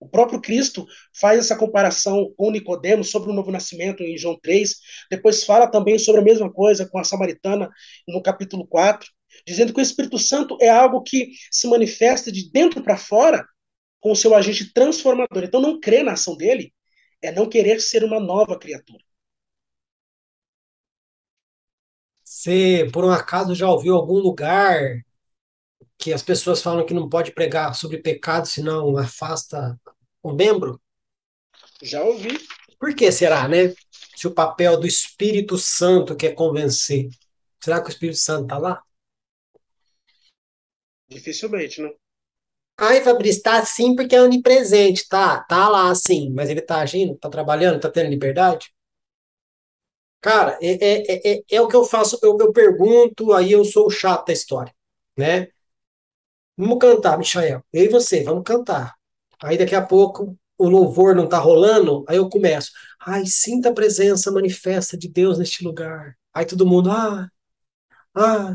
O 0.00 0.08
próprio 0.08 0.40
Cristo 0.40 0.84
faz 1.14 1.38
essa 1.38 1.56
comparação 1.56 2.32
com 2.36 2.50
Nicodemos 2.50 3.08
sobre 3.08 3.30
o 3.30 3.32
novo 3.32 3.52
nascimento 3.52 4.02
em 4.02 4.18
João 4.18 4.36
3, 4.42 4.74
depois 5.08 5.44
fala 5.44 5.68
também 5.68 5.96
sobre 5.98 6.20
a 6.20 6.24
mesma 6.24 6.52
coisa 6.52 6.88
com 6.88 6.98
a 6.98 7.04
samaritana 7.04 7.70
no 8.08 8.20
capítulo 8.20 8.66
4, 8.66 9.08
dizendo 9.46 9.72
que 9.72 9.78
o 9.78 9.82
Espírito 9.82 10.18
Santo 10.18 10.58
é 10.60 10.68
algo 10.68 11.02
que 11.02 11.30
se 11.52 11.68
manifesta 11.68 12.32
de 12.32 12.50
dentro 12.50 12.82
para 12.82 12.96
fora 12.96 13.46
com 14.00 14.10
o 14.10 14.16
seu 14.16 14.34
agente 14.34 14.72
transformador. 14.72 15.44
Então 15.44 15.60
não 15.60 15.78
crer 15.78 16.04
na 16.04 16.14
ação 16.14 16.36
dele 16.36 16.74
é 17.22 17.30
não 17.30 17.48
querer 17.48 17.80
ser 17.80 18.02
uma 18.02 18.18
nova 18.18 18.58
criatura. 18.58 19.04
Você, 22.42 22.88
por 22.92 23.04
um 23.04 23.10
acaso, 23.12 23.54
já 23.54 23.70
ouviu 23.70 23.94
algum 23.94 24.18
lugar 24.18 25.00
que 25.96 26.12
as 26.12 26.24
pessoas 26.24 26.60
falam 26.60 26.84
que 26.84 26.92
não 26.92 27.08
pode 27.08 27.30
pregar 27.30 27.72
sobre 27.72 28.02
pecado, 28.02 28.48
senão 28.48 28.98
afasta 28.98 29.80
o 30.20 30.32
membro? 30.32 30.82
Já 31.80 32.02
ouvi. 32.02 32.44
Por 32.80 32.96
que 32.96 33.12
será, 33.12 33.46
né? 33.46 33.72
Se 34.16 34.26
o 34.26 34.34
papel 34.34 34.76
do 34.80 34.88
Espírito 34.88 35.56
Santo 35.56 36.16
quer 36.16 36.34
convencer, 36.34 37.08
será 37.62 37.80
que 37.80 37.86
o 37.86 37.92
Espírito 37.92 38.18
Santo 38.18 38.42
está 38.42 38.58
lá? 38.58 38.82
Dificilmente, 41.08 41.80
né? 41.80 41.92
Ai, 42.76 43.04
Fabrício, 43.04 43.38
está 43.38 43.60
assim 43.60 43.94
porque 43.94 44.16
é 44.16 44.20
onipresente, 44.20 45.06
tá? 45.08 45.44
Tá 45.44 45.68
lá 45.68 45.94
sim, 45.94 46.32
mas 46.34 46.50
ele 46.50 46.58
está 46.58 46.80
agindo, 46.80 47.12
está 47.12 47.30
trabalhando, 47.30 47.76
está 47.76 47.88
tendo 47.88 48.10
liberdade? 48.10 48.71
Cara, 50.22 50.58
é, 50.62 50.72
é, 50.72 51.32
é, 51.34 51.42
é, 51.50 51.60
o 51.60 51.68
que 51.68 51.76
eu 51.76 51.84
faço, 51.84 52.18
eu, 52.22 52.36
eu 52.40 52.52
pergunto, 52.52 53.32
aí 53.32 53.52
eu 53.52 53.64
sou 53.64 53.86
o 53.86 53.90
chato 53.90 54.26
da 54.26 54.32
história, 54.32 54.72
né? 55.18 55.48
Vamos 56.56 56.78
cantar, 56.78 57.18
Michael. 57.18 57.62
Eu 57.72 57.84
e 57.84 57.88
você, 57.88 58.22
vamos 58.24 58.44
cantar. 58.44 58.94
Aí 59.42 59.58
daqui 59.58 59.74
a 59.74 59.82
pouco 59.84 60.36
o 60.58 60.68
louvor 60.68 61.14
não 61.14 61.28
tá 61.28 61.38
rolando, 61.38 62.04
aí 62.08 62.16
eu 62.18 62.28
começo. 62.28 62.70
Ai, 63.00 63.26
sinta 63.26 63.70
a 63.70 63.74
presença 63.74 64.30
manifesta 64.30 64.96
de 64.96 65.08
Deus 65.08 65.38
neste 65.38 65.64
lugar. 65.64 66.16
Aí 66.32 66.44
todo 66.46 66.66
mundo, 66.66 66.90
ah, 66.90 67.28
ah. 68.16 68.54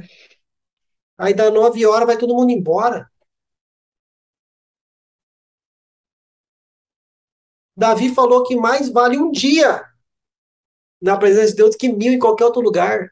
Aí 1.17 1.31
dá 1.33 1.51
nove 1.51 1.85
horas, 1.85 2.07
vai 2.07 2.17
todo 2.17 2.33
mundo 2.35 2.49
embora. 2.51 3.07
Davi 7.75 8.13
falou 8.13 8.43
que 8.43 8.55
mais 8.55 8.89
vale 8.89 9.17
um 9.17 9.31
dia 9.31 9.83
na 11.01 11.17
presença 11.17 11.51
de 11.51 11.57
Deus 11.57 11.75
que 11.75 11.89
mil 11.89 12.13
em 12.13 12.19
qualquer 12.19 12.45
outro 12.45 12.61
lugar. 12.61 13.11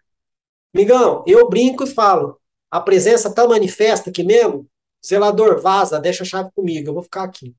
Migão, 0.73 1.23
eu 1.27 1.47
brinco 1.49 1.83
e 1.83 1.87
falo, 1.87 2.39
a 2.69 2.81
presença 2.81 3.33
tá 3.33 3.47
manifesta 3.47 4.09
aqui 4.09 4.23
mesmo, 4.23 4.67
zelador, 5.05 5.61
vaza, 5.61 5.99
deixa 5.99 6.23
a 6.23 6.25
chave 6.25 6.51
comigo, 6.53 6.89
eu 6.89 6.93
vou 6.93 7.03
ficar 7.03 7.23
aqui. 7.23 7.55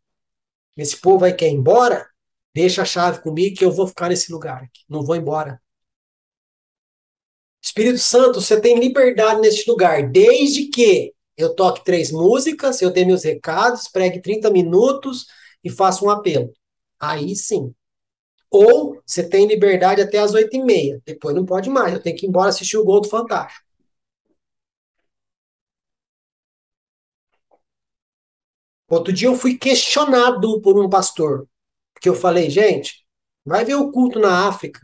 Esse 0.77 0.97
povo 0.97 1.25
aí 1.25 1.33
quer 1.33 1.49
ir 1.49 1.55
embora, 1.55 2.09
deixa 2.55 2.83
a 2.83 2.85
chave 2.85 3.23
comigo 3.23 3.57
que 3.57 3.65
eu 3.65 3.73
vou 3.73 3.87
ficar 3.87 4.09
nesse 4.09 4.31
lugar 4.31 4.65
aqui, 4.65 4.83
não 4.89 5.03
vou 5.03 5.17
embora. 5.17 5.61
Espírito 7.63 7.99
Santo, 7.99 8.41
você 8.41 8.61
tem 8.61 8.79
liberdade 8.79 9.41
nesse 9.41 9.69
lugar, 9.69 10.09
desde 10.09 10.67
que 10.67 11.15
eu 11.37 11.55
toque 11.55 11.85
três 11.85 12.11
músicas, 12.11 12.81
eu 12.81 12.91
dê 12.91 13.05
meus 13.05 13.25
recados, 13.25 13.89
pregue 13.89 14.21
30 14.21 14.51
minutos 14.51 15.27
e 15.63 15.71
faça 15.71 16.05
um 16.05 16.11
apelo. 16.11 16.53
Aí 16.99 17.35
sim. 17.37 17.75
Ou 18.57 19.01
você 19.05 19.29
tem 19.29 19.47
liberdade 19.47 20.01
até 20.03 20.19
as 20.19 20.35
oito 20.35 20.57
e 20.57 20.65
meia. 20.65 21.01
Depois 21.05 21.35
não 21.35 21.45
pode 21.45 21.71
mais. 21.71 21.93
Eu 21.95 22.03
tenho 22.03 22.17
que 22.17 22.27
ir 22.27 22.29
embora 22.29 22.49
assistir 22.51 22.77
o 22.79 22.85
gol 22.85 23.01
do 23.01 23.09
Fantástico. 23.09 23.65
Outro 28.89 29.13
dia 29.13 29.29
eu 29.29 29.35
fui 29.35 29.57
questionado 29.59 30.61
por 30.61 30.79
um 30.79 30.89
pastor. 30.89 31.49
Porque 31.93 32.09
eu 32.09 32.15
falei, 32.15 32.51
gente, 32.51 33.05
vai 33.45 33.65
ver 33.65 33.75
o 33.75 33.91
culto 33.91 34.19
na 34.19 34.49
África. 34.49 34.81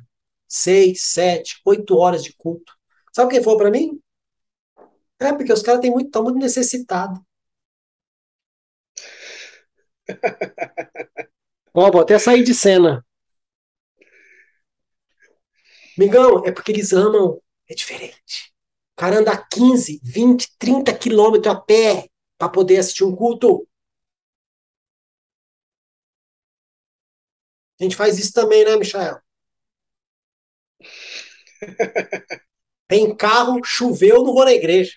Seis, 0.49 1.03
sete, 1.03 1.61
oito 1.65 1.97
horas 1.97 2.23
de 2.25 2.33
culto. 2.35 2.73
Sabe 3.13 3.33
quem 3.33 3.43
falou 3.43 3.59
para 3.59 3.71
mim? 3.71 4.01
É, 5.19 5.33
porque 5.33 5.53
os 5.53 5.63
caras 5.63 5.81
estão 5.81 5.93
muito, 5.95 6.23
muito 6.23 6.39
necessitados. 6.39 7.19
Ó, 11.75 11.91
vou 11.91 12.01
até 12.01 12.19
sair 12.19 12.43
de 12.43 12.55
cena. 12.55 13.05
Migão, 15.99 16.45
é 16.45 16.53
porque 16.53 16.73
eles 16.73 16.93
amam. 16.93 17.41
É 17.69 17.75
diferente. 17.75 18.53
O 18.97 19.01
cara 19.01 19.19
anda 19.19 19.37
15, 19.37 20.01
20, 20.03 20.49
30 20.59 20.97
quilômetros 20.97 21.55
a 21.55 21.59
pé 21.59 22.09
para 22.39 22.49
poder 22.49 22.79
assistir 22.79 23.05
um 23.05 23.15
culto. 23.15 23.67
A 27.81 27.85
gente 27.85 27.97
faz 27.97 28.19
isso 28.19 28.33
também, 28.33 28.65
né, 28.65 28.77
Michael? 28.77 29.21
Tem 32.89 33.15
carro, 33.17 33.61
choveu, 33.65 34.23
não 34.23 34.35
vou 34.35 34.45
na 34.45 34.53
igreja. 34.53 34.93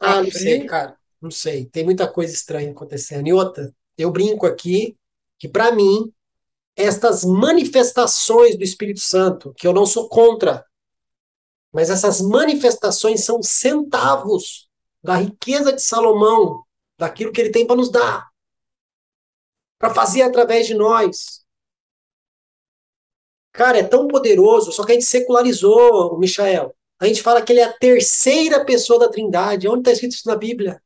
Ah, 0.00 0.22
não 0.22 0.30
sei, 0.30 0.66
cara. 0.66 0.96
Não 1.20 1.30
sei. 1.30 1.66
Tem 1.66 1.84
muita 1.84 2.10
coisa 2.10 2.32
estranha 2.32 2.70
acontecendo. 2.72 3.28
E 3.28 3.32
outra, 3.32 3.72
eu 3.96 4.10
brinco 4.10 4.46
aqui 4.46 4.96
que, 5.38 5.48
para 5.48 5.72
mim, 5.72 6.12
estas 6.76 7.24
manifestações 7.24 8.56
do 8.56 8.64
Espírito 8.64 9.00
Santo, 9.00 9.52
que 9.54 9.66
eu 9.66 9.72
não 9.72 9.86
sou 9.86 10.08
contra, 10.08 10.64
mas 11.72 11.90
essas 11.90 12.20
manifestações 12.20 13.24
são 13.24 13.42
centavos 13.42 14.68
da 15.02 15.16
riqueza 15.16 15.72
de 15.72 15.82
Salomão, 15.82 16.64
daquilo 16.98 17.32
que 17.32 17.40
ele 17.40 17.50
tem 17.50 17.66
para 17.66 17.76
nos 17.76 17.90
dar 17.90 18.32
para 19.82 19.92
fazer 19.92 20.22
através 20.22 20.68
de 20.68 20.74
nós. 20.74 21.44
Cara, 23.50 23.78
é 23.78 23.82
tão 23.82 24.06
poderoso, 24.06 24.70
só 24.70 24.86
que 24.86 24.92
a 24.92 24.94
gente 24.94 25.06
secularizou 25.06 26.14
o 26.14 26.18
Michael. 26.20 26.72
A 27.00 27.06
gente 27.08 27.20
fala 27.20 27.42
que 27.42 27.52
ele 27.52 27.58
é 27.58 27.64
a 27.64 27.72
terceira 27.72 28.64
pessoa 28.64 29.00
da 29.00 29.08
Trindade. 29.08 29.66
Onde 29.66 29.80
está 29.80 29.90
escrito 29.90 30.12
isso 30.12 30.28
na 30.28 30.36
Bíblia? 30.36 30.80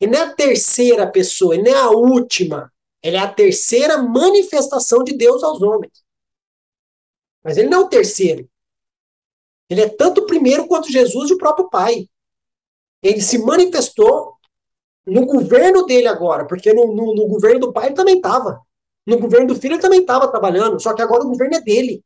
Ele 0.00 0.12
não 0.12 0.20
é 0.20 0.22
a 0.22 0.34
terceira 0.34 1.06
pessoa, 1.06 1.54
ele 1.54 1.64
não 1.64 1.76
é 1.76 1.80
a 1.82 1.90
última. 1.90 2.72
Ele 3.02 3.16
é 3.16 3.20
a 3.20 3.32
terceira 3.32 3.98
manifestação 3.98 5.02
de 5.02 5.16
Deus 5.16 5.42
aos 5.42 5.60
homens. 5.60 6.04
Mas 7.42 7.56
ele 7.56 7.68
não 7.68 7.82
é 7.82 7.84
o 7.84 7.88
terceiro. 7.88 8.48
Ele 9.68 9.80
é 9.80 9.88
tanto 9.88 10.20
o 10.20 10.26
primeiro 10.26 10.66
quanto 10.66 10.92
Jesus 10.92 11.30
e 11.30 11.34
o 11.34 11.38
próprio 11.38 11.68
Pai. 11.68 12.08
Ele 13.02 13.20
se 13.20 13.38
manifestou 13.38 14.36
no 15.06 15.26
governo 15.26 15.84
dele 15.84 16.06
agora, 16.06 16.46
porque 16.46 16.72
no, 16.72 16.94
no, 16.94 17.14
no 17.14 17.26
governo 17.26 17.60
do 17.60 17.72
pai 17.72 17.86
ele 17.86 17.94
também 17.94 18.16
estava. 18.16 18.60
No 19.04 19.18
governo 19.18 19.48
do 19.48 19.56
filho 19.56 19.74
ele 19.74 19.82
também 19.82 20.00
estava 20.00 20.30
trabalhando, 20.30 20.80
só 20.80 20.94
que 20.94 21.02
agora 21.02 21.24
o 21.24 21.28
governo 21.28 21.56
é 21.56 21.60
dele. 21.60 22.04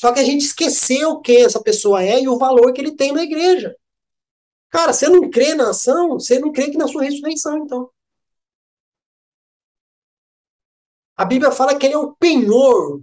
Só 0.00 0.12
que 0.12 0.20
a 0.20 0.24
gente 0.24 0.44
esqueceu 0.44 1.20
quem 1.20 1.44
essa 1.44 1.60
pessoa 1.60 2.02
é 2.02 2.22
e 2.22 2.28
o 2.28 2.38
valor 2.38 2.72
que 2.72 2.80
ele 2.80 2.96
tem 2.96 3.12
na 3.12 3.22
igreja. 3.22 3.76
Cara, 4.70 4.92
você 4.92 5.08
não 5.08 5.28
crê 5.28 5.54
na 5.54 5.70
ação, 5.70 6.12
você 6.18 6.38
não 6.38 6.52
crê 6.52 6.70
que 6.70 6.78
na 6.78 6.86
sua 6.86 7.02
ressurreição, 7.02 7.58
então. 7.58 7.90
A 11.20 11.24
Bíblia 11.26 11.52
fala 11.52 11.78
que 11.78 11.84
ele 11.84 11.94
é 11.94 11.98
o 11.98 12.14
penhor, 12.16 13.02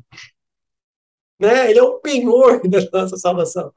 né? 1.39 1.69
Ele 1.69 1.77
é 1.79 1.83
o 1.83 1.99
penhor 1.99 2.61
da 2.67 2.79
nossa 2.91 3.15
salvação. 3.15 3.71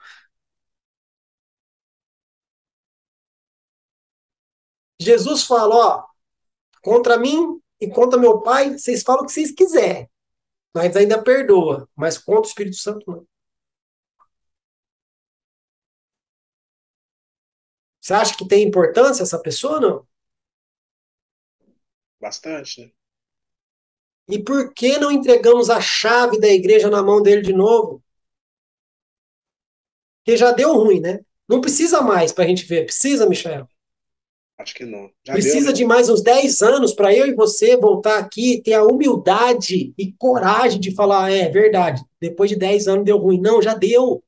Jesus 4.98 5.44
fala, 5.44 5.74
ó, 5.74 6.06
contra 6.82 7.18
mim 7.18 7.60
e 7.80 7.88
contra 7.90 8.18
meu 8.18 8.40
pai, 8.42 8.78
vocês 8.78 9.02
falam 9.02 9.24
o 9.24 9.26
que 9.26 9.32
vocês 9.32 9.52
quiserem. 9.52 10.10
Mas 10.74 10.96
ainda 10.96 11.22
perdoa. 11.22 11.88
Mas 11.96 12.18
contra 12.18 12.42
o 12.42 12.46
Espírito 12.46 12.76
Santo, 12.76 13.04
não. 13.10 13.26
Você 18.00 18.14
acha 18.14 18.36
que 18.36 18.48
tem 18.48 18.66
importância 18.66 19.22
essa 19.22 19.38
pessoa, 19.40 19.80
não? 19.80 20.06
Bastante, 22.18 22.80
né? 22.86 22.92
E 24.28 24.38
por 24.38 24.72
que 24.72 24.98
não 24.98 25.10
entregamos 25.10 25.70
a 25.70 25.80
chave 25.80 26.38
da 26.38 26.48
igreja 26.48 26.88
na 26.88 27.02
mão 27.02 27.20
dele 27.22 27.42
de 27.42 27.52
novo? 27.52 28.02
Porque 30.18 30.36
já 30.36 30.52
deu 30.52 30.74
ruim, 30.74 31.00
né? 31.00 31.20
Não 31.48 31.60
precisa 31.60 32.00
mais 32.00 32.30
para 32.30 32.44
a 32.44 32.46
gente 32.46 32.64
ver. 32.64 32.84
Precisa, 32.84 33.28
Michel? 33.28 33.66
Acho 34.60 34.74
que 34.74 34.84
não. 34.84 35.10
Já 35.24 35.32
Precisa 35.32 35.56
deu, 35.56 35.66
né? 35.66 35.72
de 35.72 35.84
mais 35.84 36.08
uns 36.08 36.22
10 36.22 36.60
anos 36.60 36.92
para 36.92 37.14
eu 37.14 37.26
e 37.26 37.34
você 37.34 37.76
voltar 37.76 38.18
aqui, 38.18 38.60
ter 38.62 38.74
a 38.74 38.84
humildade 38.84 39.94
e 39.96 40.12
coragem 40.12 40.78
de 40.78 40.94
falar, 40.94 41.32
é 41.32 41.48
verdade, 41.48 42.04
depois 42.20 42.50
de 42.50 42.56
10 42.56 42.86
anos 42.86 43.04
deu 43.04 43.16
ruim. 43.16 43.40
Não, 43.40 43.62
já 43.62 43.74
deu. 43.74 44.22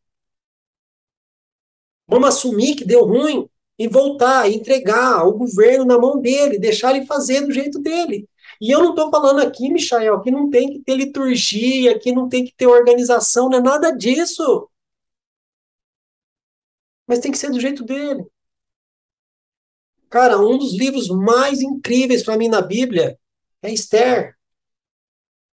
Vamos 2.08 2.28
assumir 2.28 2.74
que 2.74 2.84
deu 2.84 3.04
ruim 3.04 3.46
e 3.78 3.88
voltar, 3.88 4.50
e 4.50 4.56
entregar 4.56 5.26
o 5.26 5.32
governo 5.32 5.84
na 5.84 5.98
mão 5.98 6.20
dele, 6.20 6.58
deixar 6.58 6.94
ele 6.94 7.06
fazer 7.06 7.42
do 7.42 7.52
jeito 7.52 7.78
dele. 7.78 8.26
E 8.62 8.70
eu 8.70 8.80
não 8.80 8.90
estou 8.90 9.10
falando 9.10 9.40
aqui, 9.40 9.68
Michael, 9.72 10.20
que 10.20 10.30
não 10.30 10.48
tem 10.48 10.70
que 10.72 10.84
ter 10.84 10.94
liturgia, 10.94 11.98
que 11.98 12.12
não 12.12 12.28
tem 12.28 12.44
que 12.44 12.54
ter 12.54 12.68
organização, 12.68 13.48
não 13.48 13.58
é 13.58 13.60
nada 13.60 13.90
disso. 13.90 14.70
Mas 17.06 17.18
tem 17.18 17.32
que 17.32 17.38
ser 17.38 17.50
do 17.50 17.58
jeito 17.58 17.82
dele. 17.84 18.24
Cara, 20.08 20.38
um 20.38 20.56
dos 20.58 20.74
livros 20.74 21.08
mais 21.08 21.60
incríveis 21.60 22.22
para 22.22 22.36
mim 22.36 22.46
na 22.46 22.60
Bíblia 22.62 23.18
é 23.62 23.72
Esther. 23.72 24.36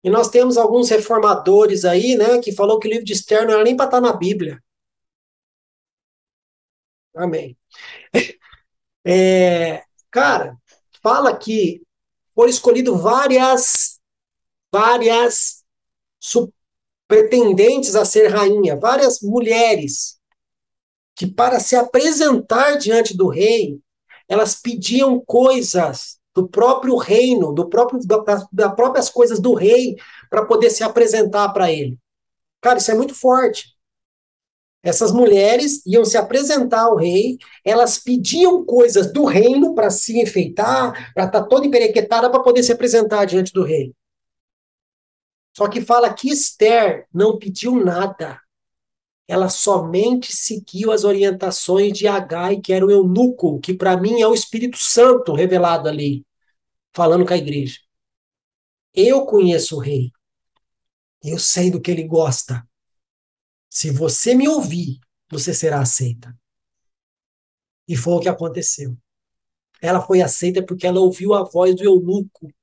E 0.01 0.09
nós 0.09 0.29
temos 0.29 0.57
alguns 0.57 0.89
reformadores 0.89 1.83
aí, 1.83 2.15
né, 2.15 2.39
que 2.39 2.53
falou 2.53 2.79
que 2.79 2.87
o 2.87 2.91
livro 2.91 3.05
de 3.05 3.11
Esther 3.11 3.45
não 3.45 3.55
era 3.55 3.63
nem 3.65 3.75
para 3.75 3.87
estar 3.87 4.01
tá 4.01 4.07
na 4.07 4.13
Bíblia. 4.13 4.63
Amém. 7.15 7.57
É, 9.05 9.83
cara, 10.09 10.57
fala 11.01 11.37
que 11.37 11.81
foram 12.35 12.49
escolhido 12.49 12.97
várias, 12.97 13.99
várias 14.71 15.63
pretendentes 17.07 17.95
a 17.95 18.05
ser 18.05 18.27
rainha, 18.27 18.79
várias 18.79 19.21
mulheres 19.21 20.17
que 21.15 21.27
para 21.27 21.59
se 21.59 21.75
apresentar 21.75 22.77
diante 22.77 23.15
do 23.15 23.27
rei 23.27 23.79
elas 24.27 24.55
pediam 24.55 25.19
coisas 25.23 26.17
do 26.33 26.47
próprio 26.47 26.95
reino, 26.97 27.53
do 27.53 27.69
próprio 27.69 27.99
das 28.07 28.75
próprias 28.75 29.09
coisas 29.09 29.39
do 29.39 29.53
rei 29.53 29.95
para 30.29 30.45
poder 30.45 30.71
se 30.71 30.83
apresentar 30.83 31.49
para 31.49 31.71
ele. 31.71 31.99
Cara, 32.59 32.79
isso 32.79 32.89
é 32.89 32.95
muito 32.95 33.13
forte. 33.13 33.72
Essas 34.83 35.11
mulheres 35.11 35.81
iam 35.85 36.03
se 36.03 36.17
apresentar 36.17 36.81
ao 36.81 36.97
rei, 36.97 37.37
elas 37.63 37.97
pediam 37.97 38.65
coisas 38.65 39.11
do 39.13 39.23
reino 39.23 39.73
para 39.73 39.89
se 39.89 40.19
enfeitar, 40.19 41.13
para 41.13 41.25
estar 41.25 41.41
tá 41.41 41.47
toda 41.47 41.65
emperequetada 41.65 42.29
para 42.29 42.43
poder 42.43 42.63
se 42.63 42.73
apresentar 42.73 43.25
diante 43.25 43.53
do 43.53 43.63
rei. 43.63 43.93
Só 45.55 45.67
que 45.69 45.79
fala 45.79 46.13
que 46.13 46.29
Esther 46.29 47.07
não 47.13 47.37
pediu 47.37 47.75
nada 47.75 48.43
ela 49.27 49.49
somente 49.49 50.35
seguiu 50.35 50.91
as 50.91 51.03
orientações 51.03 51.97
de 51.97 52.07
Agai, 52.07 52.59
que 52.59 52.73
era 52.73 52.85
o 52.85 52.91
eunuco, 52.91 53.59
que 53.59 53.73
para 53.73 53.97
mim 53.97 54.21
é 54.21 54.27
o 54.27 54.33
Espírito 54.33 54.77
Santo 54.77 55.33
revelado 55.33 55.87
ali, 55.87 56.25
falando 56.93 57.25
com 57.25 57.33
a 57.33 57.37
igreja. 57.37 57.79
Eu 58.93 59.25
conheço 59.25 59.77
o 59.77 59.79
rei. 59.79 60.11
Eu 61.23 61.39
sei 61.39 61.71
do 61.71 61.81
que 61.81 61.89
ele 61.89 62.03
gosta. 62.03 62.67
Se 63.73 63.89
você 63.89 64.35
me 64.35 64.47
ouvir, 64.47 64.99
você 65.31 65.51
será 65.51 65.81
aceita. 65.81 66.37
E 67.87 67.97
foi 67.97 68.13
o 68.13 68.19
que 68.19 68.29
aconteceu. 68.29 68.95
Ela 69.81 69.99
foi 69.99 70.21
aceita 70.21 70.63
porque 70.63 70.85
ela 70.85 70.99
ouviu 70.99 71.33
a 71.33 71.43
voz 71.43 71.75
do 71.75 71.83
eunuco. 71.83 72.53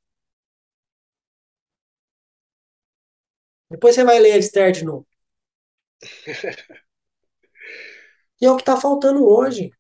Depois 3.69 3.97
você 3.97 4.05
vai 4.05 4.21
ler 4.21 4.35
a 4.35 4.39
Esther 4.39 4.71
de 4.71 4.85
novo. 4.85 5.05
e 8.41 8.47
é 8.47 8.51
o 8.51 8.55
que 8.57 8.63
está 8.63 8.81
faltando 8.81 9.27
hoje. 9.27 9.73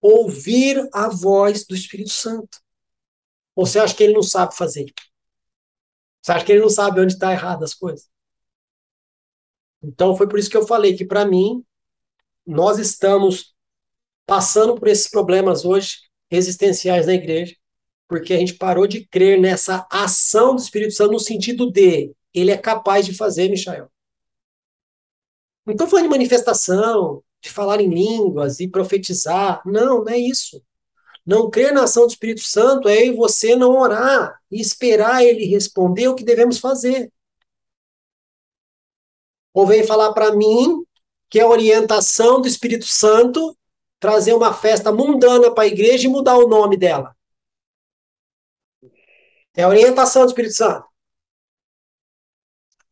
Ouvir 0.00 0.88
a 0.92 1.08
voz 1.08 1.64
do 1.64 1.76
Espírito 1.76 2.10
Santo. 2.10 2.58
Ou 3.54 3.64
você 3.64 3.78
acha 3.78 3.94
que 3.94 4.02
ele 4.02 4.12
não 4.12 4.24
sabe 4.24 4.56
fazer? 4.56 4.92
Você 6.20 6.32
acha 6.32 6.44
que 6.44 6.50
ele 6.50 6.62
não 6.62 6.68
sabe 6.68 7.00
onde 7.00 7.12
está 7.12 7.30
errado 7.32 7.62
as 7.64 7.72
coisas? 7.72 8.15
Então 9.86 10.16
foi 10.16 10.28
por 10.28 10.38
isso 10.38 10.50
que 10.50 10.56
eu 10.56 10.66
falei 10.66 10.96
que 10.96 11.04
para 11.04 11.24
mim 11.24 11.64
nós 12.44 12.78
estamos 12.78 13.54
passando 14.26 14.74
por 14.74 14.88
esses 14.88 15.08
problemas 15.08 15.64
hoje 15.64 15.98
existenciais 16.28 17.06
na 17.06 17.14
igreja 17.14 17.54
Porque 18.08 18.34
a 18.34 18.38
gente 18.38 18.54
parou 18.54 18.86
de 18.86 19.06
crer 19.06 19.40
nessa 19.40 19.86
ação 19.90 20.56
do 20.56 20.60
Espírito 20.60 20.94
Santo 20.94 21.12
no 21.12 21.20
sentido 21.20 21.70
de 21.70 22.12
ele 22.34 22.50
é 22.50 22.58
capaz 22.58 23.06
de 23.06 23.14
fazer, 23.14 23.48
Michael. 23.48 23.90
Não 25.64 25.72
estou 25.72 25.88
falando 25.88 26.04
de 26.04 26.10
manifestação, 26.10 27.22
de 27.40 27.50
falar 27.50 27.80
em 27.80 27.88
línguas 27.88 28.60
e 28.60 28.68
profetizar. 28.68 29.62
Não, 29.64 30.04
não 30.04 30.08
é 30.12 30.18
isso. 30.18 30.62
Não 31.24 31.48
crer 31.48 31.72
na 31.72 31.84
ação 31.84 32.06
do 32.06 32.10
Espírito 32.10 32.42
Santo 32.42 32.88
é 32.88 33.06
e 33.06 33.12
você 33.12 33.56
não 33.56 33.78
orar 33.78 34.38
e 34.50 34.60
esperar 34.60 35.24
ele 35.24 35.46
responder 35.46 36.08
o 36.08 36.14
que 36.14 36.24
devemos 36.24 36.58
fazer. 36.58 37.10
Ou 39.56 39.66
vem 39.66 39.86
falar 39.86 40.12
para 40.12 40.36
mim 40.36 40.84
que 41.30 41.40
é 41.40 41.46
orientação 41.46 42.42
do 42.42 42.46
Espírito 42.46 42.84
Santo 42.84 43.56
trazer 43.98 44.34
uma 44.34 44.52
festa 44.52 44.92
mundana 44.92 45.50
para 45.50 45.64
a 45.64 45.66
igreja 45.66 46.06
e 46.06 46.10
mudar 46.10 46.36
o 46.36 46.46
nome 46.46 46.76
dela. 46.76 47.16
É 49.54 49.66
orientação 49.66 50.24
do 50.24 50.28
Espírito 50.28 50.52
Santo. 50.52 50.84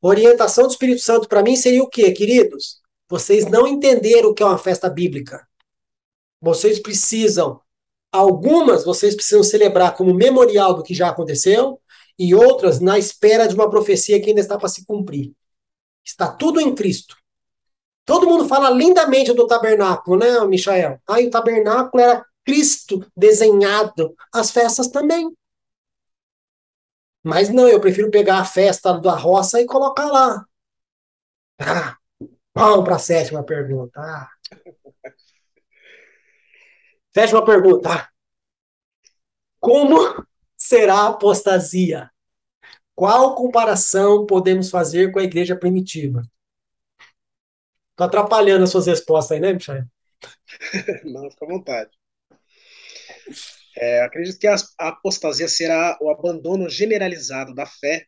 Orientação 0.01 0.67
do 0.67 0.71
Espírito 0.71 1.03
Santo 1.03 1.29
para 1.29 1.43
mim 1.43 1.55
seria 1.55 1.83
o 1.83 1.89
quê, 1.89 2.11
queridos? 2.13 2.81
Vocês 3.11 3.45
não 3.45 3.67
entenderam 3.67 4.31
o 4.31 4.35
que 4.35 4.43
é 4.43 4.47
uma 4.47 4.57
festa 4.57 4.89
bíblica. 4.89 5.47
Vocês 6.41 6.79
precisam, 6.79 7.61
algumas 8.11 8.87
vocês 8.87 9.15
precisam 9.15 9.43
celebrar 9.43 9.95
como 9.95 10.15
memorial 10.15 10.73
do 10.73 10.83
que 10.83 10.95
já 10.95 11.11
aconteceu, 11.11 11.79
e 12.19 12.35
outras 12.35 12.81
na 12.81 12.99
espera 12.99 13.47
de 13.47 13.55
uma 13.55 13.69
profecia 13.69 14.19
que 14.19 14.31
ainda 14.31 14.41
está 14.41 14.57
para 14.57 14.71
se 14.71 14.87
cumprir. 14.87 15.35
Está 16.05 16.31
tudo 16.31 16.61
em 16.61 16.75
Cristo. 16.75 17.17
Todo 18.05 18.27
mundo 18.27 18.47
fala 18.47 18.71
lindamente 18.71 19.33
do 19.33 19.47
tabernáculo, 19.47 20.19
né, 20.19 20.45
Michael? 20.45 21.01
Ah, 21.07 21.19
o 21.19 21.31
tabernáculo 21.31 22.03
era 22.03 22.25
Cristo 22.45 23.11
desenhado. 23.17 24.15
As 24.33 24.51
festas 24.51 24.89
também. 24.89 25.35
Mas 27.23 27.49
não, 27.49 27.67
eu 27.67 27.81
prefiro 27.81 28.11
pegar 28.11 28.39
a 28.39 28.45
festa 28.45 28.93
da 29.01 29.15
roça 29.15 29.61
e 29.61 29.67
colocar 29.67 30.05
lá. 30.07 30.45
Ah, 31.59 31.97
vamos 32.55 32.85
para 32.85 32.97
a 32.97 32.99
sétima 32.99 33.43
pergunta. 33.45 34.01
Ah. 34.01 34.29
Sétima 37.15 37.45
pergunta. 37.45 38.09
Como 39.59 39.97
será 40.57 40.95
a 40.95 41.09
apostasia? 41.09 42.11
Qual 42.95 43.35
comparação 43.35 44.25
podemos 44.27 44.71
fazer 44.71 45.11
com 45.11 45.19
a 45.19 45.25
igreja 45.25 45.57
primitiva? 45.57 46.23
Estou 47.91 48.07
atrapalhando 48.07 48.65
as 48.65 48.71
suas 48.71 48.87
respostas 48.87 49.33
aí, 49.33 49.41
né, 49.41 49.53
Michel? 49.53 49.85
Não, 51.05 51.31
fica 51.31 51.45
à 51.45 51.49
vontade. 51.49 51.91
É, 53.77 54.03
acredito 54.03 54.39
que 54.39 54.47
a 54.47 54.57
apostasia 54.79 55.49
será 55.49 55.99
o 56.01 56.11
abandono 56.11 56.69
generalizado 56.69 57.55
da 57.55 57.67
fé 57.67 58.07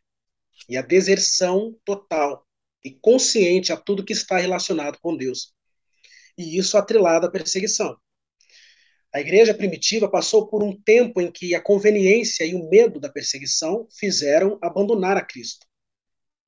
e 0.69 0.77
a 0.77 0.81
deserção 0.81 1.75
total 1.83 2.45
e 2.83 2.91
consciente 2.91 3.73
a 3.73 3.77
tudo 3.77 4.05
que 4.05 4.13
está 4.13 4.37
relacionado 4.37 4.97
com 5.01 5.15
Deus. 5.15 5.53
E 6.37 6.57
isso 6.57 6.77
atrelado 6.77 7.27
à 7.27 7.31
perseguição. 7.31 7.97
A 9.17 9.19
igreja 9.19 9.51
primitiva 9.51 10.07
passou 10.07 10.45
por 10.45 10.61
um 10.61 10.79
tempo 10.79 11.19
em 11.19 11.31
que 11.31 11.55
a 11.55 11.59
conveniência 11.59 12.45
e 12.45 12.53
o 12.53 12.69
medo 12.69 12.99
da 12.99 13.09
perseguição 13.09 13.87
fizeram 13.89 14.59
abandonar 14.61 15.17
a 15.17 15.25
Cristo. 15.25 15.65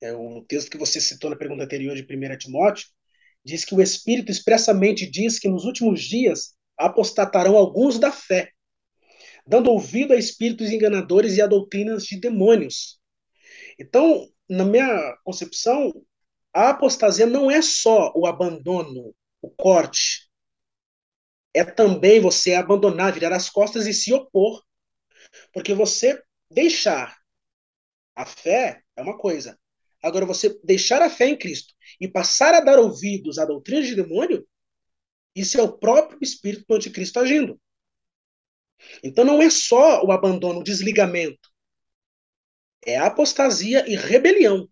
É, 0.00 0.12
o 0.12 0.44
texto 0.46 0.70
que 0.70 0.78
você 0.78 1.00
citou 1.00 1.30
na 1.30 1.36
pergunta 1.36 1.64
anterior 1.64 1.96
de 1.96 2.02
1 2.02 2.38
Timóteo 2.38 2.86
diz 3.44 3.64
que 3.64 3.74
o 3.74 3.82
Espírito 3.82 4.30
expressamente 4.30 5.04
diz 5.04 5.40
que 5.40 5.48
nos 5.48 5.64
últimos 5.64 6.00
dias 6.00 6.54
apostatarão 6.78 7.56
alguns 7.56 7.98
da 7.98 8.12
fé, 8.12 8.52
dando 9.44 9.68
ouvido 9.68 10.12
a 10.12 10.16
espíritos 10.16 10.70
enganadores 10.70 11.36
e 11.36 11.42
a 11.42 11.48
doutrinas 11.48 12.04
de 12.04 12.20
demônios. 12.20 13.00
Então, 13.80 14.28
na 14.48 14.64
minha 14.64 15.16
concepção, 15.24 15.92
a 16.54 16.70
apostasia 16.70 17.26
não 17.26 17.50
é 17.50 17.62
só 17.62 18.12
o 18.14 18.28
abandono, 18.28 19.12
o 19.42 19.50
corte. 19.50 20.29
É 21.52 21.64
também 21.64 22.20
você 22.20 22.54
abandonar, 22.54 23.12
virar 23.12 23.32
as 23.32 23.50
costas 23.50 23.86
e 23.86 23.92
se 23.92 24.12
opor. 24.12 24.62
Porque 25.52 25.74
você 25.74 26.22
deixar 26.50 27.16
a 28.14 28.26
fé 28.26 28.82
é 28.96 29.02
uma 29.02 29.16
coisa. 29.16 29.58
Agora, 30.02 30.24
você 30.24 30.58
deixar 30.64 31.02
a 31.02 31.10
fé 31.10 31.26
em 31.26 31.36
Cristo 31.36 31.74
e 32.00 32.08
passar 32.08 32.54
a 32.54 32.60
dar 32.60 32.78
ouvidos 32.78 33.38
à 33.38 33.44
doutrina 33.44 33.82
de 33.82 33.94
demônio, 33.94 34.46
isso 35.34 35.58
é 35.58 35.62
o 35.62 35.76
próprio 35.76 36.18
espírito 36.22 36.64
do 36.68 36.74
anticristo 36.74 37.20
agindo. 37.20 37.60
Então 39.04 39.24
não 39.24 39.42
é 39.42 39.50
só 39.50 40.02
o 40.04 40.10
abandono, 40.10 40.60
o 40.60 40.64
desligamento. 40.64 41.50
É 42.84 42.96
apostasia 42.96 43.84
e 43.86 43.94
rebelião. 43.94 44.68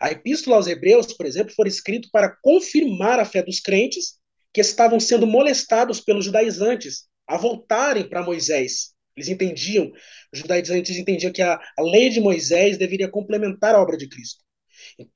A 0.00 0.10
epístola 0.10 0.56
aos 0.56 0.66
Hebreus, 0.66 1.12
por 1.12 1.26
exemplo, 1.26 1.52
foi 1.54 1.68
escrita 1.68 2.08
para 2.12 2.36
confirmar 2.40 3.18
a 3.18 3.24
fé 3.24 3.42
dos 3.42 3.60
crentes 3.60 4.18
que 4.58 4.62
estavam 4.62 4.98
sendo 4.98 5.24
molestados 5.24 6.00
pelos 6.00 6.24
judaizantes 6.24 7.06
a 7.28 7.36
voltarem 7.36 8.08
para 8.08 8.24
Moisés. 8.24 8.92
Eles 9.16 9.28
entendiam, 9.28 9.88
os 10.32 10.40
judaizantes 10.40 10.96
entendiam 10.96 11.32
que 11.32 11.40
a, 11.40 11.54
a 11.54 11.82
lei 11.82 12.08
de 12.10 12.20
Moisés 12.20 12.76
deveria 12.76 13.08
complementar 13.08 13.76
a 13.76 13.80
obra 13.80 13.96
de 13.96 14.08
Cristo. 14.08 14.42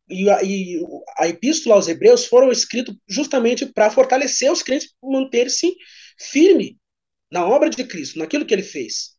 E 0.08 0.30
a, 0.30 0.44
e 0.44 0.80
a 1.18 1.26
epístola 1.26 1.74
aos 1.74 1.88
Hebreus 1.88 2.24
foram 2.26 2.52
escritos 2.52 2.94
justamente 3.08 3.66
para 3.66 3.90
fortalecer 3.90 4.50
os 4.52 4.62
crentes, 4.62 4.94
manter-se 5.02 5.74
firme 6.16 6.78
na 7.28 7.44
obra 7.44 7.68
de 7.68 7.82
Cristo, 7.82 8.20
naquilo 8.20 8.46
que 8.46 8.54
ele 8.54 8.62
fez. 8.62 9.16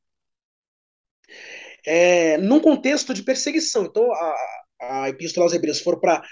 É, 1.85 2.37
num 2.37 2.61
contexto 2.61 3.13
de 3.13 3.23
perseguição. 3.23 3.83
Então, 3.83 4.09
a, 4.13 4.35
a 4.79 5.09
Epístola 5.09 5.45
aos 5.45 5.53
Hebreus 5.53 5.81
foram 5.81 5.99
para 5.99 6.23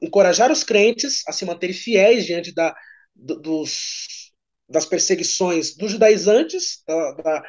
encorajar 0.00 0.50
os 0.50 0.64
crentes 0.64 1.22
a 1.28 1.32
se 1.32 1.44
manterem 1.44 1.76
fiéis 1.76 2.26
diante 2.26 2.52
da, 2.52 2.74
dos, 3.14 4.32
das 4.68 4.86
perseguições 4.86 5.76
dos 5.76 5.92
judaizantes, 5.92 6.82
da, 6.86 7.12
da 7.12 7.42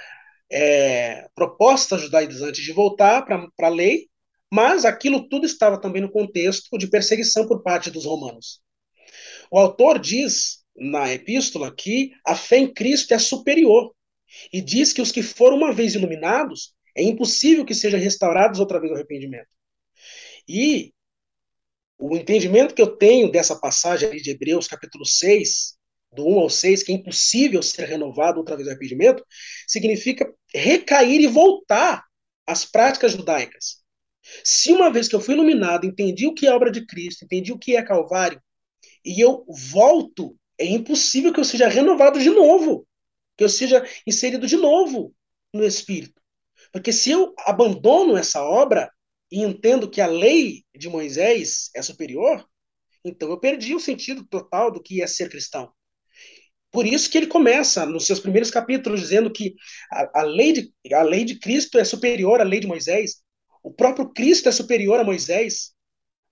é, 0.51 1.27
proposta 1.33 1.97
judaizantes 1.97 2.63
de 2.63 2.71
voltar 2.71 3.23
para 3.23 3.49
a 3.61 3.69
lei, 3.69 4.07
mas 4.51 4.85
aquilo 4.85 5.27
tudo 5.27 5.45
estava 5.45 5.81
também 5.81 6.01
no 6.01 6.11
contexto 6.11 6.77
de 6.77 6.87
perseguição 6.87 7.47
por 7.47 7.63
parte 7.63 7.89
dos 7.89 8.05
romanos. 8.05 8.61
O 9.49 9.57
autor 9.57 9.97
diz 9.99 10.63
na 10.75 11.11
epístola 11.11 11.73
que 11.75 12.11
a 12.25 12.35
fé 12.35 12.57
em 12.57 12.71
Cristo 12.71 13.13
é 13.13 13.19
superior 13.19 13.93
e 14.51 14.61
diz 14.61 14.93
que 14.93 15.01
os 15.01 15.11
que 15.11 15.23
foram 15.23 15.57
uma 15.57 15.71
vez 15.71 15.95
iluminados 15.95 16.73
é 16.95 17.03
impossível 17.03 17.65
que 17.65 17.73
sejam 17.73 17.99
restaurados 17.99 18.59
outra 18.59 18.79
vez 18.79 18.91
ao 18.91 18.97
arrependimento. 18.97 19.47
E 20.47 20.92
o 22.05 22.17
entendimento 22.17 22.75
que 22.75 22.81
eu 22.81 22.97
tenho 22.97 23.31
dessa 23.31 23.57
passagem 23.57 24.11
de 24.11 24.31
Hebreus, 24.31 24.67
capítulo 24.67 25.05
6, 25.05 25.77
do 26.11 26.27
1 26.27 26.39
ao 26.39 26.49
6, 26.49 26.83
que 26.83 26.91
é 26.91 26.95
impossível 26.95 27.63
ser 27.63 27.85
renovado 27.85 28.39
outra 28.39 28.57
vez 28.57 28.67
ao 28.67 28.73
arrependimento, 28.73 29.25
significa 29.65 30.29
recair 30.53 31.21
e 31.21 31.27
voltar 31.27 32.03
às 32.45 32.65
práticas 32.65 33.13
judaicas. 33.13 33.81
Se 34.43 34.73
uma 34.73 34.91
vez 34.91 35.07
que 35.07 35.15
eu 35.15 35.21
fui 35.21 35.33
iluminado, 35.33 35.85
entendi 35.85 36.27
o 36.27 36.33
que 36.33 36.45
é 36.45 36.53
obra 36.53 36.69
de 36.69 36.85
Cristo, 36.85 37.23
entendi 37.23 37.53
o 37.53 37.57
que 37.57 37.77
é 37.77 37.81
Calvário, 37.81 38.41
e 39.05 39.23
eu 39.23 39.45
volto 39.71 40.35
é 40.57 40.65
impossível 40.65 41.31
que 41.31 41.39
eu 41.39 41.45
seja 41.45 41.69
renovado 41.69 42.19
de 42.19 42.29
novo, 42.29 42.85
que 43.37 43.45
eu 43.45 43.49
seja 43.49 43.81
inserido 44.05 44.45
de 44.45 44.57
novo 44.57 45.15
no 45.53 45.63
Espírito. 45.63 46.21
Porque 46.71 46.91
se 46.91 47.11
eu 47.11 47.33
abandono 47.45 48.17
essa 48.17 48.43
obra 48.43 48.91
e 49.33 49.41
entendo 49.41 49.89
que 49.89 49.99
a 49.99 50.05
lei 50.05 50.63
de 50.77 50.87
Moisés 50.87 51.71
é 51.75 51.81
superior, 51.81 52.47
então 53.03 53.31
eu 53.31 53.39
perdi 53.39 53.73
o 53.73 53.79
sentido 53.79 54.23
total 54.27 54.71
do 54.71 54.79
que 54.79 55.01
é 55.01 55.07
ser 55.07 55.27
cristão. 55.27 55.73
Por 56.71 56.85
isso 56.85 57.09
que 57.09 57.17
ele 57.17 57.25
começa 57.25 57.83
nos 57.83 58.05
seus 58.05 58.19
primeiros 58.19 58.51
capítulos 58.51 58.99
dizendo 59.01 59.33
que 59.33 59.55
a, 59.91 60.19
a, 60.19 60.21
lei, 60.21 60.53
de, 60.53 60.93
a 60.93 61.01
lei 61.01 61.25
de 61.25 61.39
Cristo 61.39 61.79
é 61.79 61.83
superior 61.83 62.41
à 62.41 62.43
lei 62.43 62.59
de 62.59 62.67
Moisés. 62.67 63.23
O 63.63 63.73
próprio 63.73 64.13
Cristo 64.13 64.49
é 64.49 64.51
superior 64.51 64.99
a 64.99 65.03
Moisés. 65.03 65.71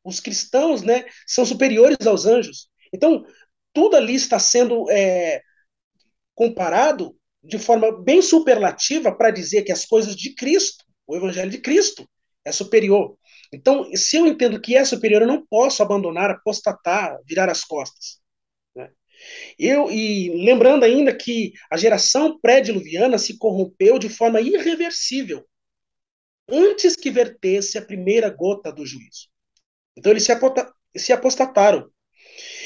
Os 0.04 0.20
cristãos 0.20 0.84
né, 0.84 1.04
são 1.26 1.44
superiores 1.44 2.06
aos 2.06 2.28
anjos. 2.28 2.70
Então, 2.94 3.26
tudo 3.74 3.96
ali 3.96 4.14
está 4.14 4.38
sendo 4.38 4.88
é, 4.92 5.42
comparado 6.36 7.18
de 7.44 7.58
forma 7.58 8.00
bem 8.04 8.22
superlativa 8.22 9.12
para 9.12 9.32
dizer 9.32 9.64
que 9.64 9.72
as 9.72 9.88
coisas 9.88 10.16
de 10.16 10.36
Cristo, 10.36 10.86
o 11.08 11.16
Evangelho 11.16 11.50
de 11.50 11.58
Cristo, 11.58 12.08
é 12.46 12.52
superior. 12.52 13.18
Então, 13.54 13.90
se 13.96 14.18
eu 14.18 14.26
entendo 14.28 14.60
que 14.62 14.76
é 14.76 14.84
superior, 14.86 15.22
eu 15.22 15.28
não 15.28 15.46
posso 15.46 15.84
abandonar, 15.84 16.30
apostatar, 16.30 17.18
virar 17.26 17.50
as 17.50 17.64
costas. 17.64 18.20
Né? 18.76 18.90
Eu, 19.60 19.92
e 19.92 20.30
lembrando 20.44 20.84
ainda 20.84 21.16
que 21.16 21.54
a 21.70 21.78
geração 21.78 22.40
pré-diluviana 22.40 23.18
se 23.18 23.38
corrompeu 23.38 24.00
de 24.00 24.10
forma 24.10 24.42
irreversível 24.42 25.46
antes 26.48 26.96
que 26.96 27.12
vertesse 27.12 27.78
a 27.78 27.86
primeira 27.86 28.30
gota 28.30 28.72
do 28.72 28.86
juízo. 28.86 29.30
Então, 29.96 30.12
eles 30.12 30.28
se 30.96 31.14
apostataram. 31.14 31.90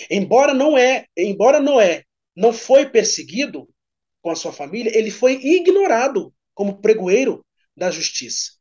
Embora 0.09 0.53
não 0.53 0.77
é, 0.77 1.05
embora 1.17 1.59
Noé 1.59 2.03
não 2.35 2.53
foi 2.53 2.89
perseguido 2.89 3.67
com 4.21 4.29
a 4.29 4.35
sua 4.35 4.51
família, 4.51 4.95
ele 4.95 5.11
foi 5.11 5.33
ignorado 5.33 6.33
como 6.53 6.81
pregoeiro 6.81 7.45
da 7.75 7.91
justiça. 7.91 8.54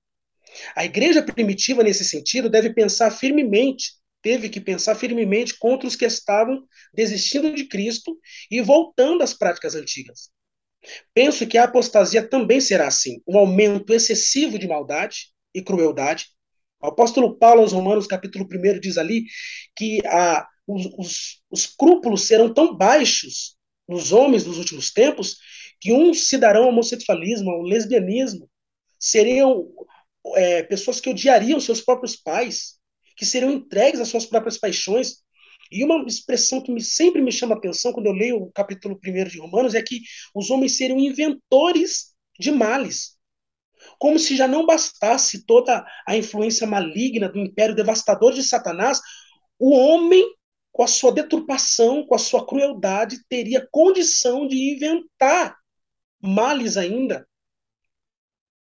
A 0.74 0.84
igreja 0.84 1.22
primitiva, 1.22 1.82
nesse 1.82 2.04
sentido, 2.04 2.48
deve 2.48 2.72
pensar 2.72 3.10
firmemente, 3.10 3.92
teve 4.22 4.48
que 4.48 4.60
pensar 4.60 4.94
firmemente 4.94 5.58
contra 5.58 5.86
os 5.86 5.96
que 5.96 6.04
estavam 6.04 6.64
desistindo 6.94 7.54
de 7.54 7.66
Cristo 7.66 8.16
e 8.50 8.60
voltando 8.60 9.22
às 9.22 9.34
práticas 9.34 9.74
antigas. 9.74 10.30
Penso 11.12 11.46
que 11.46 11.58
a 11.58 11.64
apostasia 11.64 12.26
também 12.26 12.60
será 12.60 12.86
assim, 12.86 13.20
um 13.26 13.38
aumento 13.38 13.92
excessivo 13.92 14.58
de 14.58 14.68
maldade 14.68 15.32
e 15.54 15.62
crueldade. 15.62 16.26
O 16.80 16.86
apóstolo 16.86 17.36
Paulo 17.38 17.62
aos 17.62 17.72
Romanos, 17.72 18.06
capítulo 18.06 18.46
1, 18.46 18.80
diz 18.80 18.98
ali 18.98 19.24
que 19.76 20.00
a, 20.06 20.46
os, 20.66 20.86
os, 20.98 21.42
os 21.50 21.60
escrúpulos 21.60 22.26
serão 22.26 22.52
tão 22.52 22.76
baixos 22.76 23.56
nos 23.88 24.12
homens 24.12 24.44
dos 24.44 24.58
últimos 24.58 24.92
tempos 24.92 25.36
que 25.80 25.92
uns 25.92 26.28
se 26.28 26.38
darão 26.38 26.64
ao 26.64 26.68
homossexualismo, 26.70 27.50
ao 27.50 27.62
lesbianismo, 27.62 28.48
seriam 28.98 29.66
é, 30.36 30.62
pessoas 30.62 31.00
que 31.00 31.10
odiariam 31.10 31.60
seus 31.60 31.80
próprios 31.80 32.16
pais, 32.16 32.78
que 33.16 33.26
seriam 33.26 33.52
entregues 33.52 34.00
às 34.00 34.08
suas 34.08 34.26
próprias 34.26 34.58
paixões. 34.58 35.22
E 35.70 35.84
uma 35.84 36.04
expressão 36.06 36.60
que 36.60 36.72
me, 36.72 36.82
sempre 36.82 37.20
me 37.20 37.32
chama 37.32 37.54
a 37.54 37.58
atenção 37.58 37.92
quando 37.92 38.06
eu 38.06 38.12
leio 38.12 38.36
o 38.36 38.52
capítulo 38.52 38.98
1 39.04 39.24
de 39.24 39.38
Romanos 39.38 39.74
é 39.74 39.82
que 39.82 40.00
os 40.34 40.50
homens 40.50 40.76
seriam 40.76 40.98
inventores 40.98 42.14
de 42.38 42.50
males. 42.50 43.16
Como 43.98 44.18
se 44.18 44.36
já 44.36 44.48
não 44.48 44.66
bastasse 44.66 45.44
toda 45.44 45.84
a 46.06 46.16
influência 46.16 46.66
maligna 46.66 47.28
do 47.28 47.38
império 47.38 47.74
devastador 47.74 48.32
de 48.32 48.42
Satanás, 48.42 49.00
o 49.58 49.74
homem, 49.74 50.24
com 50.72 50.82
a 50.82 50.86
sua 50.86 51.12
deturpação, 51.12 52.04
com 52.06 52.14
a 52.14 52.18
sua 52.18 52.46
crueldade, 52.46 53.24
teria 53.28 53.66
condição 53.70 54.46
de 54.46 54.56
inventar 54.74 55.56
males 56.20 56.76
ainda 56.76 57.26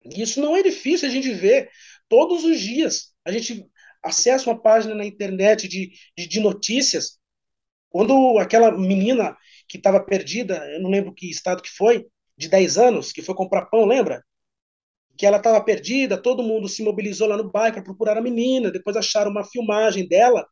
isso 0.05 0.41
não 0.41 0.55
é 0.55 0.63
difícil 0.63 1.07
a 1.07 1.11
gente 1.11 1.33
ver 1.33 1.69
todos 2.09 2.43
os 2.43 2.59
dias. 2.59 3.13
A 3.25 3.31
gente 3.31 3.65
acessa 4.03 4.49
uma 4.49 4.61
página 4.61 4.93
na 4.93 5.05
internet 5.05 5.67
de, 5.67 5.91
de, 6.17 6.27
de 6.27 6.39
notícias. 6.39 7.17
Quando 7.89 8.37
aquela 8.39 8.71
menina 8.71 9.37
que 9.67 9.77
estava 9.77 10.03
perdida, 10.03 10.65
eu 10.71 10.81
não 10.81 10.89
lembro 10.89 11.13
que 11.13 11.29
estado 11.29 11.61
que 11.61 11.69
foi, 11.69 12.05
de 12.37 12.49
10 12.49 12.77
anos, 12.77 13.11
que 13.11 13.21
foi 13.21 13.35
comprar 13.35 13.67
pão, 13.67 13.85
lembra? 13.85 14.23
Que 15.17 15.25
ela 15.25 15.37
estava 15.37 15.63
perdida, 15.63 16.21
todo 16.21 16.43
mundo 16.43 16.67
se 16.67 16.83
mobilizou 16.83 17.27
lá 17.27 17.37
no 17.37 17.51
bairro 17.51 17.75
para 17.75 17.83
procurar 17.83 18.17
a 18.17 18.21
menina, 18.21 18.71
depois 18.71 18.97
acharam 18.97 19.31
uma 19.31 19.43
filmagem 19.45 20.07
dela, 20.07 20.45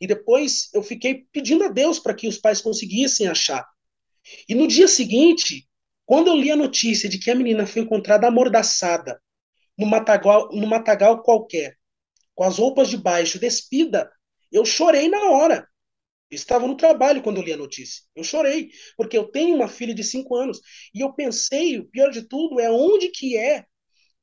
e 0.00 0.06
depois 0.06 0.70
eu 0.72 0.82
fiquei 0.82 1.26
pedindo 1.30 1.64
a 1.64 1.68
Deus 1.68 1.98
para 1.98 2.14
que 2.14 2.26
os 2.26 2.38
pais 2.38 2.60
conseguissem 2.60 3.28
achar. 3.28 3.66
E 4.48 4.54
no 4.54 4.66
dia 4.66 4.88
seguinte, 4.88 5.67
quando 6.08 6.28
eu 6.28 6.36
li 6.36 6.50
a 6.50 6.56
notícia 6.56 7.06
de 7.06 7.18
que 7.18 7.30
a 7.30 7.34
menina 7.34 7.66
foi 7.66 7.82
encontrada 7.82 8.26
amordaçada 8.26 9.20
no 9.76 9.84
matagal, 9.84 10.48
no 10.52 10.66
matagal 10.66 11.22
qualquer, 11.22 11.76
com 12.34 12.44
as 12.44 12.56
roupas 12.56 12.88
de 12.88 12.96
baixo 12.96 13.38
despida, 13.38 14.10
eu 14.50 14.64
chorei 14.64 15.06
na 15.10 15.30
hora. 15.30 15.68
Eu 16.30 16.34
estava 16.34 16.66
no 16.66 16.78
trabalho 16.78 17.22
quando 17.22 17.36
eu 17.36 17.42
li 17.42 17.52
a 17.52 17.58
notícia. 17.58 18.04
Eu 18.16 18.24
chorei, 18.24 18.70
porque 18.96 19.18
eu 19.18 19.30
tenho 19.30 19.54
uma 19.54 19.68
filha 19.68 19.94
de 19.94 20.02
cinco 20.02 20.34
anos. 20.34 20.58
E 20.94 21.00
eu 21.00 21.12
pensei, 21.12 21.78
o 21.78 21.84
pior 21.84 22.10
de 22.10 22.22
tudo 22.22 22.58
é 22.58 22.70
onde 22.70 23.10
que 23.10 23.36
é 23.36 23.66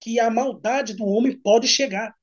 que 0.01 0.19
a 0.19 0.27
maldade 0.31 0.95
do 0.95 1.05
homem 1.05 1.39
pode 1.39 1.67
chegar. 1.67 2.15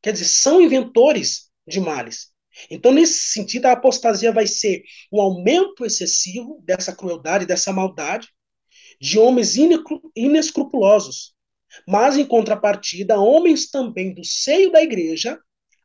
Quer 0.00 0.12
dizer, 0.12 0.26
são 0.26 0.62
inventores 0.62 1.50
de 1.66 1.80
males. 1.80 2.32
Então, 2.70 2.92
nesse 2.92 3.32
sentido, 3.32 3.66
a 3.66 3.72
apostasia 3.72 4.30
vai 4.30 4.46
ser 4.46 4.84
um 5.12 5.20
aumento 5.20 5.84
excessivo 5.84 6.62
dessa 6.64 6.94
crueldade, 6.94 7.44
dessa 7.44 7.72
maldade, 7.72 8.28
de 9.04 9.18
homens 9.18 9.54
inescrupulosos. 10.16 11.34
Mas, 11.86 12.16
em 12.16 12.24
contrapartida, 12.24 13.20
homens 13.20 13.70
também 13.70 14.14
do 14.14 14.24
seio 14.24 14.72
da 14.72 14.82
igreja 14.82 15.38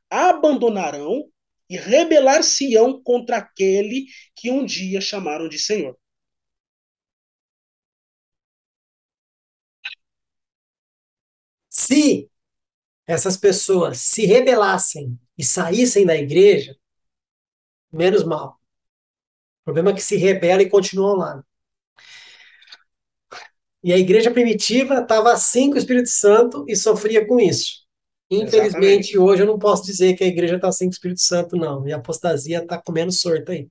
abandonarão 0.10 1.30
e 1.70 1.76
rebelar-se-ão 1.76 3.04
contra 3.04 3.38
aquele 3.38 4.06
que 4.34 4.50
um 4.50 4.66
dia 4.66 5.02
chamaram 5.02 5.50
de 5.50 5.60
Senhor. 5.60 5.98
Se 11.70 12.30
essas 13.08 13.36
pessoas 13.38 14.00
se 14.00 14.26
rebelassem 14.26 15.20
e 15.38 15.44
saíssem 15.44 16.06
da 16.06 16.16
igreja, 16.16 16.74
menos 17.92 18.24
mal. 18.24 18.60
O 19.62 19.66
problema 19.66 19.92
é 19.92 19.94
que 19.94 20.02
se 20.02 20.16
rebelam 20.16 20.62
e 20.62 20.70
continuam 20.70 21.16
lá. 21.18 21.44
E 23.84 23.94
a 23.94 23.98
igreja 23.98 24.32
primitiva 24.32 25.00
estava 25.00 25.32
assim 25.32 25.70
com 25.70 25.76
o 25.76 25.78
Espírito 25.78 26.10
Santo 26.10 26.66
e 26.68 26.76
sofria 26.76 27.26
com 27.26 27.40
isso. 27.40 27.86
Infelizmente, 28.30 29.12
Exatamente. 29.12 29.18
hoje 29.18 29.42
eu 29.44 29.48
não 29.48 29.58
posso 29.58 29.84
dizer 29.86 30.16
que 30.16 30.24
a 30.24 30.28
igreja 30.28 30.58
está 30.58 30.68
assim 30.68 30.86
com 30.86 30.92
o 30.92 30.94
Espírito 30.94 31.22
Santo, 31.22 31.56
não. 31.56 31.88
E 31.88 31.94
a 31.94 31.98
apostasia 31.98 32.60
está 32.60 32.80
comendo 32.82 33.12
sorte 33.12 33.52
aí. 33.52 33.70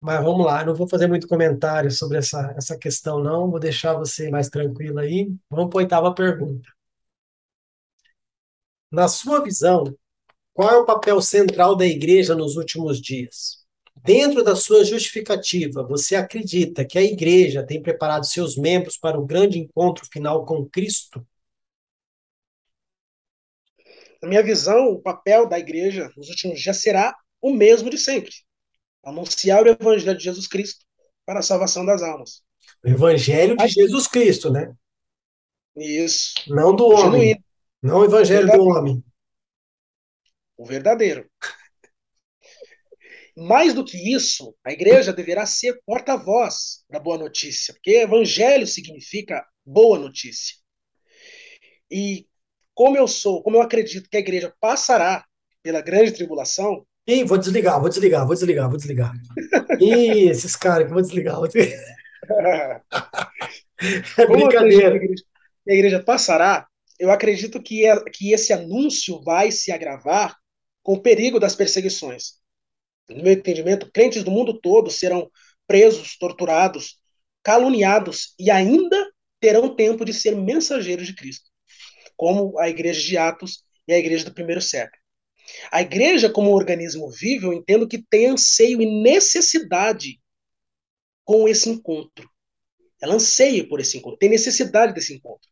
Mas 0.00 0.22
vamos 0.24 0.46
lá, 0.46 0.64
não 0.64 0.74
vou 0.74 0.88
fazer 0.88 1.06
muito 1.06 1.28
comentário 1.28 1.90
sobre 1.90 2.18
essa, 2.18 2.54
essa 2.56 2.76
questão, 2.76 3.22
não. 3.22 3.50
Vou 3.50 3.60
deixar 3.60 3.94
você 3.94 4.30
mais 4.30 4.48
tranquilo 4.48 4.98
aí. 4.98 5.30
Vamos 5.50 5.70
para 5.70 5.80
a 5.80 5.82
oitava 5.82 6.14
pergunta. 6.14 6.68
Na 8.90 9.08
sua 9.08 9.42
visão, 9.42 9.84
qual 10.54 10.70
é 10.70 10.76
o 10.78 10.86
papel 10.86 11.20
central 11.22 11.76
da 11.76 11.86
igreja 11.86 12.34
nos 12.34 12.56
últimos 12.56 13.00
dias? 13.00 13.59
Dentro 13.96 14.42
da 14.42 14.56
sua 14.56 14.84
justificativa, 14.84 15.82
você 15.82 16.16
acredita 16.16 16.84
que 16.84 16.98
a 16.98 17.02
igreja 17.02 17.64
tem 17.64 17.82
preparado 17.82 18.24
seus 18.24 18.56
membros 18.56 18.96
para 18.96 19.18
o 19.18 19.26
grande 19.26 19.58
encontro 19.58 20.06
final 20.10 20.44
com 20.46 20.64
Cristo? 20.64 21.26
Na 24.22 24.28
minha 24.28 24.42
visão, 24.42 24.88
o 24.88 25.00
papel 25.00 25.48
da 25.48 25.58
igreja 25.58 26.10
nos 26.16 26.28
últimos 26.28 26.60
dias 26.60 26.80
será 26.80 27.14
o 27.40 27.52
mesmo 27.52 27.90
de 27.90 27.98
sempre: 27.98 28.32
anunciar 29.04 29.64
o 29.64 29.68
evangelho 29.68 30.16
de 30.16 30.24
Jesus 30.24 30.46
Cristo 30.46 30.84
para 31.24 31.40
a 31.40 31.42
salvação 31.42 31.84
das 31.84 32.02
almas. 32.02 32.42
O 32.84 32.88
evangelho 32.88 33.56
de 33.56 33.68
Jesus 33.68 34.06
Cristo, 34.06 34.50
né? 34.50 34.74
Isso. 35.76 36.34
Não 36.48 36.74
do 36.74 36.86
homem. 36.86 37.04
Genuíno. 37.04 37.44
Não 37.82 37.98
o 38.00 38.04
evangelho 38.04 38.48
o 38.48 38.56
do 38.56 38.64
homem. 38.64 39.04
O 40.56 40.64
verdadeiro. 40.64 41.30
Mais 43.42 43.72
do 43.72 43.82
que 43.82 43.96
isso, 44.14 44.54
a 44.62 44.70
igreja 44.70 45.14
deverá 45.14 45.46
ser 45.46 45.80
porta-voz 45.86 46.84
da 46.90 47.00
boa 47.00 47.16
notícia, 47.16 47.72
porque 47.72 47.92
evangelho 47.92 48.66
significa 48.66 49.42
boa 49.64 49.98
notícia. 49.98 50.56
E 51.90 52.26
como 52.74 52.98
eu 52.98 53.08
sou, 53.08 53.42
como 53.42 53.56
eu 53.56 53.62
acredito 53.62 54.10
que 54.10 54.18
a 54.18 54.20
igreja 54.20 54.54
passará 54.60 55.24
pela 55.62 55.80
grande 55.80 56.12
tribulação. 56.12 56.86
Ih, 57.06 57.24
vou 57.24 57.38
desligar, 57.38 57.80
vou 57.80 57.88
desligar, 57.88 58.26
vou 58.26 58.34
desligar, 58.34 58.68
vou 58.68 58.76
desligar. 58.76 59.14
Ih, 59.80 60.28
esses 60.28 60.54
caras 60.54 60.86
que 60.86 60.92
vou 60.92 61.00
desligar. 61.00 61.36
Vou 61.36 61.48
desligar. 61.48 61.80
é 64.18 64.26
brincadeira. 64.26 64.92
A 64.92 64.96
igreja, 64.96 65.24
a 65.66 65.72
igreja 65.72 66.02
passará, 66.02 66.68
eu 66.98 67.10
acredito 67.10 67.62
que, 67.62 67.86
é, 67.86 67.98
que 68.04 68.34
esse 68.34 68.52
anúncio 68.52 69.18
vai 69.22 69.50
se 69.50 69.72
agravar 69.72 70.36
com 70.82 70.92
o 70.92 71.00
perigo 71.00 71.40
das 71.40 71.56
perseguições 71.56 72.39
no 73.10 73.22
meu 73.22 73.32
entendimento, 73.32 73.90
crentes 73.92 74.22
do 74.24 74.30
mundo 74.30 74.58
todo 74.60 74.90
serão 74.90 75.30
presos, 75.66 76.16
torturados, 76.16 76.98
caluniados 77.42 78.34
e 78.38 78.50
ainda 78.50 79.10
terão 79.40 79.74
tempo 79.74 80.04
de 80.04 80.12
ser 80.12 80.36
mensageiros 80.36 81.06
de 81.06 81.14
Cristo, 81.14 81.50
como 82.16 82.58
a 82.58 82.68
igreja 82.68 83.00
de 83.00 83.16
Atos 83.16 83.64
e 83.88 83.92
a 83.92 83.98
igreja 83.98 84.24
do 84.24 84.34
primeiro 84.34 84.60
século. 84.60 85.00
A 85.72 85.80
igreja, 85.80 86.30
como 86.30 86.50
um 86.50 86.54
organismo 86.54 87.10
vivo, 87.10 87.46
eu 87.46 87.52
entendo 87.52 87.88
que 87.88 88.02
tem 88.10 88.26
anseio 88.26 88.80
e 88.80 89.02
necessidade 89.02 90.20
com 91.24 91.48
esse 91.48 91.68
encontro. 91.68 92.28
Ela 93.00 93.14
anseia 93.14 93.66
por 93.66 93.80
esse 93.80 93.96
encontro, 93.96 94.18
tem 94.18 94.28
necessidade 94.28 94.92
desse 94.92 95.14
encontro. 95.14 95.48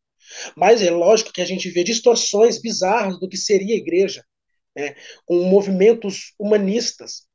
Mas 0.56 0.82
é 0.82 0.90
lógico 0.90 1.32
que 1.32 1.40
a 1.40 1.44
gente 1.44 1.70
vê 1.70 1.82
distorções 1.82 2.60
bizarras 2.60 3.18
do 3.18 3.28
que 3.28 3.36
seria 3.36 3.74
a 3.74 3.78
igreja, 3.78 4.24
né, 4.76 4.94
com 5.24 5.42
movimentos 5.44 6.34
humanistas, 6.38 7.27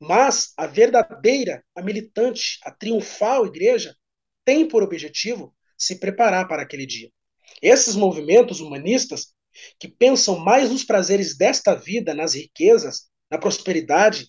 mas 0.00 0.54
a 0.56 0.66
verdadeira, 0.66 1.62
a 1.76 1.82
militante, 1.82 2.58
a 2.64 2.70
triunfal 2.70 3.46
igreja 3.46 3.94
tem 4.44 4.66
por 4.66 4.82
objetivo 4.82 5.54
se 5.76 5.96
preparar 5.96 6.48
para 6.48 6.62
aquele 6.62 6.86
dia. 6.86 7.10
Esses 7.60 7.94
movimentos 7.94 8.60
humanistas, 8.60 9.34
que 9.78 9.88
pensam 9.88 10.38
mais 10.38 10.70
nos 10.70 10.84
prazeres 10.84 11.36
desta 11.36 11.74
vida, 11.74 12.14
nas 12.14 12.34
riquezas, 12.34 13.10
na 13.30 13.36
prosperidade, 13.36 14.28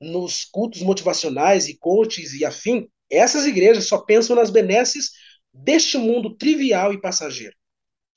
nos 0.00 0.44
cultos 0.44 0.82
motivacionais 0.82 1.68
e 1.68 1.78
coaches 1.78 2.32
e 2.32 2.44
afim, 2.44 2.88
essas 3.08 3.46
igrejas 3.46 3.86
só 3.86 3.98
pensam 3.98 4.34
nas 4.34 4.50
benesses 4.50 5.10
deste 5.52 5.96
mundo 5.96 6.36
trivial 6.36 6.92
e 6.92 7.00
passageiro. 7.00 7.54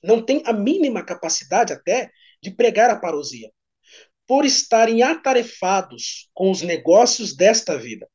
Não 0.01 0.23
tem 0.23 0.41
a 0.45 0.53
mínima 0.53 1.05
capacidade 1.05 1.73
até 1.73 2.09
de 2.41 2.49
pregar 2.49 2.89
a 2.89 2.99
parousia 2.99 3.51
por 4.27 4.45
estarem 4.45 5.01
atarefados 5.01 6.29
com 6.33 6.51
os 6.51 6.61
negócios 6.61 7.35
desta 7.35 7.77
vida. 7.77 8.07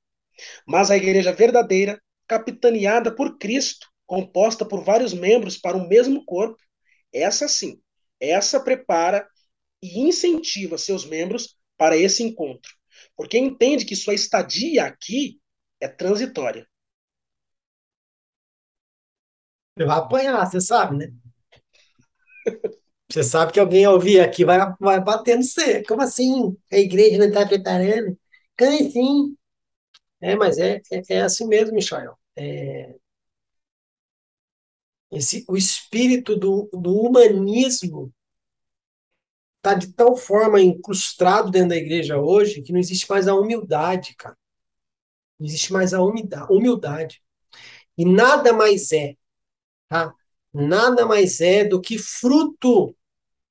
Mas 0.66 0.90
a 0.90 0.97
igreja 0.97 1.32
verdadeira, 1.32 2.01
capitaneada 2.26 3.14
por 3.14 3.39
Cristo, 3.39 3.89
composta 4.06 4.64
por 4.64 4.84
vários 4.84 5.14
membros 5.14 5.56
para 5.56 5.76
o 5.76 5.89
mesmo 5.89 6.24
corpo, 6.24 6.62
essa 7.12 7.48
sim, 7.48 7.80
essa 8.20 8.60
prepara 8.60 9.26
e 9.82 10.01
incentiva 10.01 10.78
seus 10.78 11.05
membros 11.05 11.56
para 11.76 11.97
esse 11.97 12.22
encontro, 12.22 12.70
porque 13.16 13.39
entende 13.39 13.84
que 13.84 13.97
sua 13.97 14.14
estadia 14.14 14.84
aqui 14.84 15.40
é 15.80 15.89
transitória. 15.89 16.66
Vai 19.76 19.98
apanhar, 19.98 20.47
você 20.47 20.60
sabe, 20.60 20.97
né? 20.97 21.12
Você 23.12 23.22
sabe 23.22 23.52
que 23.52 23.60
alguém 23.60 23.86
ouvir 23.86 24.20
aqui 24.20 24.44
vai, 24.44 24.59
vai 24.80 25.01
bater 25.01 25.36
no 25.36 25.44
você. 25.44 25.82
Como 25.84 26.01
assim? 26.02 26.56
A 26.72 26.78
igreja 26.78 27.18
não 27.18 27.26
está 27.28 27.47
preparando? 27.47 28.18
Como 28.59 28.90
sim. 28.90 29.36
É, 30.20 30.36
mas 30.36 30.59
é, 30.59 30.80
é, 30.93 31.02
é 31.10 31.22
assim 31.22 31.47
mesmo, 31.48 31.74
Michael. 31.74 32.16
É, 32.36 32.94
esse, 35.12 35.44
o 35.48 35.56
espírito 35.56 36.34
do, 36.36 36.68
do 36.72 36.93
humanismo 36.97 38.12
está 39.59 39.74
de 39.74 39.93
tal 39.94 40.14
forma 40.16 40.60
incrustado 40.60 41.51
dentro 41.51 41.70
da 41.70 41.76
igreja 41.76 42.18
hoje 42.18 42.60
que 42.62 42.72
não 42.72 42.80
existe 42.80 43.09
mais 43.09 43.26
a 43.28 43.34
humildade, 43.34 44.14
cara. 44.16 44.36
Não 45.39 45.47
existe 45.47 45.72
mais 45.72 45.93
a 45.94 46.01
humildade. 46.02 47.22
E 47.98 48.05
nada 48.05 48.52
mais 48.52 48.93
é, 48.93 49.16
tá? 49.89 50.14
Nada 50.55 51.06
mais 51.06 51.40
é 51.40 51.64
do 51.64 51.80
que 51.80 51.98
fruto 51.98 52.97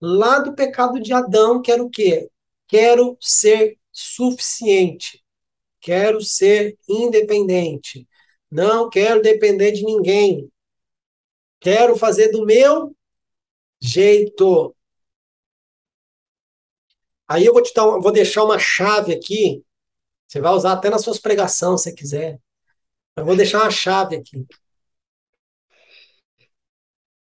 lá 0.02 0.40
do 0.40 0.56
pecado 0.56 0.99
de 0.99 1.14
Adão, 1.14 1.61
que 1.61 1.72
era 1.72 1.84
o 1.84 1.90
quê? 1.90 2.30
Quero 2.68 3.18
ser 3.19 3.78
suficiente. 3.91 5.23
Quero 5.80 6.22
ser 6.22 6.78
independente. 6.88 8.07
Não 8.49 8.90
quero 8.90 9.22
depender 9.22 9.72
de 9.72 9.84
ninguém. 9.84 10.52
Quero 11.60 11.95
fazer 11.95 12.30
do 12.30 12.45
meu 12.45 12.95
jeito. 13.80 14.76
Aí 17.28 17.45
eu 17.45 17.53
vou 17.53 17.64
te 17.64 17.73
dar, 17.73 17.86
vou 17.86 18.11
deixar 18.11 18.44
uma 18.44 18.60
chave 18.60 19.14
aqui 19.14 19.64
você 20.32 20.40
vai 20.40 20.53
usar 20.53 20.72
até 20.73 20.90
nas 20.90 21.02
suas 21.03 21.19
pregações, 21.19 21.82
se 21.84 21.94
quiser. 21.94 22.40
Eu 23.18 23.26
vou 23.26 23.36
deixar 23.36 23.64
uma 23.64 23.72
chave 23.72 24.15
aqui. 24.15 24.48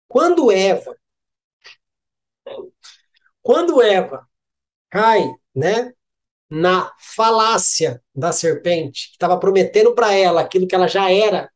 Quando 0.07 0.51
Eva, 0.51 0.95
quando 3.41 3.81
Eva 3.81 4.27
cai, 4.89 5.29
né, 5.55 5.93
na 6.49 6.91
falácia 6.97 8.01
da 8.13 8.31
serpente, 8.31 9.09
que 9.09 9.15
estava 9.15 9.39
prometendo 9.39 9.93
para 9.93 10.13
ela 10.13 10.41
aquilo 10.41 10.67
que 10.67 10.75
ela 10.75 10.87
já 10.87 11.11
era, 11.11 11.49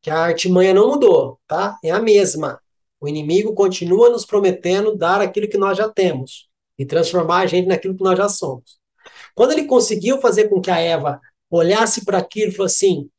que 0.00 0.10
a 0.10 0.18
artimanha 0.18 0.74
não 0.74 0.88
mudou, 0.88 1.40
tá? 1.46 1.78
É 1.82 1.90
a 1.90 1.98
mesma. 1.98 2.60
O 3.00 3.08
inimigo 3.08 3.54
continua 3.54 4.10
nos 4.10 4.24
prometendo 4.24 4.96
dar 4.96 5.20
aquilo 5.20 5.48
que 5.48 5.58
nós 5.58 5.76
já 5.76 5.88
temos 5.88 6.48
e 6.78 6.86
transformar 6.86 7.40
a 7.40 7.46
gente 7.46 7.66
naquilo 7.66 7.96
que 7.96 8.04
nós 8.04 8.16
já 8.16 8.28
somos. 8.28 8.78
Quando 9.34 9.52
ele 9.52 9.64
conseguiu 9.64 10.20
fazer 10.20 10.48
com 10.48 10.60
que 10.60 10.70
a 10.70 10.78
Eva 10.78 11.20
olhasse 11.50 12.04
para 12.04 12.18
aquilo 12.18 12.50
e 12.50 12.54
falou 12.54 12.66
assim: 12.66 13.10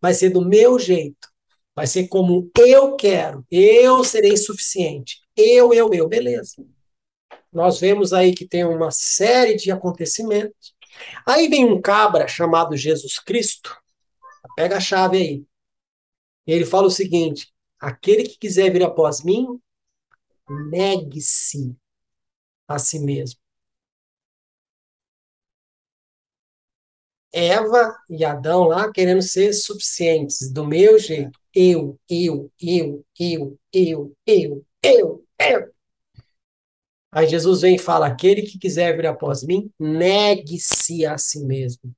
vai 0.00 0.14
ser 0.14 0.30
do 0.30 0.44
meu 0.44 0.78
jeito, 0.78 1.28
vai 1.74 1.86
ser 1.86 2.08
como 2.08 2.50
eu 2.58 2.96
quero, 2.96 3.46
eu 3.50 4.04
serei 4.04 4.36
suficiente, 4.36 5.20
eu, 5.36 5.72
eu, 5.72 5.90
eu, 5.92 6.08
beleza. 6.08 6.64
Nós 7.52 7.80
vemos 7.80 8.12
aí 8.12 8.34
que 8.34 8.46
tem 8.46 8.64
uma 8.64 8.90
série 8.90 9.56
de 9.56 9.70
acontecimentos. 9.70 10.74
Aí 11.26 11.48
vem 11.48 11.64
um 11.66 11.80
cabra 11.80 12.28
chamado 12.28 12.76
Jesus 12.76 13.18
Cristo, 13.18 13.76
pega 14.56 14.76
a 14.76 14.80
chave 14.80 15.16
aí. 15.18 15.44
Ele 16.46 16.64
fala 16.64 16.86
o 16.86 16.90
seguinte: 16.90 17.52
aquele 17.80 18.24
que 18.24 18.38
quiser 18.38 18.72
vir 18.72 18.82
após 18.82 19.22
mim, 19.22 19.60
negue-se 20.70 21.76
a 22.68 22.78
si 22.78 22.98
mesmo. 22.98 23.40
Eva 27.32 27.96
e 28.10 28.24
Adão 28.24 28.64
lá 28.64 28.92
querendo 28.92 29.22
ser 29.22 29.52
suficientes, 29.54 30.50
do 30.50 30.66
meu 30.66 30.98
jeito. 30.98 31.38
Eu, 31.54 31.98
eu, 32.08 32.50
eu, 32.60 33.04
eu, 33.18 33.58
eu, 33.72 34.16
eu, 34.26 34.66
eu, 34.82 35.24
eu. 35.38 35.72
Aí 37.12 37.28
Jesus 37.28 37.60
vem 37.60 37.76
e 37.76 37.78
fala: 37.78 38.06
aquele 38.06 38.42
que 38.42 38.58
quiser 38.58 38.96
vir 38.96 39.06
após 39.06 39.42
mim, 39.42 39.70
negue-se 39.78 41.04
a 41.04 41.18
si 41.18 41.44
mesmo. 41.44 41.94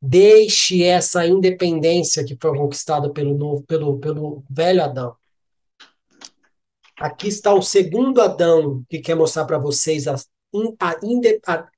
Deixe 0.00 0.84
essa 0.84 1.26
independência 1.26 2.24
que 2.24 2.36
foi 2.40 2.56
conquistada 2.56 3.10
pelo 3.10 3.36
novo, 3.36 3.64
pelo, 3.64 3.98
pelo 3.98 4.44
velho 4.48 4.84
Adão. 4.84 5.16
Aqui 7.00 7.28
está 7.28 7.54
o 7.54 7.62
segundo 7.62 8.20
Adão 8.20 8.84
que 8.88 8.98
quer 8.98 9.14
mostrar 9.14 9.44
para 9.44 9.58
vocês 9.58 10.06
a, 10.06 10.14
a, 10.14 10.96
a, 11.46 11.68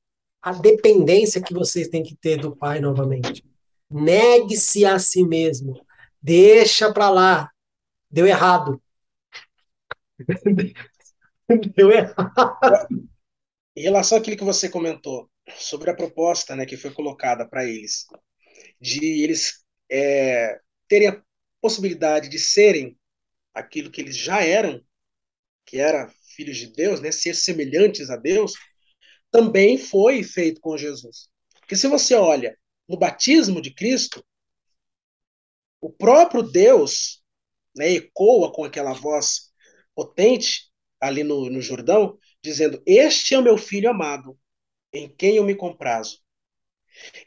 a 0.43 0.53
dependência 0.53 1.43
que 1.43 1.55
vocês 1.55 1.89
têm 1.89 2.03
que 2.03 2.16
ter 2.16 2.39
do 2.39 2.57
Pai 2.57 2.81
novamente. 2.81 3.45
Negue-se 3.91 4.85
a 4.85 4.99
si 4.99 5.24
mesmo. 5.24 5.81
Deixa 6.23 6.93
para 6.93 7.11
lá. 7.11 7.51
Deu 8.11 8.27
errado. 8.27 8.81
Deu 11.77 11.91
errado. 11.91 13.11
Em 13.77 13.83
relação 13.83 14.19
àquilo 14.19 14.37
que 14.37 14.45
você 14.45 14.69
comentou 14.69 15.31
sobre 15.57 15.91
a 15.91 15.95
proposta 15.95 16.55
né, 16.55 16.67
que 16.67 16.77
foi 16.77 16.93
colocada 16.93 17.49
para 17.49 17.65
eles, 17.65 18.07
de 18.81 19.23
eles 19.23 19.65
é, 19.91 20.61
terem 20.89 21.09
a 21.09 21.23
possibilidade 21.61 22.29
de 22.29 22.39
serem 22.39 22.97
aquilo 23.55 23.91
que 23.91 24.01
eles 24.01 24.17
já 24.17 24.43
eram, 24.43 24.83
que 25.65 25.79
era 25.79 26.13
filhos 26.37 26.57
de 26.57 26.69
Deus, 26.73 27.01
né, 27.01 27.11
ser 27.11 27.35
semelhantes 27.35 28.11
a 28.11 28.17
Deus, 28.17 28.55
também 29.31 29.77
foi 29.79 30.23
feito 30.23 30.61
com 30.61 30.77
Jesus. 30.77 31.29
Porque 31.61 31.77
se 31.77 31.87
você 31.87 32.15
olha 32.15 32.57
no 32.89 32.99
batismo 32.99 33.61
de 33.61 33.73
Cristo, 33.73 34.25
o 35.81 35.91
próprio 35.91 36.43
Deus 36.43 37.23
né, 37.77 37.93
ecoa 37.93 38.53
com 38.53 38.65
aquela 38.65 38.93
voz 38.93 39.50
potente 40.01 40.71
ali 40.99 41.23
no, 41.23 41.51
no 41.51 41.61
Jordão, 41.61 42.19
dizendo: 42.43 42.83
Este 42.87 43.35
é 43.35 43.39
o 43.39 43.43
meu 43.43 43.59
filho 43.59 43.91
amado, 43.91 44.39
em 44.95 45.15
quem 45.15 45.37
eu 45.37 45.45
me 45.45 45.55
comprazo. 45.55 46.21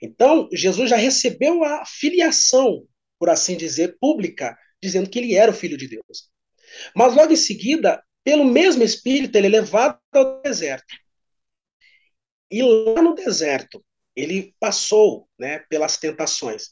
Então, 0.02 0.50
Jesus 0.52 0.90
já 0.90 0.96
recebeu 0.96 1.64
a 1.64 1.86
filiação, 1.86 2.88
por 3.20 3.30
assim 3.30 3.56
dizer, 3.56 3.98
pública, 4.00 4.58
dizendo 4.82 5.08
que 5.08 5.20
ele 5.20 5.36
era 5.36 5.52
o 5.52 5.56
filho 5.56 5.78
de 5.78 5.88
Deus. 5.88 6.32
Mas 6.96 7.14
logo 7.16 7.32
em 7.32 7.38
seguida, 7.38 8.04
pelo 8.24 8.44
mesmo 8.44 8.82
Espírito, 8.84 9.36
ele 9.36 9.48
é 9.48 9.62
levado 9.62 10.00
ao 10.12 10.42
deserto. 10.42 10.96
E 12.50 12.62
lá 12.64 13.02
no 13.04 13.14
deserto, 13.14 13.86
ele 14.16 14.56
passou 14.60 15.30
né, 15.40 15.60
pelas 15.70 15.98
tentações. 15.98 16.72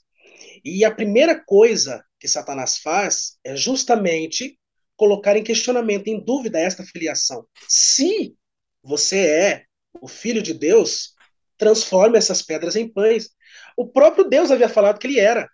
E 0.65 0.84
a 0.84 0.94
primeira 0.94 1.40
coisa 1.44 2.03
que 2.19 2.28
Satanás 2.28 2.80
faz 2.80 3.38
é 3.44 3.56
justamente 3.56 4.60
colocar 5.02 5.36
em 5.36 5.44
questionamento, 5.44 6.10
em 6.10 6.23
dúvida, 6.23 6.60
esta 6.60 6.84
filiação. 6.84 7.44
Se 7.68 8.36
você 8.84 9.18
é 9.18 9.65
o 9.99 10.07
filho 10.07 10.44
de 10.44 10.53
Deus, 10.53 11.15
transforme 11.57 12.19
essas 12.19 12.44
pedras 12.44 12.76
em 12.76 12.88
pães. 12.88 13.32
O 13.76 13.88
próprio 13.88 14.26
Deus 14.26 14.52
havia 14.52 14.69
falado 14.69 14.99
que 14.99 15.07
ele 15.07 15.19
era 15.19 15.49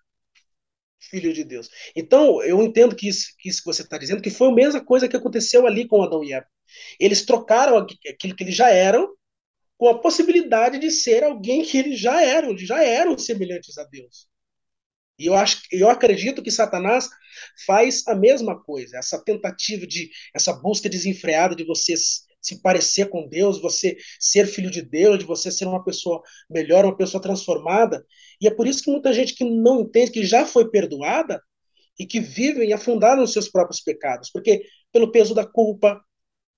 filho 0.99 1.31
de 1.31 1.45
Deus. 1.45 1.69
Então, 1.95 2.43
eu 2.43 2.61
entendo 2.61 2.93
que 2.93 3.07
isso 3.07 3.27
que, 3.39 3.47
isso 3.47 3.59
que 3.61 3.67
você 3.67 3.83
está 3.83 3.97
dizendo, 3.97 4.21
que 4.21 4.29
foi 4.29 4.49
a 4.49 4.53
mesma 4.53 4.83
coisa 4.83 5.07
que 5.07 5.15
aconteceu 5.15 5.65
ali 5.65 5.87
com 5.87 6.03
Adão 6.03 6.21
e 6.25 6.33
Eva. 6.33 6.45
Eles 6.99 7.25
trocaram 7.25 7.77
aquilo 7.77 8.35
que 8.35 8.43
eles 8.43 8.55
já 8.55 8.69
eram 8.69 9.15
com 9.77 9.87
a 9.87 9.97
possibilidade 9.97 10.77
de 10.77 10.91
ser 10.91 11.23
alguém 11.23 11.63
que 11.63 11.77
eles 11.77 11.97
já 11.97 12.21
eram, 12.21 12.57
já 12.57 12.83
eram 12.83 13.17
semelhantes 13.17 13.77
a 13.77 13.85
Deus. 13.85 14.27
E 15.17 15.25
eu 15.25 15.33
acho, 15.35 15.61
eu 15.71 15.89
acredito 15.89 16.43
que 16.43 16.51
Satanás 16.51 17.09
faz 17.65 18.07
a 18.07 18.15
mesma 18.15 18.61
coisa, 18.61 18.97
essa 18.97 19.23
tentativa 19.23 19.85
de, 19.87 20.09
essa 20.33 20.53
busca 20.53 20.89
desenfreada 20.89 21.55
de 21.55 21.65
você 21.65 21.95
se 22.41 22.61
parecer 22.61 23.09
com 23.09 23.27
Deus, 23.27 23.59
você 23.59 23.97
ser 24.19 24.47
filho 24.47 24.69
de 24.69 24.81
Deus, 24.81 25.19
de 25.19 25.25
você 25.25 25.51
ser 25.51 25.65
uma 25.65 25.83
pessoa 25.83 26.21
melhor, 26.49 26.85
uma 26.85 26.95
pessoa 26.95 27.21
transformada. 27.21 28.05
E 28.39 28.47
é 28.47 28.51
por 28.51 28.67
isso 28.67 28.83
que 28.83 28.91
muita 28.91 29.11
gente 29.13 29.33
que 29.33 29.43
não 29.43 29.81
entende 29.81 30.11
que 30.11 30.25
já 30.25 30.45
foi 30.45 30.69
perdoada 30.69 31.41
e 31.99 32.05
que 32.05 32.19
vivem 32.19 32.73
afundados 32.73 33.19
nos 33.19 33.33
seus 33.33 33.49
próprios 33.49 33.81
pecados, 33.81 34.29
porque 34.31 34.63
pelo 34.91 35.11
peso 35.11 35.33
da 35.33 35.45
culpa, 35.45 35.99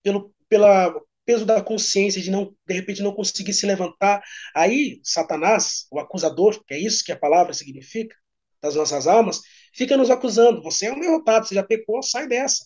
pelo, 0.04 0.34
pela 0.50 0.94
peso 1.26 1.46
da 1.46 1.62
consciência 1.62 2.22
de 2.22 2.32
não, 2.32 2.56
de 2.68 2.74
repente, 2.74 3.04
não 3.04 3.14
conseguir 3.14 3.54
se 3.54 3.66
levantar. 3.68 4.20
Aí, 4.56 5.00
Satanás, 5.04 5.86
o 5.92 6.00
acusador, 6.00 6.60
que 6.66 6.74
é 6.74 6.80
isso 6.80 7.04
que 7.06 7.12
a 7.12 7.20
palavra 7.20 7.54
significa, 7.54 8.16
das 8.62 8.76
nossas 8.76 9.08
almas, 9.08 9.42
fica 9.74 9.98
nos 9.98 10.10
acusando. 10.10 10.62
Você 10.64 10.88
é 10.88 10.94
um 10.94 11.00
derrotado, 11.00 11.48
você 11.48 11.56
já 11.56 11.64
pecou, 11.64 12.02
sai 12.04 12.28
dessa. 12.28 12.66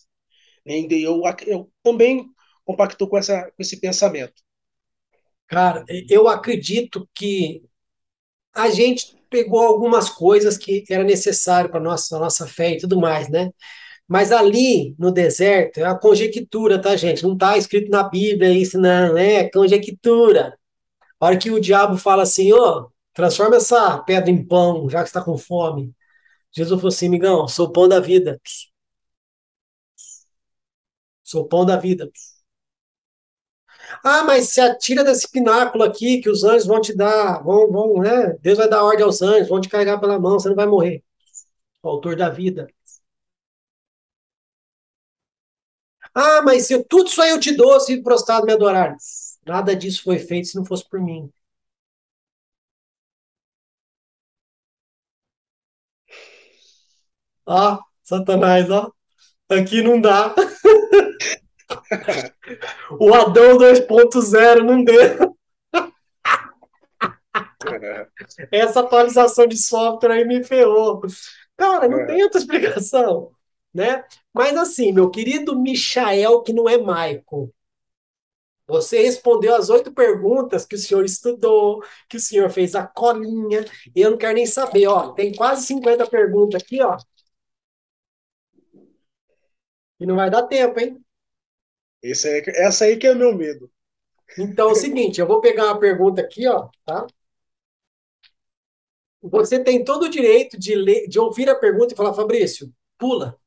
E 0.66 1.02
eu, 1.02 1.22
eu 1.46 1.70
também 1.82 2.26
compacto 2.64 3.06
com, 3.06 3.18
essa, 3.18 3.44
com 3.44 3.62
esse 3.62 3.78
pensamento. 3.80 4.42
Cara, 5.46 5.84
eu 6.08 6.26
acredito 6.26 7.08
que 7.14 7.62
a 8.52 8.70
gente, 8.70 9.16
pegou 9.34 9.60
algumas 9.60 10.08
coisas 10.08 10.56
que 10.56 10.84
era 10.88 11.02
necessário 11.02 11.68
para 11.68 11.80
nossa 11.80 12.18
nossa 12.18 12.46
fé 12.46 12.72
e 12.72 12.78
tudo 12.78 13.00
mais, 13.00 13.28
né? 13.28 13.50
Mas 14.06 14.30
ali 14.32 14.94
no 14.98 15.10
deserto 15.10 15.78
é 15.78 15.84
a 15.84 15.94
conjectura, 15.98 16.80
tá, 16.80 16.96
gente? 16.96 17.24
Não 17.24 17.34
está 17.34 17.58
escrito 17.58 17.90
na 17.90 18.04
Bíblia 18.04 18.50
isso, 18.50 18.78
não, 18.78 19.16
é 19.18 19.50
conjectura. 19.50 20.56
A 21.20 21.26
hora 21.26 21.38
que 21.38 21.50
o 21.50 21.60
diabo 21.60 21.96
fala 21.98 22.22
assim, 22.22 22.52
ó, 22.52 22.82
oh, 22.82 22.90
transforma 23.14 23.56
essa 23.56 23.98
pedra 24.00 24.30
em 24.30 24.44
pão, 24.44 24.88
já 24.90 25.02
que 25.02 25.08
está 25.08 25.22
com 25.22 25.38
fome. 25.38 25.94
Jesus 26.52 26.80
falou 26.80 26.92
assim, 26.94 27.08
migão, 27.08 27.48
sou 27.48 27.68
o 27.68 27.72
pão 27.72 27.88
da 27.88 28.00
vida. 28.00 28.40
Sou 31.22 31.42
o 31.42 31.48
pão 31.48 31.66
da 31.66 31.76
vida. 31.76 32.10
Ah, 34.04 34.22
mas 34.24 34.50
se 34.50 34.60
atira 34.60 35.02
desse 35.04 35.28
pináculo 35.30 35.82
aqui 35.84 36.20
que 36.20 36.30
os 36.30 36.44
anjos 36.44 36.66
vão 36.66 36.80
te 36.80 36.94
dar, 36.96 37.42
vão, 37.42 37.70
vão, 37.70 37.98
né? 38.00 38.34
Deus 38.40 38.58
vai 38.58 38.68
dar 38.68 38.82
ordem 38.84 39.04
aos 39.04 39.22
anjos, 39.22 39.48
vão 39.48 39.60
te 39.60 39.68
carregar 39.68 39.98
pela 40.00 40.18
mão, 40.18 40.38
você 40.38 40.48
não 40.48 40.56
vai 40.56 40.66
morrer. 40.66 41.02
O 41.82 41.88
autor 41.90 42.16
da 42.16 42.30
vida. 42.30 42.68
Ah, 46.14 46.42
mas 46.42 46.66
se 46.66 46.82
tudo 46.84 47.08
isso 47.08 47.20
aí 47.22 47.30
eu 47.30 47.40
te 47.40 47.52
dou 47.56 47.78
se 47.80 48.02
prostrado 48.02 48.46
me 48.46 48.52
adorar. 48.52 48.96
Nada 49.46 49.74
disso 49.76 50.02
foi 50.02 50.18
feito 50.18 50.48
se 50.48 50.56
não 50.56 50.64
fosse 50.64 50.88
por 50.88 51.00
mim. 51.00 51.30
Ó, 57.46 57.78
Satanás, 58.02 58.70
ó. 58.70 58.90
Aqui 59.48 59.82
não 59.82 60.00
dá. 60.00 60.34
o 62.98 63.14
Adão 63.14 63.58
2.0 63.58 64.62
não 64.62 64.82
deu. 64.82 65.36
Essa 68.50 68.80
atualização 68.80 69.46
de 69.46 69.56
software 69.56 70.12
aí 70.12 70.24
me 70.24 70.42
ferrou. 70.44 71.02
Cara, 71.56 71.88
não 71.88 72.00
é. 72.00 72.06
tem 72.06 72.22
outra 72.22 72.40
explicação, 72.40 73.30
né? 73.72 74.04
Mas 74.32 74.56
assim, 74.56 74.92
meu 74.92 75.10
querido 75.10 75.58
Michael, 75.58 76.42
que 76.42 76.52
não 76.52 76.68
é 76.68 76.78
Michael, 76.78 77.50
você 78.66 79.02
respondeu 79.02 79.54
as 79.54 79.68
oito 79.68 79.92
perguntas 79.92 80.64
que 80.64 80.74
o 80.74 80.78
senhor 80.78 81.04
estudou, 81.04 81.82
que 82.08 82.16
o 82.16 82.20
senhor 82.20 82.48
fez 82.50 82.74
a 82.74 82.86
colinha, 82.86 83.64
e 83.94 84.00
eu 84.00 84.10
não 84.10 84.18
quero 84.18 84.34
nem 84.34 84.46
saber, 84.46 84.86
ó, 84.86 85.12
tem 85.12 85.34
quase 85.34 85.66
50 85.66 86.06
perguntas 86.06 86.62
aqui, 86.62 86.82
ó. 86.82 86.96
E 90.00 90.06
não 90.06 90.16
vai 90.16 90.30
dar 90.30 90.42
tempo, 90.44 90.78
hein? 90.80 91.00
Esse 92.02 92.28
é, 92.28 92.42
essa 92.62 92.84
aí 92.84 92.96
que 92.96 93.06
é 93.06 93.12
o 93.12 93.16
meu 93.16 93.34
medo. 93.34 93.70
Então 94.38 94.68
é 94.68 94.72
o 94.72 94.76
seguinte, 94.76 95.20
eu 95.20 95.26
vou 95.26 95.40
pegar 95.40 95.66
uma 95.66 95.78
pergunta 95.78 96.20
aqui, 96.20 96.46
ó, 96.46 96.68
tá? 96.84 97.06
Você 99.22 99.62
tem 99.62 99.82
todo 99.82 100.04
o 100.04 100.08
direito 100.10 100.58
de, 100.58 100.74
ler, 100.74 101.08
de 101.08 101.18
ouvir 101.18 101.48
a 101.48 101.54
pergunta 101.54 101.94
e 101.94 101.96
falar, 101.96 102.12
Fabrício, 102.12 102.70
pula, 102.98 103.38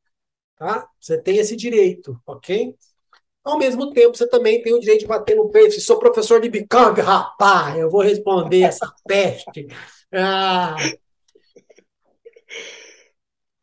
tá? 0.58 0.90
Você 1.00 1.22
tem 1.22 1.38
esse 1.38 1.56
direito, 1.56 2.20
ok? 2.26 2.76
Ao 3.44 3.58
mesmo 3.58 3.92
tempo, 3.94 4.18
você 4.18 4.28
também 4.28 4.62
tem 4.62 4.74
o 4.74 4.80
direito 4.80 5.02
de 5.02 5.08
bater 5.08 5.36
no 5.36 5.50
peito. 5.50 5.74
Se 5.74 5.82
sou 5.82 6.00
professor 6.00 6.42
de 6.42 6.50
Bicang, 6.50 7.00
rapaz, 7.00 7.78
eu 7.78 7.90
vou 7.90 8.02
responder 8.02 8.64
essa 8.64 8.92
peste. 9.08 9.68
Ah. 10.12 10.76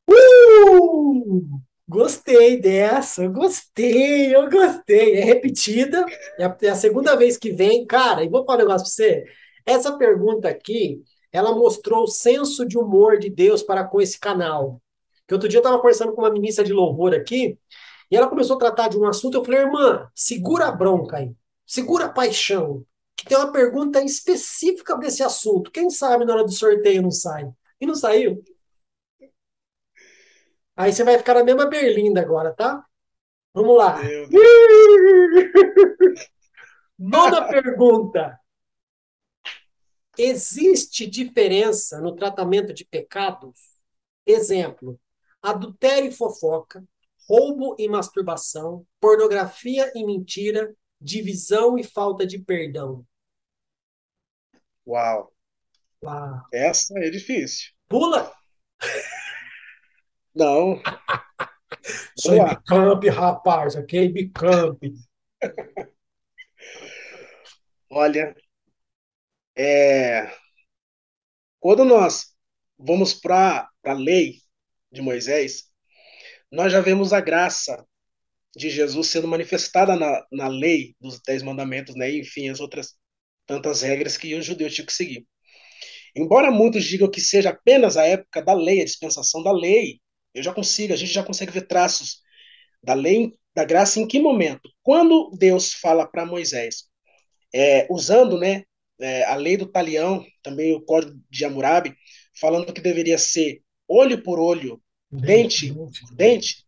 Uh! 0.08 1.60
Gostei 1.86 2.58
dessa, 2.60 3.28
gostei, 3.28 4.34
eu 4.34 4.48
gostei. 4.48 5.16
É 5.16 5.24
repetida, 5.24 6.04
é 6.38 6.44
a, 6.44 6.56
é 6.62 6.68
a 6.70 6.74
segunda 6.74 7.14
vez 7.14 7.36
que 7.36 7.52
vem. 7.52 7.86
Cara, 7.86 8.24
e 8.24 8.28
vou 8.28 8.44
falar 8.44 8.58
um 8.58 8.66
negócio 8.66 8.86
para 8.86 8.90
você. 8.90 9.24
Essa 9.66 9.96
pergunta 9.98 10.48
aqui, 10.48 11.02
ela 11.30 11.54
mostrou 11.54 12.04
o 12.04 12.06
senso 12.06 12.66
de 12.66 12.78
humor 12.78 13.18
de 13.18 13.28
Deus 13.28 13.62
para 13.62 13.84
com 13.84 14.00
esse 14.00 14.18
canal. 14.18 14.80
Que 15.26 15.34
outro 15.34 15.48
dia 15.48 15.58
eu 15.58 15.60
estava 15.60 15.78
conversando 15.78 16.12
com 16.14 16.22
uma 16.22 16.30
ministra 16.30 16.64
de 16.64 16.72
louvor 16.72 17.14
aqui, 17.14 17.58
e 18.10 18.16
ela 18.16 18.28
começou 18.28 18.56
a 18.56 18.58
tratar 18.58 18.88
de 18.88 18.98
um 18.98 19.06
assunto. 19.06 19.36
Eu 19.36 19.44
falei, 19.44 19.60
irmã, 19.60 20.08
segura 20.14 20.66
a 20.68 20.72
bronca 20.72 21.18
aí, 21.18 21.32
segura 21.66 22.06
a 22.06 22.08
paixão, 22.08 22.84
que 23.16 23.26
tem 23.26 23.36
uma 23.36 23.52
pergunta 23.52 24.02
específica 24.02 24.96
desse 24.96 25.22
assunto. 25.22 25.70
Quem 25.70 25.90
sabe 25.90 26.24
na 26.24 26.34
hora 26.34 26.44
do 26.44 26.52
sorteio 26.52 27.02
não 27.02 27.10
sai? 27.10 27.50
E 27.80 27.86
não 27.86 27.94
saiu. 27.94 28.42
Aí 30.76 30.92
você 30.92 31.04
vai 31.04 31.16
ficar 31.18 31.34
na 31.34 31.44
mesma 31.44 31.66
berlinda 31.66 32.20
agora, 32.20 32.52
tá? 32.52 32.84
Vamos 33.52 33.76
lá. 33.76 34.00
Nona 36.98 37.46
pergunta. 37.48 38.38
Existe 40.18 41.06
diferença 41.06 42.00
no 42.00 42.14
tratamento 42.14 42.72
de 42.72 42.84
pecados? 42.84 43.58
Exemplo: 44.26 44.98
adultério 45.42 46.08
e 46.08 46.12
fofoca, 46.12 46.84
roubo 47.28 47.76
e 47.78 47.88
masturbação, 47.88 48.86
pornografia 49.00 49.92
e 49.94 50.04
mentira, 50.04 50.74
divisão 51.00 51.78
e 51.78 51.84
falta 51.84 52.26
de 52.26 52.38
perdão. 52.38 53.04
Uau. 54.86 55.32
Uau. 56.02 56.42
Essa 56.52 56.98
é 56.98 57.10
difícil. 57.10 57.72
Pula! 57.88 58.32
Não. 60.34 60.80
Sou 62.18 62.32
Bicamp, 62.32 63.04
rapaz, 63.08 63.76
ok? 63.76 64.08
Bicamp. 64.08 64.78
Olha, 67.90 68.34
é... 69.56 70.30
quando 71.60 71.84
nós 71.84 72.34
vamos 72.78 73.14
para 73.14 73.68
a 73.84 73.92
lei 73.92 74.40
de 74.90 75.00
Moisés, 75.00 75.64
nós 76.50 76.72
já 76.72 76.80
vemos 76.80 77.12
a 77.12 77.20
graça 77.20 77.86
de 78.56 78.70
Jesus 78.70 79.08
sendo 79.08 79.28
manifestada 79.28 79.96
na, 79.96 80.24
na 80.30 80.48
lei 80.48 80.94
dos 81.00 81.20
Dez 81.20 81.42
Mandamentos, 81.42 81.94
né? 81.96 82.10
enfim, 82.10 82.48
as 82.48 82.60
outras 82.60 82.96
tantas 83.46 83.82
regras 83.82 84.16
que 84.16 84.34
os 84.34 84.44
judeus 84.46 84.74
tinham 84.74 84.86
que 84.86 84.92
seguir. 84.92 85.26
Embora 86.16 86.50
muitos 86.50 86.84
digam 86.84 87.10
que 87.10 87.20
seja 87.20 87.50
apenas 87.50 87.96
a 87.96 88.04
época 88.04 88.42
da 88.42 88.54
lei, 88.54 88.80
a 88.80 88.84
dispensação 88.84 89.42
da 89.42 89.52
lei, 89.52 90.00
eu 90.34 90.42
já 90.42 90.52
consigo, 90.52 90.92
a 90.92 90.96
gente 90.96 91.12
já 91.12 91.22
consegue 91.22 91.52
ver 91.52 91.66
traços 91.66 92.20
da 92.82 92.94
lei 92.94 93.32
da 93.54 93.64
graça 93.64 94.00
em 94.00 94.06
que 94.06 94.18
momento? 94.18 94.68
Quando 94.82 95.30
Deus 95.38 95.72
fala 95.74 96.06
para 96.06 96.26
Moisés, 96.26 96.84
é, 97.54 97.86
usando 97.88 98.36
né, 98.36 98.64
é, 99.00 99.24
a 99.24 99.36
lei 99.36 99.56
do 99.56 99.66
talião, 99.66 100.24
também 100.42 100.74
o 100.74 100.80
código 100.80 101.16
de 101.30 101.44
Hammurabi, 101.44 101.94
falando 102.38 102.72
que 102.72 102.80
deveria 102.80 103.16
ser 103.16 103.62
olho 103.86 104.22
por 104.22 104.40
olho, 104.40 104.82
dente 105.10 105.72
por 105.72 106.16
dente, 106.16 106.64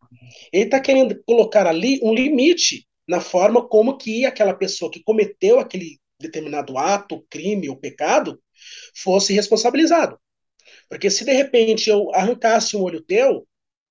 ele 0.53 0.65
está 0.65 0.81
querendo 0.81 1.21
colocar 1.25 1.67
ali 1.67 1.99
um 2.03 2.15
limite 2.15 2.87
na 3.07 3.21
forma 3.21 3.67
como 3.67 3.97
que 3.97 4.25
aquela 4.25 4.55
pessoa 4.55 4.91
que 4.91 5.03
cometeu 5.03 5.59
aquele 5.59 5.99
determinado 6.21 6.79
ato, 6.79 7.25
crime 7.29 7.69
ou 7.69 7.77
pecado 7.77 8.41
fosse 8.95 9.33
responsabilizado. 9.33 10.19
Porque 10.89 11.11
se 11.11 11.25
de 11.25 11.33
repente 11.33 11.91
eu 11.91 12.15
arrancasse 12.15 12.77
um 12.77 12.83
olho 12.83 13.01
teu, 13.01 13.47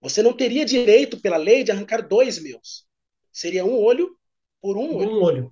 você 0.06 0.22
não 0.22 0.34
teria 0.34 0.64
direito, 0.64 1.20
pela 1.20 1.36
lei, 1.36 1.64
de 1.64 1.72
arrancar 1.72 2.08
dois 2.08 2.38
meus. 2.38 2.86
Seria 3.32 3.66
um 3.66 3.76
olho 3.76 4.16
por 4.62 4.78
um 4.78 4.98
olho. 4.98 5.10
Um 5.10 5.24
olho. 5.24 5.52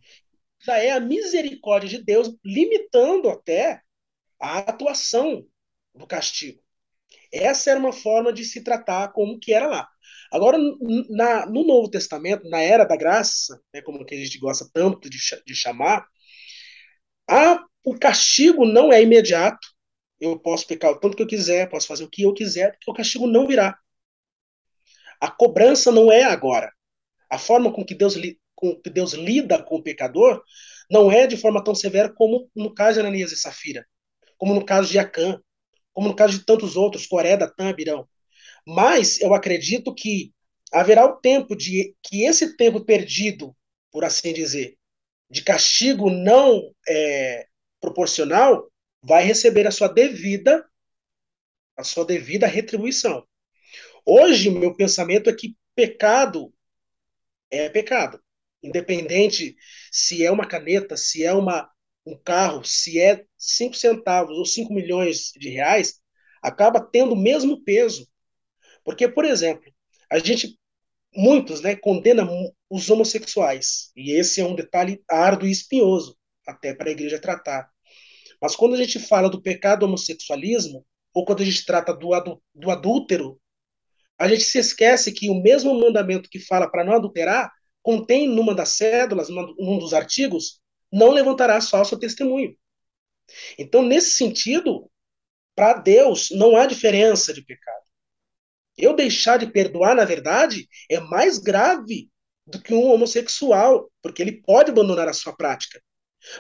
Já 0.64 0.78
é 0.78 0.92
a 0.92 1.00
misericórdia 1.00 1.90
de 1.90 2.04
Deus 2.04 2.32
limitando 2.46 3.30
até 3.30 3.82
a 4.40 4.60
atuação 4.60 5.44
do 5.96 6.06
castigo. 6.06 6.62
Essa 7.32 7.72
era 7.72 7.80
uma 7.80 7.92
forma 7.92 8.32
de 8.32 8.46
se 8.46 8.64
tratar 8.64 9.12
como 9.12 9.40
que 9.40 9.52
era 9.52 9.66
lá. 9.66 9.90
Agora, 10.32 10.60
na, 11.10 11.48
no 11.48 11.66
Novo 11.66 11.90
Testamento, 11.90 12.48
na 12.48 12.62
Era 12.62 12.86
da 12.86 12.96
Graça, 12.96 13.60
né, 13.74 13.82
como 13.82 14.06
que 14.06 14.14
a 14.14 14.20
gente 14.20 14.38
gosta 14.38 14.70
tanto 14.72 15.10
de, 15.10 15.18
de 15.48 15.56
chamar, 15.56 16.06
a, 17.28 17.66
o 17.84 17.98
castigo 17.98 18.68
não 18.68 18.94
é 18.94 19.02
imediato. 19.02 19.68
Eu 20.20 20.38
posso 20.38 20.68
pecar 20.68 20.92
o 20.92 21.00
tanto 21.00 21.18
que 21.18 21.24
eu 21.24 21.28
quiser, 21.28 21.68
posso 21.72 21.88
fazer 21.88 22.04
o 22.04 22.10
que 22.10 22.22
eu 22.22 22.36
quiser, 22.36 22.74
porque 22.74 22.92
o 22.92 22.94
castigo 22.94 23.26
não 23.26 23.48
virá. 23.48 23.76
A 25.24 25.32
cobrança 25.32 25.90
não 25.90 26.12
é 26.12 26.24
agora. 26.24 26.70
A 27.30 27.38
forma 27.38 27.72
com 27.72 27.86
que 27.86 27.96
Deus, 27.96 28.18
com 28.54 28.76
que 28.76 28.90
Deus 28.90 29.14
lida 29.14 29.64
com 29.64 29.78
o 29.78 29.82
pecador 29.82 30.44
não 30.92 31.10
é 31.10 31.26
de 31.26 31.38
forma 31.38 31.64
tão 31.64 31.74
severa 31.74 32.14
como 32.14 32.52
no 32.54 32.74
caso 32.74 32.96
de 32.96 33.00
Ananias 33.00 33.32
e 33.32 33.38
Safira, 33.38 33.88
como 34.38 34.54
no 34.54 34.66
caso 34.66 34.92
de 34.92 35.00
Acã, 35.00 35.42
como 35.94 36.10
no 36.10 36.14
caso 36.14 36.38
de 36.38 36.46
tantos 36.46 36.76
outros, 36.76 37.08
Coré, 37.08 37.38
Datã. 37.38 37.74
Mas 38.68 39.22
eu 39.22 39.34
acredito 39.34 39.96
que 39.96 40.34
haverá 40.74 41.06
o 41.06 41.16
tempo 41.16 41.56
de 41.56 41.96
que 42.04 42.26
esse 42.26 42.58
tempo 42.58 42.84
perdido, 42.84 43.56
por 43.94 44.04
assim 44.04 44.34
dizer, 44.34 44.78
de 45.30 45.42
castigo 45.42 46.10
não 46.10 46.70
é, 46.86 47.48
proporcional, 47.80 48.70
vai 49.02 49.24
receber 49.24 49.66
a 49.68 49.72
sua 49.72 49.88
devida 49.88 50.70
a 51.78 51.84
sua 51.86 52.06
devida 52.06 52.46
retribuição. 52.46 53.26
Hoje, 54.06 54.50
meu 54.50 54.76
pensamento 54.76 55.30
é 55.30 55.36
que 55.36 55.56
pecado 55.76 56.54
é 57.50 57.70
pecado. 57.70 58.20
Independente 58.62 59.56
se 59.92 60.26
é 60.26 60.32
uma 60.32 60.48
caneta, 60.48 60.98
se 60.98 61.24
é 61.24 61.34
uma, 61.34 61.70
um 62.06 62.18
carro, 62.18 62.64
se 62.64 63.00
é 63.00 63.26
cinco 63.38 63.76
centavos 63.76 64.38
ou 64.38 64.46
cinco 64.46 64.74
milhões 64.74 65.32
de 65.36 65.50
reais, 65.50 66.02
acaba 66.42 66.82
tendo 66.82 67.14
o 67.14 67.18
mesmo 67.18 67.64
peso. 67.64 68.08
Porque, 68.84 69.08
por 69.08 69.26
exemplo, 69.26 69.72
a 70.10 70.20
gente, 70.20 70.58
muitos, 71.16 71.62
né, 71.62 71.76
condena 71.76 72.28
os 72.70 72.90
homossexuais, 72.90 73.92
e 73.96 74.12
esse 74.12 74.42
é 74.42 74.46
um 74.46 74.56
detalhe 74.56 75.02
árduo 75.10 75.48
e 75.48 75.52
espinhoso, 75.52 76.18
até 76.46 76.74
para 76.74 76.90
a 76.90 76.92
igreja 76.92 77.20
tratar. 77.20 77.70
Mas 78.42 78.56
quando 78.56 78.76
a 78.76 78.78
gente 78.78 79.00
fala 79.00 79.30
do 79.30 79.42
pecado 79.42 79.84
homossexualismo, 79.84 80.86
ou 81.14 81.24
quando 81.26 81.42
a 81.42 81.46
gente 81.46 81.66
trata 81.66 81.94
do, 81.94 82.10
do 82.54 82.72
adúltero, 82.72 83.40
a 84.18 84.28
gente 84.28 84.44
se 84.44 84.58
esquece 84.60 85.12
que 85.12 85.30
o 85.30 85.42
mesmo 85.42 85.74
mandamento 85.80 86.30
que 86.30 86.40
fala 86.40 86.70
para 86.70 86.84
não 86.84 86.94
adulterar 86.94 87.52
contém 87.82 88.28
numa 88.28 88.56
das 88.56 88.70
cédulas, 88.70 89.28
num 89.30 89.78
dos 89.78 89.94
artigos, 89.94 90.62
não 90.92 91.12
levantará 91.12 91.60
falso 91.62 91.98
testemunho. 91.98 92.56
Então, 93.58 93.82
nesse 93.82 94.12
sentido, 94.12 94.90
para 95.56 95.74
Deus 95.74 96.30
não 96.32 96.56
há 96.56 96.66
diferença 96.66 97.34
de 97.34 97.44
pecado. 97.44 97.84
Eu 98.78 98.96
deixar 98.96 99.38
de 99.38 99.48
perdoar, 99.48 99.96
na 99.96 100.06
verdade, 100.06 100.68
é 100.90 101.00
mais 101.00 101.38
grave 101.38 102.10
do 102.46 102.62
que 102.62 102.74
um 102.74 102.92
homossexual, 102.92 103.92
porque 104.02 104.22
ele 104.22 104.42
pode 104.42 104.72
abandonar 104.72 105.08
a 105.08 105.14
sua 105.14 105.36
prática. 105.36 105.82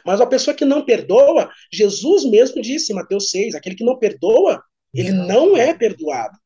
Mas 0.05 0.21
a 0.21 0.25
pessoa 0.25 0.55
que 0.55 0.65
não 0.65 0.85
perdoa, 0.85 1.51
Jesus 1.71 2.25
mesmo 2.25 2.61
disse 2.61 2.91
em 2.91 2.95
Mateus 2.95 3.29
6, 3.29 3.55
aquele 3.55 3.75
que 3.75 3.83
não 3.83 3.99
perdoa, 3.99 4.63
ele 4.93 5.11
não 5.11 5.57
é 5.57 5.73
perdoado. 5.73 6.37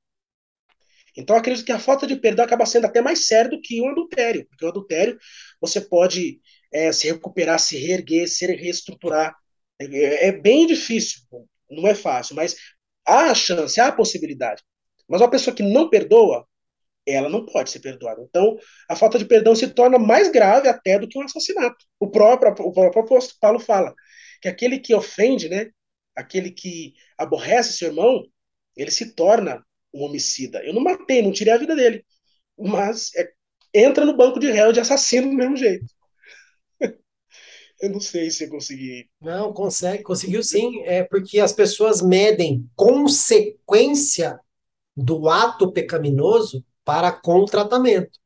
Então, 1.17 1.35
acredito 1.35 1.65
que 1.65 1.71
a 1.71 1.79
falta 1.79 2.05
de 2.05 2.15
perdão 2.15 2.45
acaba 2.45 2.65
sendo 2.65 2.85
até 2.85 3.01
mais 3.01 3.25
séria 3.25 3.49
do 3.49 3.59
que 3.59 3.81
o 3.81 3.87
adultério, 3.89 4.47
porque 4.47 4.63
o 4.63 4.69
adultério 4.69 5.17
você 5.59 5.81
pode 5.81 6.39
é, 6.71 6.91
se 6.91 7.07
recuperar, 7.07 7.59
se 7.59 7.75
reerguer, 7.77 8.27
se 8.27 8.45
reestruturar. 8.45 9.35
É, 9.79 10.27
é, 10.27 10.31
bem 10.31 10.67
difícil, 10.67 11.21
não 11.69 11.87
é 11.87 11.95
fácil, 11.95 12.35
mas 12.35 12.55
há 13.05 13.31
a 13.31 13.35
chance, 13.35 13.79
há 13.79 13.87
a 13.87 13.91
possibilidade. 13.91 14.61
Mas 15.07 15.21
uma 15.21 15.29
pessoa 15.29 15.55
que 15.55 15.63
não 15.63 15.89
perdoa, 15.89 16.47
ela 17.05 17.29
não 17.29 17.45
pode 17.45 17.71
ser 17.71 17.79
perdoada. 17.79 18.21
Então, 18.21 18.57
a 18.89 18.95
falta 18.95 19.17
de 19.17 19.25
perdão 19.25 19.55
se 19.55 19.67
torna 19.69 19.97
mais 19.97 20.29
grave 20.29 20.67
até 20.67 20.99
do 20.99 21.07
que 21.07 21.17
um 21.17 21.23
assassinato. 21.23 21.77
O 21.99 22.09
próprio, 22.11 22.53
o 22.59 22.71
próprio 22.73 23.19
Paulo 23.41 23.59
fala 23.59 23.93
que 24.41 24.47
aquele 24.47 24.79
que 24.79 24.93
ofende, 24.93 25.49
né, 25.49 25.67
aquele 26.15 26.51
que 26.51 26.93
aborrece 27.17 27.77
seu 27.77 27.89
irmão, 27.89 28.23
ele 28.75 28.91
se 28.91 29.15
torna 29.15 29.65
um 29.93 30.03
homicida. 30.03 30.63
Eu 30.63 30.73
não 30.73 30.81
matei, 30.81 31.21
não 31.21 31.31
tirei 31.31 31.53
a 31.53 31.57
vida 31.57 31.75
dele. 31.75 32.05
Mas 32.57 33.11
é, 33.15 33.31
entra 33.73 34.05
no 34.05 34.15
banco 34.15 34.39
de 34.39 34.51
réu 34.51 34.71
de 34.71 34.79
assassino 34.79 35.29
do 35.29 35.35
mesmo 35.35 35.55
jeito. 35.55 35.85
eu 37.81 37.89
não 37.89 37.99
sei 37.99 38.29
se 38.29 38.45
eu 38.45 38.49
consegui. 38.49 39.09
Não, 39.21 39.53
consegue, 39.53 40.03
conseguiu 40.03 40.43
sim. 40.43 40.83
É 40.83 41.03
porque 41.03 41.39
as 41.39 41.53
pessoas 41.53 42.01
medem 42.01 42.69
consequência 42.75 44.39
do 44.95 45.29
ato 45.29 45.71
pecaminoso 45.71 46.65
para 46.83 47.11
com 47.11 47.39
o 47.39 47.45
tratamento. 47.45 48.19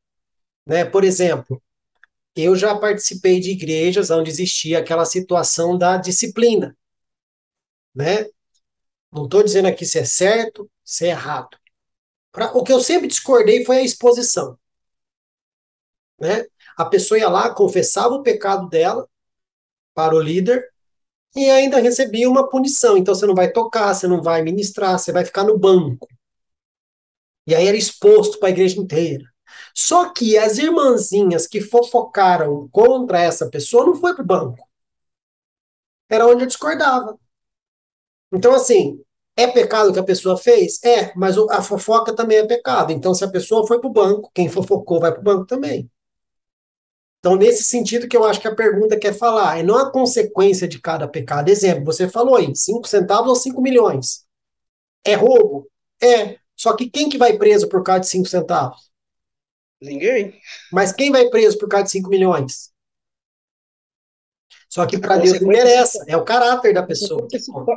Né? 0.66 0.84
Por 0.84 1.04
exemplo, 1.04 1.62
eu 2.34 2.56
já 2.56 2.74
participei 2.78 3.40
de 3.40 3.50
igrejas 3.50 4.10
onde 4.10 4.30
existia 4.30 4.78
aquela 4.78 5.04
situação 5.04 5.76
da 5.76 5.96
disciplina. 5.96 6.76
Né? 7.94 8.26
Não 9.12 9.24
estou 9.24 9.42
dizendo 9.42 9.68
aqui 9.68 9.84
se 9.84 9.98
é 9.98 10.04
certo, 10.04 10.70
se 10.84 11.06
é 11.06 11.10
errado. 11.10 11.56
Pra, 12.32 12.52
o 12.56 12.64
que 12.64 12.72
eu 12.72 12.80
sempre 12.80 13.08
discordei 13.08 13.64
foi 13.64 13.78
a 13.78 13.82
exposição. 13.82 14.58
Né? 16.18 16.46
A 16.76 16.84
pessoa 16.84 17.18
ia 17.18 17.28
lá, 17.28 17.54
confessava 17.54 18.14
o 18.14 18.22
pecado 18.22 18.68
dela 18.68 19.08
para 19.94 20.14
o 20.14 20.20
líder 20.20 20.66
e 21.36 21.50
ainda 21.50 21.78
recebia 21.78 22.28
uma 22.28 22.48
punição. 22.48 22.96
Então 22.96 23.14
você 23.14 23.26
não 23.26 23.34
vai 23.34 23.50
tocar, 23.52 23.94
você 23.94 24.06
não 24.06 24.22
vai 24.22 24.42
ministrar, 24.42 24.98
você 24.98 25.12
vai 25.12 25.24
ficar 25.24 25.44
no 25.44 25.58
banco. 25.58 26.08
E 27.46 27.54
aí 27.54 27.66
era 27.66 27.76
exposto 27.76 28.38
para 28.38 28.48
a 28.48 28.52
igreja 28.52 28.80
inteira. 28.80 29.24
Só 29.74 30.10
que 30.12 30.38
as 30.38 30.58
irmãzinhas 30.58 31.46
que 31.46 31.60
fofocaram 31.60 32.68
contra 32.70 33.20
essa 33.20 33.48
pessoa 33.50 33.86
não 33.86 33.96
foi 33.96 34.14
para 34.14 34.22
o 34.22 34.26
banco. 34.26 34.68
Era 36.08 36.26
onde 36.26 36.44
eu 36.44 36.46
discordava. 36.46 37.18
Então, 38.32 38.54
assim, 38.54 39.00
é 39.36 39.46
pecado 39.46 39.92
que 39.92 39.98
a 39.98 40.04
pessoa 40.04 40.36
fez? 40.36 40.82
É, 40.84 41.12
mas 41.16 41.36
a 41.38 41.62
fofoca 41.62 42.14
também 42.14 42.38
é 42.38 42.46
pecado. 42.46 42.92
Então, 42.92 43.14
se 43.14 43.24
a 43.24 43.30
pessoa 43.30 43.66
foi 43.66 43.80
para 43.80 43.88
o 43.88 43.92
banco, 43.92 44.30
quem 44.34 44.48
fofocou 44.48 45.00
vai 45.00 45.12
para 45.12 45.20
o 45.20 45.24
banco 45.24 45.46
também. 45.46 45.90
Então, 47.18 47.36
nesse 47.36 47.62
sentido 47.62 48.08
que 48.08 48.16
eu 48.16 48.24
acho 48.24 48.40
que 48.40 48.48
a 48.48 48.54
pergunta 48.54 48.98
quer 48.98 49.14
falar, 49.14 49.58
é 49.58 49.62
não 49.62 49.76
a 49.76 49.90
consequência 49.92 50.66
de 50.66 50.80
cada 50.80 51.06
pecado. 51.06 51.48
Exemplo, 51.48 51.84
você 51.84 52.08
falou 52.08 52.34
aí, 52.34 52.54
5 52.54 52.86
centavos 52.88 53.28
ou 53.28 53.36
5 53.36 53.62
milhões. 53.62 54.24
É 55.04 55.14
roubo? 55.14 55.68
É. 56.02 56.38
Só 56.56 56.74
que 56.74 56.90
quem 56.90 57.08
que 57.08 57.18
vai 57.18 57.38
preso 57.38 57.68
por 57.68 57.82
causa 57.84 58.00
de 58.00 58.08
5 58.08 58.26
centavos? 58.28 58.90
Ninguém. 59.80 60.34
Mas 60.72 60.92
quem 60.92 61.12
vai 61.12 61.28
preso 61.28 61.58
por 61.58 61.68
causa 61.68 61.84
de 61.86 61.92
5 61.92 62.08
milhões? 62.08 62.71
Só 64.72 64.86
que 64.86 64.96
para 64.96 65.18
Deus 65.18 65.38
não 65.38 65.48
merece, 65.48 66.02
é 66.06 66.16
o 66.16 66.24
caráter 66.24 66.72
da 66.72 66.82
pessoa. 66.82 67.28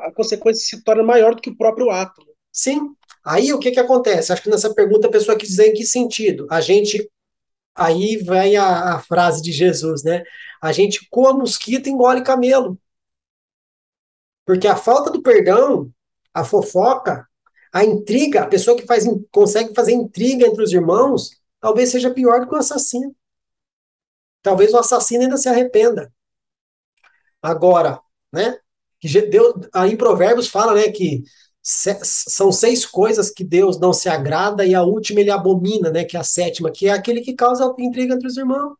A 0.03 0.13
consequência 0.13 0.63
se 0.63 0.81
torna 0.81 1.03
maior 1.03 1.35
do 1.35 1.41
que 1.41 1.49
o 1.49 1.57
próprio 1.57 1.89
ato. 1.89 2.25
Sim. 2.49 2.95
Aí 3.21 3.51
o 3.51 3.59
que, 3.59 3.71
que 3.71 3.79
acontece? 3.81 4.31
Acho 4.31 4.41
que 4.41 4.49
nessa 4.49 4.73
pergunta 4.73 5.07
a 5.07 5.11
pessoa 5.11 5.37
quis 5.37 5.49
dizer 5.49 5.67
em 5.67 5.73
que 5.73 5.85
sentido? 5.85 6.47
A 6.49 6.61
gente. 6.61 7.11
Aí 7.75 8.15
vem 8.15 8.55
a, 8.55 8.95
a 8.95 8.99
frase 9.01 9.41
de 9.41 9.51
Jesus, 9.51 10.03
né? 10.03 10.23
A 10.61 10.71
gente 10.71 11.05
coa 11.09 11.33
mosquito 11.33 11.87
e 11.87 11.89
engole 11.89 12.23
camelo. 12.23 12.79
Porque 14.45 14.65
a 14.65 14.77
falta 14.77 15.11
do 15.11 15.21
perdão, 15.21 15.91
a 16.33 16.45
fofoca, 16.45 17.27
a 17.73 17.83
intriga, 17.83 18.43
a 18.43 18.47
pessoa 18.47 18.77
que 18.77 18.85
faz, 18.85 19.03
consegue 19.33 19.75
fazer 19.75 19.91
intriga 19.91 20.47
entre 20.47 20.63
os 20.63 20.71
irmãos, 20.71 21.31
talvez 21.59 21.89
seja 21.89 22.09
pior 22.09 22.39
do 22.39 22.47
que 22.47 22.55
o 22.55 22.59
assassino. 22.59 23.13
Talvez 24.41 24.73
o 24.73 24.77
assassino 24.77 25.23
ainda 25.23 25.35
se 25.35 25.49
arrependa. 25.49 26.09
Agora, 27.45 27.99
né? 28.33 28.57
Que 28.99 29.21
Deus, 29.21 29.53
aí 29.73 29.95
Provérbios 29.95 30.47
fala, 30.47 30.73
né, 30.73 30.91
que 30.91 31.23
se, 31.61 31.95
são 32.03 32.51
seis 32.51 32.85
coisas 32.85 33.29
que 33.29 33.43
Deus 33.43 33.79
não 33.79 33.93
se 33.93 34.09
agrada 34.09 34.65
e 34.65 34.73
a 34.73 34.81
última 34.83 35.19
ele 35.19 35.29
abomina, 35.31 35.91
né, 35.91 36.03
que 36.03 36.17
é 36.17 36.19
a 36.19 36.23
sétima, 36.23 36.71
que 36.71 36.87
é 36.87 36.91
aquele 36.91 37.21
que 37.21 37.35
causa 37.35 37.73
intriga 37.79 38.15
entre 38.15 38.27
os 38.27 38.37
irmãos. 38.37 38.75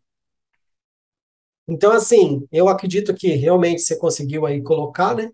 Então, 1.68 1.92
assim, 1.92 2.48
eu 2.52 2.68
acredito 2.70 3.14
que 3.14 3.30
realmente 3.36 3.82
você 3.82 3.98
conseguiu 3.98 4.46
aí 4.46 4.62
colocar, 4.62 5.16
né, 5.16 5.32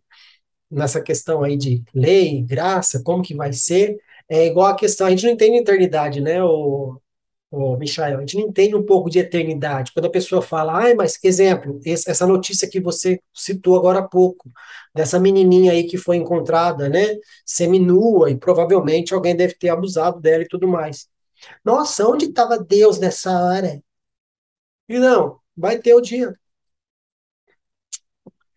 nessa 0.72 1.02
questão 1.02 1.44
aí 1.44 1.58
de 1.58 1.84
lei, 1.96 2.44
graça, 2.44 3.04
como 3.04 3.24
que 3.24 3.36
vai 3.36 3.54
ser, 3.54 3.98
é 4.30 4.48
igual 4.48 4.68
a 4.68 4.78
questão, 4.78 5.08
a 5.08 5.12
gente 5.12 5.26
não 5.26 5.32
entende 5.34 5.58
eternidade, 5.60 6.22
né, 6.22 6.44
o, 6.44 7.01
oh, 7.52 7.78
Michael, 7.78 8.18
a 8.18 8.22
gente 8.22 8.38
não 8.38 8.46
entende 8.48 8.76
um 8.76 8.86
pouco 8.86 9.10
de 9.10 9.20
eternidade. 9.20 9.92
Quando 9.94 10.06
a 10.06 10.10
pessoa 10.12 10.42
fala, 10.42 10.74
ai, 10.74 10.94
mas, 10.96 11.20
exemplo, 11.24 11.80
essa 11.86 12.26
notícia 12.26 12.70
que 12.70 12.80
você 12.80 13.22
citou 13.34 13.78
agora 13.78 14.00
há 14.00 14.08
pouco, 14.08 14.50
dessa 14.96 15.20
menininha 15.20 15.72
aí 15.74 15.84
que 15.86 15.98
foi 15.98 16.18
encontrada, 16.18 16.90
né, 16.90 17.18
seminua, 17.46 18.32
e 18.32 18.38
provavelmente 18.38 19.14
alguém 19.14 19.36
deve 19.36 19.54
ter 19.56 19.70
abusado 19.70 20.20
dela 20.22 20.44
e 20.44 20.48
tudo 20.48 20.68
mais. 20.68 21.08
Nossa, 21.66 22.08
onde 22.08 22.26
estava 22.26 22.58
Deus 22.58 23.00
nessa 23.00 23.32
hora? 23.32 23.82
E 24.88 25.00
não, 25.00 25.40
vai 25.56 25.78
ter 25.80 25.94
o 25.96 26.02
dia. 26.02 26.36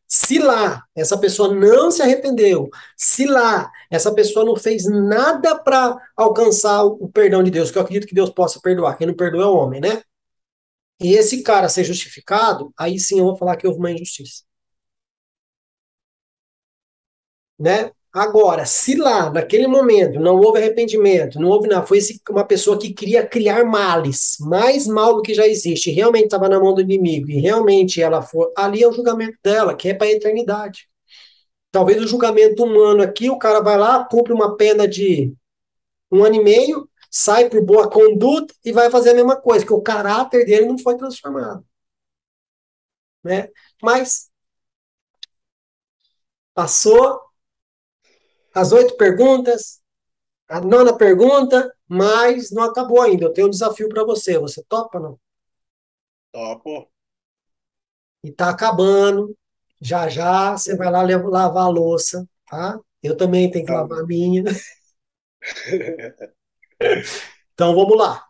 Se 0.06 0.38
lá 0.38 0.84
essa 0.94 1.18
pessoa 1.18 1.54
não 1.54 1.90
se 1.90 2.02
arrependeu, 2.02 2.68
se 2.96 3.26
lá 3.26 3.70
essa 3.90 4.14
pessoa 4.14 4.44
não 4.44 4.56
fez 4.56 4.84
nada 4.86 5.58
para 5.58 5.96
alcançar 6.16 6.84
o 6.84 7.08
perdão 7.10 7.42
de 7.42 7.50
Deus, 7.50 7.70
que 7.70 7.78
eu 7.78 7.82
acredito 7.82 8.08
que 8.08 8.14
Deus 8.14 8.30
possa 8.30 8.60
perdoar, 8.60 8.96
quem 8.96 9.06
não 9.06 9.14
perdoa 9.14 9.42
é 9.44 9.46
o 9.46 9.56
homem, 9.56 9.80
né? 9.80 10.02
E 11.00 11.14
esse 11.14 11.42
cara 11.42 11.68
ser 11.68 11.84
justificado, 11.84 12.72
aí 12.76 12.98
sim 12.98 13.18
eu 13.18 13.24
vou 13.26 13.36
falar 13.36 13.56
que 13.56 13.66
houve 13.66 13.78
uma 13.78 13.90
injustiça. 13.92 14.42
Né? 17.58 17.90
Agora, 18.14 18.64
se 18.64 18.94
lá, 18.94 19.28
naquele 19.28 19.66
momento, 19.66 20.20
não 20.20 20.36
houve 20.36 20.60
arrependimento, 20.60 21.40
não 21.40 21.48
houve 21.48 21.66
nada, 21.66 21.84
foi 21.84 21.98
uma 22.30 22.46
pessoa 22.46 22.78
que 22.78 22.94
queria 22.94 23.26
criar 23.26 23.64
males, 23.64 24.36
mais 24.38 24.86
mal 24.86 25.16
do 25.16 25.22
que 25.22 25.34
já 25.34 25.48
existe, 25.48 25.90
realmente 25.90 26.26
estava 26.26 26.48
na 26.48 26.60
mão 26.60 26.72
do 26.72 26.80
inimigo, 26.80 27.28
e 27.28 27.40
realmente 27.40 28.00
ela 28.00 28.22
for, 28.22 28.52
ali 28.56 28.84
é 28.84 28.88
o 28.88 28.92
julgamento 28.92 29.36
dela, 29.42 29.74
que 29.74 29.88
é 29.88 29.94
para 29.94 30.06
a 30.06 30.12
eternidade. 30.12 30.88
Talvez 31.72 32.00
o 32.00 32.06
julgamento 32.06 32.62
humano 32.62 33.02
aqui, 33.02 33.28
o 33.30 33.38
cara 33.38 33.60
vai 33.60 33.76
lá, 33.76 34.04
cumpre 34.04 34.32
uma 34.32 34.56
pena 34.56 34.86
de 34.86 35.34
um 36.10 36.24
ano 36.24 36.36
e 36.36 36.44
meio, 36.44 36.88
sai 37.10 37.50
por 37.50 37.64
boa 37.64 37.90
conduta 37.90 38.54
e 38.64 38.72
vai 38.72 38.90
fazer 38.90 39.10
a 39.10 39.14
mesma 39.14 39.36
coisa, 39.40 39.66
que 39.66 39.72
o 39.72 39.82
caráter 39.82 40.46
dele 40.46 40.66
não 40.66 40.78
foi 40.78 40.96
transformado. 40.96 41.64
Né? 43.24 43.48
Mas 43.82 44.30
passou, 46.54 47.23
as 48.54 48.70
oito 48.70 48.96
perguntas, 48.96 49.82
a 50.48 50.60
nona 50.60 50.96
pergunta, 50.96 51.74
mas 51.88 52.52
não 52.52 52.62
acabou 52.62 53.02
ainda. 53.02 53.24
Eu 53.24 53.32
tenho 53.32 53.48
um 53.48 53.50
desafio 53.50 53.88
para 53.88 54.04
você. 54.04 54.38
Você 54.38 54.62
topa 54.68 55.00
não? 55.00 55.18
Topo. 56.32 56.88
E 58.22 58.30
tá 58.30 58.50
acabando. 58.50 59.36
Já 59.80 60.08
já 60.08 60.56
você 60.56 60.76
vai 60.76 60.90
lá 60.90 61.02
lavar 61.02 61.64
a 61.64 61.68
louça, 61.68 62.26
tá? 62.46 62.78
Eu 63.02 63.16
também 63.16 63.50
tenho 63.50 63.66
que 63.66 63.72
tá. 63.72 63.80
lavar 63.80 64.00
a 64.00 64.06
minha. 64.06 64.44
então 67.52 67.74
vamos 67.74 67.98
lá. 67.98 68.24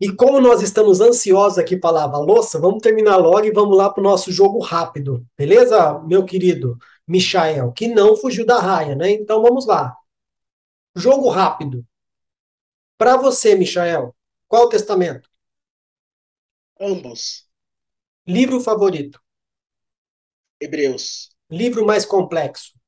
E 0.00 0.10
como 0.12 0.40
nós 0.40 0.62
estamos 0.62 1.00
ansiosos 1.00 1.58
aqui 1.58 1.76
para 1.76 1.90
lavar 1.90 2.20
a 2.20 2.24
louça, 2.24 2.58
vamos 2.58 2.82
terminar 2.82 3.18
logo 3.18 3.44
e 3.44 3.52
vamos 3.52 3.76
lá 3.76 3.90
para 3.90 4.00
o 4.00 4.04
nosso 4.04 4.32
jogo 4.32 4.58
rápido. 4.58 5.24
Beleza, 5.36 5.98
meu 6.00 6.24
querido 6.24 6.78
Michael? 7.10 7.72
Que 7.72 7.88
não 7.88 8.16
fugiu 8.16 8.46
da 8.46 8.60
raia, 8.60 8.94
né? 8.94 9.10
Então 9.10 9.42
vamos 9.42 9.66
lá. 9.66 9.96
Jogo 10.94 11.28
rápido. 11.28 11.84
Para 12.96 13.16
você, 13.16 13.56
Michael, 13.56 14.14
qual 14.46 14.66
o 14.66 14.68
testamento? 14.68 15.28
Ambos. 16.78 17.50
Livro 18.24 18.60
favorito? 18.60 19.20
Hebreus. 20.60 21.30
Livro 21.50 21.84
mais 21.84 22.06
complexo? 22.06 22.78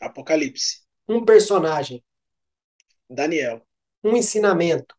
Apocalipse. 0.00 0.82
Um 1.08 1.24
personagem? 1.24 2.04
Daniel. 3.10 3.66
Um 4.04 4.16
ensinamento? 4.16 4.94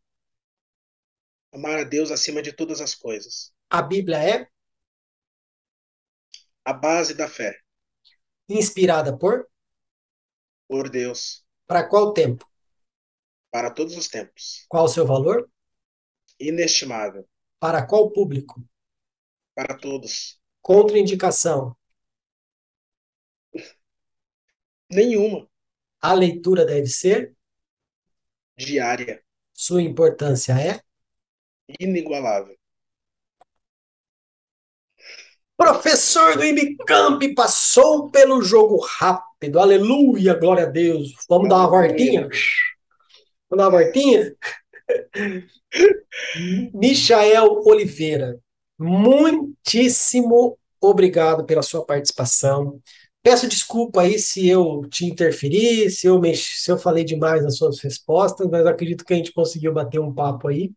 Amar 1.53 1.79
a 1.79 1.83
Deus 1.85 2.11
acima 2.11 2.41
de 2.41 2.51
todas 2.51 2.81
as 2.81 2.93
coisas. 2.93 3.53
A 3.69 3.81
Bíblia 3.81 4.17
é? 4.17 4.49
A 6.65 6.73
base 6.73 7.13
da 7.13 7.27
fé. 7.29 7.57
Inspirada 8.49 9.15
por? 9.17 9.47
Por 10.67 10.89
Deus. 10.89 11.45
Para 11.67 11.87
qual 11.87 12.13
tempo? 12.13 12.45
Para 13.51 13.71
todos 13.71 13.95
os 13.95 14.07
tempos. 14.07 14.65
Qual 14.67 14.85
o 14.85 14.89
seu 14.89 15.05
valor? 15.05 15.49
Inestimável. 16.39 17.27
Para 17.59 17.85
qual 17.85 18.11
público? 18.11 18.63
Para 19.55 19.77
todos. 19.77 20.39
Contraindicação? 20.61 21.75
Nenhuma. 24.89 25.47
A 26.01 26.13
leitura 26.13 26.65
deve 26.65 26.87
ser? 26.87 27.35
Diária. 28.57 29.23
Sua 29.53 29.81
importância 29.81 30.53
é? 30.53 30.81
inigualável. 31.79 32.58
Professor 35.59 36.37
do 36.37 36.45
Imicamp 36.45 37.21
passou 37.35 38.09
pelo 38.09 38.41
jogo 38.41 38.79
rápido. 38.97 39.59
Aleluia, 39.59 40.33
glória 40.33 40.63
a 40.63 40.69
Deus. 40.69 41.13
Vamos 41.27 41.49
dar 41.49 41.57
uma 41.57 41.69
voltinha? 41.69 42.29
Vamos 43.49 43.57
dar 43.57 43.67
uma 43.67 43.71
voltinha? 43.71 44.33
Michael 46.73 47.61
Oliveira, 47.65 48.39
muitíssimo 48.79 50.57
obrigado 50.79 51.43
pela 51.43 51.61
sua 51.61 51.85
participação. 51.85 52.79
Peço 53.21 53.45
desculpa 53.45 54.03
aí 54.03 54.17
se 54.17 54.47
eu 54.47 54.87
te 54.89 55.05
interferi, 55.05 55.89
se 55.89 56.07
eu, 56.07 56.21
mex... 56.21 56.63
se 56.63 56.71
eu 56.71 56.77
falei 56.77 57.03
demais 57.03 57.43
nas 57.43 57.57
suas 57.57 57.81
respostas, 57.81 58.47
mas 58.49 58.65
acredito 58.65 59.03
que 59.03 59.13
a 59.13 59.17
gente 59.17 59.33
conseguiu 59.33 59.73
bater 59.73 59.99
um 59.99 60.13
papo 60.13 60.47
aí. 60.47 60.71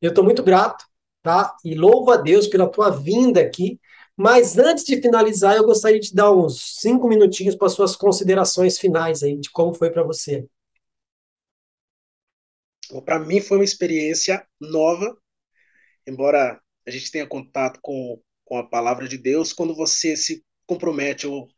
Eu 0.00 0.08
estou 0.08 0.24
muito 0.24 0.42
grato, 0.42 0.86
tá? 1.22 1.54
E 1.62 1.74
louvo 1.74 2.12
a 2.12 2.16
Deus 2.16 2.46
pela 2.46 2.66
tua 2.66 2.88
vinda 2.88 3.42
aqui. 3.42 3.78
Mas 4.16 4.56
antes 4.58 4.84
de 4.84 5.00
finalizar, 5.00 5.56
eu 5.56 5.64
gostaria 5.64 6.00
de 6.00 6.14
dar 6.14 6.32
uns 6.32 6.80
cinco 6.80 7.06
minutinhos 7.08 7.54
para 7.54 7.68
suas 7.68 7.94
considerações 7.94 8.78
finais 8.78 9.22
aí 9.22 9.36
de 9.36 9.50
como 9.50 9.74
foi 9.74 9.90
para 9.90 10.02
você. 10.02 10.46
Para 13.04 13.18
mim 13.18 13.40
foi 13.40 13.58
uma 13.58 13.64
experiência 13.64 14.46
nova, 14.60 15.16
embora 16.06 16.60
a 16.86 16.90
gente 16.90 17.10
tenha 17.10 17.26
contato 17.26 17.80
com, 17.82 18.20
com 18.44 18.56
a 18.58 18.66
palavra 18.66 19.08
de 19.08 19.18
Deus, 19.18 19.52
quando 19.52 19.74
você 19.74 20.16
se 20.16 20.44
compromete 20.66 21.26
ou 21.26 21.48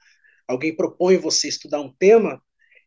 alguém 0.46 0.74
propõe 0.74 1.16
você 1.18 1.48
estudar 1.48 1.80
um 1.80 1.92
tema, 1.98 2.42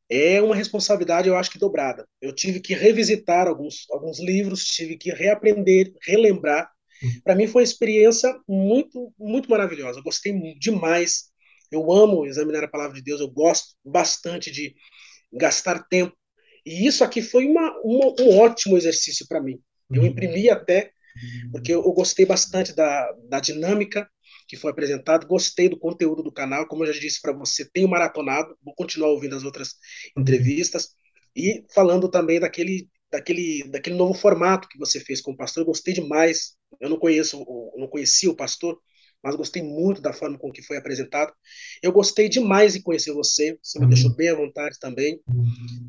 é 0.09 0.41
uma 0.41 0.55
responsabilidade, 0.55 1.29
eu 1.29 1.37
acho 1.37 1.51
que 1.51 1.59
dobrada. 1.59 2.07
Eu 2.21 2.33
tive 2.33 2.59
que 2.59 2.73
revisitar 2.73 3.47
alguns, 3.47 3.85
alguns 3.91 4.19
livros, 4.19 4.65
tive 4.65 4.97
que 4.97 5.11
reaprender, 5.11 5.93
relembrar. 6.03 6.71
Uhum. 7.01 7.21
Para 7.23 7.35
mim 7.35 7.47
foi 7.47 7.61
uma 7.61 7.67
experiência 7.67 8.33
muito, 8.47 9.13
muito 9.17 9.49
maravilhosa. 9.49 9.99
Eu 9.99 10.03
gostei 10.03 10.33
demais. 10.59 11.31
Eu 11.71 11.91
amo 11.91 12.25
examinar 12.25 12.63
a 12.63 12.67
palavra 12.67 12.95
de 12.95 13.01
Deus, 13.03 13.21
eu 13.21 13.29
gosto 13.29 13.75
bastante 13.83 14.51
de 14.51 14.75
gastar 15.31 15.87
tempo. 15.87 16.15
E 16.65 16.85
isso 16.85 17.03
aqui 17.03 17.21
foi 17.21 17.47
uma, 17.47 17.71
uma 17.83 18.13
um 18.19 18.39
ótimo 18.39 18.77
exercício 18.77 19.25
para 19.27 19.41
mim. 19.41 19.59
Eu 19.89 20.01
uhum. 20.01 20.07
imprimi 20.07 20.49
até, 20.49 20.91
porque 21.51 21.73
eu, 21.73 21.83
eu 21.83 21.91
gostei 21.93 22.25
bastante 22.25 22.75
da, 22.75 23.11
da 23.29 23.39
dinâmica, 23.39 24.09
que 24.47 24.57
foi 24.57 24.71
apresentado. 24.71 25.27
Gostei 25.27 25.69
do 25.69 25.79
conteúdo 25.79 26.21
do 26.21 26.31
canal, 26.31 26.67
como 26.67 26.83
eu 26.83 26.93
já 26.93 26.99
disse 26.99 27.21
para 27.21 27.33
você, 27.33 27.65
tenho 27.71 27.87
maratonado, 27.87 28.55
vou 28.63 28.75
continuar 28.75 29.09
ouvindo 29.09 29.35
as 29.35 29.43
outras 29.43 29.75
entrevistas 30.17 30.89
e 31.35 31.65
falando 31.73 32.09
também 32.09 32.39
daquele 32.39 32.89
daquele 33.11 33.63
daquele 33.69 33.95
novo 33.95 34.13
formato 34.13 34.67
que 34.67 34.77
você 34.77 34.99
fez 34.99 35.21
com 35.21 35.31
o 35.31 35.37
pastor. 35.37 35.61
Eu 35.61 35.67
gostei 35.67 35.93
demais. 35.93 36.55
Eu 36.79 36.89
não 36.89 36.97
conheço, 36.97 37.45
não 37.75 37.87
conhecia 37.87 38.29
o 38.29 38.35
pastor, 38.35 38.79
mas 39.23 39.35
gostei 39.35 39.61
muito 39.61 40.01
da 40.01 40.13
forma 40.13 40.37
com 40.37 40.51
que 40.51 40.61
foi 40.61 40.77
apresentado. 40.77 41.33
Eu 41.83 41.91
gostei 41.91 42.29
demais 42.29 42.73
de 42.73 42.81
conhecer 42.81 43.11
você. 43.11 43.57
Você 43.61 43.79
me 43.79 43.87
deixou 43.87 44.15
bem 44.15 44.29
à 44.29 44.35
vontade 44.35 44.79
também. 44.79 45.19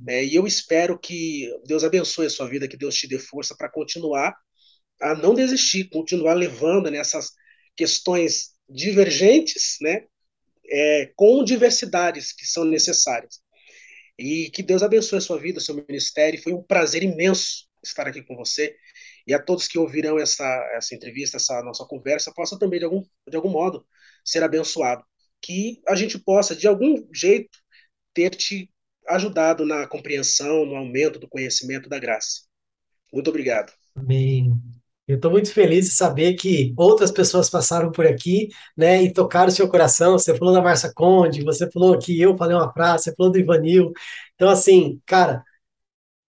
É, 0.08 0.24
e 0.24 0.34
eu 0.34 0.46
espero 0.46 0.98
que 0.98 1.48
Deus 1.66 1.84
abençoe 1.84 2.26
a 2.26 2.30
sua 2.30 2.48
vida, 2.48 2.68
que 2.68 2.76
Deus 2.76 2.94
te 2.94 3.06
dê 3.06 3.18
força 3.18 3.54
para 3.56 3.70
continuar 3.70 4.34
a 5.00 5.14
não 5.14 5.34
desistir, 5.34 5.88
continuar 5.90 6.34
levando 6.34 6.90
nessas 6.90 7.30
questões 7.76 8.50
divergentes, 8.68 9.76
né, 9.80 10.04
é, 10.64 11.12
com 11.16 11.44
diversidades 11.44 12.32
que 12.32 12.46
são 12.46 12.64
necessárias. 12.64 13.41
E 14.22 14.50
que 14.50 14.62
Deus 14.62 14.84
abençoe 14.84 15.18
a 15.18 15.20
sua 15.20 15.36
vida, 15.36 15.58
o 15.58 15.60
seu 15.60 15.74
ministério. 15.74 16.40
Foi 16.40 16.52
um 16.52 16.62
prazer 16.62 17.02
imenso 17.02 17.66
estar 17.82 18.06
aqui 18.06 18.22
com 18.22 18.36
você. 18.36 18.76
E 19.26 19.34
a 19.34 19.42
todos 19.42 19.66
que 19.66 19.76
ouvirão 19.76 20.16
essa, 20.16 20.44
essa 20.76 20.94
entrevista, 20.94 21.38
essa 21.38 21.60
nossa 21.64 21.84
conversa, 21.84 22.32
possa 22.32 22.56
também, 22.56 22.78
de 22.78 22.84
algum, 22.84 23.02
de 23.28 23.36
algum 23.36 23.50
modo, 23.50 23.84
ser 24.24 24.44
abençoado. 24.44 25.04
Que 25.40 25.82
a 25.88 25.96
gente 25.96 26.20
possa, 26.20 26.54
de 26.54 26.68
algum 26.68 27.04
jeito, 27.12 27.58
ter 28.14 28.30
te 28.30 28.70
ajudado 29.08 29.66
na 29.66 29.88
compreensão, 29.88 30.64
no 30.64 30.76
aumento 30.76 31.18
do 31.18 31.28
conhecimento 31.28 31.88
da 31.88 31.98
graça. 31.98 32.42
Muito 33.12 33.28
obrigado. 33.28 33.72
Amém. 33.96 34.52
Eu 35.06 35.16
estou 35.16 35.30
muito 35.30 35.52
feliz 35.52 35.86
de 35.86 35.92
saber 35.92 36.34
que 36.34 36.72
outras 36.76 37.10
pessoas 37.10 37.50
passaram 37.50 37.90
por 37.90 38.06
aqui, 38.06 38.48
né, 38.76 39.02
e 39.02 39.12
tocaram 39.12 39.48
o 39.48 39.52
seu 39.52 39.68
coração. 39.68 40.12
Você 40.18 40.36
falou 40.36 40.54
da 40.54 40.62
Marcia 40.62 40.92
Conde, 40.94 41.44
você 41.44 41.70
falou 41.70 41.98
que 41.98 42.20
eu 42.20 42.36
falei 42.36 42.56
uma 42.56 42.72
frase, 42.72 43.04
você 43.04 43.14
falou 43.14 43.32
do 43.32 43.38
Ivanil. 43.38 43.92
Então, 44.34 44.48
assim, 44.48 45.00
cara, 45.06 45.42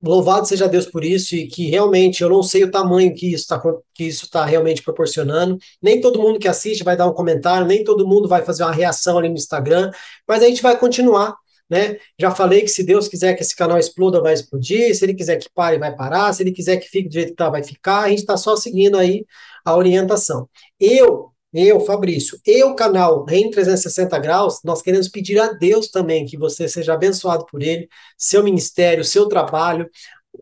louvado 0.01 0.47
seja 0.47 0.67
Deus 0.67 0.85
por 0.87 1.03
isso 1.03 1.35
e 1.35 1.47
que 1.47 1.67
realmente 1.69 2.21
eu 2.21 2.29
não 2.29 2.43
sei 2.43 2.63
o 2.63 2.71
tamanho 2.71 3.13
que 3.13 3.33
isso 3.33 3.43
está 3.43 3.61
que 3.93 4.03
isso 4.05 4.29
tá 4.29 4.45
realmente 4.45 4.81
proporcionando. 4.83 5.57
Nem 5.81 5.99
todo 6.01 6.21
mundo 6.21 6.39
que 6.39 6.47
assiste 6.47 6.83
vai 6.83 6.95
dar 6.97 7.07
um 7.07 7.13
comentário, 7.13 7.67
nem 7.67 7.83
todo 7.83 8.07
mundo 8.07 8.27
vai 8.27 8.43
fazer 8.43 8.63
uma 8.63 8.71
reação 8.71 9.17
ali 9.17 9.29
no 9.29 9.35
Instagram, 9.35 9.91
mas 10.27 10.43
a 10.43 10.47
gente 10.47 10.61
vai 10.61 10.77
continuar 10.77 11.35
né? 11.69 11.97
Já 12.19 12.31
falei 12.31 12.61
que 12.61 12.67
se 12.67 12.83
Deus 12.83 13.07
quiser 13.07 13.33
que 13.35 13.41
esse 13.41 13.55
canal 13.55 13.77
exploda, 13.77 14.21
vai 14.21 14.33
explodir, 14.33 14.95
se 14.95 15.05
ele 15.05 15.13
quiser 15.13 15.37
que 15.37 15.49
pare, 15.53 15.77
vai 15.77 15.95
parar, 15.95 16.33
se 16.33 16.43
ele 16.43 16.51
quiser 16.51 16.77
que 16.77 16.87
fique 16.87 17.09
do 17.09 17.13
jeito 17.13 17.29
que 17.29 17.35
tá, 17.35 17.49
vai 17.49 17.63
ficar, 17.63 18.01
a 18.03 18.09
gente 18.09 18.19
está 18.19 18.37
só 18.37 18.55
seguindo 18.55 18.97
aí 18.97 19.25
a 19.63 19.75
orientação. 19.75 20.47
Eu, 20.79 21.31
eu, 21.53 21.79
Fabrício, 21.79 22.39
eu, 22.45 22.75
canal 22.75 23.25
em 23.29 23.49
360 23.49 24.19
graus, 24.19 24.59
nós 24.63 24.81
queremos 24.81 25.07
pedir 25.07 25.39
a 25.39 25.53
Deus 25.53 25.87
também 25.87 26.25
que 26.25 26.37
você 26.37 26.67
seja 26.67 26.93
abençoado 26.93 27.45
por 27.45 27.63
ele, 27.63 27.87
seu 28.17 28.43
ministério, 28.43 29.03
seu 29.03 29.27
trabalho, 29.27 29.89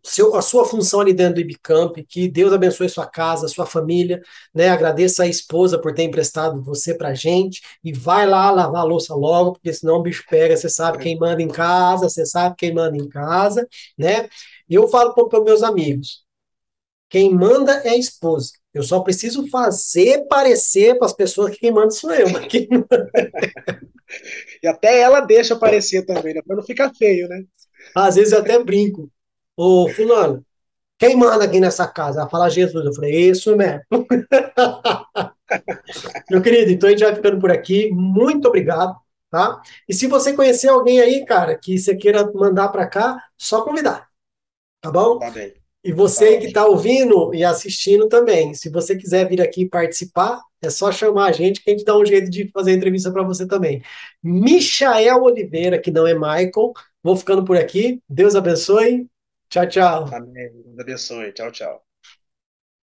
seu, 0.03 0.35
a 0.35 0.41
sua 0.41 0.65
função 0.65 1.01
ali 1.01 1.13
dentro 1.13 1.35
do 1.35 1.41
Ibicamp, 1.41 1.95
que 2.07 2.27
Deus 2.27 2.53
abençoe 2.53 2.89
sua 2.89 3.05
casa, 3.05 3.47
sua 3.47 3.65
família, 3.65 4.21
né? 4.53 4.69
Agradeça 4.69 5.23
a 5.23 5.27
esposa 5.27 5.79
por 5.79 5.93
ter 5.93 6.03
emprestado 6.03 6.61
você 6.61 6.93
pra 6.95 7.13
gente 7.13 7.61
e 7.83 7.91
vai 7.93 8.25
lá 8.25 8.49
lavar 8.51 8.81
a 8.81 8.85
louça 8.85 9.13
logo, 9.15 9.53
porque 9.53 9.73
senão 9.73 9.95
o 9.95 10.03
bicho 10.03 10.23
pega, 10.29 10.55
você 10.55 10.69
sabe 10.69 10.97
quem 10.97 11.17
manda 11.17 11.41
em 11.41 11.47
casa, 11.47 12.09
você 12.09 12.25
sabe 12.25 12.55
quem 12.57 12.73
manda 12.73 12.97
em 12.97 13.07
casa, 13.07 13.67
né? 13.97 14.29
E 14.69 14.75
eu 14.75 14.87
falo 14.87 15.13
para 15.13 15.39
os 15.39 15.45
meus 15.45 15.63
amigos, 15.63 16.23
quem 17.09 17.31
manda 17.33 17.73
é 17.85 17.89
a 17.89 17.97
esposa. 17.97 18.53
Eu 18.73 18.81
só 18.81 18.99
preciso 19.01 19.47
fazer 19.49 20.25
parecer 20.27 20.97
para 20.97 21.05
as 21.05 21.13
pessoas 21.13 21.51
que 21.51 21.59
quem 21.59 21.71
manda 21.71 21.91
sou 21.91 22.11
eu. 22.11 22.27
Quem 22.47 22.67
manda... 22.71 23.11
e 24.63 24.67
até 24.67 24.99
ela 24.99 25.19
deixa 25.21 25.55
parecer 25.55 26.05
também, 26.05 26.33
né? 26.33 26.41
Para 26.41 26.55
não 26.55 26.63
ficar 26.63 26.91
feio, 26.95 27.27
né? 27.27 27.43
Às 27.93 28.15
vezes 28.15 28.33
eu 28.33 28.39
até 28.39 28.57
brinco. 28.63 29.11
Ô, 29.55 29.87
fulano, 29.89 30.45
quem 30.97 31.15
manda 31.15 31.45
aqui 31.45 31.59
nessa 31.59 31.87
casa? 31.87 32.21
Ela 32.21 32.29
fala 32.29 32.49
Jesus. 32.49 32.85
Eu 32.85 32.93
falei, 32.93 33.29
isso 33.29 33.55
mesmo. 33.55 33.81
Meu 36.29 36.41
querido, 36.41 36.71
então 36.71 36.87
a 36.87 36.91
gente 36.91 37.03
vai 37.03 37.15
ficando 37.15 37.39
por 37.39 37.51
aqui. 37.51 37.89
Muito 37.91 38.47
obrigado, 38.47 38.95
tá? 39.29 39.61
E 39.87 39.93
se 39.93 40.07
você 40.07 40.33
conhecer 40.33 40.69
alguém 40.69 40.99
aí, 40.99 41.25
cara, 41.25 41.57
que 41.57 41.77
você 41.77 41.95
queira 41.95 42.29
mandar 42.33 42.69
para 42.69 42.87
cá, 42.87 43.21
só 43.37 43.63
convidar. 43.63 44.07
Tá 44.81 44.91
bom? 44.91 45.19
Tá 45.19 45.31
bem. 45.31 45.53
E 45.83 45.91
você 45.91 46.37
que 46.37 46.47
está 46.47 46.65
ouvindo 46.65 47.33
e 47.35 47.43
assistindo 47.43 48.07
também, 48.07 48.53
se 48.53 48.69
você 48.69 48.95
quiser 48.95 49.27
vir 49.27 49.41
aqui 49.41 49.67
participar, 49.67 50.41
é 50.61 50.69
só 50.69 50.91
chamar 50.91 51.25
a 51.25 51.31
gente 51.33 51.61
que 51.61 51.69
a 51.69 51.73
gente 51.73 51.83
dá 51.83 51.97
um 51.97 52.05
jeito 52.05 52.29
de 52.29 52.49
fazer 52.51 52.71
a 52.71 52.75
entrevista 52.75 53.11
para 53.11 53.23
você 53.23 53.45
também. 53.45 53.83
Michael 54.23 55.23
Oliveira, 55.23 55.77
que 55.77 55.91
não 55.91 56.07
é 56.07 56.13
Michael, 56.13 56.71
vou 57.03 57.17
ficando 57.17 57.43
por 57.43 57.57
aqui. 57.57 58.01
Deus 58.07 58.33
abençoe. 58.33 59.07
Tchau, 59.53 59.67
tchau. 59.67 60.09
Amém. 60.11 60.49
Deus 60.63 60.79
abençoe. 60.79 61.31
Tchau, 61.31 61.51
tchau. 61.51 61.85